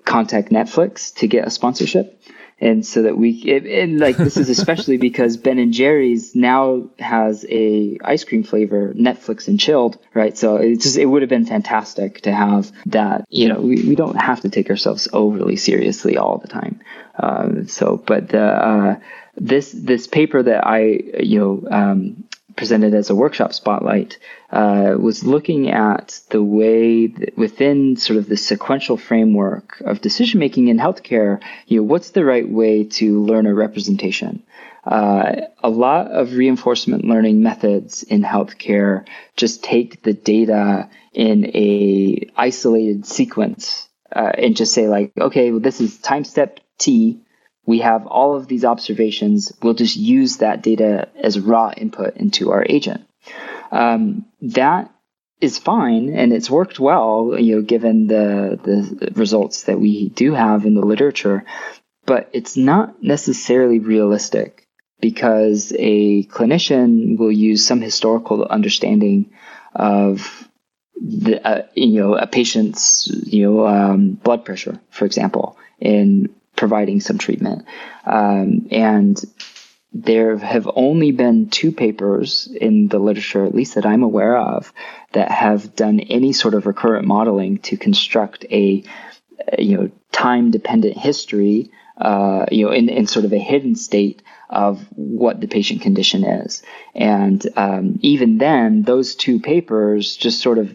contact 0.05 0.49
Netflix 0.49 1.13
to 1.15 1.27
get 1.27 1.47
a 1.47 1.49
sponsorship. 1.49 2.17
And 2.59 2.85
so 2.85 3.01
that 3.01 3.17
we, 3.17 3.31
it, 3.31 3.65
and 3.65 3.99
like 3.99 4.17
this 4.17 4.37
is 4.37 4.47
especially 4.49 4.97
because 5.09 5.35
Ben 5.37 5.57
and 5.57 5.73
Jerry's 5.73 6.35
now 6.35 6.89
has 6.99 7.43
a 7.49 7.97
ice 8.03 8.23
cream 8.23 8.43
flavor, 8.43 8.93
Netflix 8.93 9.47
and 9.47 9.59
chilled, 9.59 9.97
right? 10.13 10.37
So 10.37 10.57
it 10.57 10.79
just, 10.79 10.97
it 10.97 11.05
would 11.05 11.23
have 11.23 11.29
been 11.29 11.47
fantastic 11.47 12.21
to 12.21 12.31
have 12.31 12.71
that, 12.85 13.25
you 13.29 13.49
know, 13.49 13.59
we, 13.59 13.83
we 13.83 13.95
don't 13.95 14.15
have 14.15 14.41
to 14.41 14.49
take 14.49 14.69
ourselves 14.69 15.07
overly 15.11 15.55
seriously 15.55 16.17
all 16.17 16.37
the 16.37 16.47
time. 16.47 16.81
Um, 17.17 17.67
so, 17.67 17.97
but 17.97 18.29
the, 18.29 18.43
uh, 18.43 18.99
this, 19.35 19.71
this 19.71 20.05
paper 20.05 20.43
that 20.43 20.65
I, 20.65 20.81
you 21.19 21.39
know, 21.39 21.67
um, 21.71 22.25
presented 22.55 22.93
as 22.93 23.09
a 23.09 23.15
workshop 23.15 23.53
spotlight 23.53 24.17
uh, 24.51 24.95
was 24.99 25.23
looking 25.23 25.69
at 25.69 26.19
the 26.29 26.43
way 26.43 27.13
within 27.35 27.95
sort 27.95 28.17
of 28.17 28.27
the 28.27 28.37
sequential 28.37 28.97
framework 28.97 29.81
of 29.81 30.01
decision 30.01 30.39
making 30.39 30.67
in 30.67 30.77
healthcare, 30.77 31.41
you 31.67 31.77
know, 31.77 31.83
what's 31.83 32.11
the 32.11 32.25
right 32.25 32.47
way 32.47 32.83
to 32.83 33.23
learn 33.23 33.45
a 33.45 33.53
representation? 33.53 34.43
Uh, 34.83 35.41
a 35.63 35.69
lot 35.69 36.07
of 36.07 36.33
reinforcement 36.33 37.05
learning 37.05 37.43
methods 37.43 38.01
in 38.03 38.23
healthcare 38.23 39.05
just 39.37 39.63
take 39.63 40.01
the 40.01 40.13
data 40.13 40.89
in 41.13 41.45
a 41.55 42.29
isolated 42.35 43.05
sequence 43.05 43.87
uh, 44.15 44.31
and 44.37 44.55
just 44.55 44.73
say 44.73 44.87
like, 44.87 45.11
okay, 45.19 45.51
well, 45.51 45.59
this 45.59 45.81
is 45.81 45.99
time 45.99 46.23
step 46.23 46.59
T 46.79 47.21
we 47.65 47.79
have 47.79 48.07
all 48.07 48.35
of 48.35 48.47
these 48.47 48.65
observations. 48.65 49.51
We'll 49.61 49.73
just 49.73 49.95
use 49.95 50.37
that 50.37 50.63
data 50.63 51.09
as 51.15 51.39
raw 51.39 51.71
input 51.75 52.17
into 52.17 52.51
our 52.51 52.65
agent. 52.67 53.07
Um, 53.71 54.25
that 54.41 54.91
is 55.39 55.57
fine 55.57 56.09
and 56.09 56.33
it's 56.33 56.49
worked 56.49 56.79
well, 56.79 57.35
you 57.37 57.55
know, 57.55 57.61
given 57.61 58.07
the, 58.07 58.59
the 58.63 59.11
results 59.13 59.63
that 59.63 59.79
we 59.79 60.09
do 60.09 60.33
have 60.33 60.65
in 60.65 60.75
the 60.75 60.85
literature, 60.85 61.43
but 62.05 62.29
it's 62.33 62.57
not 62.57 63.01
necessarily 63.01 63.79
realistic 63.79 64.67
because 64.99 65.73
a 65.77 66.23
clinician 66.25 67.17
will 67.17 67.31
use 67.31 67.65
some 67.65 67.81
historical 67.81 68.45
understanding 68.45 69.31
of 69.73 70.47
the, 70.95 71.45
uh, 71.45 71.67
you 71.73 71.99
know, 71.99 72.15
a 72.15 72.27
patient's, 72.27 73.07
you 73.07 73.43
know, 73.43 73.65
um, 73.65 74.11
blood 74.11 74.45
pressure, 74.45 74.79
for 74.91 75.05
example, 75.05 75.57
in 75.79 76.29
providing 76.61 77.01
some 77.01 77.17
treatment. 77.17 77.65
Um, 78.05 78.67
and 78.69 79.19
there 79.91 80.37
have 80.37 80.69
only 80.75 81.11
been 81.11 81.49
two 81.49 81.71
papers 81.71 82.47
in 82.67 82.87
the 82.87 82.99
literature, 82.99 83.43
at 83.43 83.55
least 83.55 83.73
that 83.75 83.85
I'm 83.85 84.03
aware 84.03 84.37
of, 84.37 84.71
that 85.13 85.31
have 85.31 85.75
done 85.75 85.99
any 85.99 86.33
sort 86.33 86.53
of 86.53 86.67
recurrent 86.67 87.07
modeling 87.07 87.57
to 87.67 87.77
construct 87.77 88.45
a, 88.51 88.83
you 89.57 89.75
know, 89.75 89.89
time 90.11 90.51
dependent 90.51 90.97
history, 90.97 91.71
uh, 91.97 92.45
you 92.51 92.65
know, 92.65 92.71
in, 92.71 92.89
in 92.89 93.07
sort 93.07 93.25
of 93.25 93.33
a 93.33 93.39
hidden 93.39 93.75
state 93.75 94.21
of 94.47 94.85
what 94.95 95.41
the 95.41 95.47
patient 95.47 95.81
condition 95.81 96.23
is. 96.23 96.61
And 96.93 97.43
um, 97.57 97.97
even 98.01 98.37
then, 98.37 98.83
those 98.83 99.15
two 99.15 99.39
papers 99.39 100.15
just 100.15 100.41
sort 100.41 100.59
of 100.59 100.71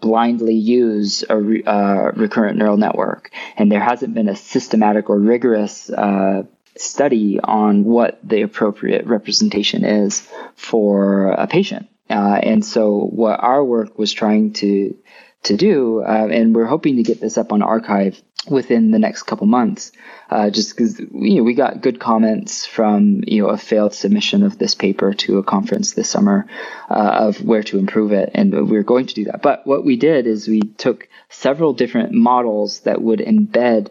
blindly 0.00 0.54
use 0.54 1.24
a 1.28 1.36
re, 1.36 1.62
uh, 1.64 2.12
recurrent 2.14 2.56
neural 2.58 2.76
network. 2.76 3.30
And 3.56 3.70
there 3.70 3.80
hasn't 3.80 4.14
been 4.14 4.28
a 4.28 4.36
systematic 4.36 5.10
or 5.10 5.18
rigorous 5.18 5.90
uh, 5.90 6.44
study 6.76 7.38
on 7.40 7.84
what 7.84 8.18
the 8.22 8.42
appropriate 8.42 9.06
representation 9.06 9.84
is 9.84 10.26
for 10.54 11.28
a 11.32 11.46
patient. 11.46 11.88
Uh, 12.08 12.40
and 12.42 12.64
so 12.64 12.98
what 12.98 13.40
our 13.40 13.64
work 13.64 13.98
was 13.98 14.12
trying 14.12 14.52
to 14.54 14.96
to 15.42 15.56
do, 15.56 16.02
uh, 16.02 16.28
and 16.30 16.54
we're 16.54 16.66
hoping 16.66 16.96
to 16.96 17.02
get 17.02 17.20
this 17.20 17.38
up 17.38 17.52
on 17.52 17.60
arXiv 17.60 18.20
within 18.48 18.90
the 18.90 18.98
next 18.98 19.24
couple 19.24 19.46
months, 19.46 19.92
uh, 20.30 20.50
just 20.50 20.70
because 20.70 20.98
you 20.98 21.36
know 21.36 21.42
we 21.42 21.54
got 21.54 21.80
good 21.80 22.00
comments 22.00 22.66
from 22.66 23.22
you 23.26 23.42
know 23.42 23.48
a 23.48 23.56
failed 23.56 23.94
submission 23.94 24.42
of 24.42 24.58
this 24.58 24.74
paper 24.74 25.14
to 25.14 25.38
a 25.38 25.42
conference 25.42 25.92
this 25.92 26.10
summer 26.10 26.46
uh, 26.90 27.26
of 27.28 27.42
where 27.42 27.62
to 27.62 27.78
improve 27.78 28.12
it, 28.12 28.30
and 28.34 28.52
we 28.52 28.62
we're 28.62 28.82
going 28.82 29.06
to 29.06 29.14
do 29.14 29.24
that. 29.24 29.42
But 29.42 29.66
what 29.66 29.84
we 29.84 29.96
did 29.96 30.26
is 30.26 30.48
we 30.48 30.60
took 30.60 31.08
several 31.28 31.72
different 31.72 32.12
models 32.12 32.80
that 32.80 33.00
would 33.00 33.20
embed 33.20 33.90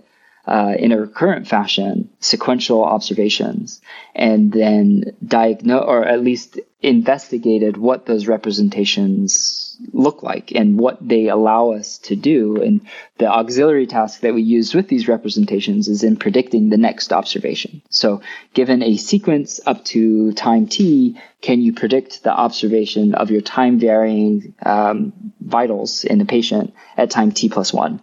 uh, 0.50 0.74
in 0.78 0.92
a 0.92 1.00
recurrent 1.00 1.48
fashion 1.48 2.10
sequential 2.20 2.84
observations 2.84 3.82
and 4.16 4.52
then 4.52 5.16
diagnose 5.24 5.86
or 5.86 6.04
at 6.06 6.24
least 6.24 6.60
investigated 6.82 7.78
what 7.78 8.06
those 8.08 8.26
representations 8.26 9.69
look 9.94 10.24
like 10.24 10.52
and 10.54 10.78
what 10.78 10.98
they 11.06 11.28
allow 11.28 11.72
us 11.72 11.98
to 12.00 12.16
do. 12.16 12.62
And 12.62 12.82
the 13.18 13.28
auxiliary 13.28 13.88
task 13.88 14.22
that 14.22 14.34
we 14.34 14.42
use 14.42 14.74
with 14.74 14.88
these 14.88 15.08
representations 15.08 15.88
is 15.88 16.04
in 16.04 16.18
predicting 16.18 16.70
the 16.70 16.78
next 16.78 17.14
observation. 17.14 17.82
So 17.90 18.22
given 18.54 18.84
a 18.84 18.98
sequence 18.98 19.60
up 19.66 19.86
to 19.86 20.34
time 20.34 20.68
t, 20.68 21.20
can 21.42 21.62
you 21.62 21.74
predict 21.74 22.24
the 22.24 22.32
observation 22.32 23.16
of 23.16 23.32
your 23.32 23.42
time 23.42 23.80
varying 23.80 24.54
um, 24.66 25.14
vitals 25.40 26.04
in 26.04 26.20
the 26.20 26.26
patient 26.26 26.74
at 26.98 27.10
time 27.10 27.32
t 27.32 27.50
plus 27.50 27.74
one? 27.74 28.02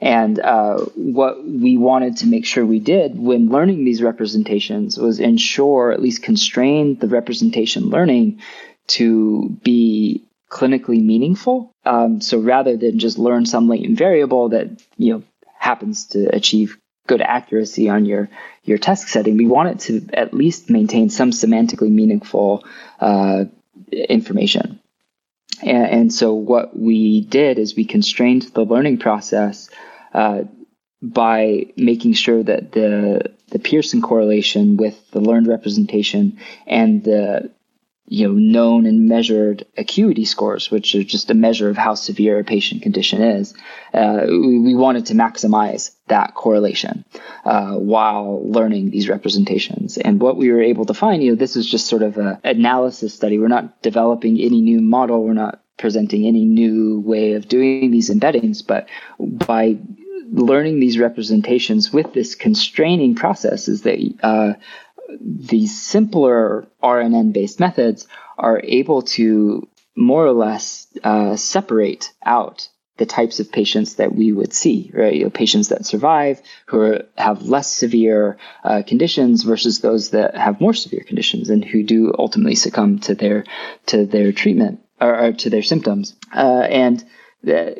And 0.00 0.38
uh, 0.38 0.78
what 0.94 1.42
we 1.42 1.78
wanted 1.78 2.18
to 2.18 2.26
make 2.26 2.44
sure 2.44 2.66
we 2.66 2.80
did 2.80 3.18
when 3.18 3.48
learning 3.48 3.84
these 3.84 4.02
representations 4.02 4.98
was 4.98 5.20
ensure, 5.20 5.92
at 5.92 6.02
least 6.02 6.22
constrain 6.22 6.98
the 6.98 7.08
representation 7.08 7.88
learning 7.88 8.40
to 8.86 9.48
be 9.62 10.22
clinically 10.54 11.04
meaningful. 11.04 11.72
Um, 11.84 12.20
so 12.20 12.38
rather 12.38 12.76
than 12.76 13.00
just 13.00 13.18
learn 13.18 13.44
some 13.44 13.68
latent 13.68 13.98
variable 13.98 14.50
that 14.50 14.80
you 14.96 15.12
know 15.12 15.22
happens 15.58 16.06
to 16.08 16.34
achieve 16.34 16.78
good 17.08 17.20
accuracy 17.20 17.88
on 17.88 18.04
your 18.04 18.28
your 18.62 18.78
test 18.78 19.08
setting, 19.08 19.36
we 19.36 19.48
want 19.48 19.70
it 19.70 19.80
to 19.80 20.14
at 20.14 20.32
least 20.32 20.70
maintain 20.70 21.10
some 21.10 21.32
semantically 21.32 21.90
meaningful 21.90 22.64
uh, 23.00 23.44
information. 23.90 24.80
And, 25.60 25.86
and, 25.86 26.12
so 26.12 26.34
what 26.34 26.78
we 26.78 27.20
did 27.20 27.58
is 27.58 27.76
we 27.76 27.84
constrained 27.84 28.42
the 28.42 28.64
learning 28.64 28.98
process 28.98 29.70
uh, 30.12 30.42
by 31.02 31.66
making 31.76 32.14
sure 32.14 32.42
that 32.42 32.72
the 32.72 33.34
the 33.48 33.58
Pearson 33.58 34.02
correlation 34.02 34.76
with 34.76 34.96
the 35.10 35.20
learned 35.20 35.48
representation 35.48 36.38
and 36.66 37.02
the 37.02 37.50
you 38.06 38.28
know 38.28 38.34
known 38.34 38.86
and 38.86 39.08
measured 39.08 39.66
acuity 39.76 40.24
scores, 40.24 40.70
which 40.70 40.94
are 40.94 41.02
just 41.02 41.30
a 41.30 41.34
measure 41.34 41.70
of 41.70 41.76
how 41.76 41.94
severe 41.94 42.38
a 42.38 42.44
patient 42.44 42.82
condition 42.82 43.22
is. 43.22 43.54
Uh, 43.92 44.24
we, 44.26 44.58
we, 44.58 44.74
wanted 44.74 45.06
to 45.06 45.14
maximize 45.14 45.92
that 46.08 46.34
correlation 46.34 47.04
uh, 47.44 47.74
while 47.74 48.42
learning 48.50 48.90
these 48.90 49.08
representations. 49.08 49.96
And 49.96 50.20
what 50.20 50.36
we 50.36 50.52
were 50.52 50.62
able 50.62 50.84
to 50.86 50.94
find, 50.94 51.22
you 51.22 51.30
know, 51.30 51.36
this 51.36 51.56
is 51.56 51.68
just 51.68 51.86
sort 51.86 52.02
of 52.02 52.18
an 52.18 52.38
analysis 52.44 53.14
study. 53.14 53.38
We're 53.38 53.48
not 53.48 53.80
developing 53.82 54.38
any 54.38 54.60
new 54.60 54.80
model. 54.80 55.24
We're 55.24 55.32
not 55.32 55.62
presenting 55.78 56.26
any 56.26 56.44
new 56.44 57.00
way 57.00 57.32
of 57.32 57.48
doing 57.48 57.90
these 57.90 58.10
embeddings, 58.10 58.64
but 58.66 58.88
by 59.18 59.78
learning 60.30 60.80
these 60.80 60.98
representations 60.98 61.92
with 61.92 62.12
this 62.12 62.34
constraining 62.34 63.14
process 63.14 63.68
is 63.68 63.82
that 63.82 64.14
uh, 64.22 64.54
these 65.20 65.80
simpler 65.80 66.66
RNN 66.82 67.32
based 67.32 67.60
methods 67.60 68.06
are 68.38 68.60
able 68.62 69.02
to 69.02 69.68
more 69.96 70.26
or 70.26 70.32
less 70.32 70.86
uh, 71.02 71.36
separate 71.36 72.12
out 72.24 72.68
the 72.96 73.06
types 73.06 73.40
of 73.40 73.50
patients 73.50 73.96
that 73.96 74.14
we 74.14 74.30
would 74.32 74.52
see, 74.52 74.90
right? 74.94 75.14
You 75.14 75.24
know, 75.24 75.30
patients 75.30 75.68
that 75.68 75.84
survive 75.84 76.40
who 76.66 76.80
are, 76.80 77.02
have 77.16 77.42
less 77.42 77.74
severe 77.74 78.38
uh, 78.62 78.82
conditions 78.86 79.42
versus 79.42 79.80
those 79.80 80.10
that 80.10 80.36
have 80.36 80.60
more 80.60 80.74
severe 80.74 81.02
conditions 81.04 81.50
and 81.50 81.64
who 81.64 81.82
do 81.82 82.14
ultimately 82.16 82.54
succumb 82.54 83.00
to 83.00 83.14
their 83.14 83.44
to 83.86 84.06
their 84.06 84.30
treatment 84.32 84.80
or, 85.00 85.26
or 85.26 85.32
to 85.32 85.50
their 85.50 85.62
symptoms. 85.62 86.14
Uh, 86.32 86.66
and 86.70 87.04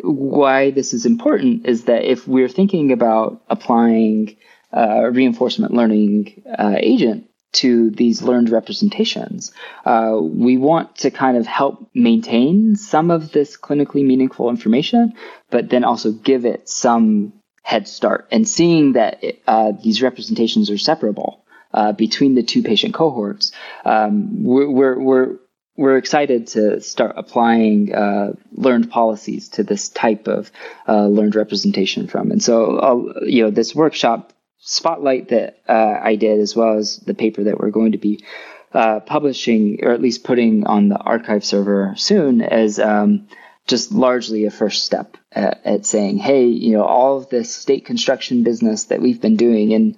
why 0.03 0.71
this 0.73 0.93
is 0.93 1.07
important 1.07 1.67
is 1.67 1.85
that 1.85 2.05
if 2.05 2.27
we're 2.27 2.49
thinking 2.49 2.93
about 2.93 3.43
applying 3.49 4.37
uh, 4.77 5.11
reinforcement 5.11 5.73
learning 5.73 6.43
uh, 6.59 6.75
agent 6.79 7.29
to 7.55 7.91
these 7.91 8.23
learned 8.23 8.51
representations. 8.51 9.53
Uh, 9.85 10.19
we 10.21 10.57
want 10.59 10.97
to 10.97 11.11
kind 11.11 11.37
of 11.37 11.47
help 11.47 11.89
maintain 11.95 12.77
some 12.77 13.11
of 13.11 13.31
this 13.33 13.57
clinically 13.57 14.05
meaningful 14.05 14.51
information, 14.51 15.15
but 15.51 15.71
then 15.71 15.85
also 15.85 16.11
give 16.11 16.45
it 16.45 16.69
some 16.69 17.33
head 17.63 17.89
start. 17.89 18.29
And 18.31 18.47
seeing 18.49 18.93
that 18.95 19.23
it, 19.23 19.43
uh, 19.47 19.73
these 19.83 20.03
representations 20.03 20.71
are 20.71 20.79
separable 20.79 21.45
uh, 21.73 21.93
between 21.93 22.35
the 22.35 22.43
two 22.43 22.63
patient 22.63 22.95
cohorts, 22.95 23.53
um, 23.85 24.45
we're, 24.45 24.69
we're, 24.69 24.99
we're 24.99 25.37
we're 25.77 25.97
excited 25.97 26.47
to 26.47 26.81
start 26.81 27.15
applying 27.17 27.93
uh, 27.93 28.35
learned 28.53 28.93
policies 28.93 29.49
to 29.49 29.65
this 29.65 29.89
type 29.89 30.29
of 30.29 30.53
uh, 30.87 31.07
learned 31.07 31.35
representation 31.35 32.07
from. 32.07 32.31
And 32.31 32.41
so, 32.41 33.19
you 33.27 33.43
know, 33.43 33.51
this 33.51 33.75
workshop 33.75 34.33
spotlight 34.65 35.29
that 35.29 35.61
uh, 35.69 35.99
I 36.03 36.17
did, 36.17 36.41
as 36.41 36.57
well 36.57 36.79
as 36.79 36.97
the 36.97 37.15
paper 37.15 37.45
that 37.45 37.59
we're 37.59 37.71
going 37.71 37.93
to 37.93 37.99
be 37.99 38.25
uh, 38.73 39.01
publishing, 39.01 39.81
or 39.83 39.93
at 39.93 40.03
least 40.03 40.25
putting 40.25 40.67
on 40.67 40.89
the 40.89 40.97
arXiv 40.97 41.45
server 41.45 41.95
soon, 41.97 42.43
as 42.43 42.81
um, 42.81 43.29
just 43.67 43.93
largely 43.93 44.47
a 44.47 44.51
first 44.51 44.85
step 44.85 45.17
at, 45.31 45.61
at, 45.65 45.87
saying, 45.87 46.19
hey, 46.19 46.47
you 46.47 46.73
know, 46.73 46.85
all 46.85 47.19
of 47.19 47.29
this 47.29 47.55
state 47.55 47.85
construction 47.85 48.43
business 48.43 48.85
that 48.85 49.01
we've 49.01 49.21
been 49.21 49.37
doing, 49.37 49.73
and 49.75 49.97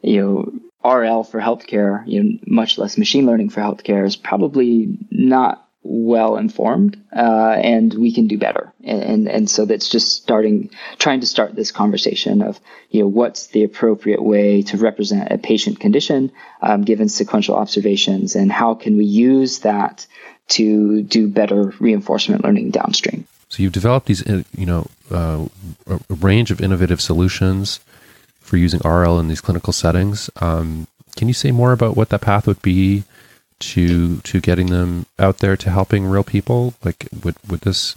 you 0.00 0.22
know. 0.22 0.52
RL 0.84 1.24
for 1.24 1.40
healthcare, 1.40 2.04
you 2.06 2.22
know, 2.22 2.38
much 2.46 2.78
less 2.78 2.96
machine 2.96 3.26
learning 3.26 3.50
for 3.50 3.60
healthcare, 3.60 4.06
is 4.06 4.14
probably 4.14 4.96
not 5.10 5.65
well 5.86 6.36
informed 6.36 7.02
uh, 7.14 7.56
and 7.62 7.94
we 7.94 8.12
can 8.12 8.26
do 8.26 8.38
better. 8.38 8.72
And, 8.84 9.02
and, 9.02 9.28
and 9.28 9.50
so 9.50 9.64
that's 9.64 9.88
just 9.88 10.22
starting 10.22 10.70
trying 10.98 11.20
to 11.20 11.26
start 11.26 11.54
this 11.54 11.72
conversation 11.72 12.42
of 12.42 12.60
you 12.90 13.00
know 13.00 13.08
what's 13.08 13.48
the 13.48 13.64
appropriate 13.64 14.22
way 14.22 14.62
to 14.62 14.76
represent 14.76 15.30
a 15.30 15.38
patient 15.38 15.80
condition 15.80 16.32
um, 16.62 16.82
given 16.82 17.08
sequential 17.08 17.56
observations 17.56 18.36
and 18.36 18.50
how 18.50 18.74
can 18.74 18.96
we 18.96 19.04
use 19.04 19.60
that 19.60 20.06
to 20.48 21.02
do 21.02 21.28
better 21.28 21.72
reinforcement 21.80 22.44
learning 22.44 22.70
downstream. 22.70 23.26
So 23.48 23.62
you've 23.62 23.72
developed 23.72 24.06
these 24.06 24.26
uh, 24.28 24.42
you 24.56 24.66
know 24.66 24.86
uh, 25.10 25.46
a 25.88 26.14
range 26.14 26.50
of 26.50 26.60
innovative 26.60 27.00
solutions 27.00 27.80
for 28.40 28.56
using 28.56 28.80
rl 28.84 29.18
in 29.18 29.28
these 29.28 29.40
clinical 29.40 29.72
settings. 29.72 30.30
Um, 30.40 30.86
can 31.16 31.28
you 31.28 31.34
say 31.34 31.50
more 31.50 31.72
about 31.72 31.96
what 31.96 32.10
that 32.10 32.20
path 32.20 32.46
would 32.46 32.62
be 32.62 33.04
to 33.58 34.18
to 34.18 34.40
getting 34.40 34.66
them 34.66 35.06
out 35.18 35.38
there 35.38 35.56
to 35.56 35.70
helping 35.70 36.06
real 36.06 36.24
people? 36.24 36.74
Like, 36.84 37.08
would 37.22 37.36
would 37.48 37.60
this 37.60 37.96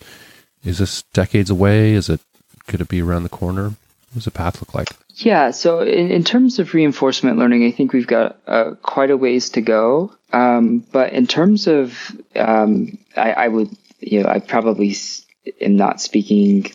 is 0.64 0.80
this 0.80 1.03
decades 1.14 1.49
away? 1.49 1.94
Is 1.94 2.10
it 2.10 2.22
could 2.68 2.81
it 2.81 2.90
be 2.90 3.02
around 3.02 3.23
the 3.23 3.30
corner? 3.30 3.64
What 3.65 4.15
does 4.15 4.26
the 4.26 4.31
path 4.31 4.61
look 4.61 4.73
like? 4.73 4.90
Yeah, 5.15 5.52
so 5.52 5.81
in, 5.81 6.11
in 6.11 6.23
terms 6.23 6.60
of 6.60 6.73
reinforcement 6.73 7.38
learning, 7.38 7.65
I 7.65 7.72
think 7.72 7.94
we've 7.94 8.07
got 8.07 8.40
uh, 8.48 8.72
quite 8.81 9.11
a 9.11 9.18
ways 9.18 9.49
to 9.52 9.61
go. 9.61 10.14
Um, 10.31 10.80
but 10.91 11.14
in 11.14 11.27
terms 11.27 11.68
of, 11.68 12.11
um, 12.36 12.98
I, 13.15 13.34
I, 13.34 13.48
would, 13.48 13.69
you 13.99 14.23
know, 14.23 14.30
I 14.30 14.40
probably 14.40 14.95
am 15.60 15.76
not 15.76 15.99
speaking 15.99 16.72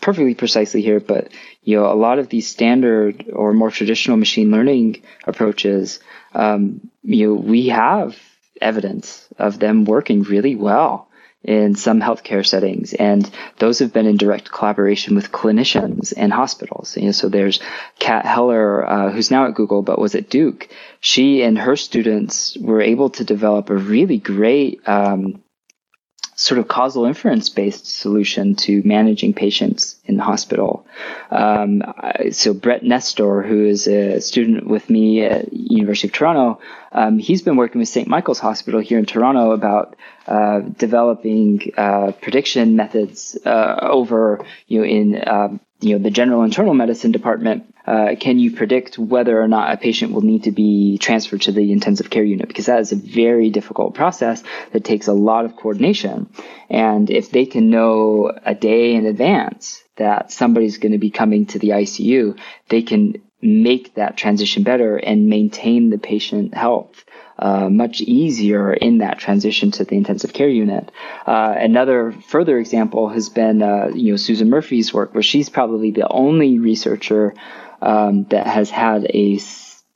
perfectly 0.00 0.34
precisely 0.34 0.80
here, 0.80 1.00
but 1.00 1.28
you 1.62 1.76
know, 1.76 1.90
a 1.90 1.94
lot 1.94 2.18
of 2.18 2.28
these 2.28 2.46
standard 2.46 3.26
or 3.32 3.52
more 3.52 3.70
traditional 3.70 4.16
machine 4.16 4.50
learning 4.50 5.02
approaches, 5.26 6.00
um, 6.34 6.88
you 7.02 7.28
know, 7.28 7.34
we 7.34 7.68
have 7.68 8.16
evidence 8.60 9.26
of 9.38 9.58
them 9.58 9.84
working 9.84 10.22
really 10.22 10.54
well 10.54 11.08
in 11.44 11.74
some 11.76 12.00
healthcare 12.00 12.44
settings. 12.44 12.92
And 12.94 13.28
those 13.58 13.78
have 13.78 13.92
been 13.92 14.06
in 14.06 14.16
direct 14.16 14.50
collaboration 14.50 15.14
with 15.14 15.32
clinicians 15.32 16.12
and 16.16 16.32
hospitals. 16.32 16.96
You 16.96 17.06
know, 17.06 17.12
so 17.12 17.28
there's 17.28 17.60
Kat 17.98 18.26
Heller, 18.26 18.86
uh, 18.86 19.10
who's 19.10 19.30
now 19.30 19.46
at 19.46 19.54
Google, 19.54 19.82
but 19.82 20.00
was 20.00 20.14
at 20.14 20.28
Duke. 20.28 20.68
She 21.00 21.42
and 21.42 21.56
her 21.56 21.76
students 21.76 22.56
were 22.58 22.82
able 22.82 23.10
to 23.10 23.24
develop 23.24 23.70
a 23.70 23.76
really 23.76 24.18
great 24.18 24.86
um, 24.88 25.42
sort 26.38 26.60
of 26.60 26.68
causal 26.68 27.04
inference 27.04 27.48
based 27.48 27.84
solution 27.84 28.54
to 28.54 28.80
managing 28.84 29.34
patients 29.34 29.96
in 30.04 30.16
the 30.16 30.22
hospital. 30.22 30.86
Um, 31.32 31.82
so 32.30 32.54
Bret 32.54 32.84
Nestor, 32.84 33.42
who 33.42 33.66
is 33.66 33.88
a 33.88 34.20
student 34.20 34.64
with 34.68 34.88
me 34.88 35.24
at 35.24 35.52
University 35.52 36.06
of 36.06 36.12
Toronto, 36.12 36.60
um, 36.92 37.18
he's 37.18 37.42
been 37.42 37.56
working 37.56 37.80
with 37.80 37.88
St. 37.88 38.06
Michael's 38.06 38.38
Hospital 38.38 38.78
here 38.78 39.00
in 39.00 39.04
Toronto 39.04 39.50
about 39.50 39.96
uh, 40.28 40.60
developing 40.60 41.72
uh, 41.76 42.12
prediction 42.22 42.76
methods 42.76 43.36
uh, 43.44 43.78
over, 43.82 44.44
you 44.68 44.78
know, 44.78 44.86
in 44.86 45.28
um, 45.28 45.60
you 45.80 45.96
know 45.96 46.02
the 46.02 46.10
general 46.10 46.42
internal 46.42 46.74
medicine 46.74 47.12
department 47.12 47.74
uh, 47.86 48.16
can 48.20 48.38
you 48.38 48.50
predict 48.50 48.98
whether 48.98 49.40
or 49.40 49.48
not 49.48 49.72
a 49.72 49.76
patient 49.78 50.12
will 50.12 50.20
need 50.20 50.44
to 50.44 50.52
be 50.52 50.98
transferred 50.98 51.40
to 51.40 51.52
the 51.52 51.72
intensive 51.72 52.10
care 52.10 52.22
unit? 52.22 52.46
Because 52.46 52.66
that 52.66 52.80
is 52.80 52.92
a 52.92 52.96
very 52.96 53.48
difficult 53.48 53.94
process 53.94 54.42
that 54.72 54.84
takes 54.84 55.06
a 55.06 55.14
lot 55.14 55.46
of 55.46 55.56
coordination. 55.56 56.28
And 56.68 57.08
if 57.08 57.30
they 57.30 57.46
can 57.46 57.70
know 57.70 58.30
a 58.44 58.54
day 58.54 58.94
in 58.94 59.06
advance 59.06 59.82
that 59.96 60.30
somebody's 60.32 60.76
going 60.76 60.92
to 60.92 60.98
be 60.98 61.10
coming 61.10 61.46
to 61.46 61.58
the 61.58 61.70
ICU 61.70 62.38
they 62.68 62.82
can 62.82 63.22
make 63.40 63.94
that 63.94 64.16
transition 64.16 64.64
better 64.64 64.96
and 64.96 65.28
maintain 65.28 65.90
the 65.90 65.98
patient 65.98 66.54
health 66.54 67.04
uh, 67.38 67.68
much 67.68 68.00
easier 68.00 68.72
in 68.72 68.98
that 68.98 69.18
transition 69.18 69.70
to 69.70 69.84
the 69.84 69.96
intensive 69.96 70.32
care 70.32 70.48
unit. 70.48 70.90
Uh, 71.26 71.54
another 71.56 72.12
further 72.26 72.58
example 72.58 73.08
has 73.08 73.28
been, 73.28 73.62
uh, 73.62 73.90
you 73.94 74.12
know, 74.12 74.16
Susan 74.16 74.50
Murphy's 74.50 74.92
work, 74.92 75.14
where 75.14 75.22
she's 75.22 75.48
probably 75.48 75.90
the 75.90 76.08
only 76.08 76.58
researcher 76.58 77.34
um, 77.80 78.24
that 78.24 78.46
has 78.46 78.70
had 78.70 79.04
a 79.14 79.38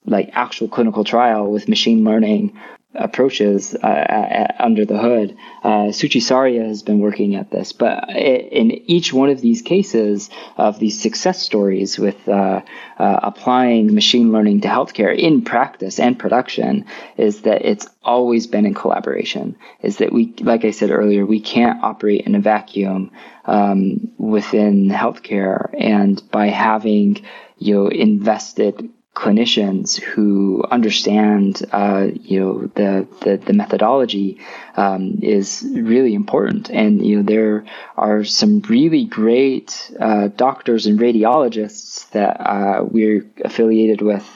like 0.04 0.30
actual 0.32 0.68
clinical 0.68 1.04
trial 1.04 1.50
with 1.50 1.68
machine 1.68 2.04
learning 2.04 2.58
approaches 2.94 3.74
uh, 3.74 4.52
under 4.58 4.84
the 4.84 4.98
hood. 4.98 5.36
Uh, 5.62 5.90
Suchi 5.90 6.22
Saria 6.22 6.64
has 6.64 6.82
been 6.82 6.98
working 6.98 7.34
at 7.34 7.50
this, 7.50 7.72
but 7.72 8.10
in 8.10 8.70
each 8.90 9.12
one 9.12 9.30
of 9.30 9.40
these 9.40 9.62
cases 9.62 10.30
of 10.56 10.78
these 10.78 11.00
success 11.00 11.40
stories 11.40 11.98
with 11.98 12.28
uh, 12.28 12.60
uh, 12.98 13.20
applying 13.22 13.94
machine 13.94 14.32
learning 14.32 14.60
to 14.62 14.68
healthcare 14.68 15.16
in 15.16 15.42
practice 15.42 15.98
and 15.98 16.18
production, 16.18 16.84
is 17.16 17.42
that 17.42 17.64
it's 17.64 17.88
always 18.02 18.46
been 18.46 18.66
in 18.66 18.74
collaboration. 18.74 19.56
Is 19.82 19.98
that 19.98 20.12
we, 20.12 20.34
like 20.40 20.64
I 20.64 20.70
said 20.70 20.90
earlier, 20.90 21.24
we 21.24 21.40
can't 21.40 21.82
operate 21.82 22.26
in 22.26 22.34
a 22.34 22.40
vacuum 22.40 23.10
um, 23.44 24.12
within 24.18 24.88
healthcare, 24.88 25.74
and 25.78 26.22
by 26.30 26.48
having 26.48 27.24
you 27.58 27.74
know 27.74 27.88
invested 27.88 28.90
clinicians 29.14 30.00
who 30.00 30.64
understand, 30.70 31.62
uh, 31.72 32.08
you 32.14 32.40
know, 32.40 32.60
the 32.74 33.06
the, 33.20 33.36
the 33.36 33.52
methodology 33.52 34.40
um, 34.76 35.18
is 35.22 35.66
really 35.70 36.14
important. 36.14 36.70
And 36.70 37.04
you 37.04 37.16
know, 37.16 37.22
there 37.22 37.64
are 37.96 38.24
some 38.24 38.60
really 38.60 39.04
great 39.04 39.92
uh, 40.00 40.28
doctors 40.28 40.86
and 40.86 40.98
radiologists 40.98 42.08
that 42.10 42.40
uh, 42.40 42.84
we're 42.84 43.26
affiliated 43.44 44.00
with 44.00 44.26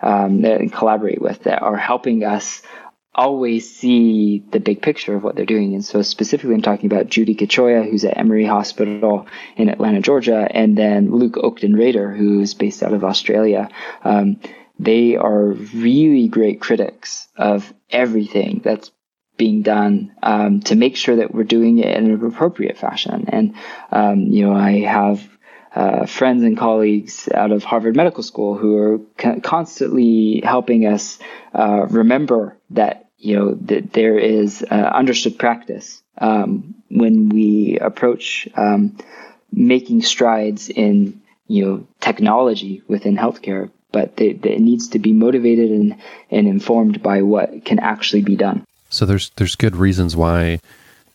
um, 0.00 0.44
and 0.44 0.72
collaborate 0.72 1.20
with 1.20 1.44
that 1.44 1.62
are 1.62 1.76
helping 1.76 2.24
us 2.24 2.62
always 3.14 3.74
see 3.74 4.42
the 4.50 4.60
big 4.60 4.80
picture 4.80 5.14
of 5.14 5.22
what 5.22 5.36
they're 5.36 5.44
doing. 5.44 5.74
And 5.74 5.84
so 5.84 6.02
specifically, 6.02 6.54
I'm 6.54 6.62
talking 6.62 6.90
about 6.90 7.08
Judy 7.08 7.34
Gichoya, 7.34 7.88
who's 7.88 8.04
at 8.04 8.16
Emory 8.16 8.46
Hospital 8.46 9.26
in 9.56 9.68
Atlanta, 9.68 10.00
Georgia, 10.00 10.48
and 10.50 10.76
then 10.76 11.10
Luke 11.10 11.34
Oakden 11.34 11.76
Rayner, 11.76 12.14
who's 12.14 12.54
based 12.54 12.82
out 12.82 12.94
of 12.94 13.04
Australia. 13.04 13.68
Um, 14.02 14.40
they 14.78 15.16
are 15.16 15.44
really 15.44 16.28
great 16.28 16.60
critics 16.60 17.28
of 17.36 17.72
everything 17.90 18.62
that's 18.64 18.90
being 19.36 19.62
done 19.62 20.14
um, 20.22 20.60
to 20.60 20.74
make 20.74 20.96
sure 20.96 21.16
that 21.16 21.34
we're 21.34 21.44
doing 21.44 21.78
it 21.78 21.96
in 21.96 22.10
an 22.10 22.24
appropriate 22.24 22.78
fashion. 22.78 23.26
And, 23.28 23.54
um, 23.90 24.20
you 24.20 24.46
know, 24.46 24.54
I 24.54 24.80
have 24.80 25.28
uh, 25.74 26.06
friends 26.06 26.42
and 26.42 26.56
colleagues 26.56 27.28
out 27.32 27.50
of 27.50 27.64
Harvard 27.64 27.96
Medical 27.96 28.22
School 28.22 28.56
who 28.56 28.76
are 28.76 28.98
co- 29.16 29.40
constantly 29.40 30.42
helping 30.44 30.86
us 30.86 31.18
uh, 31.54 31.86
remember 31.88 32.58
that 32.70 33.01
you 33.22 33.36
know 33.36 33.54
that 33.54 33.92
there 33.92 34.18
is 34.18 34.64
uh, 34.68 34.74
understood 34.74 35.38
practice 35.38 36.02
um, 36.18 36.74
when 36.88 37.28
we 37.28 37.78
approach 37.80 38.48
um, 38.56 38.98
making 39.52 40.02
strides 40.02 40.68
in 40.68 41.22
you 41.46 41.64
know 41.64 41.86
technology 42.00 42.82
within 42.88 43.16
healthcare, 43.16 43.70
but 43.92 44.16
they, 44.16 44.32
they, 44.32 44.54
it 44.54 44.60
needs 44.60 44.88
to 44.88 44.98
be 44.98 45.12
motivated 45.12 45.70
and, 45.70 45.96
and 46.30 46.48
informed 46.48 47.02
by 47.02 47.22
what 47.22 47.64
can 47.64 47.78
actually 47.78 48.22
be 48.22 48.34
done. 48.34 48.64
So 48.90 49.06
there's 49.06 49.30
there's 49.36 49.54
good 49.54 49.76
reasons 49.76 50.16
why 50.16 50.58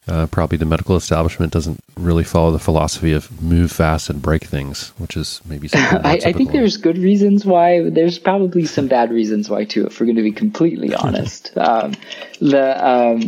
uh, 0.08 0.28
probably 0.28 0.58
the 0.58 0.66
medical 0.66 0.96
establishment 0.96 1.52
doesn't 1.52 1.80
really 1.98 2.24
follow 2.24 2.52
the 2.52 2.60
philosophy 2.60 3.14
of 3.14 3.42
move 3.42 3.72
fast 3.72 4.10
and 4.10 4.22
break 4.22 4.44
things, 4.44 4.90
which 4.98 5.18
is 5.18 5.42
maybe 5.46 5.70
I, 5.74 6.20
I, 6.26 6.34
think 6.34 6.52
there's 6.52 6.78
good 6.78 6.98
reasons 6.98 7.46
why. 7.46 7.90
There's 7.90 8.20
probably 8.20 8.66
some 8.66 8.88
bad 8.88 9.12
reasons 9.12 9.50
why 9.50 9.66
too, 9.66 9.86
if 9.86 10.00
we're 10.00 10.06
going 10.06 10.16
to 10.18 10.24
be 10.24 10.32
completely 10.32 10.94
honest. 10.96 11.58
um, 11.58 11.94
the 12.40 12.88
um, 12.88 13.20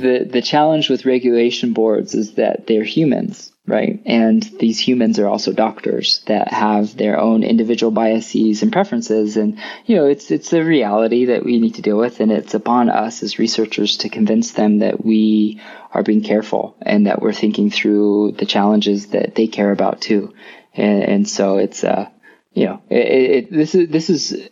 the 0.00 0.28
the 0.30 0.42
challenge 0.42 0.88
with 0.88 1.04
regulation 1.04 1.72
boards 1.72 2.14
is 2.14 2.34
that 2.34 2.66
they're 2.66 2.84
humans 2.84 3.52
right? 3.66 4.00
And 4.06 4.42
these 4.42 4.78
humans 4.78 5.18
are 5.18 5.26
also 5.26 5.52
doctors 5.52 6.22
that 6.26 6.52
have 6.52 6.96
their 6.96 7.18
own 7.18 7.42
individual 7.42 7.90
biases 7.90 8.62
and 8.62 8.72
preferences. 8.72 9.36
And, 9.36 9.58
you 9.86 9.96
know, 9.96 10.06
it's, 10.06 10.30
it's 10.30 10.52
a 10.52 10.62
reality 10.62 11.26
that 11.26 11.44
we 11.44 11.58
need 11.58 11.74
to 11.74 11.82
deal 11.82 11.98
with. 11.98 12.20
And 12.20 12.30
it's 12.30 12.54
upon 12.54 12.88
us 12.88 13.22
as 13.22 13.40
researchers 13.40 13.98
to 13.98 14.08
convince 14.08 14.52
them 14.52 14.78
that 14.78 15.04
we 15.04 15.60
are 15.92 16.04
being 16.04 16.22
careful 16.22 16.76
and 16.80 17.06
that 17.06 17.20
we're 17.20 17.32
thinking 17.32 17.70
through 17.70 18.32
the 18.38 18.46
challenges 18.46 19.08
that 19.08 19.34
they 19.34 19.48
care 19.48 19.72
about 19.72 20.00
too. 20.00 20.32
And, 20.74 21.02
and 21.02 21.28
so 21.28 21.58
it's, 21.58 21.82
uh, 21.82 22.08
you 22.52 22.66
know, 22.66 22.82
it, 22.88 22.96
it, 22.96 23.52
this 23.52 23.74
is, 23.74 23.88
this 23.88 24.10
is 24.10 24.48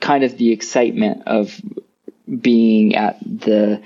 kind 0.00 0.24
of 0.24 0.36
the 0.36 0.52
excitement 0.52 1.22
of 1.26 1.60
being 2.26 2.96
at 2.96 3.20
the, 3.20 3.80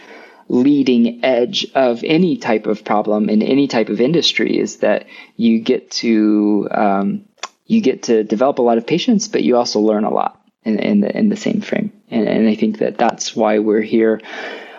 leading 0.51 1.25
edge 1.25 1.65
of 1.77 2.03
any 2.03 2.37
type 2.37 2.67
of 2.67 2.85
problem 2.85 3.31
in 3.31 3.41
any 3.41 3.69
type 3.69 3.89
of 3.89 4.01
industry 4.01 4.59
is 4.59 4.79
that 4.79 5.07
you 5.37 5.61
get 5.61 5.91
to 5.93 6.69
um, 6.73 7.25
you 7.67 7.81
get 7.81 8.03
to 8.05 8.25
develop 8.25 8.59
a 8.59 8.63
lot 8.63 8.77
of 8.77 8.85
patience, 8.87 9.29
but 9.29 9.45
you 9.45 9.57
also 9.57 9.79
learn 9.79 10.03
a 10.03 10.11
lot 10.11 10.45
in, 10.65 10.81
in 10.81 11.01
the 11.01 11.17
in 11.17 11.29
the 11.29 11.37
same 11.37 11.61
frame. 11.61 11.93
And, 12.11 12.29
and 12.29 12.49
I 12.49 12.57
think 12.57 12.79
that 12.79 12.99
that's 12.99 13.37
why 13.37 13.61
we're 13.61 13.81
here. 13.81 14.21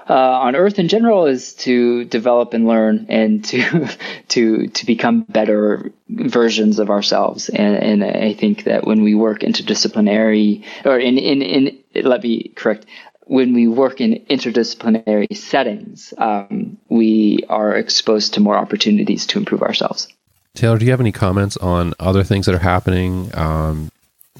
Uh, 0.10 0.14
on 0.14 0.57
Earth 0.57 0.77
in 0.77 0.89
general 0.89 1.26
is 1.27 1.53
to 1.53 2.03
develop 2.03 2.53
and 2.53 2.68
learn 2.68 3.06
and 3.07 3.45
to 3.45 3.88
to 4.27 4.68
to 4.68 4.85
become 4.85 5.22
better 5.22 5.93
versions 6.10 6.80
of 6.80 6.89
ourselves. 6.89 7.48
And, 7.48 7.76
and 7.76 8.03
I 8.03 8.34
think 8.34 8.65
that 8.65 8.85
when 8.85 9.03
we 9.03 9.15
work 9.15 9.39
interdisciplinary 9.39 10.65
or 10.84 10.99
in 10.99 11.18
in 11.18 11.41
in 11.41 11.77
let 12.03 12.23
me 12.23 12.49
correct 12.56 12.85
when 13.26 13.53
we 13.53 13.68
work 13.68 14.02
in 14.02 14.26
interdisciplinary 14.30 15.35
settings, 15.35 16.14
um, 16.18 16.77
we 16.89 17.39
are 17.49 17.76
exposed 17.76 18.34
to 18.34 18.39
more 18.39 18.57
opportunities 18.57 19.26
to 19.27 19.39
improve 19.39 19.61
ourselves. 19.61 20.07
Taylor, 20.53 20.77
do 20.77 20.85
you 20.85 20.91
have 20.91 20.99
any 20.99 21.11
comments 21.11 21.56
on 21.57 21.93
other 21.99 22.23
things 22.23 22.45
that 22.45 22.56
are 22.56 22.60
happening 22.60 23.31
um, 23.38 23.89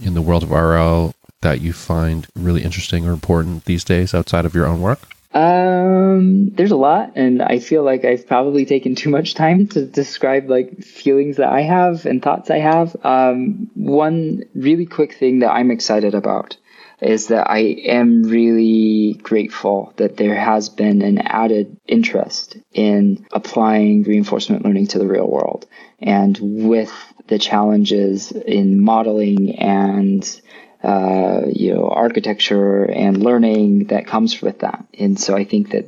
in 0.04 0.14
the 0.14 0.22
world 0.22 0.44
of 0.44 0.52
RL 0.52 1.14
that 1.42 1.62
you 1.62 1.74
find 1.74 2.28
really 2.36 2.64
interesting 2.64 3.08
or 3.08 3.14
important 3.14 3.66
these 3.66 3.84
days 3.84 4.14
outside 4.14 4.46
of 4.46 4.54
your 4.54 4.66
own 4.66 4.82
work? 4.82 5.00
Um, 5.34 6.50
there's 6.50 6.72
a 6.72 6.78
lot, 6.78 7.14
and 7.16 7.42
I 7.42 7.60
feel 7.60 7.84
like 7.84 8.04
I've 8.04 8.28
probably 8.28 8.66
taken 8.66 8.96
too 8.96 9.10
much 9.10 9.34
time 9.34 9.68
to 9.68 9.86
describe 9.86 10.50
like 10.50 10.84
feelings 10.84 11.38
that 11.38 11.50
I 11.50 11.62
have 11.62 12.06
and 12.06 12.22
thoughts 12.22 12.50
I 12.50 12.58
have. 12.58 12.96
Um, 13.06 13.70
one 13.76 14.44
really 14.54 14.86
quick 14.86 15.14
thing 15.14 15.40
that 15.40 15.52
I'm 15.52 15.72
excited 15.72 16.14
about 16.14 16.58
is 17.02 17.28
that 17.28 17.50
I 17.50 17.60
am 17.60 18.24
really 18.24 19.14
grateful 19.24 19.94
that 19.98 20.18
there 20.18 20.36
has 20.36 20.70
been 20.70 21.02
an 21.02 21.18
added 21.18 21.78
interest 21.88 22.58
in 22.74 23.26
applying 23.32 24.04
reinforcement 24.04 24.64
learning 24.64 24.88
to 24.88 25.00
the 25.00 25.08
real 25.08 25.28
world. 25.28 25.66
And 26.00 26.38
with 26.42 26.94
the 27.28 27.40
challenges 27.40 28.32
in 28.32 28.84
modeling 28.84 29.56
and 29.58 30.42
uh, 30.84 31.42
you 31.52 31.74
know, 31.74 31.88
architecture 31.88 32.86
and 32.86 33.24
learning 33.24 33.86
that 33.86 34.08
comes 34.08 34.42
with 34.42 34.60
that. 34.60 34.84
And 34.98 35.20
so 35.20 35.36
I 35.36 35.44
think 35.44 35.72
that 35.72 35.86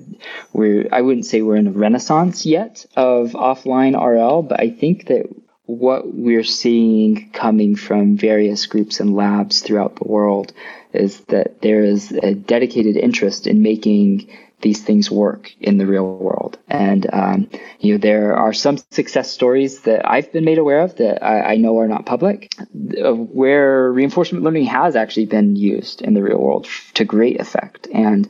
we're, 0.52 0.88
I 0.92 1.02
wouldn't 1.02 1.26
say 1.26 1.42
we're 1.42 1.56
in 1.56 1.68
a 1.68 1.72
renaissance 1.72 2.46
yet 2.46 2.86
of 2.96 3.32
offline 3.32 4.00
RL, 4.00 4.44
but 4.44 4.60
I 4.60 4.70
think 4.70 5.08
that 5.08 5.26
what 5.66 6.14
we're 6.14 6.44
seeing 6.44 7.32
coming 7.32 7.76
from 7.76 8.18
various 8.18 8.66
groups 8.68 9.00
and 9.00 9.16
labs 9.16 9.62
throughout 9.62 9.96
the 9.96 10.08
world 10.08 10.54
is 10.94 11.20
that 11.26 11.62
there 11.62 11.84
is 11.84 12.12
a 12.12 12.34
dedicated 12.34 12.96
interest 12.98 13.48
in 13.48 13.62
making 13.62 14.30
these 14.64 14.82
things 14.82 15.12
work 15.12 15.54
in 15.60 15.78
the 15.78 15.86
real 15.86 16.08
world. 16.18 16.58
And, 16.68 17.06
um, 17.14 17.50
you 17.80 17.94
know, 17.94 17.98
there 18.00 18.36
are 18.36 18.54
some 18.54 18.78
success 18.90 19.30
stories 19.30 19.82
that 19.82 20.10
I've 20.10 20.32
been 20.32 20.46
made 20.46 20.58
aware 20.58 20.80
of 20.80 20.96
that 20.96 21.24
I, 21.24 21.54
I, 21.54 21.56
know 21.58 21.78
are 21.78 21.88
not 21.88 22.06
public, 22.06 22.52
of 22.98 23.18
where 23.30 23.92
reinforcement 23.92 24.44
learning 24.44 24.66
has 24.66 24.96
actually 24.96 25.28
been 25.28 25.56
used 25.56 26.02
in 26.02 26.14
the 26.14 26.24
real 26.24 26.40
world 26.40 26.68
to 26.96 27.04
great 27.06 27.40
effect 27.40 27.88
and 27.94 28.28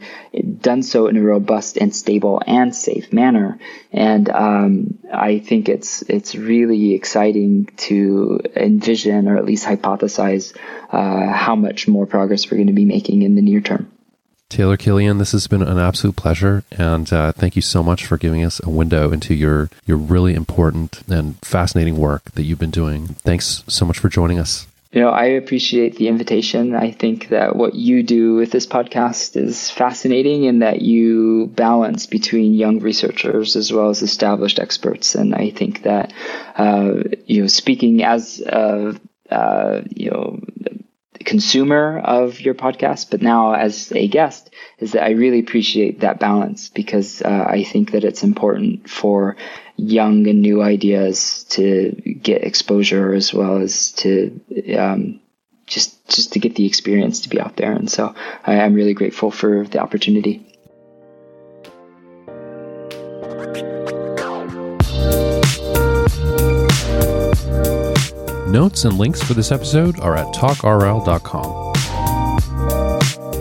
done 0.59 0.83
so 0.83 1.07
in 1.07 1.15
a 1.15 1.21
robust 1.21 1.77
and 1.77 1.95
stable 1.95 2.41
and 2.45 2.75
safe 2.75 3.13
manner. 3.13 3.59
And 3.91 4.29
um, 4.29 4.99
I 5.13 5.39
think 5.39 5.69
it's 5.69 6.01
it's 6.03 6.33
really 6.33 6.95
exciting 6.95 7.69
to 7.77 8.41
envision 8.55 9.27
or 9.27 9.37
at 9.37 9.45
least 9.45 9.65
hypothesize 9.65 10.57
uh, 10.91 11.31
how 11.31 11.55
much 11.55 11.87
more 11.87 12.07
progress 12.07 12.49
we're 12.49 12.57
going 12.57 12.67
to 12.67 12.73
be 12.73 12.85
making 12.85 13.21
in 13.21 13.35
the 13.35 13.41
near 13.43 13.61
term. 13.61 13.92
Taylor 14.53 14.77
Killian, 14.77 15.17
this 15.17 15.31
has 15.31 15.47
been 15.47 15.63
an 15.63 15.79
absolute 15.79 16.15
pleasure, 16.15 16.63
and 16.71 17.11
uh, 17.11 17.31
thank 17.31 17.55
you 17.55 17.61
so 17.63 17.81
much 17.81 18.05
for 18.05 18.19
giving 18.19 18.45
us 18.45 18.61
a 18.63 18.69
window 18.69 19.11
into 19.11 19.33
your 19.33 19.71
your 19.87 19.97
really 19.97 20.35
important 20.35 21.01
and 21.07 21.39
fascinating 21.39 21.97
work 21.97 22.25
that 22.35 22.43
you've 22.43 22.59
been 22.59 22.69
doing. 22.69 23.07
Thanks 23.07 23.63
so 23.67 23.83
much 23.83 23.97
for 23.97 24.09
joining 24.09 24.37
us. 24.37 24.67
You 24.91 25.01
know, 25.01 25.09
I 25.09 25.25
appreciate 25.25 25.95
the 25.95 26.07
invitation. 26.07 26.75
I 26.75 26.91
think 26.91 27.29
that 27.29 27.55
what 27.55 27.73
you 27.73 28.03
do 28.03 28.35
with 28.35 28.51
this 28.51 28.67
podcast 28.67 29.35
is 29.35 29.71
fascinating 29.71 30.43
in 30.43 30.59
that 30.59 30.83
you 30.83 31.47
balance 31.55 32.05
between 32.05 32.53
young 32.53 32.77
researchers 32.77 33.55
as 33.55 33.73
well 33.73 33.89
as 33.89 34.03
established 34.03 34.59
experts. 34.59 35.15
And 35.15 35.33
I 35.33 35.49
think 35.49 35.81
that, 35.81 36.13
uh, 36.55 37.01
you 37.25 37.41
know, 37.41 37.47
speaking 37.47 38.03
as 38.03 38.39
a, 38.39 38.95
uh, 39.31 39.81
you 39.89 40.11
know, 40.11 40.39
consumer 41.23 41.99
of 41.99 42.39
your 42.39 42.53
podcast, 42.53 43.09
but 43.09 43.21
now 43.21 43.53
as 43.53 43.91
a 43.93 44.07
guest, 44.07 44.53
is 44.79 44.91
that 44.93 45.03
I 45.03 45.11
really 45.11 45.39
appreciate 45.39 46.01
that 46.01 46.19
balance 46.19 46.69
because 46.69 47.21
uh, 47.21 47.45
I 47.47 47.63
think 47.63 47.91
that 47.91 48.03
it's 48.03 48.23
important 48.23 48.89
for 48.89 49.35
young 49.75 50.27
and 50.27 50.41
new 50.41 50.61
ideas 50.61 51.45
to 51.49 51.91
get 52.21 52.43
exposure 52.43 53.13
as 53.13 53.33
well 53.33 53.57
as 53.57 53.91
to 53.93 54.39
um, 54.77 55.19
just 55.65 56.07
just 56.07 56.33
to 56.33 56.39
get 56.39 56.55
the 56.55 56.65
experience 56.65 57.21
to 57.21 57.29
be 57.29 57.39
out 57.39 57.55
there. 57.55 57.71
And 57.71 57.89
so 57.89 58.13
I, 58.45 58.59
I'm 58.59 58.73
really 58.73 58.93
grateful 58.93 59.31
for 59.31 59.65
the 59.65 59.79
opportunity. 59.79 60.52
Notes 68.47 68.83
and 68.83 68.97
links 68.97 69.23
for 69.23 69.33
this 69.33 69.51
episode 69.53 69.99
are 70.01 70.15
at 70.15 70.27
talkrl.com. 70.33 71.73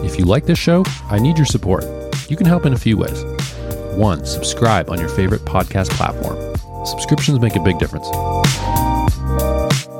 If 0.05 0.19
you 0.19 0.25
like 0.25 0.47
this 0.47 0.59
show, 0.59 0.85
I 1.11 1.19
need 1.19 1.37
your 1.37 1.47
support. 1.47 1.85
You 2.29 2.37
can 2.37 2.47
help 2.47 2.67
in 2.67 2.73
a 2.73 2.79
few 2.79 2.97
ways. 2.97 3.25
One, 3.97 4.25
subscribe 4.25 4.91
on 4.91 5.01
your 5.01 5.09
favorite 5.09 5.41
podcast 5.43 5.91
platform. 5.91 6.37
Subscriptions 6.87 7.41
make 7.41 7.57
a 7.57 7.61
big 7.61 7.79
difference. 7.79 8.09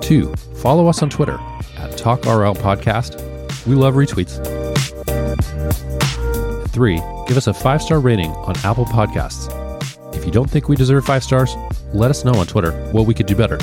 Two, 0.07 0.33
follow 0.63 0.87
us 0.87 1.03
on 1.03 1.11
Twitter 1.11 1.39
at 1.79 1.91
TalkRL 1.93 2.57
Podcast. 2.57 3.21
We 3.67 3.75
love 3.75 3.95
retweets. 3.95 4.39
Three, 6.69 6.97
give 7.27 7.37
us 7.37 7.49
a 7.49 7.55
five 7.55 7.83
star 7.83 7.99
rating 7.99 8.31
on 8.31 8.57
Apple 8.59 8.87
Podcasts. 8.87 9.53
If 10.15 10.25
you 10.25 10.31
don't 10.31 10.49
think 10.49 10.69
we 10.69 10.77
deserve 10.77 11.05
five 11.05 11.25
stars, 11.25 11.55
let 11.93 12.11
us 12.11 12.25
know 12.25 12.35
on 12.35 12.47
Twitter 12.47 12.73
what 12.93 13.07
we 13.07 13.15
could 13.15 13.27
do 13.27 13.35
better. 13.35 13.59